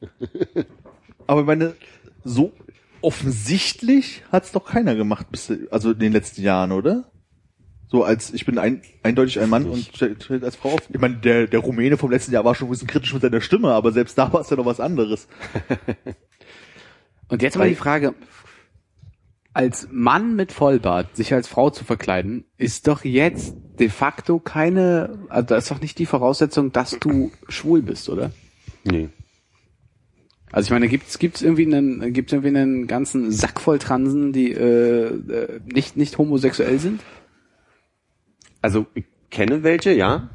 aber 1.27 1.41
ich 1.41 1.47
meine, 1.49 1.75
so 2.23 2.53
offensichtlich 3.03 4.23
hat's 4.31 4.53
doch 4.53 4.65
keiner 4.65 4.95
gemacht, 4.95 5.27
bis, 5.31 5.53
also 5.71 5.93
in 5.93 5.99
den 5.99 6.13
letzten 6.13 6.43
Jahren, 6.43 6.73
oder? 6.73 7.11
So 7.89 8.05
als 8.05 8.33
ich 8.33 8.47
bin 8.47 8.59
ein, 8.59 8.83
eindeutig 9.03 9.41
ein 9.41 9.49
Mann 9.49 9.67
und 9.67 9.91
stellt 9.93 10.31
als 10.45 10.55
Frau 10.55 10.75
auf. 10.75 10.81
Ich 10.89 11.01
meine, 11.01 11.17
der, 11.17 11.49
der 11.49 11.59
Rumäne 11.59 11.97
vom 11.97 12.11
letzten 12.11 12.33
Jahr 12.33 12.45
war 12.45 12.55
schon 12.55 12.69
ein 12.69 12.71
bisschen 12.71 12.87
kritisch 12.87 13.13
mit 13.13 13.23
seiner 13.23 13.41
Stimme, 13.41 13.73
aber 13.73 13.91
selbst 13.91 14.17
da 14.17 14.33
war 14.33 14.43
es 14.43 14.51
ja 14.51 14.57
noch 14.57 14.67
was 14.67 14.79
anderes. 14.79 15.27
Und 17.29 17.43
jetzt 17.43 17.57
mal 17.57 17.69
die 17.69 17.75
Frage, 17.75 18.15
als 19.53 19.89
Mann 19.91 20.37
mit 20.37 20.53
Vollbart 20.53 21.17
sich 21.17 21.35
als 21.35 21.49
Frau 21.49 21.71
zu 21.71 21.85
verkleiden, 21.85 22.45
ist 22.57 22.87
doch 22.87 23.05
jetzt 23.05 23.57
de 23.79 23.89
facto 23.89 24.39
keine, 24.39 25.27
also 25.29 25.47
das 25.47 25.65
ist 25.65 25.71
doch 25.71 25.81
nicht 25.81 25.99
die 25.99 26.07
Voraussetzung, 26.07 26.73
dass 26.73 26.99
du 27.01 27.33
schwul 27.49 27.83
bist, 27.83 28.09
oder? 28.09 28.31
Nee. 28.85 29.09
Also 30.53 30.67
ich 30.67 30.71
meine, 30.73 30.89
gibt's 30.89 31.19
gibt's 31.19 31.43
irgendwie 31.43 31.67
einen 31.67 32.13
gibt's 32.13 32.33
irgendwie 32.33 32.57
einen 32.57 32.87
ganzen 32.87 33.31
Sack 33.31 33.61
voll 33.61 33.79
Transen, 33.79 34.33
die 34.33 34.53
äh, 34.53 35.07
äh, 35.07 35.61
nicht 35.65 35.97
nicht 35.97 36.19
homosexuell 36.19 36.79
sind? 36.79 37.03
Also 38.63 38.87
ich 38.95 39.05
kenne 39.31 39.63
welche, 39.63 39.93
ja. 39.93 40.31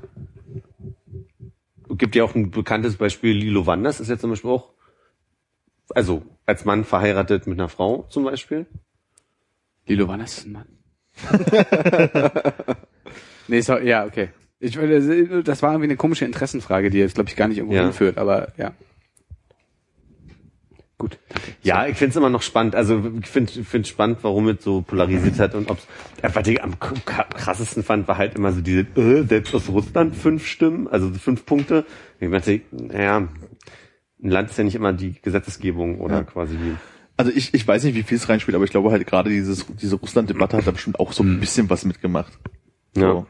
Gibt 1.90 2.16
ja 2.16 2.24
auch 2.24 2.34
ein 2.34 2.50
bekanntes 2.52 2.96
Beispiel, 2.96 3.34
Lilo 3.36 3.66
Wanders 3.68 4.00
ist 4.00 4.10
jetzt 4.10 4.22
zum 4.22 4.32
Beispiel 4.32 4.50
auch, 4.52 4.70
also 5.94 6.24
als 6.46 6.66
Mann 6.66 6.84
verheiratet 6.84 7.46
mit 7.46 7.60
einer 7.60 7.70
Frau 7.70 8.08
zum 8.10 8.24
Beispiel. 8.24 8.66
Lilo 9.86 10.08
Wanders 10.08 10.40
ist 10.40 10.48
ein 10.48 10.52
Mann. 10.54 10.68
nee, 13.48 13.62
so, 13.62 13.78
ja, 13.78 14.06
okay. 14.06 14.30
Ich, 14.60 14.74
das 14.74 15.62
war 15.62 15.72
irgendwie 15.74 15.84
eine 15.90 15.96
komische 15.96 16.26
Interessenfrage, 16.26 16.90
die 16.90 16.98
jetzt, 16.98 17.16
glaube 17.16 17.30
ich, 17.30 17.36
gar 17.36 17.48
nicht 17.48 17.58
irgendwo 17.58 17.76
Ja. 17.76 17.84
hinführt, 17.84 18.18
aber 18.18 18.54
ja. 18.58 18.74
Gut. 20.98 21.20
Ja, 21.62 21.88
ich 21.88 21.98
finde 21.98 22.12
es 22.12 22.16
immer 22.16 22.30
noch 22.30 22.42
spannend. 22.42 22.74
Also 22.74 23.04
ich 23.22 23.28
finde 23.28 23.52
find 23.66 23.86
spannend, 23.86 24.20
warum 24.22 24.48
es 24.48 24.64
so 24.64 24.82
polarisiert 24.82 25.40
hat 25.40 25.54
und 25.54 25.70
ob's. 25.70 25.86
Ja, 26.24 26.34
was 26.34 26.48
ich 26.48 26.64
am 26.64 26.80
krassesten 26.80 27.84
fand, 27.84 28.08
war 28.08 28.18
halt 28.18 28.36
immer 28.36 28.54
so 28.54 28.62
diese, 28.62 28.82
äh, 28.96 29.24
selbst 29.24 29.54
aus 29.54 29.68
Russland 29.68 30.16
fünf 30.16 30.48
Stimmen, 30.48 30.88
also 30.88 31.12
fünf 31.12 31.46
Punkte. 31.46 31.86
Ich 32.22 32.32
dachte, 32.32 32.62
naja, 32.72 33.18
ein 34.24 34.30
Land 34.30 34.52
ist 34.52 34.58
ja 34.58 34.64
nicht 34.64 34.76
immer 34.76 34.94
die 34.94 35.22
Gesetzesgebung 35.22 36.00
oder 36.00 36.16
Ja. 36.20 36.24
quasi 36.24 36.56
die. 36.56 36.76
Also 37.18 37.32
ich, 37.34 37.54
ich 37.54 37.68
weiß 37.68 37.84
nicht, 37.84 37.96
wie 37.96 38.04
viel 38.04 38.18
es 38.18 38.28
reinspielt, 38.30 38.56
aber 38.56 38.64
ich 38.66 38.72
glaube 38.72 38.92
halt 38.92 39.06
gerade 39.06 39.30
dieses, 39.30 39.66
diese 39.82 39.96
Russland-Debatte 39.98 40.56
hat 40.58 40.68
da 40.68 40.72
bestimmt 40.72 41.00
auch 41.00 41.12
so 41.12 41.24
ein 41.24 41.40
bisschen 41.42 41.70
was 41.70 41.84
mitgemacht. 41.86 42.40
Ja. 42.96 43.12
So. 43.12 43.28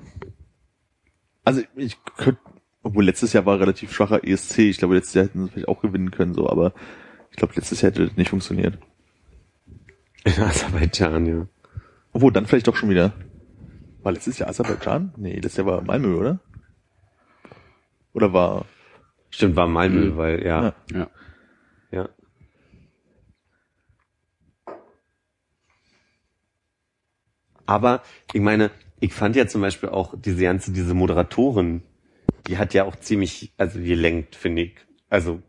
Also 1.43 1.61
ich 1.75 1.97
könnte, 2.17 2.39
obwohl 2.83 3.05
letztes 3.05 3.33
Jahr 3.33 3.45
war 3.45 3.59
relativ 3.59 3.91
schwacher 3.93 4.23
ESC, 4.23 4.59
ich 4.59 4.77
glaube 4.77 4.95
letztes 4.95 5.15
Jahr 5.15 5.25
hätten 5.25 5.45
sie 5.45 5.49
vielleicht 5.51 5.67
auch 5.67 5.81
gewinnen 5.81 6.11
können, 6.11 6.33
so, 6.33 6.49
aber 6.49 6.73
ich 7.35 7.37
glaube 7.37 7.53
letztes 7.57 7.81
Jahr 7.81 7.91
hätte 7.91 8.05
das 8.07 8.15
nicht 8.15 8.29
funktioniert. 8.29 8.77
In 10.23 10.41
Aserbaidschan, 10.41 11.25
ja. 11.25 11.47
Obwohl, 12.13 12.31
dann 12.31 12.45
vielleicht 12.45 12.65
doch 12.67 12.77
schon 12.77 12.89
wieder. 12.89 13.11
War 14.03 14.13
letztes 14.13 14.39
Jahr 14.39 14.47
Aserbaidschan? 14.47 15.13
Nee, 15.17 15.33
letztes 15.33 15.57
Jahr 15.57 15.65
war 15.65 15.81
Malmö, 15.81 16.15
oder? 16.17 16.39
Oder 18.13 18.31
war, 18.31 18.65
Stimmt, 19.31 19.57
war 19.57 19.67
Malmö, 19.67 20.11
Mhm. 20.11 20.17
weil, 20.17 20.45
ja, 20.45 20.63
Ja. 20.63 20.73
Ja. 20.93 21.09
ja. 21.91 22.09
Aber 27.65 28.01
ich 28.31 28.39
meine, 28.39 28.71
ich 29.01 29.11
fand 29.13 29.35
ja 29.35 29.45
zum 29.45 29.59
Beispiel 29.59 29.89
auch 29.89 30.13
diese 30.17 30.41
ganze, 30.43 30.71
diese 30.71 30.93
Moderatorin, 30.93 31.81
die 32.47 32.57
hat 32.57 32.73
ja 32.73 32.85
auch 32.85 32.95
ziemlich, 32.95 33.51
also 33.57 33.77
gelenkt, 33.79 34.37
finde 34.37 34.61
ich. 34.61 34.75
Also 35.09 35.41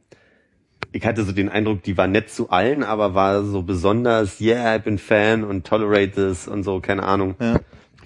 ich 0.97 1.07
hatte 1.07 1.25
so 1.25 1.33
den 1.33 1.49
Eindruck, 1.49 1.83
die 1.83 1.97
war 1.97 2.09
nett 2.09 2.31
zu 2.31 2.51
allen, 2.51 2.83
aber 2.83 3.15
war 3.15 3.45
so 3.45 3.63
besonders, 3.63 4.41
yeah, 4.41 4.77
ich 4.77 4.83
bin 4.83 4.99
Fan 4.99 5.45
und 5.45 5.67
tolerate 5.67 6.11
this 6.13 6.49
und 6.49 6.63
so, 6.63 6.81
keine 6.81 7.03
Ahnung. 7.03 7.35
Ja. 7.41 7.61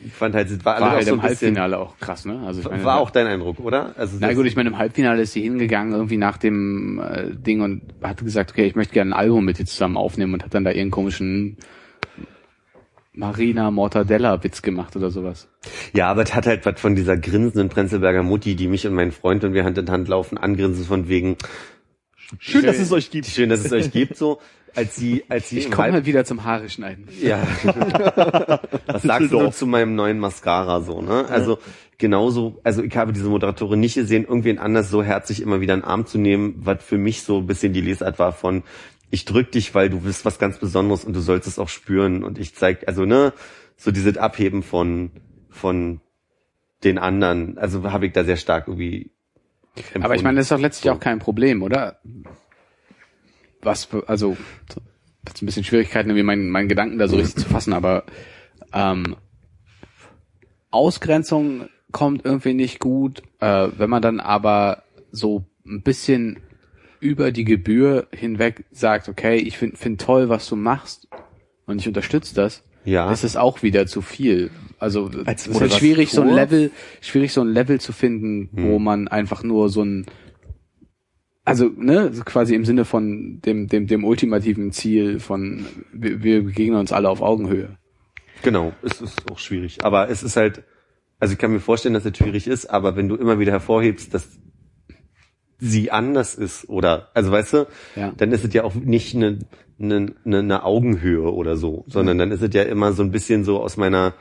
Ich 0.04 0.12
fand 0.12 0.34
halt, 0.34 0.50
es 0.50 0.64
war, 0.64 0.80
War 0.80 0.92
alles 0.92 0.94
halt 0.94 1.02
auch 1.02 1.08
so 1.08 1.14
im 1.14 1.20
bisschen, 1.20 1.46
Halbfinale 1.48 1.78
auch 1.78 1.98
krass, 1.98 2.24
ne? 2.24 2.40
Also 2.46 2.60
ich 2.60 2.70
meine, 2.70 2.84
war 2.84 2.98
auch 2.98 3.10
dein 3.10 3.26
Eindruck, 3.26 3.60
oder? 3.60 3.94
Also 3.98 4.16
Na 4.18 4.32
gut, 4.32 4.46
ich 4.46 4.56
meine, 4.56 4.70
im 4.70 4.78
Halbfinale 4.78 5.22
ist 5.22 5.34
sie 5.34 5.42
hingegangen, 5.42 5.92
irgendwie 5.92 6.16
nach 6.16 6.38
dem 6.38 7.00
äh, 7.00 7.34
Ding 7.34 7.60
und 7.60 7.82
hat 8.02 8.24
gesagt, 8.24 8.50
okay, 8.50 8.64
ich 8.64 8.74
möchte 8.74 8.94
gerne 8.94 9.10
ein 9.10 9.18
Album 9.18 9.44
mit 9.44 9.58
dir 9.58 9.66
zusammen 9.66 9.98
aufnehmen 9.98 10.32
und 10.32 10.42
hat 10.42 10.54
dann 10.54 10.64
da 10.64 10.70
ihren 10.70 10.90
komischen 10.90 11.58
Marina 13.12 13.70
Mortadella-Witz 13.70 14.62
gemacht 14.62 14.96
oder 14.96 15.10
sowas. 15.10 15.48
Ja, 15.92 16.10
aber 16.10 16.22
es 16.22 16.34
hat 16.34 16.46
halt 16.46 16.64
was 16.64 16.80
von 16.80 16.94
dieser 16.94 17.18
grinsenden 17.18 17.68
Prenzlberger 17.68 18.22
Mutti, 18.22 18.56
die 18.56 18.68
mich 18.68 18.86
und 18.86 18.94
meinen 18.94 19.12
Freund 19.12 19.44
und 19.44 19.52
wir 19.52 19.64
Hand 19.64 19.76
in 19.76 19.90
Hand 19.90 20.08
laufen, 20.08 20.38
angrinsen 20.38 20.86
von 20.86 21.08
wegen, 21.08 21.36
schön, 22.38 22.64
dass 22.64 22.78
es 22.78 22.92
euch 22.92 23.10
gibt. 23.10 23.26
schön, 23.26 23.48
dass 23.48 23.64
es 23.64 23.72
euch 23.72 23.90
gibt, 23.90 24.16
so, 24.16 24.40
als 24.74 24.96
sie, 24.96 25.24
als 25.28 25.48
sie 25.48 25.58
Ich 25.58 25.70
komme 25.70 25.92
mal 25.92 26.06
wieder 26.06 26.24
zum 26.24 26.44
Haare 26.44 26.68
schneiden. 26.68 27.08
Ja. 27.20 27.42
Was 28.86 29.02
sagst 29.02 29.32
du 29.32 29.50
zu 29.50 29.66
meinem 29.66 29.94
neuen 29.94 30.18
Mascara 30.18 30.80
so, 30.82 31.02
ne? 31.02 31.26
Also 31.28 31.58
genauso, 31.98 32.60
also 32.64 32.82
ich 32.82 32.96
habe 32.96 33.12
diese 33.12 33.28
Moderatorin 33.28 33.80
nicht 33.80 33.94
gesehen, 33.94 34.24
irgendwen 34.24 34.58
anders 34.58 34.90
so 34.90 35.02
herzlich 35.02 35.42
immer 35.42 35.60
wieder 35.60 35.74
in 35.74 35.80
den 35.80 35.86
Arm 35.86 36.06
zu 36.06 36.18
nehmen, 36.18 36.54
was 36.58 36.82
für 36.82 36.98
mich 36.98 37.22
so 37.22 37.38
ein 37.38 37.46
bisschen 37.46 37.72
die 37.72 37.80
Lesart 37.80 38.18
war 38.18 38.32
von 38.32 38.62
ich 39.10 39.24
drück 39.24 39.50
dich, 39.50 39.74
weil 39.74 39.90
du 39.90 40.00
bist 40.00 40.24
was 40.24 40.38
ganz 40.38 40.58
Besonderes 40.58 41.04
und 41.04 41.14
du 41.14 41.20
sollst 41.20 41.48
es 41.48 41.58
auch 41.58 41.68
spüren 41.68 42.22
und 42.22 42.38
ich 42.38 42.54
zeig, 42.54 42.86
also 42.86 43.04
ne, 43.04 43.32
so 43.76 43.90
dieses 43.90 44.16
Abheben 44.16 44.62
von 44.62 45.10
von 45.48 46.00
den 46.84 46.96
anderen, 46.96 47.58
also 47.58 47.90
habe 47.90 48.06
ich 48.06 48.12
da 48.12 48.24
sehr 48.24 48.36
stark 48.36 48.68
irgendwie 48.68 49.10
empfunden. 49.76 50.04
Aber 50.04 50.14
ich 50.14 50.22
meine, 50.22 50.36
das 50.36 50.46
ist 50.46 50.52
doch 50.52 50.60
letztlich 50.60 50.90
auch 50.90 51.00
kein 51.00 51.18
Problem, 51.18 51.62
oder? 51.62 52.00
Was, 53.62 53.88
also, 54.06 54.36
jetzt 55.26 55.42
ein 55.42 55.46
bisschen 55.46 55.64
Schwierigkeiten, 55.64 56.10
irgendwie 56.10 56.24
meinen, 56.24 56.50
meinen 56.50 56.68
Gedanken 56.68 56.98
da 56.98 57.08
so 57.08 57.16
richtig 57.16 57.44
zu 57.44 57.48
fassen, 57.48 57.72
aber 57.72 58.04
ähm, 58.72 59.16
Ausgrenzung 60.70 61.68
kommt 61.92 62.24
irgendwie 62.24 62.54
nicht 62.54 62.78
gut, 62.78 63.22
äh, 63.40 63.68
wenn 63.76 63.90
man 63.90 64.02
dann 64.02 64.20
aber 64.20 64.84
so 65.10 65.44
ein 65.66 65.82
bisschen 65.82 66.38
über 67.00 67.32
die 67.32 67.44
Gebühr 67.44 68.06
hinweg 68.12 68.64
sagt, 68.70 69.08
okay, 69.08 69.36
ich 69.36 69.58
finde 69.58 69.76
find 69.76 70.00
toll, 70.00 70.28
was 70.28 70.48
du 70.48 70.56
machst 70.56 71.08
und 71.66 71.80
ich 71.80 71.88
unterstütze 71.88 72.34
das, 72.34 72.62
Ja. 72.84 73.10
ist 73.12 73.24
es 73.24 73.36
auch 73.36 73.62
wieder 73.62 73.86
zu 73.86 74.00
viel. 74.02 74.50
Also 74.78 75.10
Als 75.26 75.46
es 75.46 75.54
ist 75.54 75.60
halt 75.60 75.74
schwierig, 75.74 76.10
so 76.10 76.22
ein? 76.22 76.30
Level, 76.30 76.70
schwierig 77.00 77.32
so 77.32 77.42
ein 77.42 77.48
Level 77.48 77.80
zu 77.80 77.92
finden, 77.92 78.48
wo 78.52 78.78
man 78.78 79.08
einfach 79.08 79.42
nur 79.42 79.68
so 79.68 79.82
ein 79.84 80.06
also, 81.44 81.68
ne, 81.74 82.12
quasi 82.24 82.54
im 82.54 82.64
Sinne 82.64 82.84
von 82.84 83.40
dem, 83.44 83.66
dem, 83.66 83.86
dem 83.86 84.04
ultimativen 84.04 84.72
Ziel 84.72 85.18
von 85.20 85.66
wir, 85.92 86.22
wir 86.22 86.44
begegnen 86.44 86.78
uns 86.78 86.92
alle 86.92 87.08
auf 87.08 87.22
Augenhöhe. 87.22 87.76
Genau, 88.42 88.72
es 88.82 89.00
ist 89.00 89.30
auch 89.30 89.38
schwierig. 89.38 89.78
Aber 89.84 90.08
es 90.10 90.22
ist 90.22 90.36
halt, 90.36 90.62
also 91.18 91.32
ich 91.32 91.38
kann 91.38 91.50
mir 91.50 91.60
vorstellen, 91.60 91.94
dass 91.94 92.04
es 92.04 92.16
schwierig 92.16 92.46
ist, 92.46 92.66
aber 92.66 92.94
wenn 92.94 93.08
du 93.08 93.16
immer 93.16 93.38
wieder 93.38 93.52
hervorhebst, 93.52 94.14
dass 94.14 94.28
sie 95.58 95.90
anders 95.90 96.34
ist 96.36 96.68
oder, 96.68 97.08
also 97.14 97.32
weißt 97.32 97.52
du, 97.54 97.66
Ja. 97.96 98.12
dann 98.16 98.32
ist 98.32 98.44
es 98.44 98.54
ja 98.54 98.62
auch 98.64 98.74
nicht 98.74 99.14
eine, 99.14 99.38
eine, 99.80 100.14
eine, 100.24 100.38
eine 100.38 100.64
Augenhöhe 100.64 101.32
oder 101.32 101.56
so, 101.56 101.84
sondern 101.88 102.18
dann 102.18 102.30
ist 102.30 102.42
es 102.42 102.54
ja 102.54 102.62
immer 102.62 102.92
so 102.92 103.02
ein 103.02 103.10
bisschen 103.10 103.44
so 103.44 103.60
aus 103.60 103.76
meiner, 103.76 104.14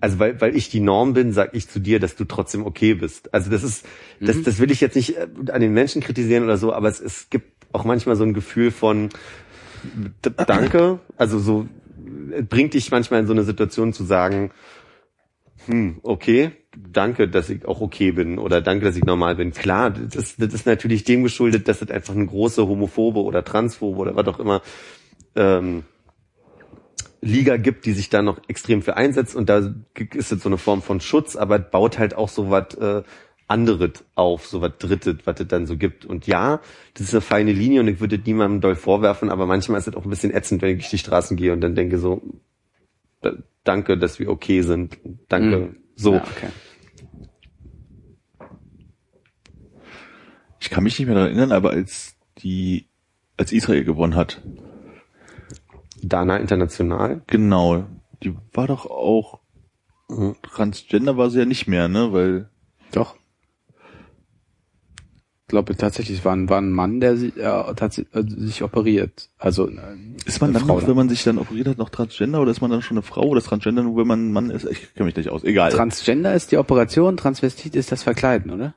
also 0.00 0.18
weil, 0.18 0.40
weil 0.40 0.56
ich 0.56 0.70
die 0.70 0.80
Norm 0.80 1.12
bin, 1.12 1.32
sag 1.32 1.54
ich 1.54 1.68
zu 1.68 1.78
dir, 1.78 2.00
dass 2.00 2.16
du 2.16 2.24
trotzdem 2.24 2.66
okay 2.66 2.94
bist. 2.94 3.32
Also 3.32 3.50
das 3.50 3.62
ist, 3.62 3.86
das, 4.20 4.42
das 4.42 4.58
will 4.58 4.70
ich 4.70 4.80
jetzt 4.80 4.96
nicht 4.96 5.16
äh, 5.16 5.28
an 5.52 5.60
den 5.60 5.72
Menschen 5.72 6.02
kritisieren 6.02 6.44
oder 6.44 6.56
so, 6.56 6.72
aber 6.72 6.88
es, 6.88 7.00
es 7.00 7.30
gibt 7.30 7.66
auch 7.72 7.84
manchmal 7.84 8.16
so 8.16 8.24
ein 8.24 8.34
Gefühl 8.34 8.70
von 8.70 9.10
Danke, 10.46 10.98
also 11.16 11.38
so 11.38 11.68
äh, 12.32 12.42
bringt 12.42 12.74
dich 12.74 12.90
manchmal 12.90 13.20
in 13.20 13.26
so 13.26 13.32
eine 13.32 13.44
Situation 13.44 13.92
zu 13.92 14.04
sagen, 14.04 14.50
hm, 15.66 16.00
okay, 16.02 16.52
danke, 16.76 17.28
dass 17.28 17.50
ich 17.50 17.64
auch 17.66 17.80
okay 17.80 18.12
bin 18.12 18.38
oder 18.38 18.60
danke, 18.60 18.84
dass 18.84 18.96
ich 18.96 19.04
normal 19.04 19.36
bin. 19.36 19.52
Klar, 19.52 19.90
das, 19.90 20.36
das 20.36 20.54
ist 20.54 20.66
natürlich 20.66 21.04
dem 21.04 21.22
geschuldet, 21.22 21.68
dass 21.68 21.82
es 21.82 21.90
einfach 21.90 22.14
eine 22.14 22.26
große 22.26 22.66
homophobe 22.66 23.20
oder 23.20 23.44
transphobe 23.44 23.98
oder 23.98 24.16
was 24.16 24.26
auch 24.26 24.38
immer 24.38 24.62
ähm, 25.36 25.84
Liga 27.20 27.56
gibt, 27.56 27.84
die 27.84 27.92
sich 27.92 28.08
da 28.08 28.22
noch 28.22 28.40
extrem 28.48 28.82
für 28.82 28.96
einsetzt 28.96 29.36
und 29.36 29.48
da 29.48 29.72
ist 30.14 30.32
es 30.32 30.42
so 30.42 30.48
eine 30.48 30.58
Form 30.58 30.80
von 30.80 31.00
Schutz, 31.00 31.36
aber 31.36 31.58
baut 31.58 31.98
halt 31.98 32.14
auch 32.14 32.28
so 32.28 32.50
was 32.50 32.74
äh, 32.74 33.02
anderes 33.46 34.04
auf, 34.14 34.46
so 34.46 34.60
was 34.60 34.72
Drittes, 34.78 35.16
was 35.24 35.40
es 35.40 35.48
dann 35.48 35.66
so 35.66 35.76
gibt. 35.76 36.06
Und 36.06 36.26
ja, 36.26 36.60
das 36.94 37.08
ist 37.08 37.14
eine 37.14 37.20
feine 37.20 37.52
Linie 37.52 37.80
und 37.80 37.88
ich 37.88 38.00
würde 38.00 38.16
niemandem 38.16 38.60
doll 38.60 38.76
vorwerfen, 38.76 39.28
aber 39.28 39.44
manchmal 39.44 39.80
ist 39.80 39.88
es 39.88 39.94
auch 39.94 40.04
ein 40.04 40.10
bisschen 40.10 40.32
ätzend, 40.32 40.62
wenn 40.62 40.70
ich 40.70 40.78
durch 40.78 40.90
die 40.90 40.98
Straßen 40.98 41.36
gehe 41.36 41.52
und 41.52 41.60
dann 41.60 41.74
denke 41.74 41.98
so, 41.98 42.22
danke, 43.64 43.98
dass 43.98 44.18
wir 44.18 44.30
okay 44.30 44.62
sind. 44.62 44.98
Danke. 45.28 45.58
Mhm. 45.58 45.76
So. 45.96 46.14
Ja, 46.14 46.22
okay. 46.22 46.48
Ich 50.60 50.70
kann 50.70 50.84
mich 50.84 50.98
nicht 50.98 51.06
mehr 51.06 51.14
daran 51.14 51.30
erinnern, 51.30 51.52
aber 51.52 51.70
als 51.70 52.16
die, 52.38 52.86
als 53.36 53.52
Israel 53.52 53.84
gewonnen 53.84 54.14
hat, 54.14 54.42
Dana 56.02 56.36
International. 56.38 57.22
genau, 57.26 57.86
die 58.22 58.34
war 58.52 58.66
doch 58.66 58.86
auch, 58.86 59.40
Mhm. 60.10 60.34
Transgender 60.42 61.16
war 61.16 61.30
sie 61.30 61.38
ja 61.38 61.44
nicht 61.44 61.68
mehr, 61.68 61.88
ne, 61.88 62.12
weil, 62.12 62.50
Doch. 62.92 63.16
Ich 65.50 65.52
glaube 65.52 65.76
tatsächlich, 65.76 66.18
es 66.18 66.24
war 66.24 66.32
ein, 66.32 66.48
war 66.48 66.60
ein 66.60 66.70
Mann, 66.70 67.00
der 67.00 67.16
sich, 67.16 67.36
äh, 67.36 67.42
äh, 67.42 68.02
sich 68.24 68.62
operiert. 68.62 69.30
Also 69.36 69.66
äh, 69.66 69.72
ist 70.24 70.40
man 70.40 70.50
eine 70.50 70.60
dann 70.60 70.68
Frau 70.68 70.74
noch, 70.74 70.80
dann. 70.82 70.90
wenn 70.90 70.96
man 70.96 71.08
sich 71.08 71.24
dann 71.24 71.38
operiert 71.38 71.66
hat, 71.66 71.76
noch 71.76 71.88
Transgender 71.88 72.40
oder 72.40 72.52
ist 72.52 72.60
man 72.60 72.70
dann 72.70 72.82
schon 72.82 72.98
eine 72.98 73.02
Frau 73.02 73.24
oder 73.24 73.38
ist 73.38 73.46
Transgender 73.46 73.82
nur, 73.82 73.96
wenn 73.96 74.06
man 74.06 74.28
ein 74.28 74.32
Mann 74.32 74.50
ist? 74.50 74.64
Ich 74.64 74.94
kenne 74.94 75.06
mich 75.06 75.16
nicht 75.16 75.28
aus, 75.28 75.42
egal. 75.42 75.72
Transgender 75.72 76.34
ist 76.34 76.52
die 76.52 76.56
Operation, 76.56 77.16
Transvestit 77.16 77.74
ist 77.74 77.90
das 77.90 78.04
Verkleiden, 78.04 78.52
oder? 78.52 78.74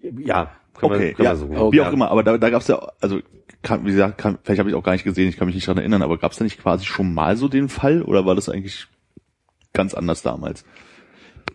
Ja, 0.00 0.52
können 0.72 0.92
Okay, 0.92 1.08
wir, 1.08 1.12
können 1.12 1.26
ja, 1.26 1.32
wir 1.32 1.36
so 1.36 1.46
Oh, 1.66 1.70
wie 1.70 1.82
auch 1.82 1.92
immer, 1.92 2.10
aber 2.10 2.22
da, 2.22 2.38
da 2.38 2.48
gab's 2.48 2.68
ja, 2.68 2.80
also 2.98 3.20
kann, 3.60 3.84
wie 3.84 3.90
gesagt, 3.90 4.16
kann, 4.16 4.38
vielleicht 4.42 4.60
habe 4.60 4.70
ich 4.70 4.74
auch 4.74 4.82
gar 4.82 4.92
nicht 4.92 5.04
gesehen, 5.04 5.28
ich 5.28 5.36
kann 5.36 5.48
mich 5.48 5.54
nicht 5.54 5.68
daran 5.68 5.80
erinnern, 5.80 6.00
aber 6.00 6.16
gab's 6.16 6.38
da 6.38 6.44
nicht 6.44 6.62
quasi 6.62 6.86
schon 6.86 7.12
mal 7.12 7.36
so 7.36 7.48
den 7.48 7.68
Fall 7.68 8.00
oder 8.00 8.24
war 8.24 8.34
das 8.34 8.48
eigentlich 8.48 8.86
ganz 9.74 9.92
anders 9.92 10.22
damals? 10.22 10.64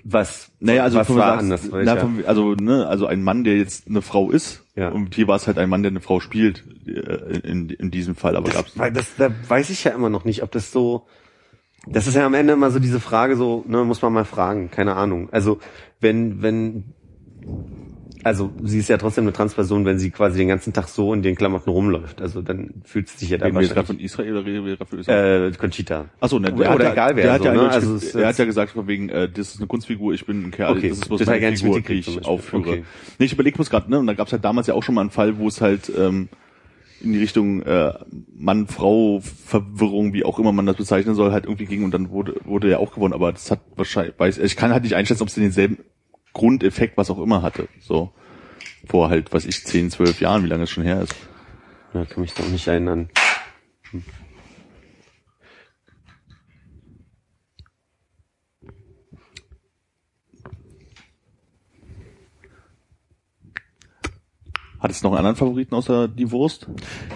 Was? 0.06 0.52
Naja, 0.60 0.84
also 0.84 1.00
was 1.00 1.10
war 1.10 1.40
sagst, 1.40 1.40
anders? 1.72 1.86
na, 1.86 1.96
von, 1.98 2.26
also 2.26 2.56
ne, 2.56 2.86
also 2.88 3.06
ein 3.06 3.24
Mann, 3.24 3.44
der 3.46 3.58
jetzt 3.58 3.88
eine 3.88 4.02
Frau 4.02 4.32
ist, 4.32 4.64
Ja. 4.76 4.90
und 4.90 5.16
hier 5.16 5.28
war 5.30 5.38
es 5.38 5.48
halt 5.48 5.58
ein 5.58 5.70
Mann, 5.70 5.82
der 5.82 5.92
eine 5.92 6.02
Frau 6.02 6.20
spielt 6.20 6.64
äh, 6.86 7.40
in, 7.40 7.70
in 7.70 7.90
diesem 7.90 8.16
Fall, 8.16 8.36
aber 8.36 8.50
gab's 8.52 8.78
Weil 8.78 8.92
das, 8.92 9.16
da 9.18 9.30
weiß 9.48 9.70
ich 9.70 9.86
ja 9.86 9.92
immer 9.92 10.10
noch 10.10 10.26
nicht, 10.26 10.44
ob 10.44 10.52
das 10.52 10.72
so. 10.72 11.08
Das 11.88 12.08
ist 12.08 12.16
ja 12.16 12.26
am 12.26 12.34
Ende 12.34 12.54
immer 12.54 12.72
so 12.72 12.80
diese 12.80 13.00
Frage, 13.00 13.36
so, 13.38 13.64
ne, 13.68 13.84
muss 13.84 14.02
man 14.02 14.14
mal 14.14 14.26
fragen, 14.26 14.72
keine 14.72 14.96
Ahnung. 14.96 15.30
Also, 15.32 15.60
wenn, 16.00 16.42
wenn, 16.42 16.94
also 18.24 18.52
sie 18.64 18.80
ist 18.80 18.90
ja 18.90 18.98
trotzdem 18.98 19.26
eine 19.26 19.34
Transperson, 19.34 19.86
wenn 19.86 20.00
sie 20.00 20.12
quasi 20.12 20.38
den 20.38 20.48
ganzen 20.48 20.74
Tag 20.74 20.88
so 20.88 21.14
in 21.14 21.22
den 21.22 21.36
Klamotten 21.36 21.70
rumläuft. 21.70 22.22
Also 22.22 22.41
dann 22.41 22.82
fühlt 22.86 23.10
sie 23.10 23.18
sich 23.18 23.30
ja 23.30 23.38
da 23.38 23.45
Reden 23.45 23.56
wir 23.58 23.62
jetzt 23.64 23.74
gerade 23.74 23.88
wahrscheinlich. 23.88 24.12
von 24.12 24.24
Israel 24.24 24.38
oder 24.38 24.45
reden 24.45 24.66
wir 24.66 24.78
von 24.78 25.00
Israel? 25.00 25.52
Äh, 25.52 25.58
Conchita. 25.58 26.06
Achso, 26.20 26.40
ne, 26.40 26.54
oder- 26.54 26.76
oder 26.76 26.91
egal 26.91 27.16
wer, 27.16 27.24
der 27.24 27.34
hat 27.34 27.41
so, 27.41 27.48
ja 27.48 27.54
ne? 27.54 27.70
Also 27.70 27.95
es 27.95 28.16
er 28.16 28.28
hat 28.28 28.38
ja 28.38 28.45
gesagt 28.45 28.72
von 28.72 28.88
wegen, 28.88 29.10
äh, 29.10 29.30
das 29.30 29.50
ist 29.54 29.58
eine 29.58 29.68
Kunstfigur, 29.68 30.14
ich 30.14 30.26
bin 30.26 30.44
ein 30.45 30.52
Kerl, 30.52 30.78
Okay, 30.78 30.90
das 30.90 31.00
ist 31.00 31.08
bloß 31.08 31.20
das 31.20 31.28
meine 31.28 31.56
Figur, 31.58 31.82
die 31.82 31.94
ich 31.94 32.26
aufführe. 32.26 32.62
Okay. 32.62 32.84
Nee, 33.20 33.26
ich 33.26 33.34
überlege 33.34 33.56
bloß 33.56 33.70
gerade, 33.70 33.90
ne, 33.91 34.00
und 34.00 34.08
da 34.08 34.14
gab 34.14 34.28
es 34.28 34.32
ja 34.32 34.38
damals 34.38 34.68
ja 34.68 34.74
auch 34.74 34.84
schon 34.84 34.95
mal 34.95 35.02
einen 35.02 35.10
Fall, 35.12 35.38
wo 35.38 35.48
es 35.48 35.62
halt 35.62 35.91
ähm, 35.98 36.30
in 37.02 37.12
die 37.14 37.20
Richtung 37.20 37.62
äh, 37.64 37.91
Mann-Frau-Verwirrung, 38.36 40.14
wie 40.14 40.24
auch 40.24 40.40
immer 40.40 40.52
man 40.52 40.66
das 40.66 40.78
bezeichnen 40.78 41.16
soll, 41.16 41.32
halt 41.32 41.45
irgendwie 41.45 41.66
ging 41.66 41.84
und 41.84 41.94
dann 41.94 42.10
wurde 42.10 42.36
wurde 42.45 42.70
ja 42.70 42.78
auch 42.78 42.94
gewonnen, 42.94 43.14
aber 43.14 43.32
das 43.32 43.52
hat 43.52 43.60
wahrscheinlich, 43.76 44.16
weiß, 44.18 44.38
ich 44.38 44.56
kann 44.56 44.72
halt 44.72 44.84
nicht 44.84 44.95
einschätzen, 44.95 45.22
ob 45.24 45.28
es 45.30 45.36
denselben 45.36 45.80
Grundeffekt, 46.34 46.98
was 46.98 47.10
auch 47.10 47.20
immer 47.20 47.42
hatte, 47.42 47.70
so 47.80 48.12
vor 48.86 49.10
halt, 49.10 49.32
was 49.34 49.46
ich, 49.46 49.64
10, 49.64 49.92
12 49.92 50.20
Jahren, 50.22 50.44
wie 50.44 50.48
lange 50.48 50.64
es 50.64 50.70
schon 50.70 50.84
her 50.84 51.02
ist. 51.02 51.16
Ja, 51.94 52.06
kann 52.06 52.22
mich 52.22 52.34
da 52.34 52.44
auch 52.44 52.50
nicht 52.50 52.68
erinnern. 52.68 53.10
Hat 64.80 64.92
es 64.92 65.02
noch 65.02 65.12
einen 65.12 65.20
anderen 65.20 65.38
Favoriten 65.38 65.76
außer 65.76 66.10
die 66.10 66.30
Wurst? 66.32 66.68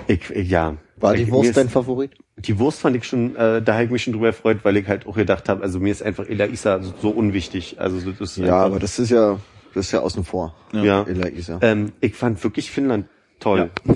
Ich, 0.08 0.30
ich, 0.30 0.50
ja. 0.50 0.78
War 1.00 1.14
die 1.14 1.32
Wurst 1.32 1.56
dein 1.56 1.70
Favorit? 1.70 2.12
Die 2.38 2.58
Wurst 2.60 2.80
fand 2.80 2.96
ich 2.96 3.04
schon, 3.04 3.36
äh, 3.36 3.62
da 3.62 3.74
habe 3.74 3.86
ich 3.86 3.92
mich 3.92 4.04
schon 4.04 4.14
drüber 4.14 4.28
gefreut, 4.28 4.60
weil 4.64 4.78
ich 4.78 4.88
halt 4.88 5.06
auch 5.06 5.16
gedacht 5.16 5.48
habe, 5.50 5.64
also 5.64 5.80
mir 5.80 5.92
ist 5.92 6.02
einfach 6.04 6.28
Ela 6.28 6.48
Isa 6.48 6.82
so, 6.82 6.94
so 7.02 7.10
unwichtig. 7.10 7.76
Also 7.80 8.00
das 8.12 8.20
ist 8.20 8.38
Ja, 8.38 8.64
aber 8.64 8.80
das 8.80 8.98
ist 9.00 9.10
ja, 9.12 9.40
das 9.74 9.88
ist 9.88 9.92
ja 9.92 10.00
außen 10.02 10.24
vor. 10.24 10.56
ja. 10.72 11.04
Ella 11.04 11.28
Isa. 11.30 11.60
Ähm, 11.62 11.92
ich 12.02 12.16
fand 12.16 12.44
wirklich 12.44 12.72
Finnland 12.72 13.08
toll. 13.40 13.70
Auch. 13.88 13.96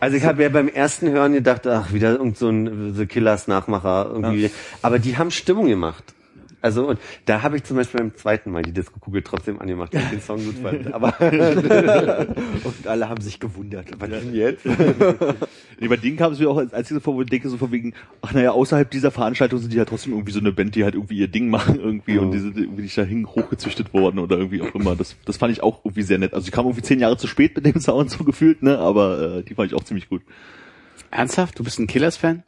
Also 0.00 0.16
ich 0.16 0.24
habe 0.24 0.42
ja 0.42 0.48
beim 0.48 0.68
ersten 0.68 1.10
Hören 1.10 1.32
gedacht, 1.32 1.66
ach, 1.66 1.92
wieder 1.92 2.12
irgend 2.12 2.36
so 2.36 2.48
ein 2.48 2.94
The 2.94 3.06
Killers 3.06 3.48
Nachmacher 3.48 4.10
irgendwie. 4.12 4.50
Aber 4.82 4.98
die 4.98 5.16
haben 5.16 5.30
Stimmung 5.30 5.66
gemacht. 5.66 6.13
Also 6.64 6.88
und 6.88 6.98
da 7.26 7.42
habe 7.42 7.58
ich 7.58 7.64
zum 7.64 7.76
Beispiel 7.76 8.00
beim 8.00 8.14
zweiten 8.14 8.50
Mal 8.50 8.62
die 8.62 8.72
Disco-Kugel 8.72 9.20
trotzdem 9.20 9.60
angemacht, 9.60 9.92
weil 9.92 10.00
ich 10.00 10.08
den 10.08 10.20
Song 10.22 10.42
gut 10.42 10.56
fand. 10.62 10.94
Aber 10.94 11.14
Und 12.64 12.86
alle 12.86 13.06
haben 13.10 13.20
sich 13.20 13.38
gewundert. 13.38 13.88
Was 13.98 14.08
denn 14.08 14.34
jetzt? 14.34 14.64
Nee, 15.80 15.88
bei 15.88 15.96
denen 15.96 16.16
kam 16.16 16.32
es 16.32 16.38
mir 16.38 16.48
auch 16.48 16.56
als 16.56 16.72
einziges 16.72 17.02
vor, 17.02 17.16
wo 17.16 17.22
ich 17.22 17.28
denke, 17.28 17.48
so 17.48 17.56
von 17.56 17.72
wegen, 17.72 17.94
ach 18.22 18.32
naja, 18.32 18.52
außerhalb 18.52 18.88
dieser 18.88 19.10
Veranstaltung 19.10 19.58
sind 19.58 19.72
die 19.72 19.76
ja 19.76 19.84
trotzdem 19.84 20.12
irgendwie 20.12 20.30
so 20.30 20.38
eine 20.38 20.52
Band, 20.52 20.76
die 20.76 20.84
halt 20.84 20.94
irgendwie 20.94 21.18
ihr 21.18 21.26
Ding 21.26 21.50
machen 21.50 21.80
irgendwie 21.80 22.16
und 22.16 22.30
die 22.30 22.38
sind 22.38 22.56
irgendwie 22.56 22.82
nicht 22.82 22.96
dahin 22.96 23.26
hochgezüchtet 23.26 23.92
worden 23.92 24.20
oder 24.20 24.38
irgendwie 24.38 24.62
auch 24.62 24.72
immer. 24.74 24.94
Das, 24.94 25.16
das 25.26 25.36
fand 25.36 25.52
ich 25.52 25.64
auch 25.64 25.84
irgendwie 25.84 26.02
sehr 26.02 26.18
nett. 26.18 26.32
Also 26.32 26.44
die 26.44 26.52
kamen 26.52 26.68
irgendwie 26.68 26.84
zehn 26.84 27.00
Jahre 27.00 27.16
zu 27.16 27.26
spät 27.26 27.56
mit 27.56 27.66
dem 27.66 27.80
Sound 27.80 28.08
so 28.08 28.22
gefühlt, 28.22 28.62
ne, 28.62 28.78
aber 28.78 29.38
äh, 29.38 29.42
die 29.42 29.54
fand 29.54 29.72
ich 29.72 29.76
auch 29.76 29.82
ziemlich 29.82 30.08
gut. 30.08 30.22
Ernsthaft? 31.10 31.58
Du 31.58 31.64
bist 31.64 31.80
ein 31.80 31.88
Killers-Fan? 31.88 32.44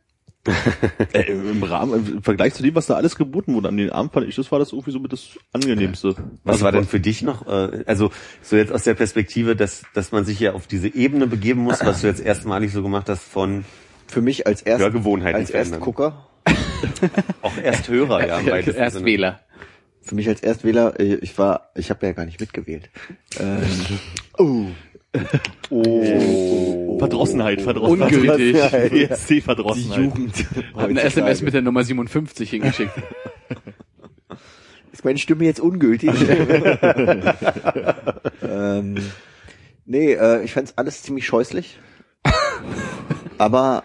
Äh, 1.12 1.32
Im 1.32 1.62
Rahmen, 1.62 2.06
im 2.16 2.22
Vergleich 2.22 2.54
zu 2.54 2.62
dem, 2.62 2.74
was 2.74 2.86
da 2.86 2.94
alles 2.94 3.16
geboten 3.16 3.54
wurde 3.54 3.68
an 3.68 3.76
den 3.76 3.90
Abend, 3.90 4.12
fand 4.12 4.26
ich, 4.28 4.36
das 4.36 4.50
war 4.52 4.58
das 4.58 4.72
irgendwie 4.72 4.90
so 4.90 4.98
mit 4.98 5.12
das 5.12 5.38
angenehmste. 5.52 6.14
was 6.44 6.54
Also, 6.54 6.64
war 6.64 6.72
denn 6.72 6.84
für 6.86 7.00
dich 7.00 7.22
noch? 7.22 7.46
Äh, 7.46 7.84
also 7.86 8.10
so 8.42 8.56
jetzt 8.56 8.72
aus 8.72 8.84
der 8.84 8.94
Perspektive, 8.94 9.56
dass 9.56 9.82
dass 9.94 10.12
man 10.12 10.24
sich 10.24 10.40
ja 10.40 10.52
auf 10.52 10.66
diese 10.66 10.88
Ebene 10.94 11.26
begeben 11.26 11.62
muss, 11.62 11.84
was 11.84 12.00
du 12.02 12.06
jetzt 12.08 12.20
erstmalig 12.24 12.72
so 12.72 12.82
gemacht 12.82 13.08
hast 13.08 13.22
von 13.22 13.64
Für 14.08 14.20
mich 14.20 14.46
als 14.46 14.62
erst, 14.62 14.80
Hörgewohnheiten 14.82 15.40
als 15.40 15.50
verändern. 15.50 15.74
Erstgucker, 15.74 16.26
auch 17.42 17.56
Ersthörer, 17.56 18.26
ja, 18.26 18.38
Sinne. 18.62 18.76
Erstwähler. 18.76 19.40
für 20.02 20.14
mich 20.14 20.28
als 20.28 20.42
Erstwähler, 20.42 20.98
äh, 21.00 21.14
ich 21.16 21.36
war, 21.38 21.70
ich 21.74 21.90
habe 21.90 22.06
ja 22.06 22.12
gar 22.12 22.24
nicht 22.26 22.40
mitgewählt. 22.40 22.90
Ähm, 23.40 23.62
oh. 24.38 24.66
Oh. 25.70 26.98
Verdrossenheit, 26.98 27.60
Verdrossenheit. 27.60 28.12
Ungültig. 28.12 28.56
ESC 28.56 29.28
Die 29.28 29.40
Verdrossenheit. 29.40 29.98
Jugend. 29.98 30.46
Hab 30.74 30.88
eine 30.88 31.02
SMS 31.02 31.42
mit 31.42 31.54
der 31.54 31.62
Nummer 31.62 31.84
57 31.84 32.50
hingeschickt. 32.50 32.92
Ist 34.92 35.04
meine 35.04 35.18
Stimme 35.18 35.44
jetzt 35.44 35.60
ungültig? 35.60 36.10
ähm, 38.42 38.96
nee, 39.84 40.14
äh, 40.14 40.42
ich 40.42 40.52
fand's 40.52 40.72
alles 40.76 41.02
ziemlich 41.02 41.26
scheußlich. 41.26 41.78
aber 43.36 43.84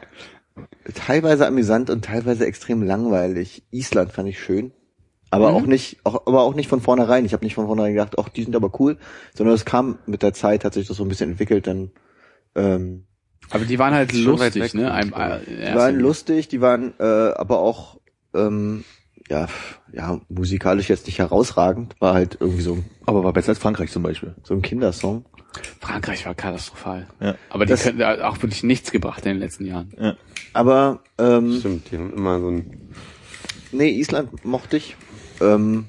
teilweise 0.93 1.47
amüsant 1.47 1.89
und 1.89 2.05
teilweise 2.05 2.45
extrem 2.45 2.81
langweilig. 2.81 3.63
Island 3.71 4.13
fand 4.13 4.29
ich 4.29 4.39
schön. 4.41 4.71
Aber 5.31 5.53
auch 5.53 5.65
nicht, 5.65 5.97
auch, 6.03 6.27
aber 6.27 6.41
auch 6.41 6.53
nicht 6.55 6.67
von 6.67 6.81
vornherein. 6.81 7.25
Ich 7.25 7.33
habe 7.33 7.43
nicht 7.45 7.55
von 7.55 7.65
vornherein 7.65 7.93
gedacht, 7.93 8.15
ach, 8.19 8.29
die 8.29 8.43
sind 8.43 8.55
aber 8.55 8.71
cool, 8.79 8.97
sondern 9.33 9.55
es 9.55 9.65
kam 9.65 9.97
mit 10.05 10.21
der 10.23 10.33
Zeit, 10.33 10.63
hat 10.65 10.73
sich 10.73 10.87
das 10.87 10.97
so 10.97 11.03
ein 11.03 11.09
bisschen 11.09 11.31
entwickelt, 11.31 11.67
dann 11.67 11.91
ähm, 12.55 13.05
Aber 13.49 13.63
die 13.65 13.79
waren 13.79 13.93
halt 13.93 14.11
lustig, 14.13 14.61
weg 14.61 14.73
ne? 14.73 14.91
Ein, 14.91 15.11
Killer. 15.11 15.41
äh, 15.47 15.71
Die 15.71 15.75
waren 15.75 15.97
lustig, 15.99 16.47
die 16.49 16.59
waren 16.61 16.93
äh, 16.99 17.03
aber 17.03 17.59
auch 17.59 17.99
ähm, 18.33 18.83
ja, 19.29 19.47
ja, 19.93 20.19
musikalisch 20.27 20.89
jetzt 20.89 21.05
nicht 21.05 21.19
herausragend, 21.19 21.95
war 22.01 22.13
halt 22.13 22.37
irgendwie 22.41 22.61
so, 22.63 22.79
Aber 23.05 23.23
war 23.23 23.31
besser 23.31 23.49
als 23.49 23.59
Frankreich 23.59 23.89
zum 23.91 24.03
Beispiel. 24.03 24.35
so 24.43 24.53
ein 24.53 24.61
Kindersong. 24.61 25.23
Frankreich 25.79 26.25
war 26.25 26.35
katastrophal. 26.35 27.07
Ja. 27.21 27.35
Aber 27.49 27.65
die 27.65 27.69
Das- 27.71 27.83
können 27.83 28.01
auch 28.21 28.41
wirklich 28.41 28.63
nichts 28.63 28.91
gebracht 28.91 29.25
in 29.25 29.33
den 29.33 29.39
letzten 29.39 29.65
Jahren. 29.65 29.93
Ja. 29.97 30.15
Aber 30.53 30.99
ähm, 31.17 31.57
Stimmt, 31.59 31.89
die 31.91 31.97
haben 31.97 32.13
immer 32.13 32.39
so 32.41 32.49
ein 32.49 32.89
nee, 33.71 33.89
Island 33.91 34.43
mochte 34.43 34.75
ich. 34.75 34.97
Ähm, 35.41 35.85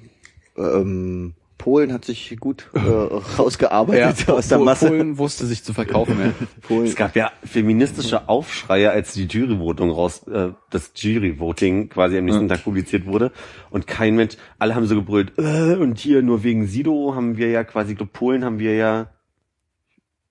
ähm, 0.56 1.34
Polen 1.62 1.92
hat 1.92 2.04
sich 2.04 2.36
gut 2.40 2.68
äh, 2.74 2.80
rausgearbeitet 3.38 4.28
aus 4.28 4.48
der 4.48 4.58
Masse. 4.58 4.88
Polen 4.88 5.16
wusste 5.16 5.46
sich 5.46 5.62
zu 5.62 5.72
verkaufen, 5.72 6.16
ja. 6.18 6.32
Polen. 6.66 6.86
Es 6.86 6.96
gab 6.96 7.14
ja 7.14 7.30
feministische 7.44 8.28
Aufschreie, 8.28 8.90
als 8.90 9.12
die 9.12 9.26
Juryvoting 9.26 9.90
raus, 9.90 10.26
äh, 10.26 10.48
das 10.70 10.90
Juryvoting 10.96 11.88
quasi 11.88 12.18
am 12.18 12.24
nächsten 12.24 12.48
Tag 12.48 12.64
publiziert 12.64 13.06
wurde. 13.06 13.30
Und 13.70 13.86
kein 13.86 14.16
Mensch, 14.16 14.36
alle 14.58 14.74
haben 14.74 14.86
so 14.86 14.96
gebrüllt, 14.96 15.38
äh, 15.38 15.76
und 15.76 16.00
hier 16.00 16.22
nur 16.22 16.42
wegen 16.42 16.66
Sido 16.66 17.14
haben 17.14 17.36
wir 17.36 17.50
ja 17.50 17.62
quasi, 17.62 17.92
ich 17.92 17.98
glaub, 17.98 18.12
Polen 18.12 18.44
haben 18.44 18.58
wir 18.58 18.74
ja 18.74 19.12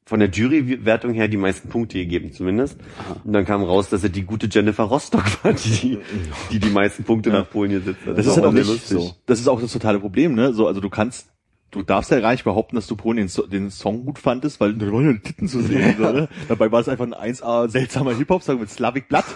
von 0.05 0.19
der 0.19 0.29
Jurywertung 0.29 1.13
her 1.13 1.27
die 1.27 1.37
meisten 1.37 1.69
Punkte 1.69 1.97
gegeben, 1.97 2.33
zumindest. 2.33 2.77
Und 3.23 3.33
dann 3.33 3.45
kam 3.45 3.63
raus, 3.63 3.89
dass 3.89 4.03
er 4.03 4.09
die 4.09 4.23
gute 4.23 4.47
Jennifer 4.51 4.83
Rostock 4.83 5.43
war, 5.43 5.53
die 5.53 5.99
die, 6.51 6.59
die 6.59 6.69
meisten 6.69 7.03
Punkte 7.03 7.29
nach 7.29 7.49
Polen 7.49 7.71
gesetzt 7.71 7.99
hat. 8.05 8.17
Das, 8.17 8.25
ist 8.25 8.37
war 8.37 8.43
halt 8.43 8.45
auch 8.45 8.51
nicht 8.51 8.87
so. 8.87 9.15
Das 9.25 9.39
ist 9.39 9.47
auch 9.47 9.61
das 9.61 9.71
totale 9.71 9.99
Problem, 9.99 10.35
ne? 10.35 10.53
So, 10.53 10.67
also 10.67 10.81
du 10.81 10.89
kannst, 10.89 11.30
du 11.71 11.83
darfst 11.83 12.11
ja 12.11 12.19
gar 12.19 12.31
nicht 12.31 12.43
behaupten, 12.43 12.75
dass 12.75 12.87
du 12.87 12.95
Polen 12.95 13.17
den, 13.17 13.27
So- 13.27 13.47
den 13.47 13.69
Song 13.71 14.05
gut 14.05 14.19
fandest, 14.19 14.59
weil 14.59 14.73
da 14.73 14.85
waren 14.91 15.05
ja 15.05 15.17
Titten 15.17 15.47
zu 15.47 15.61
sehen. 15.61 15.95
so, 15.99 16.11
ne? 16.11 16.27
Dabei 16.47 16.71
war 16.71 16.81
es 16.81 16.89
einfach 16.89 17.05
ein 17.05 17.13
1A 17.13 17.69
seltsamer 17.69 18.13
Hip-Hop-Song 18.15 18.59
mit 18.59 18.69
Slavic 18.69 19.07
Blood. 19.09 19.23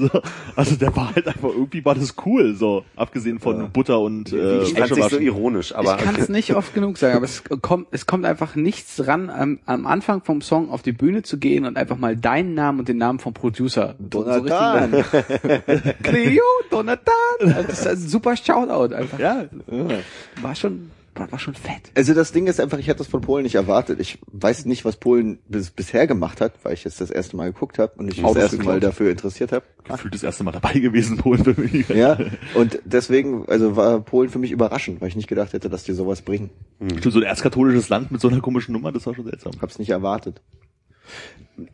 so, 0.00 0.20
also 0.56 0.76
der 0.76 0.94
war 0.96 1.14
halt 1.14 1.26
einfach, 1.26 1.48
irgendwie 1.48 1.84
war 1.84 1.94
das 1.94 2.14
cool, 2.24 2.54
so. 2.54 2.84
Abgesehen 2.96 3.38
von 3.38 3.70
Butter 3.70 4.00
und 4.00 4.32
äh, 4.32 4.62
Ich 4.62 4.74
fand 4.74 4.94
nicht 4.96 5.10
so 5.10 5.18
ironisch, 5.18 5.74
aber 5.74 5.96
ich 5.98 6.04
kann 6.04 6.16
es 6.16 6.28
nicht 6.28 6.54
oft 6.54 6.74
genug 6.74 6.98
sagen, 6.98 7.16
aber 7.16 7.24
es 7.24 7.42
kommt, 7.60 7.88
es 7.90 8.06
kommt 8.06 8.24
einfach 8.24 8.54
nichts 8.54 9.06
ran, 9.06 9.30
am, 9.30 9.58
am 9.66 9.86
Anfang 9.86 10.22
vom 10.22 10.40
Song 10.42 10.70
auf 10.70 10.82
die 10.82 10.92
Bühne 10.92 11.22
zu 11.22 11.38
gehen 11.38 11.64
und 11.64 11.76
einfach 11.76 11.96
mal 11.96 12.16
deinen 12.16 12.54
Namen 12.54 12.80
und 12.80 12.88
den 12.88 12.98
Namen 12.98 13.18
vom 13.18 13.32
Producer. 13.34 13.94
Donatan. 13.98 14.90
So 14.92 14.96
richtig- 14.96 16.02
Cleo, 16.02 16.42
Donatan. 16.70 17.12
Das 17.66 17.80
ist 17.80 17.86
ein 17.86 17.96
super 17.96 18.36
Shoutout 18.36 18.94
einfach. 18.94 19.18
ja, 19.18 19.44
War 20.52 20.56
schon, 20.56 20.90
war, 21.14 21.38
schon 21.38 21.54
fett. 21.54 21.90
Also 21.94 22.12
das 22.12 22.30
Ding 22.32 22.46
ist 22.46 22.60
einfach, 22.60 22.76
ich 22.76 22.86
hätte 22.86 22.98
das 22.98 23.06
von 23.06 23.22
Polen 23.22 23.44
nicht 23.44 23.54
erwartet. 23.54 24.00
Ich 24.00 24.18
weiß 24.32 24.66
nicht, 24.66 24.84
was 24.84 24.96
Polen 24.96 25.38
bis, 25.48 25.70
bisher 25.70 26.06
gemacht 26.06 26.42
hat, 26.42 26.52
weil 26.62 26.74
ich 26.74 26.84
jetzt 26.84 27.00
das 27.00 27.10
erste 27.10 27.38
Mal 27.38 27.50
geguckt 27.54 27.78
habe 27.78 27.94
und 27.96 28.04
mich 28.04 28.22
Autos 28.22 28.34
das 28.34 28.42
erste 28.42 28.56
Mal 28.58 28.74
geklaut. 28.74 28.82
dafür 28.82 29.10
interessiert 29.10 29.50
habe. 29.50 29.64
gefühlt 29.82 30.12
das 30.12 30.22
erste 30.22 30.44
Mal 30.44 30.52
dabei 30.52 30.74
gewesen, 30.74 31.16
Polen 31.16 31.42
für 31.42 31.58
mich. 31.58 31.88
Ja, 31.88 32.18
und 32.54 32.80
deswegen, 32.84 33.48
also 33.48 33.76
war 33.76 34.00
Polen 34.00 34.28
für 34.28 34.38
mich 34.38 34.50
überraschend, 34.50 35.00
weil 35.00 35.08
ich 35.08 35.16
nicht 35.16 35.26
gedacht 35.28 35.54
hätte, 35.54 35.70
dass 35.70 35.84
die 35.84 35.94
sowas 35.94 36.20
bringen. 36.20 36.50
So 37.00 37.18
ein 37.18 37.22
erstkatholisches 37.22 37.88
Land 37.88 38.10
mit 38.10 38.20
so 38.20 38.28
einer 38.28 38.42
komischen 38.42 38.74
Nummer, 38.74 38.92
das 38.92 39.06
war 39.06 39.14
schon 39.14 39.24
seltsam. 39.24 39.52
Hab's 39.62 39.78
nicht 39.78 39.88
erwartet. 39.88 40.42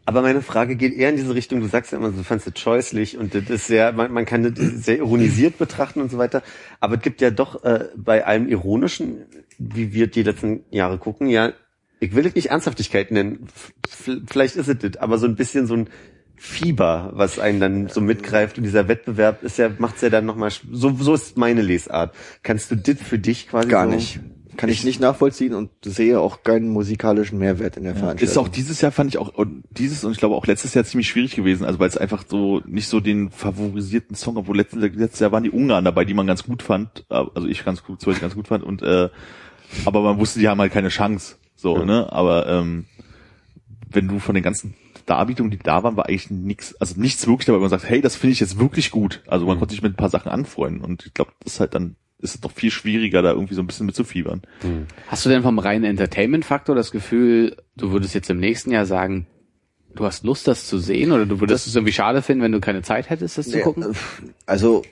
Aber 0.05 0.23
meine 0.23 0.43
Frage 0.43 0.77
geht 0.77 0.95
eher 0.95 1.11
in 1.11 1.17
diese 1.17 1.35
Richtung, 1.35 1.61
du 1.61 1.69
sagst 1.69 1.93
ja 1.93 1.99
immer, 1.99 2.11
du 2.11 2.23
fandst 2.25 2.47
es 2.47 2.59
scheußlich 2.59 3.17
und 3.17 3.35
das 3.35 3.49
ist 3.49 3.67
sehr, 3.69 3.93
man, 3.93 4.13
man 4.13 4.25
kann 4.25 4.43
das 4.43 4.85
sehr 4.85 4.99
ironisiert 4.99 5.57
betrachten 5.57 6.01
und 6.01 6.11
so 6.11 6.19
weiter. 6.19 6.43
Aber 6.81 6.97
es 6.97 7.03
gibt 7.03 7.21
ja 7.21 7.31
doch 7.31 7.65
äh, 7.65 7.89
bei 7.97 8.27
allem 8.27 8.49
Ironischen, 8.49 9.25
wie 9.59 9.93
wir 9.93 10.09
die 10.09 10.25
letzten 10.25 10.65
Jahre 10.71 10.99
gucken, 10.99 11.29
ja, 11.29 11.53
ich 12.01 12.15
will 12.15 12.27
es 12.27 12.35
nicht 12.35 12.51
Ernsthaftigkeit 12.51 13.11
nennen, 13.11 13.49
vielleicht 13.89 14.57
ist 14.57 14.69
es 14.69 14.79
das, 14.79 14.97
aber 14.97 15.19
so 15.19 15.27
ein 15.27 15.37
bisschen 15.37 15.67
so 15.67 15.75
ein 15.75 15.89
Fieber, 16.37 17.11
was 17.15 17.41
einen 17.41 17.59
dann 17.59 17.89
so 17.89 18.01
mitgreift 18.01 18.59
und 18.59 18.65
dieser 18.65 18.87
Wettbewerb 18.87 19.43
ist 19.43 19.59
ja, 19.59 19.71
macht's 19.79 20.03
ja 20.03 20.09
dann 20.09 20.25
nochmal, 20.25 20.51
so, 20.71 20.95
so 20.97 21.15
ist 21.15 21.37
meine 21.37 21.63
Lesart. 21.63 22.15
Kannst 22.45 22.71
du 22.71 22.77
das 22.77 23.01
für 23.01 23.19
dich 23.19 23.49
quasi 23.49 23.69
Gar 23.69 23.87
so? 23.87 23.95
nicht. 23.95 24.21
Kann 24.59 24.71
ich 24.71 24.83
nicht 24.83 25.01
nachvollziehen 25.01 25.55
und 25.55 25.71
sehe 25.85 26.19
auch 26.21 26.43
keinen 26.43 26.69
musikalischen 26.69 27.39
Mehrwert 27.39 27.77
in 27.77 27.85
der 27.85 27.95
Veranstaltung. 27.95 28.29
Ist 28.29 28.37
auch 28.37 28.49
dieses 28.49 28.81
Jahr 28.81 28.91
fand 28.91 29.09
ich 29.09 29.19
auch 29.19 29.33
und 29.33 29.63
dieses 29.71 30.03
und 30.05 30.13
ich 30.13 30.19
glaube 30.19 30.35
auch 30.35 30.47
letztes 30.47 30.75
Jahr 30.75 30.85
ziemlich 30.85 31.09
schwierig 31.09 31.37
gewesen, 31.37 31.65
also 31.65 31.79
weil 31.79 31.89
es 31.89 31.97
einfach 31.97 32.25
so 32.29 32.61
nicht 32.67 32.89
so 32.89 32.99
den 32.99 33.31
favorisierten 33.31 34.17
Song, 34.17 34.37
obwohl 34.37 34.57
letztes, 34.57 34.81
letztes 34.81 35.21
Jahr 35.21 35.31
waren 35.31 35.45
die 35.45 35.51
Ungarn 35.51 35.85
dabei, 35.85 36.05
die 36.05 36.13
man 36.13 36.27
ganz 36.27 36.43
gut 36.43 36.63
fand, 36.65 37.07
also 37.09 37.47
ich 37.47 37.65
ganz 37.65 37.85
gut, 37.85 38.01
zum 38.01 38.11
Beispiel 38.11 38.23
ganz 38.29 38.35
gut 38.35 38.49
fand 38.49 38.65
und 38.65 38.83
äh, 38.83 39.09
aber 39.85 40.03
man 40.03 40.19
wusste, 40.19 40.41
die 40.41 40.49
haben 40.49 40.61
halt 40.61 40.73
keine 40.73 40.89
Chance, 40.89 41.37
so 41.55 41.79
Ja. 41.79 41.85
ne, 41.85 42.13
aber 42.13 42.49
ähm, 42.49 42.87
wenn 43.91 44.09
du 44.09 44.19
von 44.19 44.35
den 44.35 44.43
ganzen 44.43 44.75
Darbietungen, 45.07 45.51
die 45.51 45.59
da 45.59 45.83
waren, 45.85 45.97
war 45.97 46.09
eigentlich 46.09 46.31
nichts, 46.31 46.75
also 46.81 47.01
nichts 47.01 47.27
wirklich 47.27 47.47
dabei, 47.47 47.59
wo 47.59 47.63
man 47.63 47.71
sagt, 47.71 47.89
hey, 47.89 48.01
das 48.01 48.17
finde 48.17 48.33
ich 48.33 48.41
jetzt 48.41 48.59
wirklich 48.59 48.91
gut. 48.91 49.23
Also 49.27 49.47
man 49.47 49.59
konnte 49.59 49.73
sich 49.73 49.83
mit 49.83 49.93
ein 49.93 49.97
paar 49.97 50.11
Sachen 50.11 50.31
anfreunden 50.31 50.85
und 50.85 51.07
ich 51.07 51.15
glaube, 51.15 51.31
das 51.45 51.55
ist 51.55 51.61
halt 51.61 51.75
dann 51.75 51.97
ist 52.21 52.35
es 52.35 52.41
doch 52.41 52.51
viel 52.53 52.71
schwieriger, 52.71 53.23
da 53.23 53.31
irgendwie 53.33 53.55
so 53.55 53.63
ein 53.63 53.67
bisschen 53.67 53.87
mitzufiebern. 53.87 54.43
Hast 55.07 55.25
du 55.25 55.29
denn 55.31 55.43
vom 55.43 55.59
reinen 55.59 55.85
Entertainment-Faktor 55.85 56.75
das 56.75 56.91
Gefühl, 56.91 57.57
du 57.77 57.93
würdest 57.93 58.15
jetzt 58.15 58.29
im 58.31 58.39
nächsten 58.41 58.71
Jahr 58.73 58.87
sagen, 58.87 59.27
du 59.95 60.05
hast 60.05 60.25
Lust, 60.25 60.49
das 60.49 60.67
zu 60.67 60.79
sehen 60.79 61.13
oder 61.13 61.27
du 61.27 61.41
würdest 61.41 61.67
es 61.67 61.75
irgendwie 61.77 61.93
schade 61.93 62.23
finden, 62.23 62.43
wenn 62.43 62.53
du 62.53 62.61
keine 62.61 62.83
Zeit 62.83 63.09
hättest, 63.11 63.39
das 63.39 63.49
zu 63.49 63.59
Ja, 63.59 63.65
gucken? 63.65 63.85
äh, 63.85 63.95
Also 64.47 64.83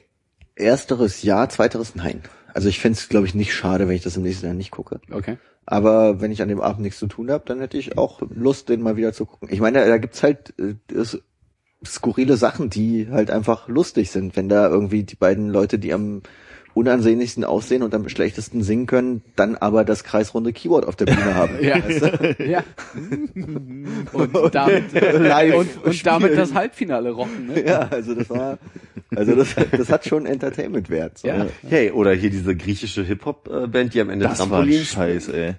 ersteres 0.55 1.23
ja, 1.23 1.49
zweiteres 1.49 1.95
nein. 1.95 2.23
Also 2.55 2.69
ich 2.69 2.79
fände 2.81 2.97
es, 2.99 3.09
glaube 3.09 3.27
ich, 3.27 3.35
nicht 3.35 3.55
schade, 3.55 3.87
wenn 3.89 3.97
ich 3.97 4.03
das 4.03 4.17
im 4.17 4.23
nächsten 4.23 4.47
Jahr 4.47 4.55
nicht 4.55 4.71
gucke. 4.71 5.01
Okay. 5.11 5.37
Aber 5.67 6.21
wenn 6.21 6.31
ich 6.31 6.41
an 6.43 6.49
dem 6.49 6.61
Abend 6.61 6.81
nichts 6.83 6.99
zu 6.99 7.07
tun 7.09 7.31
habe, 7.31 7.45
dann 7.47 7.59
hätte 7.61 7.77
ich 7.77 7.99
auch 7.99 8.23
Lust, 8.35 8.69
den 8.69 8.81
mal 8.83 8.97
wieder 8.97 9.13
zu 9.13 9.27
gucken. 9.27 9.49
Ich 9.51 9.61
meine, 9.61 9.85
da 9.85 9.99
gibt's 9.99 10.23
halt 10.23 10.55
äh, 10.59 10.75
das- 10.87 11.19
skurrile 11.85 12.37
Sachen, 12.37 12.71
die 12.71 13.09
halt 13.11 13.31
einfach 13.31 13.69
lustig 13.69 14.11
sind. 14.11 14.35
Wenn 14.37 14.49
da 14.49 14.69
irgendwie 14.69 15.03
die 15.05 15.15
beiden 15.17 15.51
Leute, 15.51 15.79
die 15.79 15.93
am 15.93 16.23
unansehnlichsten 16.77 17.43
aussehen 17.43 17.83
und 17.83 17.95
am 17.95 18.07
schlechtesten 18.09 18.63
singen 18.63 18.87
können, 18.87 19.23
dann 19.35 19.57
aber 19.57 19.83
das 19.85 20.05
kreisrunde 20.05 20.53
Keyboard 20.53 20.87
auf 20.87 20.95
der 20.95 21.07
Bühne 21.07 21.35
haben. 21.35 21.55
Ja. 21.61 21.77
Weißt 21.83 22.03
du? 22.03 22.45
ja. 22.45 22.63
Und 24.13 24.55
damit, 24.55 24.85
Live 24.93 25.55
und, 25.55 25.85
und 25.85 26.07
damit 26.07 26.37
das 26.37 26.53
Halbfinale 26.55 27.11
rocken, 27.11 27.47
ne? 27.47 27.67
Ja, 27.67 27.89
also 27.91 28.15
das 28.15 28.29
war, 28.31 28.59
also 29.15 29.35
das, 29.35 29.55
das 29.73 29.89
hat 29.91 30.05
schon 30.05 30.27
Entertainment-Wert. 30.27 31.19
So. 31.19 31.29
Ja. 31.29 31.47
Hey, 31.69 31.91
oder 31.91 32.13
hier 32.13 32.31
diese 32.31 32.55
griechische 32.55 33.03
Hip-Hop-Band, 33.05 33.95
die 33.95 34.01
am 34.01 34.11
Ende 34.11 34.27
Das 34.27 34.39
war 34.41 34.49
Trampolin 34.49 34.85
scheiß, 34.85 35.29
ey. 35.29 35.55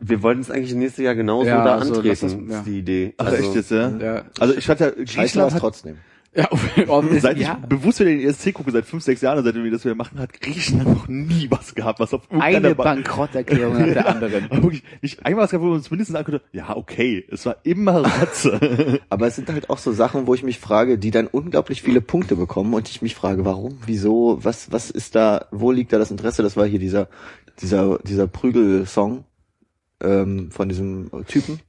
Wir 0.00 0.22
wollten 0.22 0.40
es 0.40 0.50
eigentlich 0.50 0.74
nächstes 0.74 1.04
Jahr 1.04 1.14
genauso 1.14 1.46
Ja, 1.48 1.64
da 1.64 1.76
also 1.76 1.94
antreten, 1.94 2.08
das- 2.20 2.32
ist 2.32 2.38
ja. 2.50 2.62
die 2.66 2.78
Idee. 2.78 3.14
Ach 3.18 3.26
Also, 3.26 3.36
echt 3.38 3.54
jetzt, 3.54 3.70
ja? 3.70 3.96
Ja. 3.98 4.22
Also 4.40 4.54
ich 4.54 4.68
hatte 4.68 4.94
Scheiße 4.98 5.14
Griechenland 5.16 5.54
hat, 5.54 5.60
trotzdem. 5.60 5.96
Ja, 6.36 6.48
seit 7.20 7.38
ja. 7.38 7.58
ich 7.60 7.68
bewusst 7.68 8.00
wieder 8.00 8.10
den 8.10 8.20
ESC 8.20 8.52
gucke, 8.52 8.70
seit 8.70 8.84
fünf, 8.84 9.02
sechs 9.02 9.22
Jahren, 9.22 9.42
seitdem 9.42 9.64
wir 9.64 9.70
das 9.70 9.84
wieder 9.84 9.94
machen, 9.94 10.18
hat 10.18 10.38
Griechenland 10.40 10.88
noch 10.94 11.08
nie 11.08 11.50
was 11.50 11.74
gehabt, 11.74 11.98
was 11.98 12.12
auf 12.12 12.24
irgendeiner 12.24 12.56
eine 12.68 12.74
Ba- 12.74 12.84
Bankrotterklärung 12.84 13.78
nach 13.78 13.86
der 13.86 14.08
anderen. 14.08 14.44
Aber 14.50 14.62
wirklich 14.62 14.82
nicht 15.00 15.24
einmal 15.24 15.44
was 15.44 15.50
gehabt, 15.50 15.64
wo 15.64 15.68
man 15.68 15.78
uns 15.78 15.90
mindestens 15.90 16.12
sagen 16.14 16.24
konnte, 16.26 16.44
ja, 16.52 16.76
okay, 16.76 17.24
es 17.30 17.46
war 17.46 17.56
immer 17.62 18.04
Ratze. 18.04 19.00
Aber 19.08 19.26
es 19.26 19.36
sind 19.36 19.48
halt 19.50 19.70
auch 19.70 19.78
so 19.78 19.92
Sachen, 19.92 20.26
wo 20.26 20.34
ich 20.34 20.42
mich 20.42 20.58
frage, 20.58 20.98
die 20.98 21.10
dann 21.10 21.26
unglaublich 21.26 21.82
viele 21.82 22.00
Punkte 22.00 22.36
bekommen 22.36 22.74
und 22.74 22.88
ich 22.88 23.02
mich 23.02 23.14
frage, 23.14 23.44
warum, 23.44 23.78
wieso, 23.86 24.38
was, 24.42 24.70
was 24.72 24.90
ist 24.90 25.14
da, 25.14 25.46
wo 25.50 25.70
liegt 25.70 25.92
da 25.92 25.98
das 25.98 26.10
Interesse? 26.10 26.42
Das 26.42 26.56
war 26.56 26.66
hier 26.66 26.78
dieser, 26.78 27.08
dieser, 27.60 27.98
dieser 27.98 28.26
Prügel-Song 28.26 29.24
ähm, 30.02 30.50
von 30.50 30.68
diesem 30.68 31.10
Typen. 31.26 31.60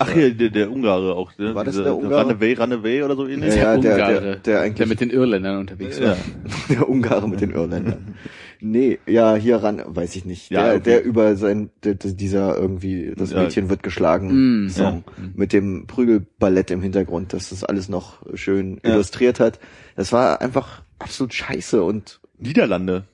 Ach 0.00 0.10
hier, 0.12 0.32
der, 0.32 0.50
der 0.50 0.70
Ungare 0.70 1.14
auch. 1.16 1.36
Ne? 1.38 1.54
War 1.54 1.64
das 1.64 1.74
Diese- 1.74 1.84
der 1.84 1.96
Ungare? 1.96 2.22
Runaway, 2.24 2.52
Runaway 2.54 3.02
oder 3.02 3.16
so 3.16 3.26
ähnlich? 3.26 3.56
Ja, 3.56 3.76
der, 3.76 3.96
der, 3.96 4.20
der, 4.20 4.36
der 4.36 4.60
eigentlich 4.60 4.74
der 4.76 4.86
mit 4.86 5.00
den 5.00 5.10
Irländern 5.10 5.58
unterwegs 5.58 6.00
war. 6.00 6.08
Ja. 6.08 6.16
der 6.70 6.88
Ungare 6.88 7.28
mit 7.28 7.40
den 7.40 7.50
Irländern. 7.50 8.14
Nee, 8.60 8.98
ja, 9.06 9.34
hier 9.36 9.56
ran, 9.56 9.82
weiß 9.86 10.16
ich 10.16 10.24
nicht. 10.24 10.50
Ja, 10.50 10.64
Der, 10.64 10.74
okay. 10.74 10.82
der 10.84 11.04
über 11.04 11.36
sein, 11.36 11.70
der, 11.84 11.94
dieser 11.94 12.56
irgendwie, 12.56 13.12
das 13.16 13.30
Ja. 13.32 13.42
Mädchen 13.42 13.70
wird 13.70 13.82
geschlagen 13.84 14.64
Mm. 14.66 14.68
Song 14.68 15.04
mit 15.34 15.52
dem 15.52 15.86
Prügelballett 15.86 16.70
im 16.72 16.82
Hintergrund, 16.82 17.32
dass 17.32 17.50
das 17.50 17.62
alles 17.62 17.88
noch 17.88 18.18
schön 18.34 18.80
Ja. 18.84 18.94
illustriert 18.94 19.38
hat. 19.40 19.60
Das 19.96 20.12
war 20.12 20.40
einfach 20.40 20.82
absolut 20.98 21.34
scheiße 21.34 21.82
und 21.82 22.20
Niederlande. 22.38 23.04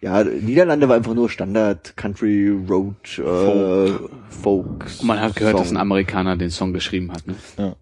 Ja, 0.00 0.24
Niederlande 0.24 0.88
war 0.88 0.96
einfach 0.96 1.14
nur 1.14 1.28
Standard 1.28 1.96
Country 1.96 2.48
Road 2.48 3.18
äh, 3.18 3.22
Folk. 3.22 4.10
Folk. 4.30 4.86
Und 5.00 5.04
man 5.04 5.20
hat 5.20 5.36
gehört, 5.36 5.56
Song. 5.56 5.62
dass 5.62 5.70
ein 5.72 5.76
Amerikaner 5.76 6.36
den 6.36 6.50
Song 6.50 6.72
geschrieben 6.72 7.12
hat. 7.12 7.26
Ne? 7.26 7.34
Ja. 7.58 7.76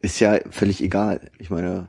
ist 0.00 0.18
ja 0.18 0.38
völlig 0.50 0.82
egal. 0.82 1.30
Ich 1.38 1.50
meine, 1.50 1.88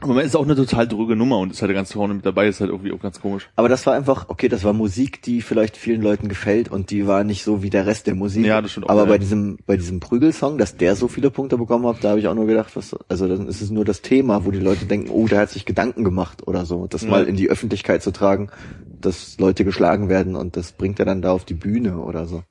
Aber 0.00 0.12
man 0.12 0.24
ist 0.26 0.36
auch 0.36 0.44
eine 0.44 0.54
total 0.54 0.86
dröge 0.86 1.16
Nummer 1.16 1.38
und 1.38 1.52
ist 1.52 1.62
halt 1.62 1.72
ganz 1.72 1.92
vorne 1.92 2.12
mit 2.12 2.26
dabei, 2.26 2.48
ist 2.48 2.60
halt 2.60 2.70
irgendwie 2.70 2.92
auch 2.92 3.00
ganz 3.00 3.20
komisch. 3.20 3.48
Aber 3.56 3.70
das 3.70 3.86
war 3.86 3.94
einfach, 3.94 4.28
okay, 4.28 4.48
das 4.48 4.62
war 4.62 4.74
Musik, 4.74 5.22
die 5.22 5.40
vielleicht 5.40 5.76
vielen 5.76 6.02
Leuten 6.02 6.28
gefällt 6.28 6.70
und 6.70 6.90
die 6.90 7.06
war 7.06 7.24
nicht 7.24 7.42
so 7.44 7.62
wie 7.62 7.70
der 7.70 7.86
Rest 7.86 8.06
der 8.06 8.14
Musik. 8.14 8.44
Ja, 8.44 8.60
das 8.60 8.72
stimmt 8.72 8.86
auch, 8.86 8.90
Aber 8.90 9.04
ja. 9.04 9.08
bei 9.08 9.18
diesem, 9.18 9.58
bei 9.66 9.76
diesem 9.78 10.00
Prügelsong, 10.00 10.58
dass 10.58 10.76
der 10.76 10.96
so 10.96 11.08
viele 11.08 11.30
Punkte 11.30 11.56
bekommen 11.56 11.86
hat, 11.86 12.04
da 12.04 12.10
habe 12.10 12.20
ich 12.20 12.28
auch 12.28 12.34
nur 12.34 12.46
gedacht, 12.46 12.76
was, 12.76 12.94
also 13.08 13.26
dann 13.26 13.48
ist 13.48 13.62
es 13.62 13.70
nur 13.70 13.86
das 13.86 14.02
Thema, 14.02 14.44
wo 14.44 14.50
die 14.50 14.58
Leute 14.58 14.84
denken, 14.84 15.08
oh, 15.10 15.26
der 15.28 15.40
hat 15.40 15.50
sich 15.50 15.64
Gedanken 15.64 16.04
gemacht 16.04 16.46
oder 16.46 16.66
so. 16.66 16.86
Das 16.86 17.02
Ja. 17.02 17.10
mal 17.10 17.24
in 17.24 17.36
die 17.36 17.48
Öffentlichkeit 17.48 18.02
zu 18.02 18.10
tragen, 18.10 18.50
dass 19.00 19.38
Leute 19.38 19.64
geschlagen 19.64 20.10
werden 20.10 20.36
und 20.36 20.56
das 20.56 20.72
bringt 20.72 20.98
er 20.98 21.06
dann 21.06 21.22
da 21.22 21.32
auf 21.32 21.46
die 21.46 21.54
Bühne 21.54 21.98
oder 21.98 22.26
so. 22.26 22.42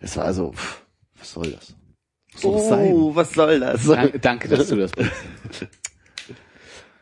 Das 0.00 0.16
war 0.16 0.24
also, 0.24 0.52
pff, 0.52 0.82
was 1.18 1.32
soll 1.32 1.50
das? 1.50 1.74
Soll 2.36 2.52
das 2.54 2.68
sein? 2.68 2.92
Oh, 2.94 3.14
was 3.14 3.32
soll 3.32 3.60
das? 3.60 3.84
Danke, 3.84 4.18
danke, 4.18 4.48
dass 4.48 4.68
du 4.68 4.76
das 4.76 4.92
bringst. 4.92 5.12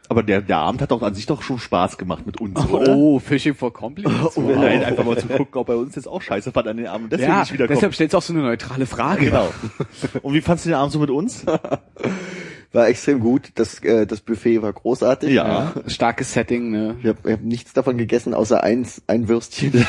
Aber 0.09 0.23
der, 0.23 0.41
der 0.41 0.59
Abend 0.59 0.81
hat 0.83 0.91
doch 0.93 1.03
an 1.03 1.15
sich 1.15 1.27
doch 1.27 1.43
schon 1.43 1.59
Spaß 1.59 1.99
gemacht 1.99 2.27
mit 2.27 2.41
uns, 2.41 2.59
oder? 2.69 2.97
Oh, 2.97 3.19
Fishing 3.19 3.55
for 3.55 3.73
Compliments. 3.73 4.37
Um 4.37 4.47
Nein, 4.47 4.85
einfach 4.85 5.05
mal 5.05 5.19
zu 5.19 5.27
gucken, 5.27 5.61
ob 5.61 5.69
er 5.69 5.79
uns 5.79 5.97
jetzt 5.97 6.07
auch 6.07 6.23
scheiße 6.23 6.53
fand 6.53 6.69
an 6.69 6.77
den 6.77 6.87
Abend. 6.87 7.13
Deswegen 7.13 7.31
Ja, 7.31 7.41
nicht 7.41 7.53
wiederkommt. 7.53 7.77
deshalb 7.77 7.95
stellst 7.95 8.15
du 8.15 8.19
auch 8.19 8.23
so 8.23 8.33
eine 8.33 8.43
neutrale 8.43 8.87
Frage. 8.87 9.27
Genau. 9.27 9.53
Und 10.23 10.35
wie 10.35 10.41
fandst 10.41 10.65
du 10.65 10.71
den 10.71 10.77
Abend 10.77 10.93
so 10.93 10.99
mit 10.99 11.11
uns? 11.11 11.45
War 12.73 12.89
extrem 12.89 13.21
gut. 13.21 13.51
Das, 13.55 13.83
äh, 13.83 14.07
das 14.07 14.21
Buffet 14.21 14.61
war 14.61 14.73
großartig. 14.73 15.31
Ja. 15.33 15.73
Ja, 15.75 15.89
starkes 15.89 16.33
Setting, 16.35 16.71
ne? 16.71 16.97
Ich 17.01 17.07
habe 17.07 17.33
hab 17.33 17.41
nichts 17.41 17.73
davon 17.73 17.97
gegessen, 17.97 18.35
außer 18.35 18.63
eins, 18.63 19.03
ein 19.07 19.29
Würstchen. 19.29 19.87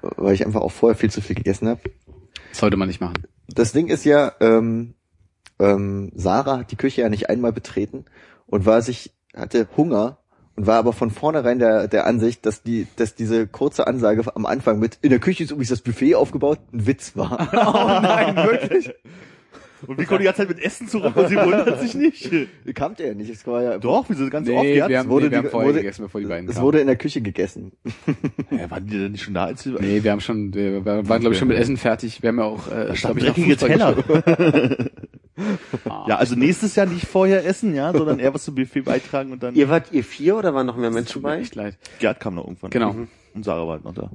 Weil 0.00 0.34
ich 0.34 0.46
einfach 0.46 0.62
auch 0.62 0.72
vorher 0.72 0.96
viel 0.96 1.10
zu 1.10 1.20
viel 1.20 1.36
gegessen 1.36 1.68
habe. 1.68 1.80
Sollte 2.52 2.76
man 2.76 2.88
nicht 2.88 3.00
machen. 3.00 3.14
Das 3.48 3.72
Ding 3.72 3.88
ist 3.88 4.04
ja, 4.04 4.32
ähm, 4.40 4.94
ähm, 5.58 6.10
Sarah 6.14 6.58
hat 6.60 6.70
die 6.70 6.76
Küche 6.76 7.02
ja 7.02 7.08
nicht 7.10 7.28
einmal 7.28 7.52
betreten 7.52 8.06
und 8.50 8.66
war 8.66 8.82
sich, 8.82 9.12
hatte 9.34 9.66
Hunger 9.76 10.18
und 10.56 10.66
war 10.66 10.76
aber 10.78 10.92
von 10.92 11.10
vornherein 11.10 11.58
der, 11.58 11.88
der 11.88 12.06
Ansicht, 12.06 12.44
dass 12.44 12.62
die, 12.62 12.86
dass 12.96 13.14
diese 13.14 13.46
kurze 13.46 13.86
Ansage 13.86 14.24
am 14.34 14.44
Anfang 14.46 14.78
mit 14.78 14.98
in 15.02 15.10
der 15.10 15.18
Küche 15.20 15.44
ist 15.44 15.50
übrigens 15.52 15.70
das 15.70 15.80
Buffet 15.80 16.14
aufgebaut, 16.16 16.58
ein 16.72 16.86
Witz 16.86 17.16
war. 17.16 17.48
Oh 17.52 18.00
nein, 18.02 18.36
wirklich? 18.36 18.92
Und 19.86 19.98
wie 19.98 20.04
kommt 20.04 20.20
die 20.20 20.24
ganze 20.26 20.42
Zeit 20.42 20.48
mit 20.50 20.62
Essen 20.62 20.88
zurück 20.88 21.16
und 21.16 21.28
sie 21.28 21.36
wundert 21.36 21.80
sich 21.80 21.94
nicht? 21.94 22.30
Kam 22.74 22.96
der 22.96 23.06
ja 23.08 23.14
nicht. 23.14 23.30
Es 23.30 23.46
war 23.46 23.62
ja, 23.62 23.78
Doch, 23.78 24.10
wie 24.10 24.14
sie 24.14 24.28
ganz 24.28 24.46
Nee, 24.46 24.54
oft 24.82 24.90
wir 24.90 24.98
haben, 24.98 25.08
wurde 25.08 25.24
nee, 25.26 25.30
wir 25.30 25.38
die- 25.38 25.44
haben 25.46 25.50
vorher 25.50 25.68
wurde- 25.70 25.78
gegessen, 25.80 26.02
bevor 26.02 26.20
die 26.20 26.26
beiden 26.26 26.46
es 26.50 26.56
kamen. 26.56 26.66
wurde 26.66 26.80
in 26.80 26.86
der 26.86 26.96
Küche 26.96 27.22
gegessen. 27.22 27.72
Ja, 28.50 28.70
waren 28.70 28.84
die 28.86 28.98
denn 28.98 29.12
nicht 29.12 29.22
schon 29.24 29.32
da, 29.32 29.44
als 29.44 29.62
sie... 29.62 29.70
Nee, 29.80 30.02
wir 30.04 30.10
haben 30.12 30.20
schon, 30.20 30.52
wir 30.52 30.84
waren, 30.84 31.04
glaube 31.06 31.30
ich, 31.32 31.38
schon 31.38 31.48
mit 31.48 31.56
Essen 31.56 31.78
fertig. 31.78 32.20
Wir 32.22 32.28
haben 32.28 32.38
ja 32.40 32.44
auch, 32.44 32.66
äh, 32.70 32.88
Da 32.88 32.94
standen 32.96 33.24
ich, 33.34 33.56
Teller. 33.56 33.96
Ja, 36.08 36.16
also 36.16 36.34
nächstes 36.36 36.76
Jahr 36.76 36.86
nicht 36.86 37.06
vorher 37.06 37.44
essen, 37.46 37.74
ja, 37.74 37.92
sondern 37.92 38.18
eher 38.18 38.32
was 38.34 38.44
zum 38.44 38.54
Buffet 38.54 38.82
beitragen 38.82 39.32
und 39.32 39.42
dann... 39.42 39.54
Ihr 39.54 39.68
wart 39.68 39.92
ihr 39.92 40.04
vier 40.04 40.36
oder 40.36 40.54
waren 40.54 40.66
noch 40.66 40.76
mehr 40.76 40.90
Menschen 40.90 41.22
bei? 41.22 41.38
echt 41.40 41.54
leid. 41.54 41.78
Gerd 41.98 42.20
kam 42.20 42.34
noch 42.34 42.44
irgendwann. 42.44 42.70
Genau. 42.70 42.94
Und 43.34 43.44
Sarah 43.44 43.66
war 43.66 43.74
halt 43.74 43.84
noch 43.84 43.94
da. 43.94 44.10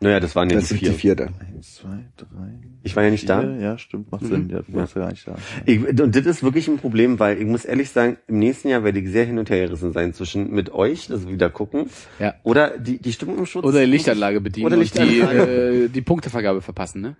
Naja, 0.00 0.20
das 0.20 0.36
waren 0.36 0.50
ja 0.50 0.56
Das 0.56 0.64
die 0.64 0.74
sind 0.74 0.78
vier. 0.80 0.90
die 0.90 0.94
vierte. 0.94 1.28
Eins, 1.40 1.76
zwei, 1.76 2.04
drei, 2.18 2.60
Ich 2.82 2.94
war 2.94 3.02
ja 3.04 3.10
nicht 3.10 3.26
da. 3.30 3.40
vier. 3.40 3.56
Ja, 3.56 3.78
stimmt, 3.78 4.12
macht 4.12 4.26
Sinn. 4.26 4.50
Ja, 4.50 4.60
du 4.60 4.74
warst 4.74 4.94
ja 4.94 5.00
gar 5.02 5.10
nicht 5.10 5.26
da. 5.26 5.36
Ich, 5.64 5.80
und 5.88 6.14
das 6.14 6.26
ist 6.26 6.42
wirklich 6.42 6.68
ein 6.68 6.76
Problem, 6.76 7.18
weil 7.18 7.38
ich 7.40 7.46
muss 7.46 7.64
ehrlich 7.64 7.88
sagen, 7.90 8.18
im 8.28 8.38
nächsten 8.38 8.68
Jahr 8.68 8.84
werde 8.84 8.98
ich 9.00 9.08
sehr 9.08 9.24
hin 9.24 9.38
und 9.38 9.48
her 9.48 9.64
gerissen 9.66 9.92
sein 9.94 10.12
zwischen 10.12 10.50
mit 10.50 10.70
euch, 10.70 11.10
also 11.10 11.30
wieder 11.30 11.48
gucken, 11.48 11.88
Ja. 12.18 12.34
oder 12.42 12.76
die, 12.76 12.98
die 12.98 13.12
Stimmung 13.14 13.38
im 13.38 13.46
Schutz. 13.46 13.64
Oder 13.64 13.80
die 13.80 13.86
Lichtanlage 13.90 14.42
bedienen 14.42 14.66
Oder 14.66 14.76
und 14.76 14.80
die, 14.94 14.98
Lichtanlage. 15.00 15.84
äh, 15.84 15.88
die 15.88 16.02
Punktevergabe 16.02 16.60
verpassen, 16.60 17.00
ne? 17.00 17.16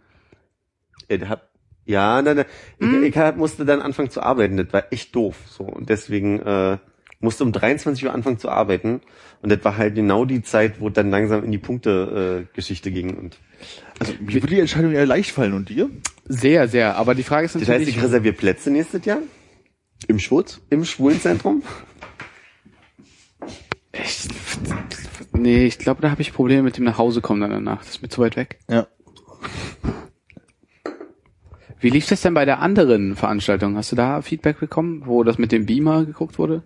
Ich 1.09 1.27
hab, 1.27 1.49
ja, 1.87 2.21
nein, 2.21 2.37
nein. 2.37 2.47
Hm? 2.81 3.05
Ich, 3.05 3.17
ich 3.17 3.37
musste 3.37 3.65
dann 3.65 3.81
anfangen 3.81 4.11
zu 4.11 4.23
arbeiten. 4.23 4.57
Das 4.57 4.73
war 4.73 4.93
echt 4.93 5.15
doof. 5.15 5.37
So 5.49 5.65
und 5.65 5.89
deswegen 5.89 6.41
äh, 6.41 6.79
musste 7.21 7.45
um 7.45 7.53
23 7.53 8.05
Uhr 8.05 8.13
anfangen 8.13 8.39
zu 8.39 8.49
arbeiten. 8.49 9.01
Und 9.43 9.51
das 9.51 9.65
war 9.65 9.77
halt 9.77 9.95
genau 9.95 10.25
die 10.25 10.43
Zeit, 10.43 10.81
wo 10.81 10.91
dann 10.91 11.11
langsam 11.11 11.45
in 11.45 11.53
die 11.53 11.59
Punkte-Geschichte 11.59 12.47
äh, 12.51 12.55
Geschichte 12.55 12.91
ging. 12.91 13.17
Und 13.17 13.39
Also, 13.99 14.13
mir 14.21 14.35
würde 14.35 14.49
die 14.49 14.61
Entscheidung 14.61 14.93
eher 14.93 15.07
leicht 15.07 15.31
fallen. 15.31 15.53
Und 15.53 15.69
dir? 15.69 15.89
Sehr, 16.27 16.69
sehr. 16.69 16.97
Aber 16.97 17.15
die 17.15 17.23
Frage 17.23 17.47
ist 17.47 17.55
das 17.55 17.63
heißt, 17.63 17.71
natürlich, 17.71 17.97
ich 17.97 18.03
reserviere 18.03 18.35
Plätze 18.35 18.71
nächstes 18.71 19.05
Jahr 19.05 19.19
Im 20.09 20.19
Schwutz? 20.19 20.61
im 20.71 20.85
Schwulenzentrum. 20.85 21.63
echt, 23.93 24.29
nee, 25.33 25.67
ich 25.67 25.79
glaube, 25.79 26.03
da 26.03 26.11
habe 26.11 26.23
ich 26.23 26.33
Probleme 26.33 26.63
mit 26.63 26.77
dem 26.77 26.85
nach 26.85 26.99
Hause 26.99 27.21
kommen 27.21 27.41
dann 27.41 27.51
danach. 27.51 27.79
Das 27.79 27.91
ist 27.91 28.03
mir 28.03 28.09
zu 28.09 28.21
weit 28.21 28.37
weg. 28.37 28.59
Ja. 28.69 28.87
Wie 31.81 31.91
lief 31.91 32.09
das 32.09 32.23
denn 32.23 32.35
bei 32.35 32.45
der 32.45 32.61
anderen 32.61 33.17
Veranstaltung? 33.17 33.77
Hast 33.77 33.93
du 33.93 33.97
da 33.97 34.23
Feedback 34.23 34.59
bekommen, 34.61 35.03
wo 35.07 35.23
das 35.25 35.39
mit 35.39 35.53
dem 35.53 35.67
Beamer 35.67 36.05
geguckt 36.05 36.39
wurde? 36.39 36.63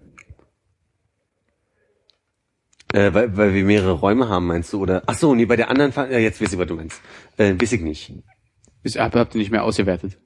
Äh, 2.93 3.12
weil, 3.15 3.37
weil 3.37 3.55
wir 3.55 3.65
mehrere 3.65 3.93
Räume 3.93 4.28
haben, 4.28 4.47
meinst 4.47 4.73
du? 4.73 4.81
Oder 4.81 5.03
ach 5.07 5.16
so, 5.16 5.35
nee, 5.35 5.45
bei 5.47 5.57
der 5.57 5.69
anderen, 5.70 5.93
Ver- 5.93 6.11
ja, 6.11 6.19
jetzt 6.19 6.41
weiß 6.41 6.53
ich, 6.53 6.59
was 6.59 6.66
du 6.66 6.74
meinst. 6.77 7.01
Äh, 7.37 7.55
weiß 7.61 7.73
ich 7.73 7.81
nicht. 7.81 8.12
Ist, 8.82 8.99
hab- 8.99 9.15
habt 9.15 9.35
ihr 9.35 9.39
nicht 9.39 9.51
mehr 9.53 9.65
ausgewertet? 9.65 10.19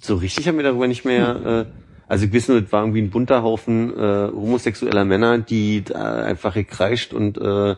So 0.00 0.16
richtig 0.16 0.46
haben 0.48 0.56
wir 0.56 0.64
darüber 0.64 0.86
nicht 0.86 1.04
mehr. 1.04 1.66
Äh, 1.68 1.72
also 2.06 2.26
ich 2.26 2.32
weiß 2.32 2.48
nur, 2.48 2.62
es 2.62 2.72
war 2.72 2.82
irgendwie 2.82 3.02
ein 3.02 3.10
bunter 3.10 3.42
Haufen 3.42 3.92
äh, 3.96 4.28
homosexueller 4.32 5.04
Männer, 5.04 5.38
die 5.38 5.82
da 5.84 6.22
einfach 6.24 6.54
gekreischt 6.54 7.12
und 7.14 7.38
äh, 7.38 7.76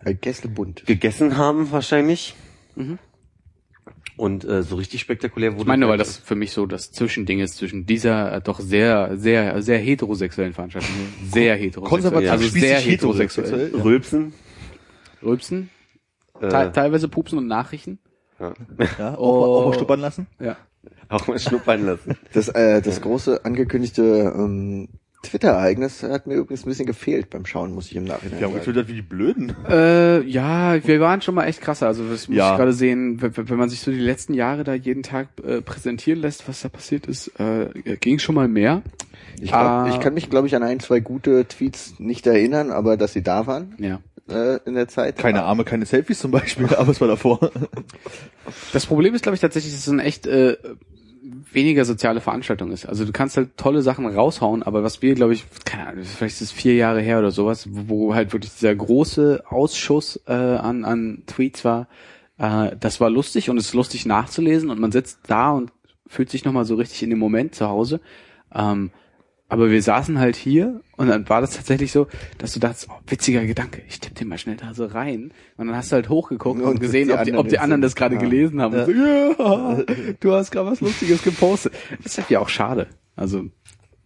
Ein 0.00 0.20
Gästelbund. 0.20 0.84
gegessen 0.86 1.36
haben 1.36 1.70
wahrscheinlich. 1.72 2.34
Und 4.16 4.44
äh, 4.44 4.62
so 4.62 4.76
richtig 4.76 5.00
spektakulär 5.00 5.52
wurde 5.52 5.62
Ich 5.62 5.66
meine, 5.66 5.88
weil 5.88 5.98
das 5.98 6.16
für 6.16 6.36
mich 6.36 6.52
so 6.52 6.66
das 6.66 6.92
Zwischending 6.92 7.40
ist 7.40 7.56
zwischen 7.56 7.84
dieser 7.84 8.32
äh, 8.32 8.40
doch 8.40 8.60
sehr, 8.60 9.16
sehr, 9.18 9.60
sehr 9.60 9.78
heterosexuellen 9.78 10.52
Veranstaltung. 10.52 10.90
Sehr 11.30 11.56
heterosexuell. 11.56 11.88
Konservativ, 11.88 12.30
also 12.30 12.48
sehr 12.48 12.78
heterosexuell. 12.78 13.72
Rülpsen. 13.74 14.32
Rülpsen, 15.22 15.70
Äh, 16.40 16.48
te 16.48 16.70
teilweise 16.72 17.08
Pupsen 17.08 17.38
und 17.38 17.46
Nachrichten. 17.48 17.98
Ja, 18.38 19.14
auch, 19.14 19.18
Oh. 19.18 19.44
auch 19.62 19.66
mal 19.68 19.74
stuppern 19.74 20.00
lassen. 20.00 20.26
Ja. 20.38 20.56
auch 21.08 21.26
mal 21.26 21.38
schnuppern 21.38 21.86
lassen. 21.86 22.16
Das, 22.32 22.48
äh, 22.48 22.82
das 22.82 23.00
große 23.00 23.44
angekündigte 23.44 24.32
ähm, 24.36 24.88
Twitter-Ereignis 25.24 26.02
hat 26.04 26.26
mir 26.26 26.34
übrigens 26.36 26.64
ein 26.64 26.68
bisschen 26.68 26.86
gefehlt 26.86 27.28
beim 27.30 27.44
Schauen, 27.44 27.74
muss 27.74 27.86
ich 27.90 27.96
im 27.96 28.04
Nachhinein 28.04 28.38
Wir 28.38 28.46
haben 28.46 28.52
sagen. 28.54 28.64
getwittert 28.64 28.88
wie 28.88 28.94
die 28.94 29.02
Blöden. 29.02 29.52
Äh, 29.68 30.20
ja, 30.22 30.76
wir 30.86 31.00
waren 31.00 31.20
schon 31.20 31.34
mal 31.34 31.44
echt 31.46 31.60
krasser. 31.60 31.86
Also 31.88 32.08
das 32.08 32.28
muss 32.28 32.36
Ja. 32.36 32.52
ich 32.52 32.56
gerade 32.58 32.72
sehen, 32.72 33.20
wenn, 33.20 33.36
wenn 33.48 33.58
man 33.58 33.68
sich 33.68 33.80
so 33.80 33.90
die 33.90 33.98
letzten 33.98 34.34
Jahre 34.34 34.62
da 34.64 34.74
jeden 34.74 35.02
Tag 35.02 35.28
äh, 35.44 35.60
präsentieren 35.60 36.20
lässt, 36.20 36.48
was 36.48 36.62
da 36.62 36.68
passiert 36.68 37.06
ist, 37.06 37.28
äh, 37.40 37.96
ging 38.00 38.18
schon 38.20 38.34
mal 38.36 38.48
mehr. 38.48 38.82
Ich, 39.40 39.48
glaub, 39.48 39.60
Ah. 39.62 39.88
ich 39.90 39.98
kann 40.00 40.14
mich, 40.14 40.30
glaube 40.30 40.46
ich, 40.46 40.54
an 40.54 40.62
ein, 40.62 40.78
zwei 40.80 41.00
gute 41.00 41.44
Tweets 41.46 41.94
nicht 41.98 42.26
erinnern, 42.26 42.70
aber 42.70 42.96
dass 42.96 43.12
sie 43.12 43.22
da 43.22 43.46
waren 43.48 43.74
Ja. 43.78 44.00
äh, 44.28 44.58
in 44.64 44.74
der 44.74 44.86
Zeit. 44.88 45.16
Keine 45.18 45.42
Arme, 45.42 45.64
keine 45.64 45.86
Selfies 45.86 46.20
zum 46.20 46.30
Beispiel, 46.30 46.66
aber 46.76 46.92
es 46.92 47.00
war 47.00 47.08
davor. 47.08 47.50
Das 48.72 48.86
Problem 48.86 49.14
ist, 49.14 49.22
glaube 49.22 49.34
ich, 49.34 49.40
tatsächlich, 49.40 49.72
dass 49.72 49.82
es 49.86 49.92
eine 49.92 50.02
echt 50.04 50.26
äh, 50.26 50.56
weniger 51.52 51.84
soziale 51.84 52.20
Veranstaltung 52.20 52.70
ist. 52.70 52.86
Also 52.86 53.04
du 53.04 53.12
kannst 53.12 53.36
halt 53.36 53.56
tolle 53.56 53.82
Sachen 53.82 54.06
raushauen, 54.06 54.62
aber 54.62 54.82
was 54.82 55.00
wir, 55.00 55.14
glaube 55.14 55.32
ich, 55.32 55.44
keine 55.64 55.88
Ahnung, 55.88 56.04
vielleicht 56.04 56.36
ist 56.36 56.40
es 56.42 56.52
vier 56.52 56.74
Jahre 56.74 57.00
her 57.00 57.18
oder 57.18 57.30
sowas, 57.30 57.68
wo, 57.70 57.88
wo 57.88 58.14
halt 58.14 58.32
wirklich 58.32 58.52
dieser 58.52 58.74
große 58.74 59.44
Ausschuss 59.48 60.20
äh, 60.26 60.32
an, 60.32 60.84
an 60.84 61.22
Tweets 61.26 61.64
war, 61.64 61.88
äh, 62.38 62.76
das 62.78 63.00
war 63.00 63.10
lustig 63.10 63.48
und 63.48 63.56
es 63.56 63.66
ist 63.66 63.74
lustig 63.74 64.06
nachzulesen 64.06 64.70
und 64.70 64.80
man 64.80 64.92
sitzt 64.92 65.20
da 65.26 65.52
und 65.52 65.72
fühlt 66.06 66.30
sich 66.30 66.44
nochmal 66.44 66.64
so 66.64 66.74
richtig 66.74 67.02
in 67.02 67.10
dem 67.10 67.18
Moment 67.18 67.54
zu 67.54 67.68
Hause. 67.68 68.00
Ähm, 68.54 68.90
aber 69.54 69.70
wir 69.70 69.80
saßen 69.82 70.18
halt 70.18 70.34
hier 70.34 70.80
und 70.96 71.06
dann 71.08 71.28
war 71.28 71.40
das 71.40 71.54
tatsächlich 71.54 71.92
so, 71.92 72.08
dass 72.38 72.52
du 72.52 72.58
dachtest, 72.60 72.88
oh, 72.90 72.94
witziger 73.06 73.46
Gedanke, 73.46 73.82
ich 73.88 74.00
tippe 74.00 74.16
den 74.16 74.26
mal 74.26 74.36
schnell 74.36 74.56
da 74.56 74.74
so 74.74 74.84
rein. 74.86 75.32
Und 75.56 75.68
dann 75.68 75.76
hast 75.76 75.92
du 75.92 75.94
halt 75.94 76.08
hochgeguckt 76.08 76.60
und, 76.60 76.66
Und 76.66 76.80
gesehen, 76.80 77.06
die 77.06 77.14
ob 77.14 77.22
die, 77.22 77.30
anderen 77.30 77.46
ob 77.46 77.48
die 77.48 77.58
anderen 77.60 77.80
das 77.80 77.94
gerade 77.94 78.16
Ja. 78.16 78.20
gelesen 78.20 78.60
haben. 78.60 78.74
Und 78.74 78.86
so, 78.86 78.90
ja, 78.92 79.82
du 80.18 80.32
hast 80.32 80.50
gerade 80.50 80.70
was 80.70 80.80
Lustiges 80.80 81.22
gepostet. 81.22 81.72
Das 82.02 82.06
ist 82.06 82.18
halt 82.18 82.30
ja 82.30 82.40
auch 82.40 82.48
schade. 82.48 82.88
Also, 83.14 83.44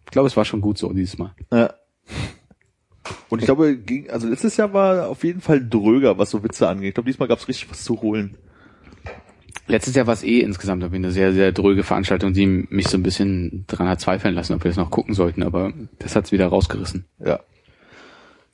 ich 0.05 0.11
glaube, 0.11 0.27
es 0.27 0.37
war 0.37 0.45
schon 0.45 0.61
gut 0.61 0.77
so 0.77 0.93
dieses 0.93 1.17
Mal. 1.17 1.33
Ja. 1.51 1.73
Und 3.29 3.39
ich 3.39 3.45
glaube, 3.45 3.79
also 4.09 4.27
letztes 4.27 4.55
Jahr 4.57 4.71
war 4.73 5.07
auf 5.09 5.23
jeden 5.23 5.41
Fall 5.41 5.67
dröger, 5.67 6.19
was 6.19 6.29
so 6.29 6.43
Witze 6.43 6.67
angeht. 6.67 6.89
Ich 6.89 6.93
glaube, 6.93 7.09
diesmal 7.09 7.27
gab 7.27 7.39
es 7.39 7.47
richtig 7.47 7.71
was 7.71 7.83
zu 7.83 8.01
holen. 8.01 8.37
Letztes 9.69 9.95
Jahr 9.95 10.07
war 10.07 10.15
es 10.15 10.23
eh 10.23 10.39
insgesamt 10.39 10.81
irgendwie 10.83 10.97
eine 10.97 11.11
sehr, 11.11 11.31
sehr 11.31 11.51
dröge 11.51 11.83
Veranstaltung, 11.83 12.33
die 12.33 12.45
mich 12.47 12.87
so 12.87 12.97
ein 12.97 13.03
bisschen 13.03 13.65
dran 13.67 13.87
hat 13.87 14.01
zweifeln 14.01 14.33
lassen, 14.35 14.53
ob 14.53 14.63
wir 14.63 14.69
das 14.71 14.77
noch 14.77 14.89
gucken 14.89 15.13
sollten, 15.13 15.43
aber 15.43 15.71
das 15.99 16.15
hat's 16.15 16.31
wieder 16.31 16.47
rausgerissen. 16.47 17.05
Ja. 17.23 17.39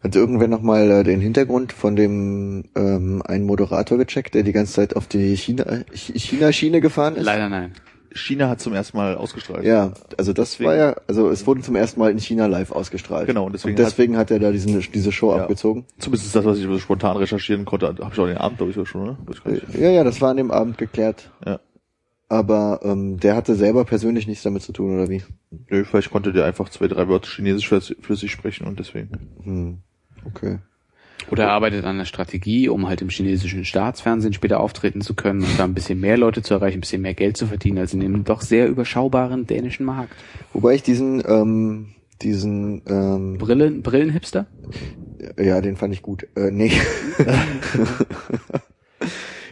Hat 0.04 0.16
irgendwer 0.16 0.48
nochmal 0.48 0.92
äh, 0.92 1.04
den 1.04 1.22
Hintergrund 1.22 1.72
von 1.74 1.96
dem 1.96 2.66
ähm, 2.76 3.24
einen 3.26 3.46
Moderator 3.46 3.98
gecheckt, 3.98 4.36
der 4.36 4.44
die 4.44 4.52
ganze 4.52 4.74
Zeit 4.74 4.96
auf 4.96 5.08
die 5.08 5.36
China- 5.36 5.64
Ch- 5.94 6.20
China-Schiene 6.20 6.80
gefahren 6.82 7.16
ist? 7.16 7.24
Leider 7.24 7.50
nein. 7.50 7.72
China 8.16 8.48
hat 8.50 8.62
zum 8.62 8.74
ersten 8.74 8.96
Mal 8.98 9.16
ausgestrahlt. 9.16 9.66
Ja, 9.66 9.92
also 10.18 10.32
das 10.34 10.52
Deswegen- 10.52 10.70
war 10.70 10.76
ja, 10.76 10.96
also 11.08 11.30
es 11.30 11.46
wurde 11.46 11.62
zum 11.62 11.76
ersten 11.76 12.00
Mal 12.00 12.12
in 12.12 12.20
China 12.20 12.46
live 12.46 12.72
ausgestrahlt. 12.72 13.28
Genau, 13.28 13.46
und 13.46 13.54
deswegen 13.54 13.74
und 13.78 13.80
deswegen 13.80 14.18
hat, 14.18 14.32
er 14.32 14.40
da 14.40 14.52
diesen, 14.52 14.80
diese 14.94 15.12
Show 15.12 15.36
Ja. 15.36 15.42
abgezogen. 15.44 15.86
Zumindest 16.00 16.28
ist 16.28 16.36
das, 16.36 16.46
was 16.46 16.58
ich 16.58 16.64
so 16.64 16.80
spontan 16.80 17.18
recherchieren 17.18 17.66
konnte, 17.66 17.88
habe 17.88 18.02
ich 18.14 18.20
auch 18.20 18.26
den 18.28 18.38
Abend, 18.38 18.58
glaube 18.58 18.72
ich, 18.72 18.88
schon, 18.90 19.18
nicht. 19.28 19.64
Ja, 19.78 19.90
ja, 19.90 20.04
das 20.04 20.22
war 20.22 20.32
an 20.32 20.38
dem 20.38 20.50
Abend 20.52 20.78
geklärt. 20.78 21.30
Ja. 21.46 21.60
Aber 22.28 22.80
ähm, 22.84 23.20
der 23.20 23.36
hatte 23.36 23.54
selber 23.56 23.86
persönlich 23.86 24.28
nichts 24.28 24.44
damit 24.44 24.64
zu 24.64 24.72
tun, 24.72 24.96
oder 24.96 25.10
wie? 25.10 25.22
Nö, 25.70 25.84
vielleicht 25.84 26.10
konnte 26.10 26.34
der 26.34 26.46
einfach 26.46 26.70
zwei, 26.70 26.88
drei 26.88 27.08
Wörter 27.08 27.30
Chinesisch 27.30 27.68
für, 27.70 27.82
für 27.82 28.16
sich 28.16 28.32
sprechen 28.32 28.66
und 28.66 28.80
deswegen. 28.80 29.12
Hm. 29.44 29.78
Okay. 30.26 30.60
Oder 31.32 31.46
er 31.46 31.52
arbeitet 31.52 31.86
an 31.86 31.98
der 31.98 32.06
Strategie, 32.06 32.70
um 32.70 32.88
halt 32.88 33.02
im 33.02 33.10
chinesischen 33.10 33.66
Staatsfernsehen 33.66 34.34
später 34.34 34.60
auftreten 34.60 35.02
zu 35.02 35.14
können 35.14 35.42
und 35.42 35.60
da 35.60 35.64
ein 35.64 35.74
bisschen 35.74 36.00
mehr 36.00 36.18
Leute 36.18 36.42
zu 36.42 36.54
erreichen, 36.54 36.78
ein 36.78 36.82
bisschen 36.82 37.02
mehr 37.02 37.14
Geld 37.14 37.38
zu 37.38 37.48
verdienen, 37.48 37.80
als 37.80 37.94
in 37.94 38.00
dem 38.00 38.24
doch 38.24 38.42
sehr 38.42 38.68
überschaubaren 38.68 39.48
dänischen 39.48 39.86
Markt. 39.86 40.14
Wobei 40.54 40.76
ich 40.76 40.84
diesen, 40.84 41.24
ähm, 41.28 41.96
diesen, 42.22 42.82
ähm, 42.88 43.38
Brillen, 43.38 43.82
Brillenhipster? 43.82 44.48
ja, 45.38 45.62
den 45.62 45.76
fand 45.76 45.94
ich 45.94 46.02
gut. 46.02 46.28
Äh, 46.36 46.52
nee. 46.52 46.72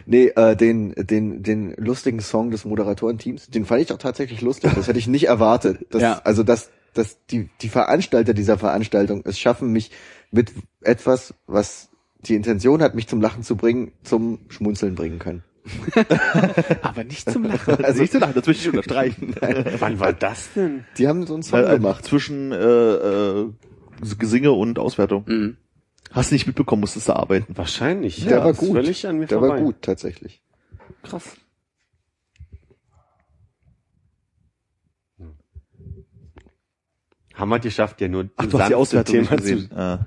nee, 0.06 0.26
äh, 0.28 0.56
den, 0.56 0.94
den, 0.96 1.42
den 1.42 1.74
lustigen 1.76 2.20
Song 2.20 2.50
des 2.50 2.64
Moderatorenteams, 2.64 3.48
den 3.48 3.64
fand 3.64 3.82
ich 3.82 3.88
doch 3.88 3.98
tatsächlich 3.98 4.40
lustig. 4.40 4.72
Das 4.74 4.88
hätte 4.88 4.98
ich 4.98 5.06
nicht 5.06 5.26
erwartet. 5.26 5.86
Das, 5.90 6.02
Ja. 6.02 6.20
Also, 6.24 6.42
dass, 6.42 6.70
dass 6.94 7.24
die, 7.26 7.48
die 7.60 7.68
Veranstalter 7.68 8.34
dieser 8.34 8.58
Veranstaltung 8.58 9.22
es 9.24 9.38
schaffen, 9.38 9.70
mich 9.72 9.90
mit 10.30 10.52
etwas, 10.82 11.34
was 11.46 11.90
die 12.20 12.34
Intention 12.34 12.82
hat, 12.82 12.94
mich 12.94 13.06
zum 13.08 13.20
Lachen 13.20 13.42
zu 13.42 13.56
bringen, 13.56 13.92
zum 14.02 14.40
Schmunzeln 14.48 14.94
bringen 14.94 15.18
können. 15.18 15.42
Aber 16.82 17.04
nicht 17.04 17.30
zum 17.30 17.44
Lachen. 17.44 17.76
Also 17.84 18.00
nicht 18.02 18.12
so 18.12 18.18
lachen, 18.18 18.34
das 18.34 18.46
möchte 18.46 18.62
ich 18.62 18.68
unterstreichen. 18.68 19.34
Wann 19.78 19.98
war 20.00 20.12
das 20.12 20.52
denn? 20.54 20.84
Die 20.98 21.08
haben 21.08 21.26
so 21.26 21.34
einen 21.34 21.42
Song 21.42 21.60
Äh, 21.64 21.74
gemacht. 21.76 22.04
Zwischen 22.04 22.52
äh, 22.52 22.56
äh, 22.56 23.50
Gesinge 24.18 24.52
und 24.52 24.78
Auswertung. 24.78 25.24
Mhm. 25.26 25.56
Hast 26.10 26.30
du 26.30 26.34
nicht 26.34 26.46
mitbekommen, 26.46 26.80
musstest 26.80 27.08
du 27.08 27.14
arbeiten. 27.14 27.56
Wahrscheinlich. 27.56 28.24
Der 28.24 28.38
ja, 28.38 28.44
war 28.44 28.50
ist 28.52 28.58
gut. 28.58 28.72
Völlig 28.72 29.06
an 29.06 29.18
mir 29.18 29.26
Der 29.26 29.38
vorbei. 29.38 29.54
war 29.54 29.60
gut, 29.62 29.76
tatsächlich. 29.82 30.42
Krass. 31.02 31.36
Haben 37.34 37.50
wir 37.50 37.58
geschafft, 37.58 38.00
ja 38.00 38.08
nur 38.08 38.28
Ach, 38.36 38.46
du 38.46 38.58
hast 38.58 38.68
die 38.68 38.74
Auswertung 38.74 39.14
Thema 39.24 39.36
gesehen. 39.36 39.70
Ah. 39.74 40.06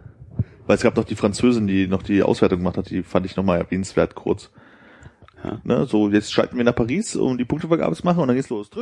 Weil 0.66 0.76
es 0.76 0.84
gab 0.84 0.96
noch 0.96 1.06
die 1.06 1.16
Französin, 1.16 1.68
die 1.68 1.88
noch 1.88 2.04
die 2.04 2.24
Auswertung 2.24 2.60
gemacht 2.60 2.78
hat, 2.78 2.90
die 2.90 3.04
fand 3.04 3.26
ich 3.26 3.36
nochmal 3.36 3.60
erwähnenswert 3.60 4.16
kurz. 4.16 4.50
Ja. 5.48 5.62
Ne, 5.64 5.86
so, 5.86 6.10
jetzt 6.10 6.32
schalten 6.34 6.58
wir 6.58 6.64
nach 6.64 6.76
Paris, 6.76 7.16
um 7.16 7.38
die 7.38 7.46
Punktevergabe 7.46 7.96
zu 7.96 8.04
machen 8.06 8.20
und 8.22 8.28
dann 8.28 8.36
geht's 8.36 8.50
los. 8.50 8.70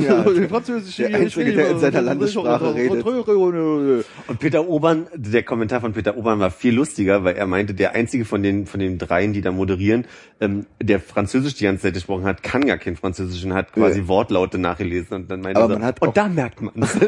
Ja, 0.00 0.24
Französische, 0.48 1.08
der 1.08 1.18
Einzige, 1.20 1.52
der 1.52 1.70
in 1.70 1.78
seiner 1.78 2.02
Landessprache 2.02 2.74
redet. 2.74 3.04
Und 3.04 4.38
Peter 4.38 4.66
Obern, 4.68 5.06
der 5.14 5.42
Kommentar 5.42 5.80
von 5.80 5.92
Peter 5.92 6.16
Obern 6.16 6.38
war 6.40 6.50
viel 6.50 6.74
lustiger, 6.74 7.24
weil 7.24 7.36
er 7.36 7.46
meinte, 7.46 7.74
der 7.74 7.94
einzige 7.94 8.24
von 8.24 8.42
den 8.42 8.66
von 8.66 8.80
den 8.80 8.98
dreien, 8.98 9.32
die 9.32 9.40
da 9.40 9.52
moderieren, 9.52 10.06
ähm, 10.40 10.66
der 10.80 11.00
Französisch 11.00 11.54
die 11.54 11.64
ganze 11.64 11.82
Zeit 11.84 11.94
gesprochen 11.94 12.24
hat, 12.24 12.42
kann 12.42 12.66
gar 12.66 12.78
kein 12.78 12.96
Französisch 12.96 13.44
und 13.44 13.54
hat 13.54 13.72
quasi 13.72 14.00
Ja. 14.00 14.08
Wortlaute 14.08 14.58
nachgelesen 14.58 15.16
und 15.16 15.30
dann 15.30 15.40
meinte 15.40 15.60
Aber 15.60 15.74
er, 15.74 15.78
man 15.78 15.86
hat 15.86 16.00
und 16.02 16.16
da 16.16 16.28
merkt 16.28 16.60
man 16.60 16.72
es. 16.82 16.94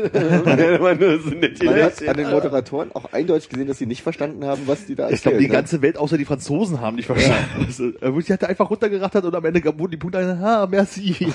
Man 1.63 1.83
hat 1.83 2.09
an 2.09 2.17
den 2.17 2.31
Moderatoren 2.31 2.93
auch 2.93 3.13
eindeutig 3.13 3.49
gesehen, 3.49 3.69
dass 3.69 3.79
sie 3.79 3.87
nicht 3.87 4.03
verstanden 4.03 4.45
haben, 4.45 4.63
was 4.67 4.87
die 4.87 4.95
da 4.95 5.11
Ich 5.11 5.23
glaube, 5.23 5.39
die 5.39 5.45
erzählen, 5.45 5.51
ne? 5.51 5.57
ganze 5.57 5.83
Welt 5.83 5.97
außer 5.99 6.19
die 6.19 6.25
Franzosen 6.25 6.81
haben 6.81 6.97
nicht 6.97 7.07
verstanden. 7.07 7.67
Also, 7.67 7.87
äh, 7.87 8.23
Sie 8.23 8.33
hat 8.33 8.45
einfach 8.45 8.62
runtergerattert 8.65 9.25
und 9.25 9.35
am 9.35 9.45
Ende 9.45 9.65
wurden 9.79 9.93
die 9.93 9.97
Punkte, 9.97 10.19
ah, 10.43 10.67
merci. 10.67 11.13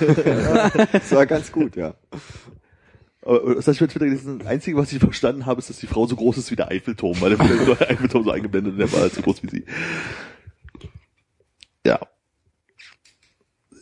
Das 0.91 1.11
war 1.11 1.25
ganz 1.25 1.51
gut, 1.51 1.75
ja. 1.75 1.93
Aber 3.21 3.55
das 3.55 3.67
heißt, 3.67 3.81
ich 3.81 3.87
Twitter 3.89 4.05
gelesen, 4.05 4.39
das 4.39 4.47
Einzige, 4.47 4.77
was 4.77 4.91
ich 4.91 4.99
verstanden 4.99 5.45
habe, 5.45 5.59
ist, 5.59 5.69
dass 5.69 5.79
die 5.79 5.87
Frau 5.87 6.07
so 6.07 6.15
groß 6.15 6.37
ist 6.37 6.49
wie 6.51 6.55
der 6.55 6.69
Eiffelturm, 6.69 7.19
weil 7.19 7.35
der 7.35 7.89
Eiffelturm 7.89 8.23
so 8.23 8.31
eingeblendet 8.31 8.73
und 8.73 8.79
der 8.79 8.91
war 8.93 9.01
halt 9.01 9.13
so 9.13 9.21
groß 9.21 9.43
wie 9.43 9.49
sie. 9.49 9.65
Ja. 11.85 11.99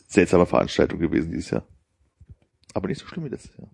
Seltsame 0.08 0.46
Veranstaltung 0.46 0.98
gewesen 0.98 1.30
dieses 1.30 1.50
Jahr. 1.50 1.66
Aber 2.74 2.88
nicht 2.88 3.00
so 3.00 3.06
schlimm 3.06 3.24
wie 3.24 3.28
letztes 3.28 3.56
Jahr. 3.56 3.70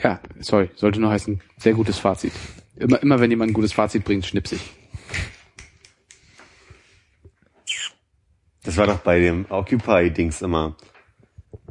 Ja, 0.00 0.20
sorry, 0.40 0.70
sollte 0.76 1.00
nur 1.00 1.10
heißen, 1.10 1.40
sehr 1.56 1.74
gutes 1.74 1.98
Fazit. 1.98 2.32
Immer, 2.76 3.02
immer 3.02 3.18
wenn 3.18 3.30
jemand 3.30 3.50
ein 3.50 3.54
gutes 3.54 3.72
Fazit 3.72 4.04
bringt, 4.04 4.26
schnips 4.26 4.52
Das 8.64 8.76
war 8.76 8.86
doch 8.86 8.98
bei 8.98 9.20
dem 9.20 9.46
Occupy-Dings 9.48 10.42
immer. 10.42 10.76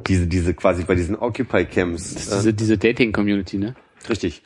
Diese, 0.06 0.26
diese 0.26 0.54
quasi 0.54 0.84
bei 0.84 0.94
diesen 0.94 1.16
Occupy-Camps. 1.16 2.14
Das 2.14 2.22
ist 2.24 2.32
diese, 2.32 2.54
diese 2.54 2.78
Dating-Community, 2.78 3.58
ne? 3.58 3.74
Äh, 4.04 4.08
richtig. 4.08 4.42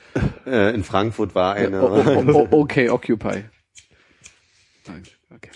Äh, 0.46 0.74
in 0.74 0.84
Frankfurt 0.84 1.34
war 1.34 1.54
eine. 1.54 1.82
Oh, 1.82 2.04
oh, 2.04 2.32
oh, 2.32 2.48
okay, 2.62 2.88
Occupy. 2.88 3.44
Okay. 5.34 5.50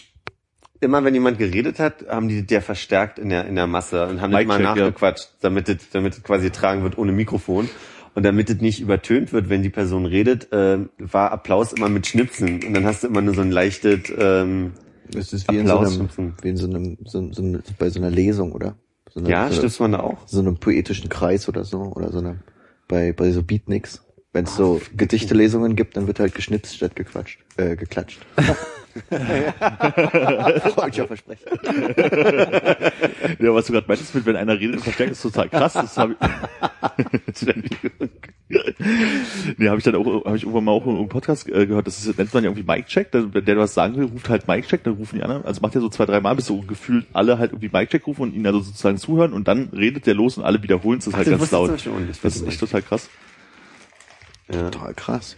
immer 0.80 1.04
wenn 1.04 1.14
jemand 1.14 1.38
geredet 1.38 1.78
hat, 1.80 2.06
haben 2.08 2.28
die 2.28 2.46
der 2.46 2.62
verstärkt 2.62 3.18
in 3.18 3.30
der 3.30 3.46
in 3.46 3.56
der 3.56 3.66
Masse 3.66 4.06
und 4.06 4.20
haben 4.20 4.30
Mic 4.30 4.40
nicht 4.40 4.48
mal 4.48 4.58
check, 4.58 4.64
ja. 4.64 4.74
nachgequatscht, 4.76 5.30
damit 5.40 5.68
es 5.68 5.90
damit 5.90 6.14
es 6.14 6.22
quasi 6.22 6.46
getragen 6.46 6.82
wird 6.82 6.96
ohne 6.96 7.12
Mikrofon. 7.12 7.68
Und 8.14 8.22
damit 8.22 8.48
es 8.48 8.62
nicht 8.62 8.80
übertönt 8.80 9.34
wird, 9.34 9.50
wenn 9.50 9.62
die 9.62 9.68
Person 9.68 10.06
redet, 10.06 10.50
äh, 10.50 10.78
war 10.96 11.32
Applaus 11.32 11.74
immer 11.74 11.90
mit 11.90 12.06
Schnipsen. 12.06 12.64
Und 12.64 12.72
dann 12.72 12.86
hast 12.86 13.02
du 13.02 13.08
immer 13.08 13.20
nur 13.20 13.34
so 13.34 13.42
ein 13.42 13.50
leichtes 13.50 14.10
ähm, 14.16 14.72
Das 15.10 15.32
ist 15.32 15.50
wie 15.50 15.58
in 15.58 15.66
so 15.66 15.74
Applaus. 15.78 15.98
einem, 16.18 16.34
wie 16.42 16.48
in 16.48 16.56
so 16.56 16.66
einem, 16.66 16.98
so, 17.04 17.32
so, 17.32 17.42
einem- 17.42 17.62
bei 17.78 17.90
so 17.90 18.00
einer 18.00 18.10
Lesung, 18.10 18.52
oder? 18.52 18.76
So 19.12 19.20
eine, 19.20 19.30
Ja, 19.30 19.48
so, 19.48 19.54
stimmt 19.56 19.80
man 19.80 19.92
da 19.92 20.00
auch. 20.00 20.26
so 20.26 20.40
einem 20.40 20.56
poetischen 20.56 21.08
Kreis 21.08 21.48
oder 21.48 21.64
so, 21.64 21.80
oder 21.80 22.10
so 22.12 22.18
eine, 22.18 22.40
bei, 22.88 23.12
bei 23.12 23.30
so 23.32 23.42
Beatniks. 23.42 24.02
Wenn 24.36 24.44
es 24.44 24.54
so 24.54 24.82
Gedichtelesungen 24.94 25.76
gibt, 25.76 25.96
dann 25.96 26.06
wird 26.08 26.20
halt 26.20 26.34
geschnipst 26.34 26.76
statt 26.76 26.94
gequatscht, 26.94 27.38
äh, 27.56 27.74
geklatscht. 27.74 28.20
Freudscher 30.74 31.06
Versprechen. 31.06 31.46
Ja, 33.38 33.54
was 33.54 33.64
du 33.66 33.72
gerade 33.72 33.86
meintest 33.88 34.14
mit, 34.14 34.26
wenn 34.26 34.36
einer 34.36 34.60
redet 34.60 34.76
und 34.76 34.82
verstärkt, 34.82 35.12
ist 35.12 35.22
total 35.22 35.48
krass. 35.48 35.72
Das 35.72 35.96
habe 35.96 36.16
ich, 37.28 37.78
nee, 39.56 39.68
habe 39.68 39.78
ich 39.78 39.84
dann 39.84 39.94
auch, 39.94 40.26
habe 40.26 40.36
ich 40.36 40.42
irgendwann 40.42 40.64
mal 40.64 40.72
auch 40.72 40.86
im 40.86 41.08
Podcast 41.08 41.48
äh, 41.48 41.66
gehört, 41.66 41.86
das 41.86 42.04
ist, 42.04 42.18
nennt 42.18 42.34
man 42.34 42.44
ja 42.44 42.50
irgendwie 42.50 42.70
Mic-Check, 42.70 43.12
der, 43.12 43.22
der 43.22 43.56
was 43.56 43.72
sagen 43.72 43.96
will, 43.96 44.04
ruft 44.04 44.28
halt 44.28 44.46
Mic-Check, 44.46 44.84
dann 44.84 44.94
rufen 44.94 45.16
die 45.16 45.22
anderen, 45.22 45.46
also 45.46 45.62
macht 45.62 45.74
er 45.74 45.80
so 45.80 45.88
zwei, 45.88 46.04
drei 46.04 46.20
Mal, 46.20 46.36
bis 46.36 46.44
so 46.44 46.60
gefühlt 46.60 47.06
alle 47.14 47.38
halt 47.38 47.52
irgendwie 47.52 47.70
Mic-Check 47.72 48.06
rufen 48.06 48.20
und 48.20 48.34
ihn 48.34 48.46
also 48.46 48.60
sozusagen 48.60 48.98
zuhören 48.98 49.32
und 49.32 49.48
dann 49.48 49.70
redet 49.70 50.06
der 50.06 50.14
los 50.14 50.36
und 50.36 50.44
alle 50.44 50.62
wiederholen 50.62 50.98
es 50.98 51.06
halt 51.06 51.26
das 51.26 51.30
ganz 51.30 51.52
wusste 51.52 51.74
ich 51.74 51.86
laut. 51.86 52.02
Das 52.22 52.36
ist 52.36 52.46
echt 52.46 52.60
total 52.60 52.82
krass. 52.82 53.08
Ja. 54.48 54.70
Total 54.70 54.94
krass. 54.94 55.36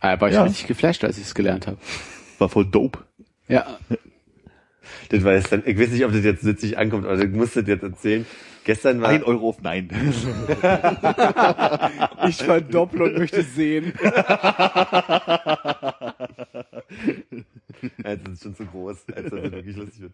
Ah, 0.00 0.20
war 0.20 0.28
ich 0.28 0.34
Ja. 0.34 0.44
richtig 0.44 0.66
geflasht, 0.66 1.04
als 1.04 1.18
ich 1.18 1.24
es 1.24 1.34
gelernt 1.34 1.66
habe. 1.66 1.78
War 2.38 2.48
voll 2.48 2.64
dope. 2.66 3.00
Ja. 3.48 3.78
Das 5.08 5.22
war 5.24 5.34
jetzt 5.34 5.50
dann, 5.52 5.62
ich 5.66 5.78
weiß 5.78 5.90
nicht, 5.90 6.04
ob 6.04 6.12
das 6.12 6.24
jetzt 6.24 6.44
witzig 6.44 6.78
ankommt, 6.78 7.04
aber 7.04 7.18
ich 7.20 7.30
muss 7.30 7.54
das 7.54 7.66
jetzt 7.66 7.82
erzählen. 7.82 8.26
Gestern 8.64 9.00
war, 9.00 9.08
Ein 9.08 9.22
Euro 9.24 9.48
auf 9.50 9.60
Nein. 9.62 9.88
Ich 12.28 12.36
verdopple 12.36 13.04
und 13.04 13.18
möchte 13.18 13.42
sehen. 13.42 13.92
Also, 18.02 18.22
das 18.24 18.34
ist 18.34 18.42
schon 18.42 18.56
zu 18.56 18.64
groß, 18.66 18.96
als 19.14 19.30
dass 19.30 19.42
das 19.42 19.52
wirklich 19.52 19.76
lustig 19.76 20.02
wird. 20.02 20.12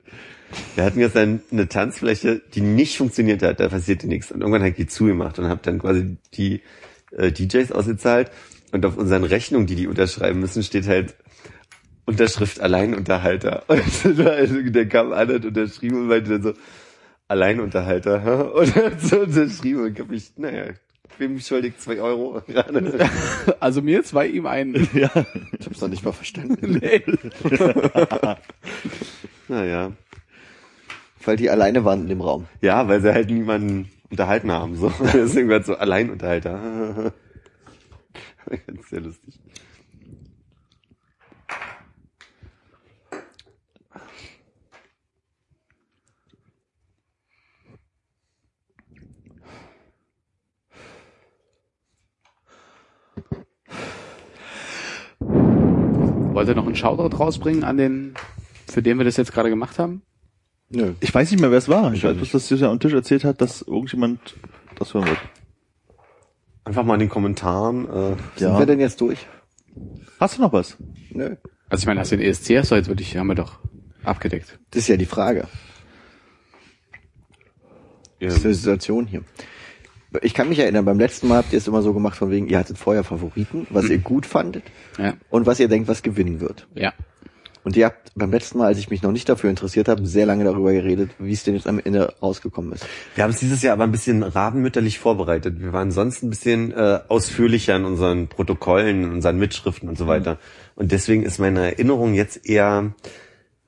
Wir 0.76 0.84
hatten 0.84 0.98
gestern 0.98 1.40
eine 1.50 1.68
Tanzfläche, 1.68 2.40
die 2.54 2.60
nicht 2.60 2.96
funktioniert 2.96 3.42
hat, 3.42 3.60
da 3.60 3.68
passierte 3.68 4.06
nichts. 4.06 4.30
Und 4.30 4.40
irgendwann 4.40 4.60
habe 4.60 4.70
ich 4.70 4.76
die 4.76 4.86
zugemacht 4.86 5.38
und 5.38 5.46
habe 5.48 5.60
dann 5.64 5.78
quasi 5.78 6.16
die 6.34 6.60
äh, 7.16 7.32
DJs 7.32 7.72
ausgezahlt. 7.72 8.30
Und 8.72 8.84
auf 8.84 8.96
unseren 8.96 9.24
Rechnungen, 9.24 9.66
die 9.66 9.74
die 9.74 9.86
unterschreiben 9.86 10.40
müssen, 10.40 10.62
steht 10.62 10.86
halt 10.86 11.14
Unterschrift 12.04 12.60
Alleinunterhalter. 12.60 13.64
Und 13.68 14.20
also, 14.20 14.62
der 14.62 14.88
kam 14.88 15.12
an, 15.12 15.28
hat 15.28 15.44
unterschrieben 15.44 15.98
und 15.98 16.06
meinte 16.08 16.30
dann 16.30 16.42
so, 16.42 16.52
Alleinunterhalter. 17.28 18.54
Und 18.54 18.74
hat 18.76 19.00
so 19.00 19.20
unterschrieben 19.20 19.82
und 19.82 19.98
hab 19.98 20.12
ich, 20.12 20.30
naja, 20.36 20.74
wem 21.18 21.40
schuldig 21.40 21.78
zwei 21.78 22.00
Euro 22.00 22.40
gerade. 22.46 23.08
Also 23.58 23.82
mir 23.82 24.04
zwei, 24.04 24.28
ihm 24.28 24.46
einen. 24.46 24.76
Ich 24.76 25.66
hab's 25.66 25.80
noch 25.80 25.88
nicht 25.88 26.04
mal 26.04 26.12
verstanden. 26.12 26.80
Nee. 26.80 27.02
Naja. 29.48 29.92
Weil 31.24 31.36
die 31.36 31.50
alleine 31.50 31.84
waren 31.84 32.02
in 32.02 32.08
dem 32.08 32.20
Raum. 32.20 32.46
Ja, 32.60 32.86
weil 32.86 33.00
sie 33.00 33.12
halt 33.12 33.30
niemanden 33.30 33.90
unterhalten 34.10 34.50
haben. 34.50 34.76
So. 34.76 34.92
Deswegen 35.12 35.50
es 35.50 35.66
so 35.66 35.76
Alleinunterhalter. 35.76 37.12
Ganz 38.66 38.88
sehr 38.88 39.00
lustig. 39.00 39.40
Wollt 56.36 56.48
ihr 56.48 56.54
noch 56.54 56.66
einen 56.66 56.76
Shoutout 56.76 57.16
rausbringen 57.16 57.64
an 57.64 57.78
den, 57.78 58.14
für 58.68 58.82
den 58.82 58.98
wir 58.98 59.06
das 59.06 59.16
jetzt 59.16 59.32
gerade 59.32 59.48
gemacht 59.48 59.78
haben? 59.78 60.02
Nö. 60.68 60.94
Ich 61.00 61.14
weiß 61.14 61.30
nicht 61.30 61.40
mehr, 61.40 61.50
wer 61.50 61.58
es 61.58 61.68
war. 61.68 61.92
Ich 61.92 62.02
weiß 62.04 62.16
bloß, 62.16 62.32
dass 62.32 62.50
Julia 62.50 62.70
am 62.70 62.80
Tisch 62.80 62.92
erzählt 62.92 63.24
hat, 63.24 63.40
dass 63.40 63.62
irgendjemand 63.62 64.34
das 64.76 64.94
hören 64.94 65.06
wird. 65.06 65.18
Einfach 66.64 66.82
mal 66.84 66.94
in 66.94 67.00
den 67.00 67.08
Kommentaren. 67.08 67.88
Äh, 67.88 68.16
Sind 68.36 68.58
wir 68.58 68.66
denn 68.66 68.80
jetzt 68.80 69.00
durch? 69.00 69.26
Hast 70.18 70.38
du 70.38 70.42
noch 70.42 70.52
was? 70.52 70.76
Nö. 71.10 71.36
Also 71.68 71.82
ich 71.82 71.86
meine, 71.86 72.00
hast 72.00 72.10
du 72.12 72.16
den 72.16 72.26
ESC 72.28 72.56
hast 72.58 72.70
du 72.70 72.74
jetzt 72.74 72.88
wirklich, 72.88 73.16
haben 73.16 73.28
wir 73.28 73.34
doch 73.36 73.58
abgedeckt. 74.02 74.58
Das 74.70 74.82
ist 74.82 74.88
ja 74.88 74.96
die 74.96 75.06
Frage. 75.06 75.46
ja, 78.20 78.28
Das 78.28 78.38
ist 78.38 78.44
eine 78.44 78.54
Situation 78.54 79.06
hier. 79.06 79.22
Ich 80.22 80.32
kann 80.34 80.48
mich 80.48 80.58
erinnern, 80.58 80.84
beim 80.84 80.98
letzten 80.98 81.28
Mal 81.28 81.38
habt 81.38 81.52
ihr 81.52 81.58
es 81.58 81.68
immer 81.68 81.82
so 81.82 81.92
gemacht, 81.92 82.16
von 82.16 82.30
wegen, 82.30 82.48
ihr 82.48 82.58
hattet 82.58 82.78
vorher 82.78 83.04
Favoriten, 83.04 83.66
was 83.70 83.88
ihr 83.90 83.98
gut 83.98 84.24
fandet 84.24 84.64
Ja. 84.98 85.14
und 85.28 85.44
was 85.46 85.60
ihr 85.60 85.68
denkt, 85.68 85.88
was 85.88 86.02
gewinnen 86.02 86.40
wird. 86.40 86.66
Ja. 86.74 86.92
Und 87.66 87.76
ihr 87.76 87.86
habt 87.86 88.12
beim 88.14 88.30
letzten 88.30 88.58
Mal, 88.58 88.66
als 88.66 88.78
ich 88.78 88.90
mich 88.90 89.02
noch 89.02 89.10
nicht 89.10 89.28
dafür 89.28 89.50
interessiert 89.50 89.88
habe, 89.88 90.06
sehr 90.06 90.24
lange 90.24 90.44
darüber 90.44 90.72
geredet, 90.72 91.10
wie 91.18 91.32
es 91.32 91.42
denn 91.42 91.54
jetzt 91.54 91.66
am 91.66 91.80
Ende 91.80 92.14
rausgekommen 92.22 92.70
ist. 92.70 92.86
wir 93.16 93.24
haben 93.24 93.32
es 93.32 93.40
dieses 93.40 93.60
Jahr 93.60 93.72
aber 93.72 93.82
ein 93.82 93.90
bisschen 93.90 94.22
rabenmütterlich 94.22 95.00
vorbereitet. 95.00 95.58
Wir 95.58 95.72
waren 95.72 95.90
sonst 95.90 96.22
ein 96.22 96.30
bisschen 96.30 96.70
äh, 96.70 97.00
ausführlicher 97.08 97.74
in 97.74 97.84
unseren 97.84 98.28
Protokollen, 98.28 99.02
in 99.02 99.10
unseren 99.10 99.36
Mitschriften 99.40 99.88
und 99.88 99.98
so 99.98 100.06
weiter. 100.06 100.38
Und 100.76 100.92
deswegen 100.92 101.24
ist 101.24 101.40
meine 101.40 101.72
Erinnerung 101.72 102.14
jetzt 102.14 102.48
eher 102.48 102.94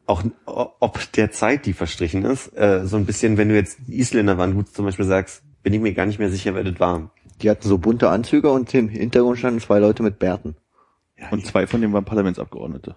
auch 0.07 0.23
ob 0.47 1.12
der 1.15 1.33
Zeit, 1.33 1.66
die 1.66 1.73
verstrichen 1.73 2.25
ist, 2.25 2.57
äh, 2.57 2.87
so 2.87 2.99
ein 2.99 3.05
bisschen, 3.05 3.37
wenn 3.37 3.49
du 3.49 3.57
jetzt 3.57 3.79
die 3.89 3.99
Isländer 3.99 4.39
waren, 4.39 4.55
gut 4.55 4.73
zum 4.73 4.85
Beispiel 4.85 5.07
sagst, 5.07 5.43
bin 5.65 5.75
ich 5.75 5.81
mir 5.81 5.93
gar 5.93 6.07
nicht 6.07 6.20
mehr 6.20 6.31
sicher, 6.31 6.55
wer 6.55 6.62
das 6.62 6.79
war. 6.79 7.11
Die 7.43 7.51
hatten 7.51 7.66
so 7.66 7.79
bunte 7.79 8.11
Anzüge 8.11 8.53
und 8.53 8.73
im 8.75 8.89
Hintergrund 8.89 9.39
standen 9.39 9.59
zwei 9.59 9.81
Leute 9.81 10.05
mit 10.05 10.20
Bärten. 10.20 10.55
Und 11.33 11.45
zwei 11.45 11.66
von 11.66 11.81
denen 11.81 11.93
waren 11.93 12.05
Parlamentsabgeordnete. 12.05 12.95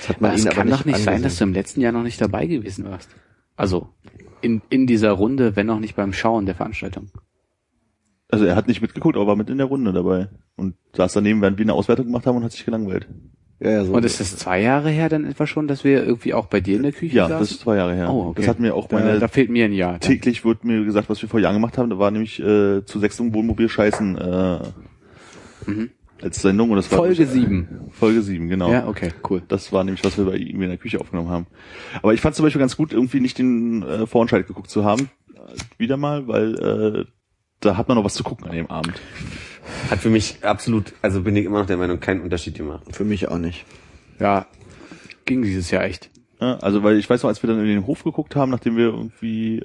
Das 0.00 0.08
hat 0.10 0.20
man 0.20 0.32
Das 0.32 0.42
ihnen 0.44 0.50
kann 0.52 0.68
aber 0.68 0.76
doch 0.78 0.84
nicht 0.84 0.98
sein, 0.98 1.14
angesehen. 1.14 1.22
dass 1.22 1.36
du 1.38 1.44
im 1.44 1.52
letzten 1.52 1.80
Jahr 1.80 1.92
noch 1.92 2.02
nicht 2.02 2.20
dabei 2.20 2.46
gewesen 2.46 2.84
warst. 2.84 3.08
Also 3.56 3.88
in, 4.42 4.62
in 4.70 4.86
dieser 4.86 5.12
Runde, 5.12 5.56
wenn 5.56 5.70
auch 5.70 5.80
nicht 5.80 5.96
beim 5.96 6.12
Schauen 6.12 6.46
der 6.46 6.54
Veranstaltung. 6.54 7.10
Also 8.28 8.44
er 8.44 8.56
hat 8.56 8.66
nicht 8.68 8.82
mitgeguckt, 8.82 9.16
aber 9.16 9.26
war 9.28 9.36
mit 9.36 9.48
in 9.50 9.58
der 9.58 9.66
Runde 9.68 9.92
dabei. 9.92 10.28
Und 10.56 10.74
saß 10.94 11.12
daneben, 11.14 11.40
während 11.42 11.58
wir 11.58 11.64
eine 11.64 11.74
Auswertung 11.74 12.06
gemacht 12.06 12.26
haben 12.26 12.36
und 12.36 12.44
hat 12.44 12.52
sich 12.52 12.64
gelangweilt. 12.64 13.06
Ja, 13.60 13.70
ja, 13.70 13.84
so. 13.84 13.94
Und 13.94 14.04
ist 14.04 14.20
das 14.20 14.36
zwei 14.36 14.60
Jahre 14.60 14.90
her 14.90 15.08
dann 15.08 15.24
etwa 15.24 15.46
schon, 15.46 15.66
dass 15.66 15.82
wir 15.82 16.04
irgendwie 16.04 16.34
auch 16.34 16.46
bei 16.46 16.60
dir 16.60 16.76
in 16.76 16.82
der 16.82 16.92
Küche 16.92 17.16
Ja, 17.16 17.28
saßen? 17.28 17.38
das 17.40 17.50
ist 17.52 17.60
zwei 17.60 17.76
Jahre 17.76 17.94
her. 17.94 18.12
Oh, 18.12 18.26
okay. 18.28 18.42
Das 18.42 18.48
hat 18.48 18.60
mir 18.60 18.74
auch 18.74 18.86
da, 18.88 18.98
meine 18.98 19.18
da 19.18 19.28
fehlt 19.28 19.48
mir 19.48 19.64
ein 19.64 19.72
Jahr. 19.72 19.98
täglich 19.98 20.44
wird 20.44 20.64
mir 20.64 20.84
gesagt, 20.84 21.08
was 21.08 21.22
wir 21.22 21.28
vor 21.30 21.40
Jahren 21.40 21.54
gemacht 21.54 21.78
haben. 21.78 21.88
Da 21.88 21.98
war 21.98 22.10
nämlich 22.10 22.38
äh, 22.38 22.84
zu 22.84 22.98
sechs 22.98 23.18
im 23.18 23.32
Wohnmobil 23.32 23.68
scheißen 23.70 24.18
äh, 24.18 24.58
als 26.22 26.40
Sendung 26.42 26.70
und 26.70 26.76
das 26.76 26.90
war 26.90 26.98
Folge 26.98 27.26
sieben. 27.26 27.90
Folge 27.90 28.22
sieben, 28.22 28.48
genau. 28.48 28.70
Ja, 28.70 28.88
okay, 28.88 29.12
cool. 29.28 29.42
Das 29.48 29.72
war 29.72 29.84
nämlich, 29.84 30.04
was 30.04 30.16
wir 30.16 30.24
bei 30.24 30.36
ihm 30.36 30.62
in 30.62 30.68
der 30.68 30.78
Küche 30.78 31.00
aufgenommen 31.00 31.28
haben. 31.28 31.46
Aber 32.02 32.14
ich 32.14 32.20
fand 32.20 32.34
zum 32.34 32.44
Beispiel 32.44 32.60
ganz 32.60 32.76
gut, 32.76 32.92
irgendwie 32.92 33.20
nicht 33.20 33.38
den 33.38 33.82
äh, 33.82 34.06
Vorentscheid 34.06 34.46
geguckt 34.46 34.70
zu 34.70 34.84
haben. 34.84 35.10
Äh, 35.34 35.38
wieder 35.78 35.96
mal, 35.96 36.26
weil 36.28 36.54
äh, 36.54 37.04
da 37.60 37.76
hat 37.76 37.88
man 37.88 37.96
noch 37.96 38.04
was 38.04 38.14
zu 38.14 38.24
gucken 38.24 38.46
an 38.46 38.54
dem 38.54 38.70
Abend. 38.70 39.00
Hat 39.90 39.98
für 39.98 40.10
mich 40.10 40.38
absolut, 40.42 40.92
also 41.02 41.22
bin 41.22 41.36
ich 41.36 41.44
immer 41.44 41.58
noch 41.58 41.66
der 41.66 41.76
Meinung, 41.76 42.00
keinen 42.00 42.20
Unterschied 42.20 42.54
gemacht. 42.54 42.84
Für 42.94 43.04
mich 43.04 43.28
auch 43.28 43.38
nicht. 43.38 43.64
Ja, 44.18 44.46
ging 45.24 45.42
dieses 45.42 45.70
Jahr 45.70 45.84
echt. 45.84 46.10
Ja, 46.40 46.56
also 46.58 46.82
weil 46.82 46.98
ich 46.98 47.08
weiß 47.08 47.22
noch, 47.22 47.28
als 47.28 47.42
wir 47.42 47.48
dann 47.48 47.60
in 47.60 47.66
den 47.66 47.86
Hof 47.86 48.04
geguckt 48.04 48.36
haben, 48.36 48.50
nachdem 48.50 48.76
wir 48.76 48.86
irgendwie 48.86 49.64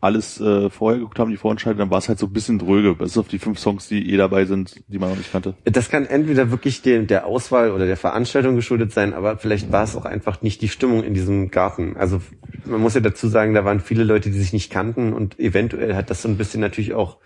alles 0.00 0.40
äh, 0.40 0.68
vorher 0.68 0.98
geguckt 0.98 1.18
haben, 1.18 1.30
die 1.30 1.38
Vorentscheide, 1.38 1.78
dann 1.78 1.90
war 1.90 1.98
es 1.98 2.08
halt 2.08 2.18
so 2.18 2.26
ein 2.26 2.32
bisschen 2.32 2.58
dröge, 2.58 2.94
bis 2.94 3.16
auf 3.16 3.28
die 3.28 3.38
fünf 3.38 3.58
Songs, 3.58 3.88
die 3.88 4.12
eh 4.12 4.16
dabei 4.16 4.44
sind, 4.44 4.82
die 4.88 4.98
man 4.98 5.08
noch 5.08 5.16
nicht 5.16 5.32
kannte. 5.32 5.54
Das 5.64 5.88
kann 5.88 6.04
entweder 6.04 6.50
wirklich 6.50 6.82
dem, 6.82 7.06
der 7.06 7.26
Auswahl 7.26 7.70
oder 7.70 7.86
der 7.86 7.96
Veranstaltung 7.96 8.56
geschuldet 8.56 8.92
sein, 8.92 9.14
aber 9.14 9.38
vielleicht 9.38 9.72
war 9.72 9.84
es 9.84 9.96
auch 9.96 10.04
einfach 10.04 10.42
nicht 10.42 10.60
die 10.60 10.68
Stimmung 10.68 11.02
in 11.02 11.14
diesem 11.14 11.50
Garten. 11.50 11.96
Also 11.96 12.20
man 12.66 12.80
muss 12.80 12.94
ja 12.94 13.00
dazu 13.00 13.26
sagen, 13.28 13.54
da 13.54 13.64
waren 13.64 13.80
viele 13.80 14.04
Leute, 14.04 14.30
die 14.30 14.38
sich 14.38 14.52
nicht 14.52 14.70
kannten 14.70 15.14
und 15.14 15.38
eventuell 15.40 15.94
hat 15.94 16.10
das 16.10 16.22
so 16.22 16.28
ein 16.28 16.36
bisschen 16.36 16.60
natürlich 16.60 16.92
auch 16.92 17.16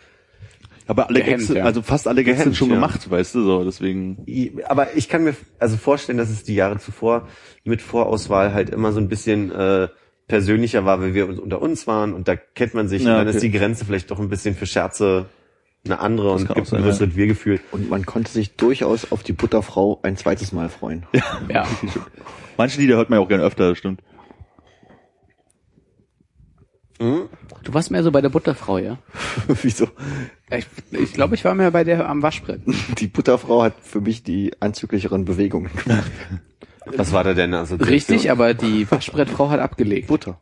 Aber 0.86 1.08
alle 1.08 1.20
Gehemmt, 1.20 1.48
Gags, 1.48 1.54
ja. 1.54 1.64
also 1.64 1.82
fast 1.82 2.06
alle 2.06 2.22
Gags 2.22 2.42
sind 2.42 2.56
schon 2.56 2.68
ja. 2.68 2.76
gemacht, 2.76 3.10
weißt 3.10 3.34
du, 3.34 3.42
so, 3.42 3.64
deswegen. 3.64 4.24
Aber 4.68 4.96
ich 4.96 5.08
kann 5.08 5.24
mir 5.24 5.34
also 5.58 5.76
vorstellen, 5.76 6.18
dass 6.18 6.30
es 6.30 6.44
die 6.44 6.54
Jahre 6.54 6.78
zuvor 6.78 7.26
mit 7.64 7.82
Vorauswahl 7.82 8.54
halt 8.54 8.70
immer 8.70 8.92
so 8.92 9.00
ein 9.00 9.08
bisschen 9.08 9.50
äh, 9.50 9.88
persönlicher 10.30 10.84
war, 10.84 11.00
weil 11.00 11.12
wir 11.12 11.28
uns 11.28 11.38
unter 11.38 11.60
uns 11.60 11.86
waren 11.86 12.14
und 12.14 12.28
da 12.28 12.36
kennt 12.36 12.72
man 12.72 12.88
sich 12.88 13.02
Ja, 13.02 13.10
und 13.10 13.18
dann 13.18 13.26
okay. 13.26 13.36
ist 13.36 13.42
die 13.42 13.50
Grenze 13.50 13.84
vielleicht 13.84 14.10
doch 14.10 14.18
ein 14.18 14.28
bisschen 14.28 14.54
für 14.54 14.66
Scherze 14.66 15.26
eine 15.84 15.98
andere 15.98 16.32
und 16.32 16.46
kann 16.46 16.54
gibt 16.54 16.68
sein, 16.68 16.80
ein 16.80 16.84
größeres 16.84 17.16
Wir-Gefühl. 17.16 17.60
Und 17.72 17.90
man 17.90 18.06
konnte 18.06 18.30
sich 18.30 18.54
durchaus 18.56 19.10
auf 19.10 19.22
die 19.22 19.32
Butterfrau 19.32 19.98
ein 20.02 20.16
zweites 20.16 20.52
Mal 20.52 20.68
freuen. 20.68 21.04
Ja. 21.48 21.66
Manche 22.56 22.80
Lieder 22.80 22.96
hört 22.96 23.10
man 23.10 23.18
ja 23.18 23.24
auch 23.24 23.28
gerne 23.28 23.42
öfter, 23.42 23.70
das 23.70 23.78
stimmt. 23.78 24.02
Du 27.70 27.74
warst 27.74 27.90
mehr 27.90 28.02
so 28.02 28.10
bei 28.10 28.20
der 28.20 28.28
Butterfrau, 28.28 28.78
ja? 28.78 28.98
Wieso? 29.62 29.88
Ich, 30.50 30.66
ich 30.90 31.12
glaube, 31.12 31.34
ich 31.34 31.44
war 31.44 31.54
mehr 31.54 31.70
bei 31.70 31.84
der 31.84 32.08
am 32.08 32.22
Waschbrett. 32.22 32.60
Die 32.98 33.06
Butterfrau 33.06 33.62
hat 33.62 33.74
für 33.82 34.00
mich 34.00 34.22
die 34.22 34.52
anzüglicheren 34.60 35.24
Bewegungen 35.24 35.70
gemacht. 35.74 36.10
Was 36.96 37.12
war 37.12 37.24
da 37.24 37.34
denn? 37.34 37.54
Also 37.54 37.76
Richtig, 37.76 38.30
aber 38.30 38.54
die 38.54 38.90
Waschbrettfrau 38.90 39.50
hat 39.50 39.60
abgelegt. 39.60 40.08
Butter. 40.08 40.40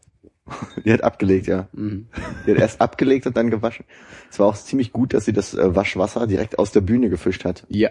Die 0.85 0.93
hat 0.93 1.03
abgelegt, 1.05 1.47
ja. 1.47 1.69
Mhm. 1.73 2.09
Die 2.47 2.53
hat 2.53 2.59
erst 2.59 2.81
abgelegt 2.81 3.27
und 3.27 3.37
dann 3.37 3.51
gewaschen. 3.51 3.85
Es 4.31 4.39
war 4.39 4.47
auch 4.47 4.57
ziemlich 4.57 4.93
gut, 4.93 5.13
dass 5.13 5.27
sie 5.27 5.33
das 5.35 5.53
äh, 5.55 5.77
Waschwasser 5.77 6.27
direkt 6.27 6.59
aus 6.59 6.73
der 6.73 6.81
Bühne 6.81 7.11
gefischt 7.11 7.45
hat. 7.45 7.65
Ja. 7.69 7.91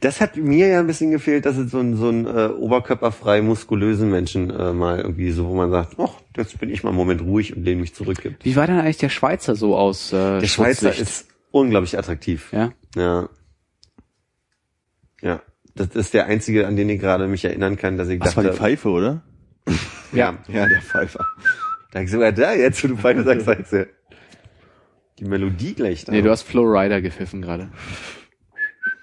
Das 0.00 0.22
hat 0.22 0.36
mir 0.38 0.66
ja 0.68 0.80
ein 0.80 0.86
bisschen 0.86 1.10
gefehlt, 1.10 1.44
dass 1.44 1.58
es 1.58 1.70
so 1.70 1.78
ein, 1.78 1.94
so 1.94 2.08
ein 2.08 2.24
äh, 2.26 2.46
oberkörperfrei 2.48 3.42
muskulösen 3.42 4.08
Menschen 4.10 4.48
äh, 4.48 4.72
mal 4.72 4.98
irgendwie 4.98 5.30
so, 5.30 5.46
wo 5.46 5.54
man 5.54 5.70
sagt, 5.70 5.96
ach, 5.98 6.12
jetzt 6.38 6.58
bin 6.58 6.70
ich 6.70 6.82
mal 6.84 6.88
einen 6.88 6.96
Moment 6.96 7.20
ruhig 7.20 7.54
und 7.54 7.64
lehne 7.64 7.82
mich 7.82 7.94
zurück 7.94 8.22
gibt. 8.22 8.46
Wie 8.46 8.56
war 8.56 8.66
denn 8.66 8.78
eigentlich 8.78 8.96
der 8.96 9.10
Schweizer 9.10 9.54
so 9.54 9.76
aus? 9.76 10.10
Äh, 10.14 10.40
Der 10.40 10.46
Schweizer 10.46 10.96
ist 10.96 11.28
unglaublich 11.50 11.98
attraktiv. 11.98 12.50
ja. 12.52 12.72
Ja. 12.96 13.28
Ja. 15.20 15.42
Das 15.78 15.94
ist 15.94 16.12
der 16.14 16.26
einzige, 16.26 16.66
an 16.66 16.76
den 16.76 16.88
ich 16.88 17.00
gerade 17.00 17.26
mich 17.28 17.44
erinnern 17.44 17.76
kann, 17.76 17.96
dass 17.96 18.08
ich 18.08 18.20
Das 18.20 18.36
war 18.36 18.42
dachte, 18.42 18.54
die 18.56 18.60
Pfeife, 18.60 18.88
oder? 18.90 19.22
ja, 20.12 20.36
Ja, 20.48 20.66
der 20.68 20.82
Pfeifer. 20.82 21.26
da 21.92 22.00
ich 22.00 22.10
sogar 22.10 22.32
da 22.32 22.52
jetzt, 22.54 22.82
wo 22.84 22.88
du 22.88 22.96
Pfeife 22.96 23.22
sagst, 23.22 23.46
sagst 23.46 23.72
du, 23.72 23.86
die 25.18 25.24
Melodie 25.24 25.74
gleich 25.74 26.04
da. 26.04 26.12
Nee, 26.12 26.22
du 26.22 26.30
hast 26.30 26.42
Flo 26.42 26.62
Rider 26.62 27.00
gepfiffen 27.00 27.42
gerade. 27.42 27.70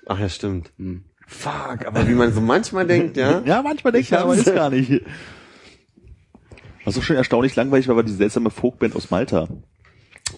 Ach 0.07 0.19
ja, 0.19 0.29
stimmt. 0.29 0.71
Hm. 0.77 1.03
Fuck, 1.27 1.85
aber 1.87 2.07
wie 2.07 2.13
man 2.13 2.31
so 2.33 2.41
manchmal 2.41 2.85
denkt, 2.85 3.17
ja. 3.17 3.41
Ja, 3.45 3.61
manchmal 3.63 3.91
denke 3.93 4.05
Ich 4.05 4.11
ich, 4.11 4.17
aber 4.17 4.35
ist 4.35 4.53
gar 4.53 4.69
nicht. 4.69 5.01
Was 6.85 6.97
auch 6.97 7.01
schon 7.03 7.15
erstaunlich 7.15 7.55
langweilig 7.55 7.87
war, 7.87 7.95
war 7.95 8.03
die 8.03 8.11
seltsame 8.13 8.51
Folkband 8.51 8.95
aus 8.95 9.09
Malta. 9.09 9.47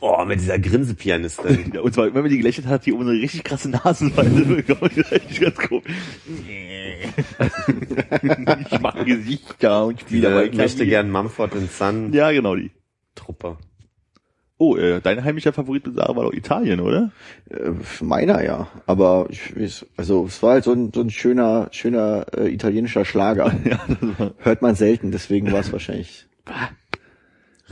Oh, 0.01 0.23
mit 0.25 0.39
dieser 0.39 0.59
Grinsepianistin. 0.59 1.71
Ja, 1.73 1.81
und 1.83 1.93
zwar, 1.93 2.13
wenn 2.13 2.21
man 2.21 2.29
die 2.29 2.37
gelächelt 2.37 2.67
hat, 2.67 2.85
die 2.85 2.93
um 2.93 3.01
eine 3.01 3.11
richtig 3.11 3.43
krasse 3.43 3.69
Nasenfalte 3.69 4.45
bekommen. 4.45 4.91
Richtig 5.11 5.41
ganz 5.41 5.57
komisch. 5.57 5.91
ich 8.71 8.79
mache 8.79 9.05
Gesichter 9.05 9.85
und 9.85 10.01
spiele 10.01 10.29
dabei 10.29 10.47
Dieser 10.47 10.63
möchte 10.63 10.85
gern 10.85 11.11
Mumford 11.11 11.53
Son 11.69 12.13
Ja, 12.13 12.31
genau 12.31 12.55
die. 12.55 12.71
Truppe. 13.15 13.57
Oh, 14.59 14.75
äh, 14.75 15.01
dein 15.01 15.23
heimischer 15.23 15.53
Favorit 15.53 15.83
Sarah 15.95 16.15
war 16.15 16.23
doch 16.23 16.33
Italien, 16.33 16.79
oder? 16.79 17.11
Äh, 17.49 17.71
meiner 18.01 18.43
ja. 18.43 18.67
Aber 18.87 19.27
ich 19.29 19.55
weiß, 19.55 19.85
also 19.97 20.25
es 20.25 20.41
war 20.41 20.53
halt 20.53 20.63
so 20.63 20.73
ein, 20.73 20.91
so 20.93 21.01
ein 21.01 21.11
schöner, 21.11 21.67
schöner 21.71 22.25
äh, 22.35 22.51
italienischer 22.51 23.05
Schlager. 23.05 23.53
Ja, 23.63 23.79
Hört 24.39 24.61
man 24.63 24.73
selten, 24.73 25.11
deswegen 25.11 25.51
war 25.51 25.59
es 25.59 25.71
wahrscheinlich. 25.71 26.25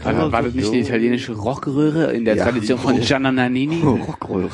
War, 0.03 0.31
war 0.31 0.43
das 0.43 0.53
nicht 0.53 0.73
die 0.73 0.79
italienische 0.79 1.33
Rockröhre 1.33 2.11
in 2.13 2.25
der 2.25 2.35
Ja. 2.35 2.43
Tradition 2.45 2.77
von 2.79 2.99
Gianna 3.01 3.31
Nannini? 3.31 3.81
Rockröhre. 3.81 4.49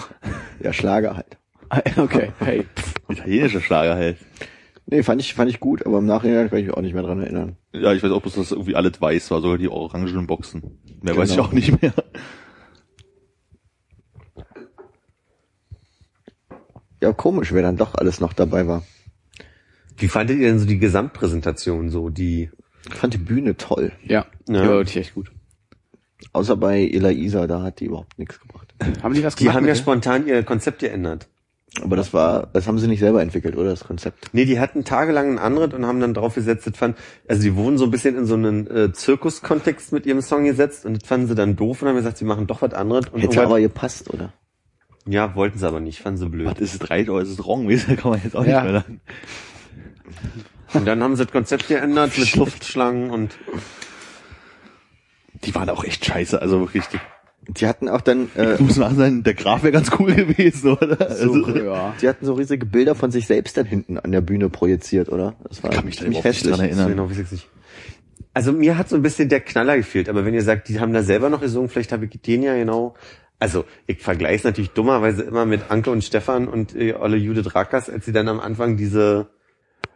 Ja, 0.61 0.71
Schlager 0.71 1.15
halt. 1.17 1.37
okay, 1.97 2.31
hey. 2.39 2.65
italienischer 3.09 3.61
Schlager 3.61 3.95
halt. 3.95 4.17
Nee, 4.85 5.03
fand 5.03 5.21
ich, 5.21 5.33
fand 5.33 5.49
ich 5.49 5.59
gut, 5.59 5.85
aber 5.85 5.99
im 5.99 6.05
Nachhinein 6.05 6.49
kann 6.49 6.59
ich 6.59 6.65
mich 6.65 6.73
auch 6.75 6.81
nicht 6.81 6.93
mehr 6.93 7.03
dran 7.03 7.21
erinnern. 7.21 7.55
Ja, 7.73 7.93
ich 7.93 8.03
weiß 8.03 8.11
auch 8.11 8.21
bloß, 8.21 8.33
dass 8.35 8.49
das 8.49 8.51
irgendwie 8.51 8.75
alles 8.75 8.99
weiß 9.01 9.31
war, 9.31 9.41
sogar 9.41 9.57
die 9.57 9.69
orangenen 9.69 10.27
Boxen. 10.27 10.79
Mehr 11.01 11.15
weiß 11.15 11.29
ich 11.29 11.35
Genau. 11.37 11.47
auch 11.47 11.53
nicht 11.53 11.81
mehr. 11.81 11.93
Ja, 17.01 17.13
komisch, 17.13 17.51
wer 17.53 17.61
dann 17.63 17.77
doch 17.77 17.95
alles 17.95 18.19
noch 18.19 18.33
dabei 18.33 18.67
war. 18.67 18.83
Wie 19.97 20.07
fandet 20.07 20.37
ihr 20.39 20.47
denn 20.47 20.59
so 20.59 20.65
die 20.65 20.77
Gesamtpräsentation 20.79 21.89
so, 21.89 22.09
die, 22.09 22.49
Ich 22.87 22.95
fand 22.95 23.13
die 23.13 23.17
Bühne 23.19 23.55
toll. 23.57 23.91
Ja, 24.03 24.25
die 24.47 24.53
Ja. 24.53 24.61
war 24.61 24.69
wirklich 24.69 24.97
echt 24.97 25.13
gut. 25.15 25.31
Außer 26.33 26.55
bei 26.55 26.81
Elaisa, 26.87 27.47
da 27.47 27.61
hat 27.63 27.79
die 27.79 27.85
überhaupt 27.85 28.17
nichts 28.17 28.39
gebracht. 28.39 28.73
Haben 29.03 29.13
die 29.13 29.23
was 29.23 29.35
die 29.35 29.43
gemacht? 29.43 29.57
haben 29.57 29.67
ja 29.67 29.75
spontan 29.75 30.27
ihr 30.27 30.43
Konzept 30.43 30.79
geändert. 30.79 31.27
Aber 31.81 31.95
das 31.95 32.13
war, 32.13 32.47
das 32.51 32.67
haben 32.67 32.79
sie 32.79 32.87
nicht 32.87 32.99
selber 32.99 33.21
entwickelt, 33.21 33.55
oder? 33.55 33.69
Das 33.69 33.85
Konzept. 33.85 34.29
Nee, 34.33 34.43
die 34.45 34.59
hatten 34.59 34.83
tagelang 34.83 35.31
ein 35.33 35.39
anderes 35.39 35.73
und 35.73 35.85
haben 35.85 36.01
dann 36.01 36.13
drauf 36.13 36.35
gesetzt, 36.35 36.67
das 36.67 36.75
fand, 36.77 36.97
also 37.29 37.41
die 37.41 37.55
wurden 37.55 37.77
so 37.77 37.85
ein 37.85 37.91
bisschen 37.91 38.17
in 38.17 38.25
so 38.25 38.33
einen 38.33 38.67
äh, 38.67 38.91
Zirkuskontext 38.91 39.93
mit 39.93 40.05
ihrem 40.05 40.21
Song 40.21 40.43
gesetzt 40.43 40.85
und 40.85 41.01
das 41.01 41.07
fanden 41.07 41.27
sie 41.27 41.35
dann 41.35 41.55
doof 41.55 41.81
und 41.81 41.87
haben 41.87 41.95
gesagt, 41.95 42.17
sie 42.17 42.25
machen 42.25 42.45
doch 42.45 42.61
was 42.61 42.73
anderes 42.73 43.07
und 43.09 43.21
Hätte 43.21 43.41
aber 43.41 43.61
gepasst, 43.61 44.09
oder? 44.13 44.33
ja, 45.07 45.33
wollten 45.35 45.57
sie 45.59 45.65
aber 45.67 45.79
nicht, 45.79 45.99
fanden 45.99 46.17
sie 46.19 46.27
blöd. 46.29 46.47
Was 46.47 46.59
ist 46.59 46.75
es 46.83 46.89
right 46.89 47.09
oder 47.09 47.21
ist 47.21 47.29
es 47.29 47.39
wrong? 47.39 47.69
Da 47.87 47.95
kann 47.95 48.11
man 48.11 48.21
jetzt 48.21 48.35
auch 48.35 48.45
Ja. 48.45 48.63
nicht 48.63 48.71
mehr 48.71 48.81
sagen. 48.81 49.01
Und 50.73 50.85
dann 50.85 51.03
haben 51.03 51.15
sie 51.15 51.25
das 51.25 51.31
Konzept 51.31 51.67
geändert 51.67 52.17
mit 52.17 52.35
Luftschlangen 52.35 53.09
und 53.09 53.37
Die 55.43 55.53
waren 55.55 55.69
auch 55.69 55.83
echt 55.83 56.05
scheiße, 56.05 56.41
also 56.41 56.61
wirklich. 56.61 56.85
Die, 56.87 56.99
Die 57.47 57.67
hatten 57.67 57.89
auch 57.89 58.01
dann, 58.01 58.29
äh, 58.35 58.55
ich 58.55 58.59
muss 58.59 58.77
mal 58.77 58.93
sagen, 58.95 59.23
der 59.23 59.33
Graf 59.33 59.63
wäre 59.63 59.71
ganz 59.71 59.89
cool 59.99 60.13
gewesen, 60.13 60.71
oder? 60.71 61.01
Also, 61.01 61.47
ja. 61.49 61.93
die 62.01 62.07
hatten 62.07 62.25
so 62.25 62.33
riesige 62.33 62.65
Bilder 62.65 62.95
von 62.95 63.11
sich 63.11 63.27
selbst 63.27 63.57
dann 63.57 63.65
hinten 63.65 63.97
an 63.97 64.11
der 64.11 64.21
Bühne 64.21 64.49
projiziert, 64.49 65.09
oder? 65.09 65.35
Das 65.47 65.63
war 65.63 65.71
kann 65.71 65.85
mich 65.85 65.97
da 65.97 66.07
nicht 66.07 66.23
dran 66.23 66.59
erinnern. 66.59 66.83
So 66.83 66.89
genau 66.89 67.09
weiß 67.09 67.19
ich's 67.19 67.31
nicht. 67.31 67.47
Also 68.33 68.53
mir 68.53 68.77
hat 68.77 68.87
so 68.87 68.95
ein 68.95 69.01
bisschen 69.01 69.27
der 69.27 69.41
Knaller 69.41 69.75
gefehlt, 69.75 70.07
aber 70.07 70.23
wenn 70.23 70.33
ihr 70.33 70.43
sagt, 70.43 70.69
die 70.69 70.79
haben 70.79 70.93
da 70.93 71.03
selber 71.03 71.29
noch 71.29 71.41
gesungen, 71.41 71.67
vielleicht 71.67 71.91
habe 71.91 72.05
ich 72.05 72.21
den 72.21 72.43
ja 72.43 72.55
genau. 72.55 72.95
Also 73.39 73.65
ich 73.87 73.99
vergleiche 73.99 74.35
es 74.35 74.43
natürlich 74.43 74.69
dummerweise 74.69 75.23
immer 75.23 75.45
mit 75.45 75.69
Anke 75.69 75.89
und 75.91 76.03
Stefan 76.03 76.47
und 76.47 76.75
äh, 76.75 76.93
Olle 76.93 77.17
Judith 77.17 77.55
Rackers, 77.55 77.89
als 77.89 78.05
sie 78.05 78.13
dann 78.13 78.29
am 78.29 78.39
Anfang 78.39 78.77
diese 78.77 79.29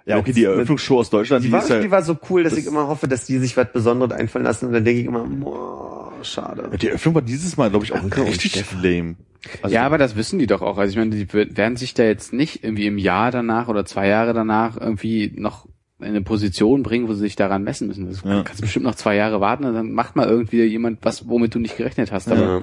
ja, 0.06 0.18
okay, 0.18 0.34
die 0.34 0.44
Eröffnungsshow 0.44 1.00
aus 1.00 1.10
Deutschland, 1.10 1.44
die 1.44 1.48
die, 1.48 1.54
war, 1.54 1.62
ist 1.64 1.70
ja, 1.70 1.80
die 1.80 1.92
war 1.92 2.04
so 2.04 2.18
cool, 2.30 2.44
dass 2.44 2.54
das- 2.54 2.60
ich 2.62 2.68
immer 2.68 2.88
hoffe, 2.88 3.08
dass 3.08 3.26
die 3.26 3.38
sich 3.40 3.58
was 3.58 3.72
Besonderes 3.72 4.12
einfallen 4.14 4.46
lassen 4.46 4.68
und 4.68 4.74
dann 4.74 4.86
denke 4.86 5.02
ich 5.02 5.08
immer, 5.08 5.24
boah, 5.26 6.12
schade. 6.22 6.70
die 6.80 6.88
Eröffnung 6.90 7.16
war 7.16 7.22
dieses 7.22 7.58
Mal, 7.58 7.70
glaube 7.70 7.86
ich, 7.86 7.92
auch 7.94 8.02
Anke 8.02 8.22
und 8.22 8.28
richtig 8.30 8.52
Stefan. 8.52 8.84
lame. 8.84 9.16
Also, 9.62 9.74
ja, 9.76 9.86
aber 9.86 9.98
das 10.00 10.16
wissen 10.16 10.40
die 10.40 10.48
doch 10.48 10.62
auch. 10.64 10.78
Also 10.80 10.92
ich 10.92 10.98
meine, 10.98 11.12
die 11.16 11.32
werden 11.56 11.76
sich 11.78 11.94
da 11.94 12.04
jetzt 12.04 12.34
nicht 12.34 12.64
irgendwie 12.64 12.88
im 12.88 12.98
Jahr 12.98 13.30
danach 13.32 13.68
oder 13.68 13.86
zwei 13.86 14.08
Jahre 14.08 14.34
danach 14.34 14.76
irgendwie 14.80 15.34
noch 15.36 15.68
in 16.00 16.08
eine 16.08 16.22
Position 16.22 16.82
bringen, 16.84 17.08
wo 17.08 17.14
sie 17.14 17.20
sich 17.22 17.36
daran 17.36 17.64
messen 17.64 17.88
müssen. 17.88 18.08
Das 18.08 18.24
Ja. 18.24 18.42
kannst 18.44 18.60
du 18.60 18.64
bestimmt 18.64 18.86
noch 18.86 18.96
zwei 18.96 19.16
Jahre 19.16 19.40
warten 19.42 19.66
und 19.66 19.76
dann 19.76 19.92
macht 19.94 20.16
mal 20.16 20.28
irgendwie 20.28 20.64
jemand 20.64 21.00
was, 21.04 21.30
womit 21.30 21.54
du 21.56 21.60
nicht 21.60 21.78
gerechnet 21.78 22.12
hast. 22.12 22.28
Aber 22.32 22.42
Ja. 22.42 22.62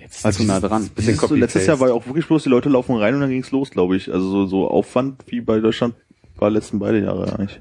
jetzt 0.00 0.24
Also 0.24 0.38
zu 0.40 0.46
nah 0.46 0.56
dieses- 0.58 0.70
dran. 0.70 0.90
Bisschen 0.94 1.16
so, 1.16 1.34
letztes 1.34 1.66
Jahr 1.66 1.80
war 1.80 1.88
ja 1.88 1.94
auch 1.94 2.06
wirklich 2.06 2.26
bloß, 2.26 2.44
die 2.44 2.48
Leute 2.48 2.68
laufen 2.68 2.94
rein 2.96 3.14
und 3.14 3.20
dann 3.20 3.30
ging's 3.30 3.50
los, 3.50 3.70
glaube 3.70 3.96
ich. 3.96 4.12
Also 4.12 4.28
so, 4.30 4.46
so 4.46 4.68
Aufwand 4.68 5.24
wie 5.26 5.40
bei 5.40 5.58
Deutschland 5.60 5.94
war 6.42 6.50
letzten 6.50 6.80
beide 6.80 7.00
Jahre 7.00 7.32
eigentlich. 7.38 7.60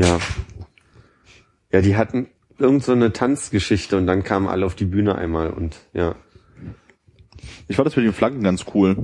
Ja. 0.00 0.18
Ja, 1.70 1.82
die 1.82 1.96
hatten 1.96 2.28
irgend 2.58 2.82
so 2.82 2.92
eine 2.92 3.12
Tanzgeschichte 3.12 3.96
und 3.98 4.06
dann 4.06 4.24
kamen 4.24 4.48
alle 4.48 4.64
auf 4.64 4.74
die 4.74 4.86
Bühne 4.86 5.14
einmal 5.14 5.50
und 5.50 5.76
ja. 5.92 6.16
Ich 7.68 7.76
fand 7.76 7.86
das 7.86 7.96
mit 7.96 8.06
den 8.06 8.12
Flaggen 8.12 8.42
ganz 8.42 8.64
cool, 8.74 8.96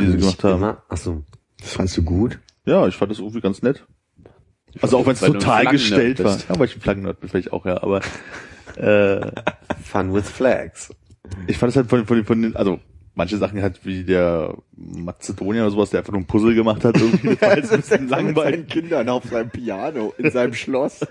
die 0.00 0.06
sie 0.06 0.16
gemacht 0.18 0.42
haben. 0.42 0.56
Immer, 0.56 0.82
ach 0.88 0.96
so. 0.96 1.24
Das 1.60 1.72
fandst 1.72 1.96
du 1.96 2.02
gut? 2.02 2.40
Ja, 2.64 2.86
ich 2.88 2.96
fand 2.96 3.12
das 3.12 3.18
irgendwie 3.18 3.40
ganz 3.40 3.62
nett. 3.62 3.86
Also 4.82 4.98
auch 4.98 5.06
wenn 5.06 5.12
es 5.12 5.20
total 5.20 5.66
gestellt 5.66 6.22
war. 6.22 6.36
Ja, 6.36 6.58
weil 6.58 6.66
ich 6.66 6.76
ein 6.76 6.80
Flaggennerd 6.80 7.20
bin 7.20 7.28
vielleicht 7.28 7.52
auch, 7.52 7.64
ja. 7.66 7.82
Aber 7.82 8.00
äh, 8.76 9.30
Fun 9.82 10.12
with 10.12 10.28
Flags. 10.28 10.90
ich 11.46 11.56
fand 11.56 11.70
es 11.70 11.76
halt 11.76 11.88
von, 11.88 12.04
von, 12.04 12.24
von 12.24 12.42
den, 12.42 12.56
also 12.56 12.80
manche 13.16 13.38
Sachen 13.38 13.60
halt 13.62 13.80
wie 13.84 14.04
der 14.04 14.54
Mazedonier 14.76 15.62
oder 15.62 15.70
sowas, 15.70 15.90
der 15.90 16.00
einfach 16.00 16.12
nur 16.12 16.20
ein 16.20 16.26
Puzzle 16.26 16.54
gemacht 16.54 16.84
hat, 16.84 16.96
irgendwie. 17.00 17.34
Das 17.34 17.40
war 17.40 17.56
jetzt 17.56 17.72
ein 17.72 17.80
bisschen 17.80 18.08
langweilig. 18.10 18.68
Kindern 18.68 19.08
auf 19.08 19.24
seinem 19.24 19.50
Piano 19.50 20.14
in 20.18 20.30
seinem 20.30 20.54
Schloss. 20.54 21.00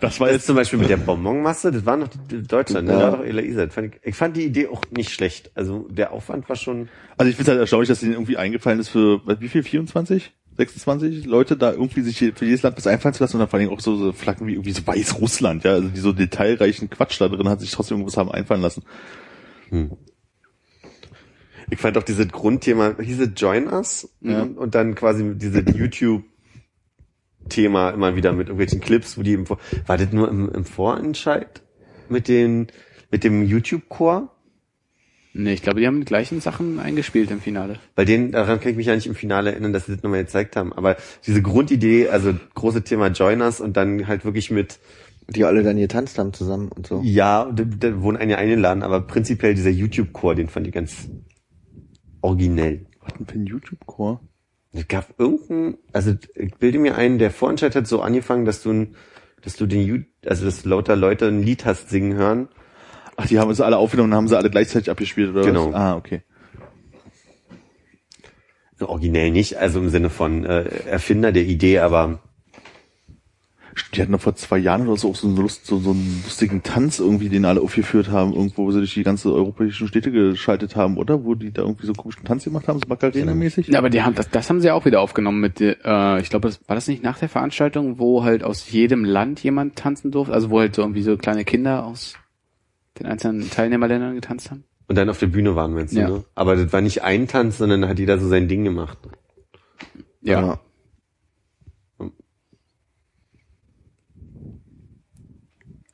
Das 0.00 0.18
war 0.18 0.26
Das 0.26 0.36
jetzt 0.36 0.46
zum 0.46 0.56
Beispiel 0.56 0.80
mit 0.80 0.90
der 0.90 0.96
Bonbonmasse, 0.96 1.70
das 1.70 1.86
war 1.86 1.96
noch 1.96 2.08
Deutschland, 2.48 2.88
ne? 2.88 2.94
Ja. 2.94 2.98
Da 2.98 3.12
war 3.12 3.18
doch 3.18 3.24
Elaisa. 3.24 3.66
Das 3.66 3.74
fand 3.74 3.94
Ich, 3.94 4.00
ich 4.08 4.14
fand 4.16 4.36
die 4.36 4.44
Idee 4.44 4.66
auch 4.66 4.82
nicht 4.90 5.10
schlecht. 5.10 5.52
Also 5.54 5.86
der 5.90 6.12
Aufwand 6.12 6.48
war 6.48 6.56
schon. 6.56 6.88
Also 7.16 7.30
ich 7.30 7.36
finde 7.36 7.42
es 7.42 7.48
halt 7.50 7.60
erstaunlich, 7.60 7.88
dass 7.88 8.00
denen 8.00 8.12
irgendwie 8.12 8.36
eingefallen 8.36 8.80
ist 8.80 8.88
für, 8.88 9.20
wie 9.40 9.48
viel, 9.48 9.62
24? 9.62 10.32
26 10.56 11.24
Leute 11.24 11.56
da 11.56 11.72
irgendwie 11.72 12.02
sich 12.02 12.18
für 12.18 12.44
jedes 12.44 12.62
Land 12.62 12.76
was 12.76 12.86
einfallen 12.86 13.14
zu 13.14 13.22
lassen 13.22 13.36
und 13.36 13.40
dann 13.40 13.48
vor 13.48 13.58
allem 13.58 13.70
auch 13.70 13.80
so, 13.80 13.96
so 13.96 14.12
Flaggen 14.12 14.46
wie 14.46 14.52
irgendwie 14.52 14.72
so 14.72 14.86
Weißrussland, 14.86 15.64
ja, 15.64 15.72
also 15.72 15.88
die 15.88 16.00
so 16.00 16.12
detailreichen 16.12 16.90
Quatsch 16.90 17.20
da 17.20 17.28
drin 17.28 17.48
hat 17.48 17.60
sich 17.60 17.70
trotzdem 17.70 17.98
irgendwas 17.98 18.16
haben 18.18 18.30
einfallen 18.30 18.60
lassen. 18.60 18.82
Ich 21.72 21.80
fand 21.80 21.96
auch 21.96 22.02
dieses 22.02 22.28
Grundthema, 22.28 22.96
hieß 23.00 23.20
es 23.20 23.30
Join 23.34 23.66
Us? 23.66 24.10
Ja. 24.20 24.42
Und, 24.42 24.74
dann 24.74 24.94
quasi 24.94 25.32
dieses 25.36 25.64
YouTube-Thema 25.74 27.88
immer 27.90 28.14
wieder 28.14 28.32
mit 28.32 28.48
irgendwelchen 28.48 28.80
Clips, 28.80 29.16
wo 29.16 29.22
die 29.22 29.32
im 29.32 29.46
Vor 29.46 29.58
war 29.86 29.96
das 29.96 30.12
nur 30.12 30.28
im, 30.28 30.50
im 30.50 30.66
Vorentscheid 30.66 31.62
mit 32.10 32.28
den, 32.28 32.66
mit 33.10 33.24
dem 33.24 33.46
YouTube-Chor? 33.46 34.30
Nee, 35.32 35.54
ich 35.54 35.62
glaube, 35.62 35.80
die 35.80 35.86
haben 35.86 36.00
die 36.00 36.04
gleichen 36.04 36.42
Sachen 36.42 36.78
eingespielt 36.78 37.30
im 37.30 37.40
Finale. 37.40 37.78
Bei 37.94 38.04
denen, 38.04 38.32
daran 38.32 38.60
kann 38.60 38.72
ich 38.72 38.76
mich 38.76 38.88
ja 38.88 38.94
nicht 38.94 39.06
im 39.06 39.14
Finale 39.14 39.52
erinnern, 39.52 39.72
dass 39.72 39.86
sie 39.86 39.94
das 39.94 40.02
nochmal 40.02 40.24
gezeigt 40.24 40.56
haben. 40.56 40.74
Aber 40.74 40.98
diese 41.26 41.40
Grundidee, 41.40 42.10
also 42.10 42.34
große 42.52 42.84
Thema 42.84 43.06
Joiners 43.06 43.62
und 43.62 43.78
dann 43.78 44.08
halt 44.08 44.26
wirklich 44.26 44.50
mit, 44.50 44.78
Die 45.28 45.46
alle 45.46 45.62
dann 45.62 45.78
getanzt 45.78 46.18
haben 46.18 46.34
zusammen 46.34 46.68
und 46.68 46.86
so. 46.86 47.00
ja, 47.02 47.50
da, 47.50 47.64
da 47.64 48.02
wurden 48.02 48.18
einige 48.18 48.36
eingeladen, 48.36 48.82
aber 48.82 49.00
prinzipiell 49.00 49.54
dieser 49.54 49.70
YouTube-Chor, 49.70 50.34
den 50.34 50.48
fand 50.48 50.66
ich 50.66 50.74
ganz 50.74 51.08
originell. 52.22 52.86
Was 53.00 53.14
denn 53.14 53.26
für 53.26 53.34
ein 53.38 53.46
YouTube-Chor? 53.46 54.20
Es 54.72 54.88
gab 54.88 55.20
irgendeinen, 55.20 55.76
also 55.92 56.14
ich 56.34 56.54
bilde 56.54 56.78
mir 56.78 56.96
ein, 56.96 57.18
der 57.18 57.30
Vorentscheid 57.30 57.74
hat 57.76 57.86
so 57.86 58.00
angefangen, 58.00 58.46
dass 58.46 58.62
du 58.62 58.70
ein, 58.72 58.96
dass 59.42 59.56
du 59.56 59.66
den, 59.66 60.06
also 60.24 60.46
dass 60.46 60.64
lauter 60.64 60.96
Leute 60.96 61.26
ein 61.28 61.42
Lied 61.42 61.66
hast 61.66 61.90
singen 61.90 62.14
hören. 62.14 62.48
Ach, 63.16 63.26
die 63.26 63.38
haben 63.38 63.50
es 63.50 63.60
alle 63.60 63.76
aufgenommen 63.76 64.12
und 64.12 64.16
haben 64.16 64.28
sie 64.28 64.36
alle 64.38 64.48
gleichzeitig 64.48 64.90
abgespielt, 64.90 65.30
oder 65.30 65.42
Genau. 65.42 65.68
was? 65.68 65.74
Ah, 65.74 65.96
okay. 65.96 66.22
Originell 68.80 69.30
nicht, 69.30 69.58
also 69.58 69.78
im 69.78 69.90
Sinne 69.90 70.10
von 70.10 70.44
äh, 70.44 70.62
Erfinder 70.86 71.30
der 71.30 71.44
Idee, 71.44 71.78
aber 71.78 72.20
Die 73.94 74.02
hatten 74.02 74.12
doch 74.12 74.20
vor 74.20 74.34
zwei 74.34 74.58
Jahren 74.58 74.86
oder 74.86 74.96
so 74.98 75.10
auch 75.10 75.14
so 75.16 75.26
einen, 75.26 75.36
Lust, 75.36 75.66
so, 75.66 75.78
so 75.78 75.90
einen 75.92 76.20
lustigen 76.24 76.62
Tanz 76.62 76.98
irgendwie, 76.98 77.28
den 77.30 77.44
alle 77.46 77.60
aufgeführt 77.60 78.10
haben, 78.10 78.32
irgendwo, 78.34 78.66
wo 78.66 78.70
sie 78.70 78.78
durch 78.78 78.92
die 78.94 79.02
ganze 79.02 79.32
europäischen 79.32 79.88
Städte 79.88 80.10
geschaltet 80.12 80.76
haben, 80.76 80.98
oder? 80.98 81.24
Wo 81.24 81.34
die 81.34 81.52
da 81.52 81.62
irgendwie 81.62 81.86
so 81.86 81.92
komischen 81.94 82.24
Tanz 82.24 82.44
gemacht 82.44 82.68
haben, 82.68 82.78
so 82.80 82.86
Macarena-mäßig? 82.88 83.68
Ja, 83.68 83.78
aber 83.78 83.88
die 83.90 84.02
haben 84.02 84.14
das, 84.14 84.28
das 84.28 84.50
haben 84.50 84.60
sie 84.60 84.70
auch 84.70 84.84
wieder 84.84 85.00
aufgenommen 85.00 85.40
mit, 85.40 85.60
äh, 85.60 86.20
ich 86.20 86.28
glaube, 86.30 86.48
das 86.48 86.60
war 86.66 86.74
das 86.74 86.86
nicht 86.88 87.02
nach 87.02 87.18
der 87.18 87.28
Veranstaltung, 87.30 87.98
wo 87.98 88.24
halt 88.24 88.44
aus 88.44 88.70
jedem 88.70 89.04
Land 89.04 89.42
jemand 89.42 89.76
tanzen 89.76 90.10
durfte, 90.10 90.34
also 90.34 90.50
wo 90.50 90.60
halt 90.60 90.74
so 90.74 90.82
irgendwie 90.82 91.02
so 91.02 91.16
kleine 91.16 91.44
Kinder 91.44 91.86
aus 91.86 92.14
den 92.98 93.06
einzelnen 93.06 93.48
Teilnehmerländern 93.50 94.14
getanzt 94.14 94.50
haben. 94.50 94.64
und 94.88 94.96
dann 94.98 95.08
auf 95.08 95.18
der 95.18 95.28
Bühne 95.28 95.56
waren, 95.56 95.72
meinst 95.72 95.94
du, 95.96 96.00
Ja. 96.00 96.08
ne? 96.10 96.24
Aber 96.34 96.56
das 96.56 96.70
war 96.74 96.82
nicht 96.82 97.02
ein 97.02 97.26
Tanz, 97.26 97.56
sondern 97.56 97.88
hat 97.88 97.98
jeder 97.98 98.18
so 98.18 98.28
sein 98.28 98.48
Ding 98.48 98.64
gemacht. 98.64 98.98
Ja. 100.20 100.58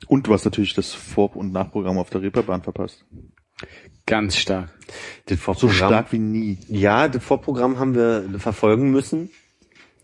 Und 0.09 0.25
du 0.25 0.33
hast 0.33 0.43
natürlich 0.43 0.73
das 0.73 0.91
Vor- 0.91 1.35
und 1.35 1.53
Nachprogramm 1.53 1.99
auf 1.99 2.09
der 2.09 2.23
Reeperbahn 2.23 2.63
verpasst. 2.63 3.05
Ganz 4.07 4.37
stark. 4.37 4.69
Das 5.27 5.37
So 5.37 5.43
Vorprogramm, 5.43 5.75
stark 5.75 6.11
wie 6.11 6.17
nie. 6.17 6.57
ja, 6.67 7.07
das 7.07 7.23
Vorprogramm 7.23 7.77
haben 7.77 7.93
wir 7.93 8.27
verfolgen 8.39 8.89
müssen 8.89 9.29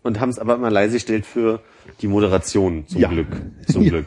und 0.04 0.20
haben 0.20 0.28
es 0.28 0.38
aber 0.38 0.54
immer 0.54 0.70
leise 0.70 0.94
gestellt 0.94 1.26
für 1.26 1.60
die 2.02 2.06
Moderation, 2.06 2.86
zum 2.86 3.00
Ja. 3.00 3.08
Glück. 3.08 3.26
Zum 3.66 3.82
Ja. 3.82 3.90
Glück. 3.90 4.06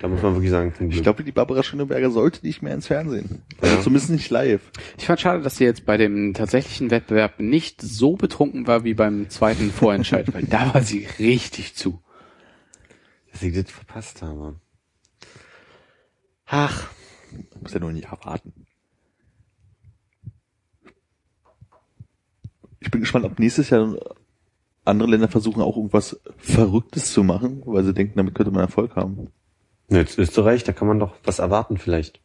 Da 0.00 0.06
muss 0.06 0.22
man 0.22 0.34
wirklich 0.34 0.52
sagen, 0.52 0.72
zum 0.76 0.86
Glück. 0.90 0.96
Ich 0.98 1.02
glaube, 1.02 1.24
die 1.24 1.32
Barbara 1.32 1.64
Schöneberger 1.64 2.10
sollte 2.12 2.46
nicht 2.46 2.62
mehr 2.62 2.74
ins 2.74 2.86
Fernsehen. 2.86 3.42
Also 3.60 3.82
zumindest 3.82 4.10
nicht 4.10 4.30
live. 4.30 4.60
Ich 4.96 5.06
fand 5.06 5.18
schade, 5.20 5.42
dass 5.42 5.56
sie 5.56 5.64
jetzt 5.64 5.84
bei 5.86 5.96
dem 5.96 6.34
tatsächlichen 6.34 6.92
Wettbewerb 6.92 7.40
nicht 7.40 7.80
so 7.82 8.14
betrunken 8.14 8.68
war 8.68 8.84
wie 8.84 8.94
beim 8.94 9.28
zweiten 9.28 9.72
Vorentscheid, 9.72 10.32
weil 10.34 10.44
da 10.44 10.72
war 10.72 10.82
sie 10.82 11.08
richtig 11.18 11.74
zu. 11.74 12.00
dass 13.32 13.42
ich 13.42 13.54
das 13.54 13.72
verpasst 13.72 14.22
habe. 14.22 14.54
Ach, 16.54 16.90
Muss 17.62 17.72
ja 17.72 17.80
nur 17.80 17.92
nicht 17.92 18.08
erwarten. 18.08 18.66
Ich 22.78 22.90
bin 22.90 23.00
gespannt, 23.00 23.24
ob 23.24 23.38
nächstes 23.38 23.70
Jahr 23.70 23.96
andere 24.84 25.08
Länder 25.08 25.28
versuchen 25.28 25.62
auch 25.62 25.78
irgendwas 25.78 26.20
Verrücktes 26.36 27.10
zu 27.14 27.24
machen, 27.24 27.62
weil 27.64 27.84
sie 27.84 27.94
denken, 27.94 28.18
damit 28.18 28.34
könnte 28.34 28.52
man 28.52 28.64
Erfolg 28.64 28.96
haben. 28.96 29.30
jetzt 29.88 30.18
Österreich, 30.18 30.62
da 30.62 30.74
kann 30.74 30.88
man 30.88 30.98
doch 30.98 31.16
was 31.24 31.38
erwarten 31.38 31.78
vielleicht. 31.78 32.20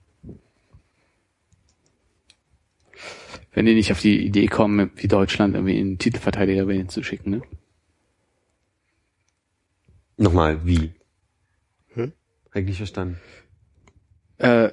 Wenn 3.54 3.66
die 3.66 3.76
nicht 3.76 3.94
auf 3.94 4.02
die 4.02 4.26
Idee 4.26 4.48
kommen, 4.48 4.92
wie 4.96 5.08
Deutschland 5.08 5.56
irgendwie 5.56 5.80
einen 5.80 6.00
Titelverteidiger 6.00 6.68
wählen 6.68 6.90
zu 6.90 7.02
schicken, 7.02 7.30
ne? 7.30 7.42
Nochmal, 10.18 10.66
wie? 10.66 10.92
Hm? 11.94 12.12
Eigentlich 12.52 12.78
verstanden. 12.78 13.22
Äh, 14.38 14.70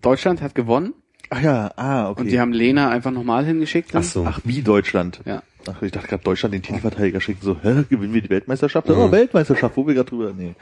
Deutschland 0.00 0.42
hat 0.42 0.54
gewonnen 0.54 0.94
Ach 1.30 1.42
ja, 1.42 1.72
ah, 1.76 2.10
okay. 2.10 2.20
und 2.20 2.30
die 2.30 2.38
haben 2.38 2.52
Lena 2.52 2.90
einfach 2.90 3.10
nochmal 3.10 3.44
hingeschickt. 3.44 3.94
dann. 3.94 4.02
Ach 4.02 4.06
so. 4.06 4.24
Ach, 4.26 4.40
wie 4.44 4.62
Deutschland. 4.62 5.20
Ja. 5.24 5.42
Ach, 5.66 5.80
ich 5.82 5.92
dachte 5.92 6.08
gerade, 6.08 6.22
Deutschland 6.22 6.54
den 6.54 6.62
Titelverteidiger 6.62 7.20
schickt 7.20 7.42
so, 7.42 7.56
hä, 7.62 7.84
gewinnen 7.88 8.12
wir 8.14 8.22
die 8.22 8.30
Weltmeisterschaft? 8.30 8.88
Oh, 8.90 9.10
Weltmeisterschaft, 9.10 9.76
wo 9.76 9.86
wir 9.86 9.94
gerade 9.94 10.10
drüber, 10.10 10.32
nee. 10.36 10.54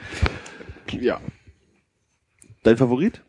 Ja. 0.91 1.19
Dein 2.63 2.77
Favorit? 2.77 3.21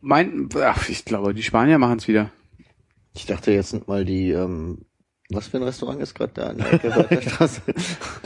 Mein, 0.00 0.48
ach, 0.60 0.88
ich 0.88 1.04
glaube, 1.04 1.32
die 1.32 1.42
Spanier 1.42 1.78
machen 1.78 1.98
es 1.98 2.08
wieder. 2.08 2.30
Ich 3.14 3.26
dachte 3.26 3.52
jetzt 3.52 3.70
sind 3.70 3.86
mal 3.86 4.04
die, 4.04 4.30
ähm, 4.30 4.84
was 5.34 5.48
für 5.48 5.58
ein 5.58 5.62
Restaurant 5.62 6.00
ist 6.00 6.14
gerade 6.14 6.32
da 6.34 6.46
an 6.48 6.58
der 6.58 6.72
Ecke 6.72 7.22
Straße? 7.30 7.62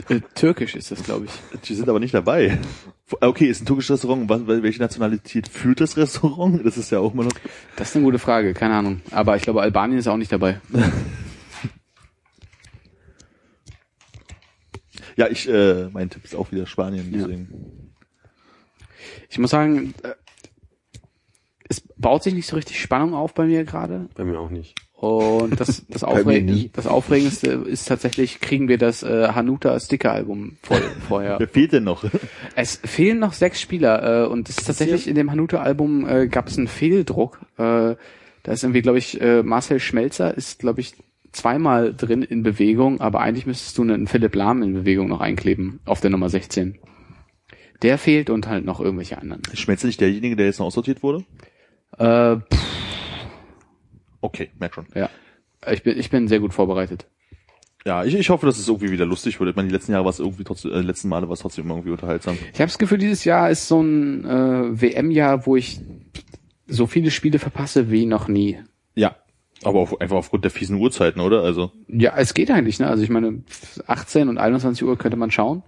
Äh, 0.09 0.21
Türkisch 0.35 0.75
ist 0.75 0.91
das, 0.91 1.03
glaube 1.03 1.25
ich. 1.25 1.59
Die 1.61 1.75
sind 1.75 1.89
aber 1.89 1.99
nicht 1.99 2.13
dabei. 2.13 2.59
Okay, 3.21 3.45
ist 3.45 3.61
ein 3.61 3.65
türkisches 3.65 4.03
Restaurant. 4.03 4.29
Welche 4.29 4.79
Nationalität 4.79 5.47
führt 5.47 5.81
das 5.81 5.97
Restaurant? 5.97 6.65
Das 6.65 6.77
ist 6.77 6.91
ja 6.91 6.99
auch 6.99 7.13
mal 7.13 7.23
noch. 7.25 7.33
Das 7.75 7.89
ist 7.89 7.95
eine 7.95 8.05
gute 8.05 8.19
Frage, 8.19 8.53
keine 8.53 8.75
Ahnung. 8.75 9.01
Aber 9.11 9.35
ich 9.35 9.41
glaube, 9.41 9.61
Albanien 9.61 9.99
ist 9.99 10.07
auch 10.07 10.17
nicht 10.17 10.31
dabei. 10.31 10.61
Ja, 15.15 15.27
ich, 15.27 15.49
äh, 15.49 15.89
mein 15.89 16.09
Tipp 16.09 16.23
ist 16.23 16.33
auch 16.33 16.51
wieder 16.51 16.65
Spanien, 16.65 17.11
deswegen. 17.11 17.93
Ich 19.29 19.37
muss 19.37 19.51
sagen, 19.51 19.93
äh, 20.03 20.13
es 21.67 21.81
baut 21.97 22.23
sich 22.23 22.33
nicht 22.33 22.47
so 22.47 22.55
richtig 22.55 22.79
Spannung 22.79 23.13
auf 23.13 23.33
bei 23.33 23.45
mir 23.45 23.65
gerade. 23.65 24.07
Bei 24.15 24.23
mir 24.23 24.39
auch 24.39 24.49
nicht. 24.49 24.75
Und 24.99 25.57
das, 25.57 25.85
das, 25.89 26.03
Aufreg 26.03 26.43
nie. 26.43 26.71
das 26.73 26.85
Aufregendste 26.85 27.51
ist 27.51 27.87
tatsächlich, 27.87 28.41
kriegen 28.41 28.67
wir 28.67 28.77
das 28.77 29.01
äh, 29.01 29.29
Hanuta 29.29 29.79
Sticker-Album 29.79 30.57
voll, 30.61 30.81
vorher. 31.07 31.39
Wer 31.39 31.47
fehlt 31.47 31.71
denn 31.71 31.85
noch? 31.85 32.03
Es 32.55 32.81
fehlen 32.83 33.19
noch 33.19 33.31
sechs 33.31 33.61
Spieler 33.61 34.25
äh, 34.25 34.27
und 34.27 34.49
es 34.49 34.57
ist 34.57 34.67
tatsächlich 34.67 35.07
in 35.07 35.15
dem 35.15 35.31
Hanuta-Album 35.31 36.07
äh, 36.07 36.27
gab 36.27 36.47
es 36.47 36.57
einen 36.57 36.67
Fehldruck. 36.67 37.39
Äh, 37.57 37.95
da 38.43 38.51
ist 38.51 38.63
irgendwie, 38.63 38.81
glaube 38.81 38.97
ich, 38.97 39.21
äh, 39.21 39.41
Marcel 39.41 39.79
Schmelzer 39.79 40.35
ist, 40.35 40.59
glaube 40.59 40.81
ich, 40.81 40.95
zweimal 41.31 41.93
drin 41.95 42.21
in 42.21 42.43
Bewegung, 42.43 42.99
aber 42.99 43.21
eigentlich 43.21 43.45
müsstest 43.45 43.77
du 43.77 43.83
einen 43.83 44.07
Philipp 44.07 44.35
Lahm 44.35 44.63
in 44.63 44.73
Bewegung 44.73 45.07
noch 45.07 45.21
einkleben 45.21 45.79
auf 45.85 46.01
der 46.01 46.09
Nummer 46.09 46.27
16. 46.27 46.77
Der 47.81 47.97
fehlt 47.97 48.29
und 48.29 48.47
halt 48.47 48.65
noch 48.65 48.81
irgendwelche 48.81 49.17
anderen. 49.17 49.43
Schmelzt 49.53 49.85
nicht 49.85 50.01
derjenige, 50.01 50.35
der 50.35 50.47
jetzt 50.47 50.59
noch 50.59 50.65
aussortiert 50.65 51.03
wurde? 51.03 51.23
Äh, 51.97 52.37
pff, 52.53 52.88
Okay, 54.21 54.49
merk 54.59 54.73
schon. 54.75 54.87
ja, 54.95 55.09
ich 55.71 55.83
bin, 55.83 55.97
ich 55.97 56.09
bin 56.09 56.27
sehr 56.27 56.39
gut 56.39 56.53
vorbereitet. 56.53 57.07
Ja, 57.85 58.03
ich, 58.03 58.13
ich 58.13 58.29
hoffe, 58.29 58.45
dass 58.45 58.57
es 58.57 58.67
irgendwie 58.67 58.91
wieder 58.91 59.05
lustig 59.05 59.39
wird. 59.39 59.49
Ich 59.49 59.55
meine, 59.55 59.69
die 59.69 59.73
letzten 59.73 59.93
Jahre 59.93 60.03
war 60.03 60.09
es 60.09 60.19
irgendwie 60.19 60.43
trotzdem, 60.43 60.71
äh, 60.73 60.81
letzten 60.81 61.07
Male 61.07 61.27
war 61.27 61.33
es 61.33 61.39
trotzdem 61.39 61.69
irgendwie 61.69 61.91
unterhaltsam. 61.91 62.37
Ich 62.53 62.59
habe 62.59 62.67
das 62.67 62.77
Gefühl, 62.77 62.97
dieses 62.97 63.23
Jahr 63.23 63.49
ist 63.49 63.67
so 63.67 63.81
ein 63.81 64.25
äh, 64.25 64.81
WM-Jahr, 64.81 65.45
wo 65.45 65.55
ich 65.55 65.79
so 66.67 66.87
viele 66.87 67.09
Spiele 67.09 67.39
verpasse 67.39 67.89
wie 67.89 68.05
noch 68.05 68.27
nie. 68.27 68.59
Ja. 68.95 69.15
Aber 69.63 69.79
auf, 69.79 69.99
einfach 69.99 70.17
aufgrund 70.17 70.43
der 70.43 70.51
fiesen 70.51 70.77
Uhrzeiten, 70.77 71.21
oder? 71.21 71.41
Also, 71.41 71.71
Ja, 71.87 72.15
es 72.17 72.33
geht 72.33 72.51
eigentlich, 72.51 72.79
ne? 72.79 72.87
Also 72.87 73.03
ich 73.03 73.09
meine, 73.09 73.43
18 73.87 74.29
und 74.29 74.37
21 74.37 74.83
Uhr 74.83 74.97
könnte 74.97 75.17
man 75.17 75.31
schauen. 75.31 75.63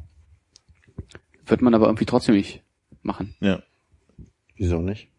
Wird 1.46 1.62
man 1.62 1.74
aber 1.74 1.88
irgendwie 1.88 2.06
trotzdem 2.06 2.36
nicht 2.36 2.62
machen. 3.04 3.36
ja. 3.40 3.62
Wieso 4.62 4.80
nicht? 4.80 5.10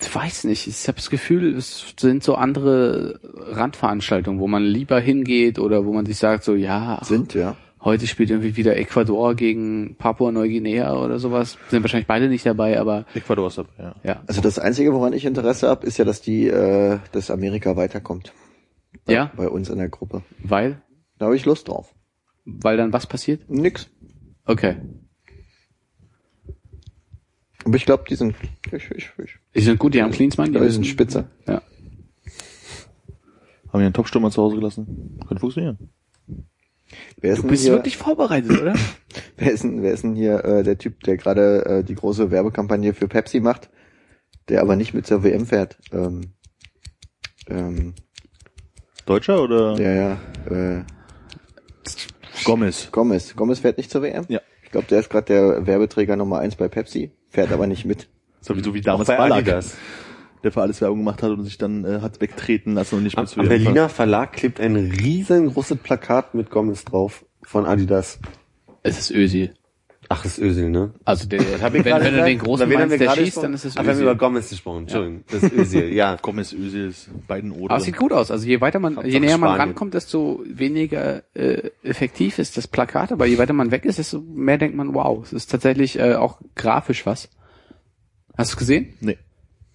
Ich 0.00 0.14
weiß 0.14 0.44
nicht. 0.44 0.66
Ich 0.66 0.88
habe 0.88 0.96
das 0.96 1.10
Gefühl, 1.10 1.54
es 1.54 1.94
sind 2.00 2.24
so 2.24 2.34
andere 2.34 3.20
Randveranstaltungen, 3.22 4.40
wo 4.40 4.46
man 4.46 4.62
lieber 4.64 4.98
hingeht 5.00 5.58
oder 5.58 5.84
wo 5.84 5.92
man 5.92 6.06
sich 6.06 6.16
sagt, 6.16 6.44
so 6.44 6.54
ja, 6.54 6.98
Sind, 7.04 7.34
ja. 7.34 7.58
heute 7.82 8.06
spielt 8.06 8.30
irgendwie 8.30 8.56
wieder 8.56 8.78
Ecuador 8.78 9.34
gegen 9.34 9.96
Papua-Neuguinea 9.96 10.96
oder 10.96 11.18
sowas. 11.18 11.58
Sind 11.68 11.82
wahrscheinlich 11.82 12.06
beide 12.06 12.30
nicht 12.30 12.46
dabei, 12.46 12.80
aber 12.80 13.04
Ecuador 13.14 13.48
ist 13.48 13.58
dabei, 13.58 13.68
ja. 13.78 13.96
ja. 14.02 14.22
Also 14.26 14.40
das 14.40 14.58
Einzige, 14.58 14.94
woran 14.94 15.12
ich 15.12 15.26
Interesse 15.26 15.68
habe, 15.68 15.86
ist 15.86 15.98
ja, 15.98 16.06
dass 16.06 16.22
die, 16.22 16.46
äh, 16.46 17.00
dass 17.12 17.30
Amerika 17.30 17.76
weiterkommt. 17.76 18.32
Bei, 19.04 19.12
Ja, 19.12 19.30
Bei 19.36 19.50
uns 19.50 19.68
in 19.68 19.76
der 19.76 19.90
Gruppe. 19.90 20.22
weil? 20.42 20.80
Da 21.18 21.26
habe 21.26 21.36
ich 21.36 21.44
Lust 21.44 21.68
drauf. 21.68 21.94
Weil 22.46 22.78
dann 22.78 22.94
was 22.94 23.06
passiert? 23.06 23.42
Nix. 23.50 23.90
Okay. 24.46 24.76
Aber 27.64 27.76
ich 27.76 27.86
glaube, 27.86 28.04
die 28.08 28.14
sind, 28.14 28.34
ich, 28.66 28.90
ich, 28.90 29.10
ich, 29.18 29.38
Die 29.54 29.60
sind 29.60 29.78
gut, 29.78 29.94
die 29.94 30.02
haben 30.02 30.10
Cleansman. 30.10 30.52
die 30.52 30.68
sind 30.68 30.86
spitze. 30.86 31.28
Ja. 31.46 31.62
Haben 33.68 33.80
wir 33.80 33.86
einen 33.86 33.94
Topstürmer 33.94 34.30
zu 34.30 34.42
Hause 34.42 34.56
gelassen? 34.56 35.18
Könnte 35.26 35.40
funktionieren. 35.40 35.90
Wer 37.20 37.32
ist 37.32 37.42
Du 37.42 37.48
bist 37.48 37.64
hier, 37.64 37.72
wirklich 37.72 37.96
vorbereitet, 37.96 38.60
oder? 38.60 38.74
wer 39.36 39.50
ist 39.50 39.64
denn, 39.64 39.82
wer 39.82 39.92
ist 39.92 40.04
denn 40.04 40.14
hier 40.14 40.44
äh, 40.44 40.62
der 40.62 40.78
Typ, 40.78 41.02
der 41.02 41.16
gerade 41.16 41.64
äh, 41.66 41.84
die 41.84 41.94
große 41.94 42.30
Werbekampagne 42.30 42.94
für 42.94 43.08
Pepsi 43.08 43.40
macht, 43.40 43.70
der 44.48 44.60
aber 44.60 44.76
nicht 44.76 44.94
mit 44.94 45.06
zur 45.06 45.24
WM 45.24 45.46
fährt? 45.46 45.78
Ähm, 45.92 46.34
ähm, 47.48 47.94
Deutscher 49.06 49.42
oder 49.42 49.78
ja, 49.80 49.92
ja, 49.92 50.20
äh, 50.50 50.84
Gomez? 52.44 52.88
Gomez. 52.92 53.34
Gomez 53.34 53.58
fährt 53.58 53.78
nicht 53.78 53.90
zur 53.90 54.02
WM? 54.02 54.24
Ja. 54.28 54.40
Ich 54.62 54.70
glaube, 54.70 54.86
der 54.88 55.00
ist 55.00 55.10
gerade 55.10 55.26
der 55.26 55.66
Werbeträger 55.66 56.16
Nummer 56.16 56.38
eins 56.38 56.56
bei 56.56 56.68
Pepsi, 56.68 57.12
fährt 57.34 57.52
aber 57.52 57.66
nicht 57.66 57.84
mit. 57.84 58.08
Sowieso 58.40 58.74
wie 58.74 58.80
damals 58.80 59.08
bei 59.08 59.18
Adidas. 59.18 59.76
der 60.42 60.52
für 60.52 60.62
alles 60.62 60.80
Werbung 60.80 60.98
gemacht 60.98 61.22
hat 61.22 61.30
und 61.30 61.44
sich 61.44 61.58
dann 61.58 61.84
äh, 61.84 62.00
hat 62.00 62.20
wegtreten 62.20 62.74
lassen 62.74 62.96
und 62.96 63.02
nicht 63.02 63.16
mehr 63.16 63.26
zu 63.26 63.40
am 63.40 63.48
WM 63.48 63.64
Berliner 63.64 63.88
Verlag 63.88 64.34
klebt 64.34 64.60
ein 64.60 64.76
riesengroßes 64.76 65.78
Plakat 65.78 66.34
mit 66.34 66.50
Gomez 66.50 66.84
drauf 66.84 67.24
von 67.42 67.66
Adidas. 67.66 68.20
Es 68.82 68.98
ist 68.98 69.10
Özil. 69.10 69.54
Ach, 70.14 70.22
das 70.22 70.38
ist 70.38 70.44
Özil, 70.44 70.70
ne? 70.70 70.94
Also 71.04 71.26
der, 71.26 71.40
hab 71.60 71.74
ich 71.74 71.84
wenn, 71.84 71.90
gerade 71.90 72.04
wenn 72.04 72.12
du 72.12 72.18
gesagt? 72.18 72.28
den 72.28 72.38
großen 72.38 72.68
meinst, 72.68 72.90
wir 72.90 72.98
der 72.98 73.06
gerade 73.08 73.20
schießt, 73.20 73.26
gesprochen? 73.26 73.42
dann 73.42 73.54
ist 73.54 73.64
es 73.64 73.76
Ach, 73.76 73.82
wir 73.82 73.90
haben 73.90 74.00
über 74.00 74.10
Özil. 74.10 74.18
Gomez 74.18 74.48
gesprochen, 74.50 74.78
Entschuldigung. 74.82 75.24
Das 75.30 75.42
ist 75.42 75.52
Özil, 75.52 75.92
ja. 75.92 76.16
Gomez, 76.22 76.52
Özil 76.52 76.88
ist 76.88 77.10
beiden 77.26 77.50
oder. 77.50 77.72
Aber 77.72 77.78
es 77.78 77.84
sieht 77.84 77.96
gut 77.96 78.12
aus. 78.12 78.30
Also 78.30 78.46
je 78.46 78.60
weiter 78.60 78.78
man, 78.78 78.92
je 78.92 78.98
Hauptsache 78.98 79.20
näher 79.20 79.38
man 79.38 79.48
Spanien. 79.50 79.60
rankommt, 79.68 79.94
desto 79.94 80.42
weniger 80.46 81.22
äh, 81.34 81.70
effektiv 81.82 82.38
ist 82.38 82.56
das 82.56 82.68
Plakat. 82.68 83.10
Aber 83.10 83.26
je 83.26 83.38
weiter 83.38 83.52
man 83.54 83.70
weg 83.72 83.84
ist, 83.84 83.98
desto 83.98 84.20
mehr 84.20 84.58
denkt 84.58 84.76
man, 84.76 84.94
wow, 84.94 85.22
es 85.24 85.32
ist 85.32 85.50
tatsächlich 85.50 85.98
äh, 85.98 86.14
auch 86.14 86.40
grafisch 86.54 87.06
was. 87.06 87.28
Hast 88.36 88.52
du 88.52 88.56
gesehen? 88.56 88.94
Nee. 89.00 89.18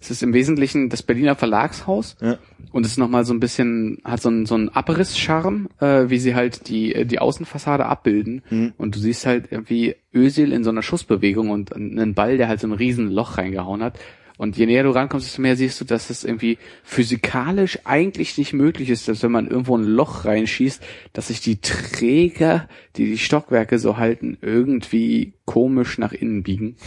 Es 0.01 0.09
ist 0.11 0.23
im 0.23 0.33
Wesentlichen 0.33 0.89
das 0.89 1.03
Berliner 1.03 1.35
Verlagshaus 1.35 2.15
Ja. 2.21 2.37
und 2.71 2.85
es 2.85 2.93
ist 2.93 2.97
nochmal 2.97 3.25
so 3.25 3.33
ein 3.33 3.39
bisschen, 3.41 3.97
hat 4.05 4.21
so 4.21 4.29
einen, 4.29 4.45
so 4.45 4.55
einen 4.55 4.69
Abriss-Charme, 4.69 5.67
äh, 5.79 6.09
wie 6.09 6.19
sie 6.19 6.35
halt 6.35 6.69
die, 6.69 7.05
die 7.05 7.19
Außenfassade 7.19 7.85
abbilden. 7.85 8.41
Mhm. 8.49 8.73
Und 8.77 8.95
du 8.95 8.99
siehst 8.99 9.25
halt 9.25 9.51
irgendwie 9.51 9.95
Ösil 10.13 10.53
in 10.53 10.63
so 10.63 10.69
einer 10.69 10.83
Schussbewegung 10.83 11.49
und 11.49 11.75
einen 11.75 12.13
Ball, 12.13 12.37
der 12.37 12.47
halt 12.47 12.61
so 12.61 12.67
ein 12.67 12.73
riesen 12.73 13.11
Loch 13.11 13.37
reingehauen 13.37 13.83
hat. 13.83 13.99
Und 14.37 14.55
je 14.55 14.67
näher 14.67 14.83
du 14.83 14.91
rankommst, 14.91 15.27
desto 15.27 15.41
mehr 15.41 15.57
siehst 15.57 15.81
du, 15.81 15.85
dass 15.85 16.09
es 16.09 16.23
irgendwie 16.23 16.57
physikalisch 16.85 17.79
eigentlich 17.83 18.37
nicht 18.37 18.53
möglich 18.53 18.89
ist, 18.89 19.09
dass 19.09 19.21
wenn 19.21 19.33
man 19.33 19.47
irgendwo 19.47 19.77
ein 19.77 19.83
Loch 19.83 20.23
reinschießt, 20.23 20.81
dass 21.11 21.27
sich 21.27 21.41
die 21.41 21.59
Träger, 21.59 22.69
die 22.95 23.05
die 23.05 23.17
Stockwerke 23.17 23.79
so 23.79 23.97
halten, 23.97 24.37
irgendwie 24.41 25.33
komisch 25.43 25.97
nach 25.97 26.13
innen 26.13 26.43
biegen. 26.43 26.77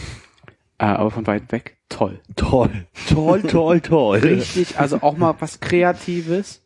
Äh, 0.79 0.85
aber 0.85 1.11
von 1.11 1.27
weit 1.27 1.51
weg 1.51 1.77
toll. 1.93 2.19
Toll. 2.35 2.69
Toll, 3.09 3.41
toll, 3.43 3.81
toll. 3.81 4.19
Richtig, 4.19 4.79
also 4.79 5.01
auch 5.01 5.17
mal 5.17 5.35
was 5.39 5.59
Kreatives. 5.59 6.61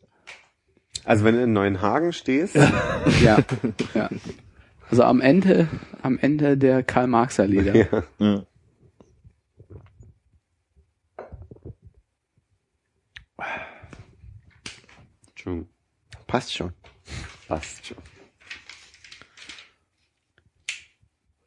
Also 1.04 1.24
wenn 1.24 1.36
du 1.36 1.42
in 1.42 1.52
Neuenhagen 1.52 2.12
stehst, 2.12 2.54
Ja, 2.54 3.38
ja. 3.94 4.08
Also 4.90 5.02
am 5.04 5.20
Ende, 5.20 5.68
am 6.02 6.18
Ende 6.18 6.56
der 6.56 6.82
Karl-Marxer-Lieder. 6.82 7.74
ja. 7.74 8.02
Ja. 8.18 8.42
Passt 16.26 16.54
schon. 16.54 16.72
passt 17.46 17.86
schon. 17.86 17.96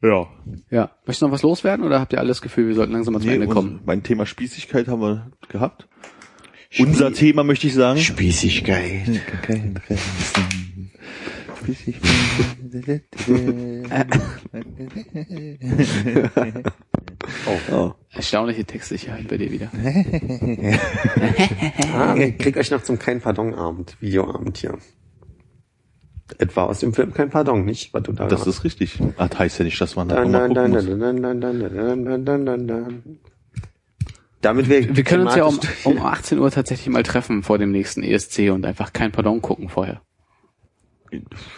Ja. 0.02 0.28
Ja. 0.70 0.90
Möchtest 1.06 1.22
du 1.22 1.26
noch 1.28 1.34
was 1.34 1.44
loswerden 1.44 1.86
oder 1.86 2.00
habt 2.00 2.14
ihr 2.14 2.20
alles 2.20 2.42
Gefühl, 2.42 2.68
wir 2.68 2.76
sollten 2.76 2.94
langsam 2.94 3.14
mal 3.14 3.20
zum 3.20 3.30
Nee, 3.30 3.36
Ende 3.36 3.48
kommen? 3.48 3.82
Mein 3.86 4.04
Thema 4.04 4.26
Spießigkeit 4.26 4.88
haben 4.88 5.02
wir 5.02 5.32
gehabt. 5.50 5.88
Unser 6.80 7.14
Thema 7.14 7.44
möchte 7.44 7.68
ich 7.68 7.74
sagen. 7.74 8.00
Spießigkeit. 8.00 9.22
Kein 9.44 9.74
Grenzen. 9.76 10.92
Oh. 17.72 17.92
Erstaunliche 18.12 18.66
Textsicherheit 18.66 19.28
bei 19.28 19.38
dir 19.38 19.52
wieder. 19.52 19.70
Ah, 21.94 22.16
ich 22.16 22.38
krieg 22.38 22.58
euch 22.58 22.72
noch 22.72 22.82
zum 22.84 22.98
Kein 22.98 23.22
Pardon 23.22 23.54
Abend, 23.54 23.98
Videoabend 24.00 24.58
hier. 24.58 24.78
Etwa 26.40 26.64
aus 26.64 26.80
dem 26.80 26.94
Film 26.94 27.14
Kein 27.14 27.30
Pardon, 27.30 27.66
nicht? 27.66 27.94
Was 27.94 28.04
du 28.04 28.14
da 28.14 28.28
Das 28.28 28.48
ist 28.48 28.64
richtig. 28.64 29.00
Ah, 29.18 29.28
Das 29.28 29.40
heißt 29.40 29.60
ja 29.60 29.66
nicht, 29.66 29.80
dass 29.80 29.96
man 29.96 30.10
da 30.10 30.16
dann, 30.16 30.32
gucken 30.32 30.56
dann, 30.56 30.72
muss. 30.72 30.86
dann, 30.86 31.00
dann, 31.00 31.42
dann, 31.42 31.60
dann, 31.60 32.06
dann, 32.06 32.26
dann, 32.26 32.46
dann, 32.46 32.68
dann. 32.68 33.20
Damit 34.42 34.70
wir, 34.70 34.96
Wir 34.96 35.04
können 35.04 35.28
uns 35.28 35.36
ja 35.36 35.44
um, 35.44 35.60
um 35.84 35.98
18 36.04 36.40
Uhr 36.40 36.50
tatsächlich 36.50 36.90
mal 36.90 37.04
treffen 37.04 37.44
vor 37.44 37.58
dem 37.58 37.72
nächsten 37.72 38.02
ESC 38.04 38.52
und 38.52 38.66
einfach 38.66 38.92
kein 38.94 39.12
Pardon 39.12 39.42
gucken 39.42 39.70
vorher. 39.70 40.02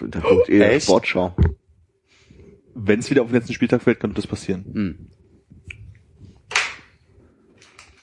Da 0.02 0.20
kommt 0.20 0.50
eher 0.50 0.74
Echt? 0.74 0.86
Sportschau. 0.88 1.36
Wenn 2.76 3.00
es 3.00 3.10
wieder 3.10 3.22
auf 3.22 3.30
den 3.30 3.36
letzten 3.36 3.54
Spieltag 3.54 3.84
fällt, 3.84 4.00
könnte 4.00 4.16
das 4.16 4.28
passieren. 4.28 4.66
Hm. 4.74 5.10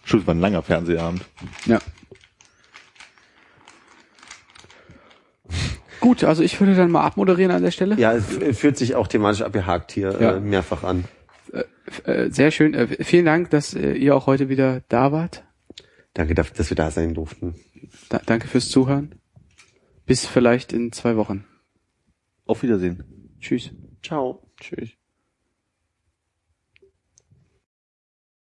Es 0.07 0.27
war 0.27 0.35
ein 0.35 0.41
langer 0.41 0.63
Fernsehabend. 0.63 1.25
Ja. 1.67 1.79
Gut, 6.01 6.25
also 6.25 6.43
ich 6.43 6.59
würde 6.61 6.75
dann 6.75 6.91
mal 6.91 7.03
abmoderieren 7.05 7.53
an 7.53 7.63
der 7.63 7.71
Stelle. 7.71 7.97
Ja, 7.97 8.13
es 8.15 8.27
fühlt 8.59 8.77
sich 8.79 8.95
auch 8.95 9.07
thematisch 9.07 9.43
abgehakt 9.43 9.93
hier 9.93 10.17
Ja. 10.21 10.37
äh, 10.37 10.41
mehrfach 10.41 10.83
an. 10.85 11.05
Äh, 12.05 12.31
sehr 12.31 12.51
schön. 12.51 12.75
Äh, 12.75 12.87
vielen 13.05 13.25
Dank, 13.25 13.51
dass 13.51 13.75
äh, 13.75 13.93
ihr 13.93 14.15
auch 14.17 14.27
heute 14.27 14.49
wieder 14.49 14.83
da 14.89 15.13
wart. 15.13 15.45
Danke, 16.15 16.35
dafür, 16.35 16.57
dass 16.57 16.71
wir 16.71 16.77
da 16.77 16.91
sein 16.91 17.15
durften. 17.15 17.55
Da, 18.09 18.21
danke 18.25 18.47
fürs 18.49 18.69
Zuhören. 18.69 19.17
Bis 20.07 20.27
vielleicht 20.27 20.73
in 20.73 20.93
zwei 20.93 21.17
Wochen. 21.17 21.45
Auf 22.47 22.63
Wiedersehen. 22.63 23.37
Tschüss. 23.41 23.71
Ciao. 24.03 24.43
Tschüss. 24.61 25.00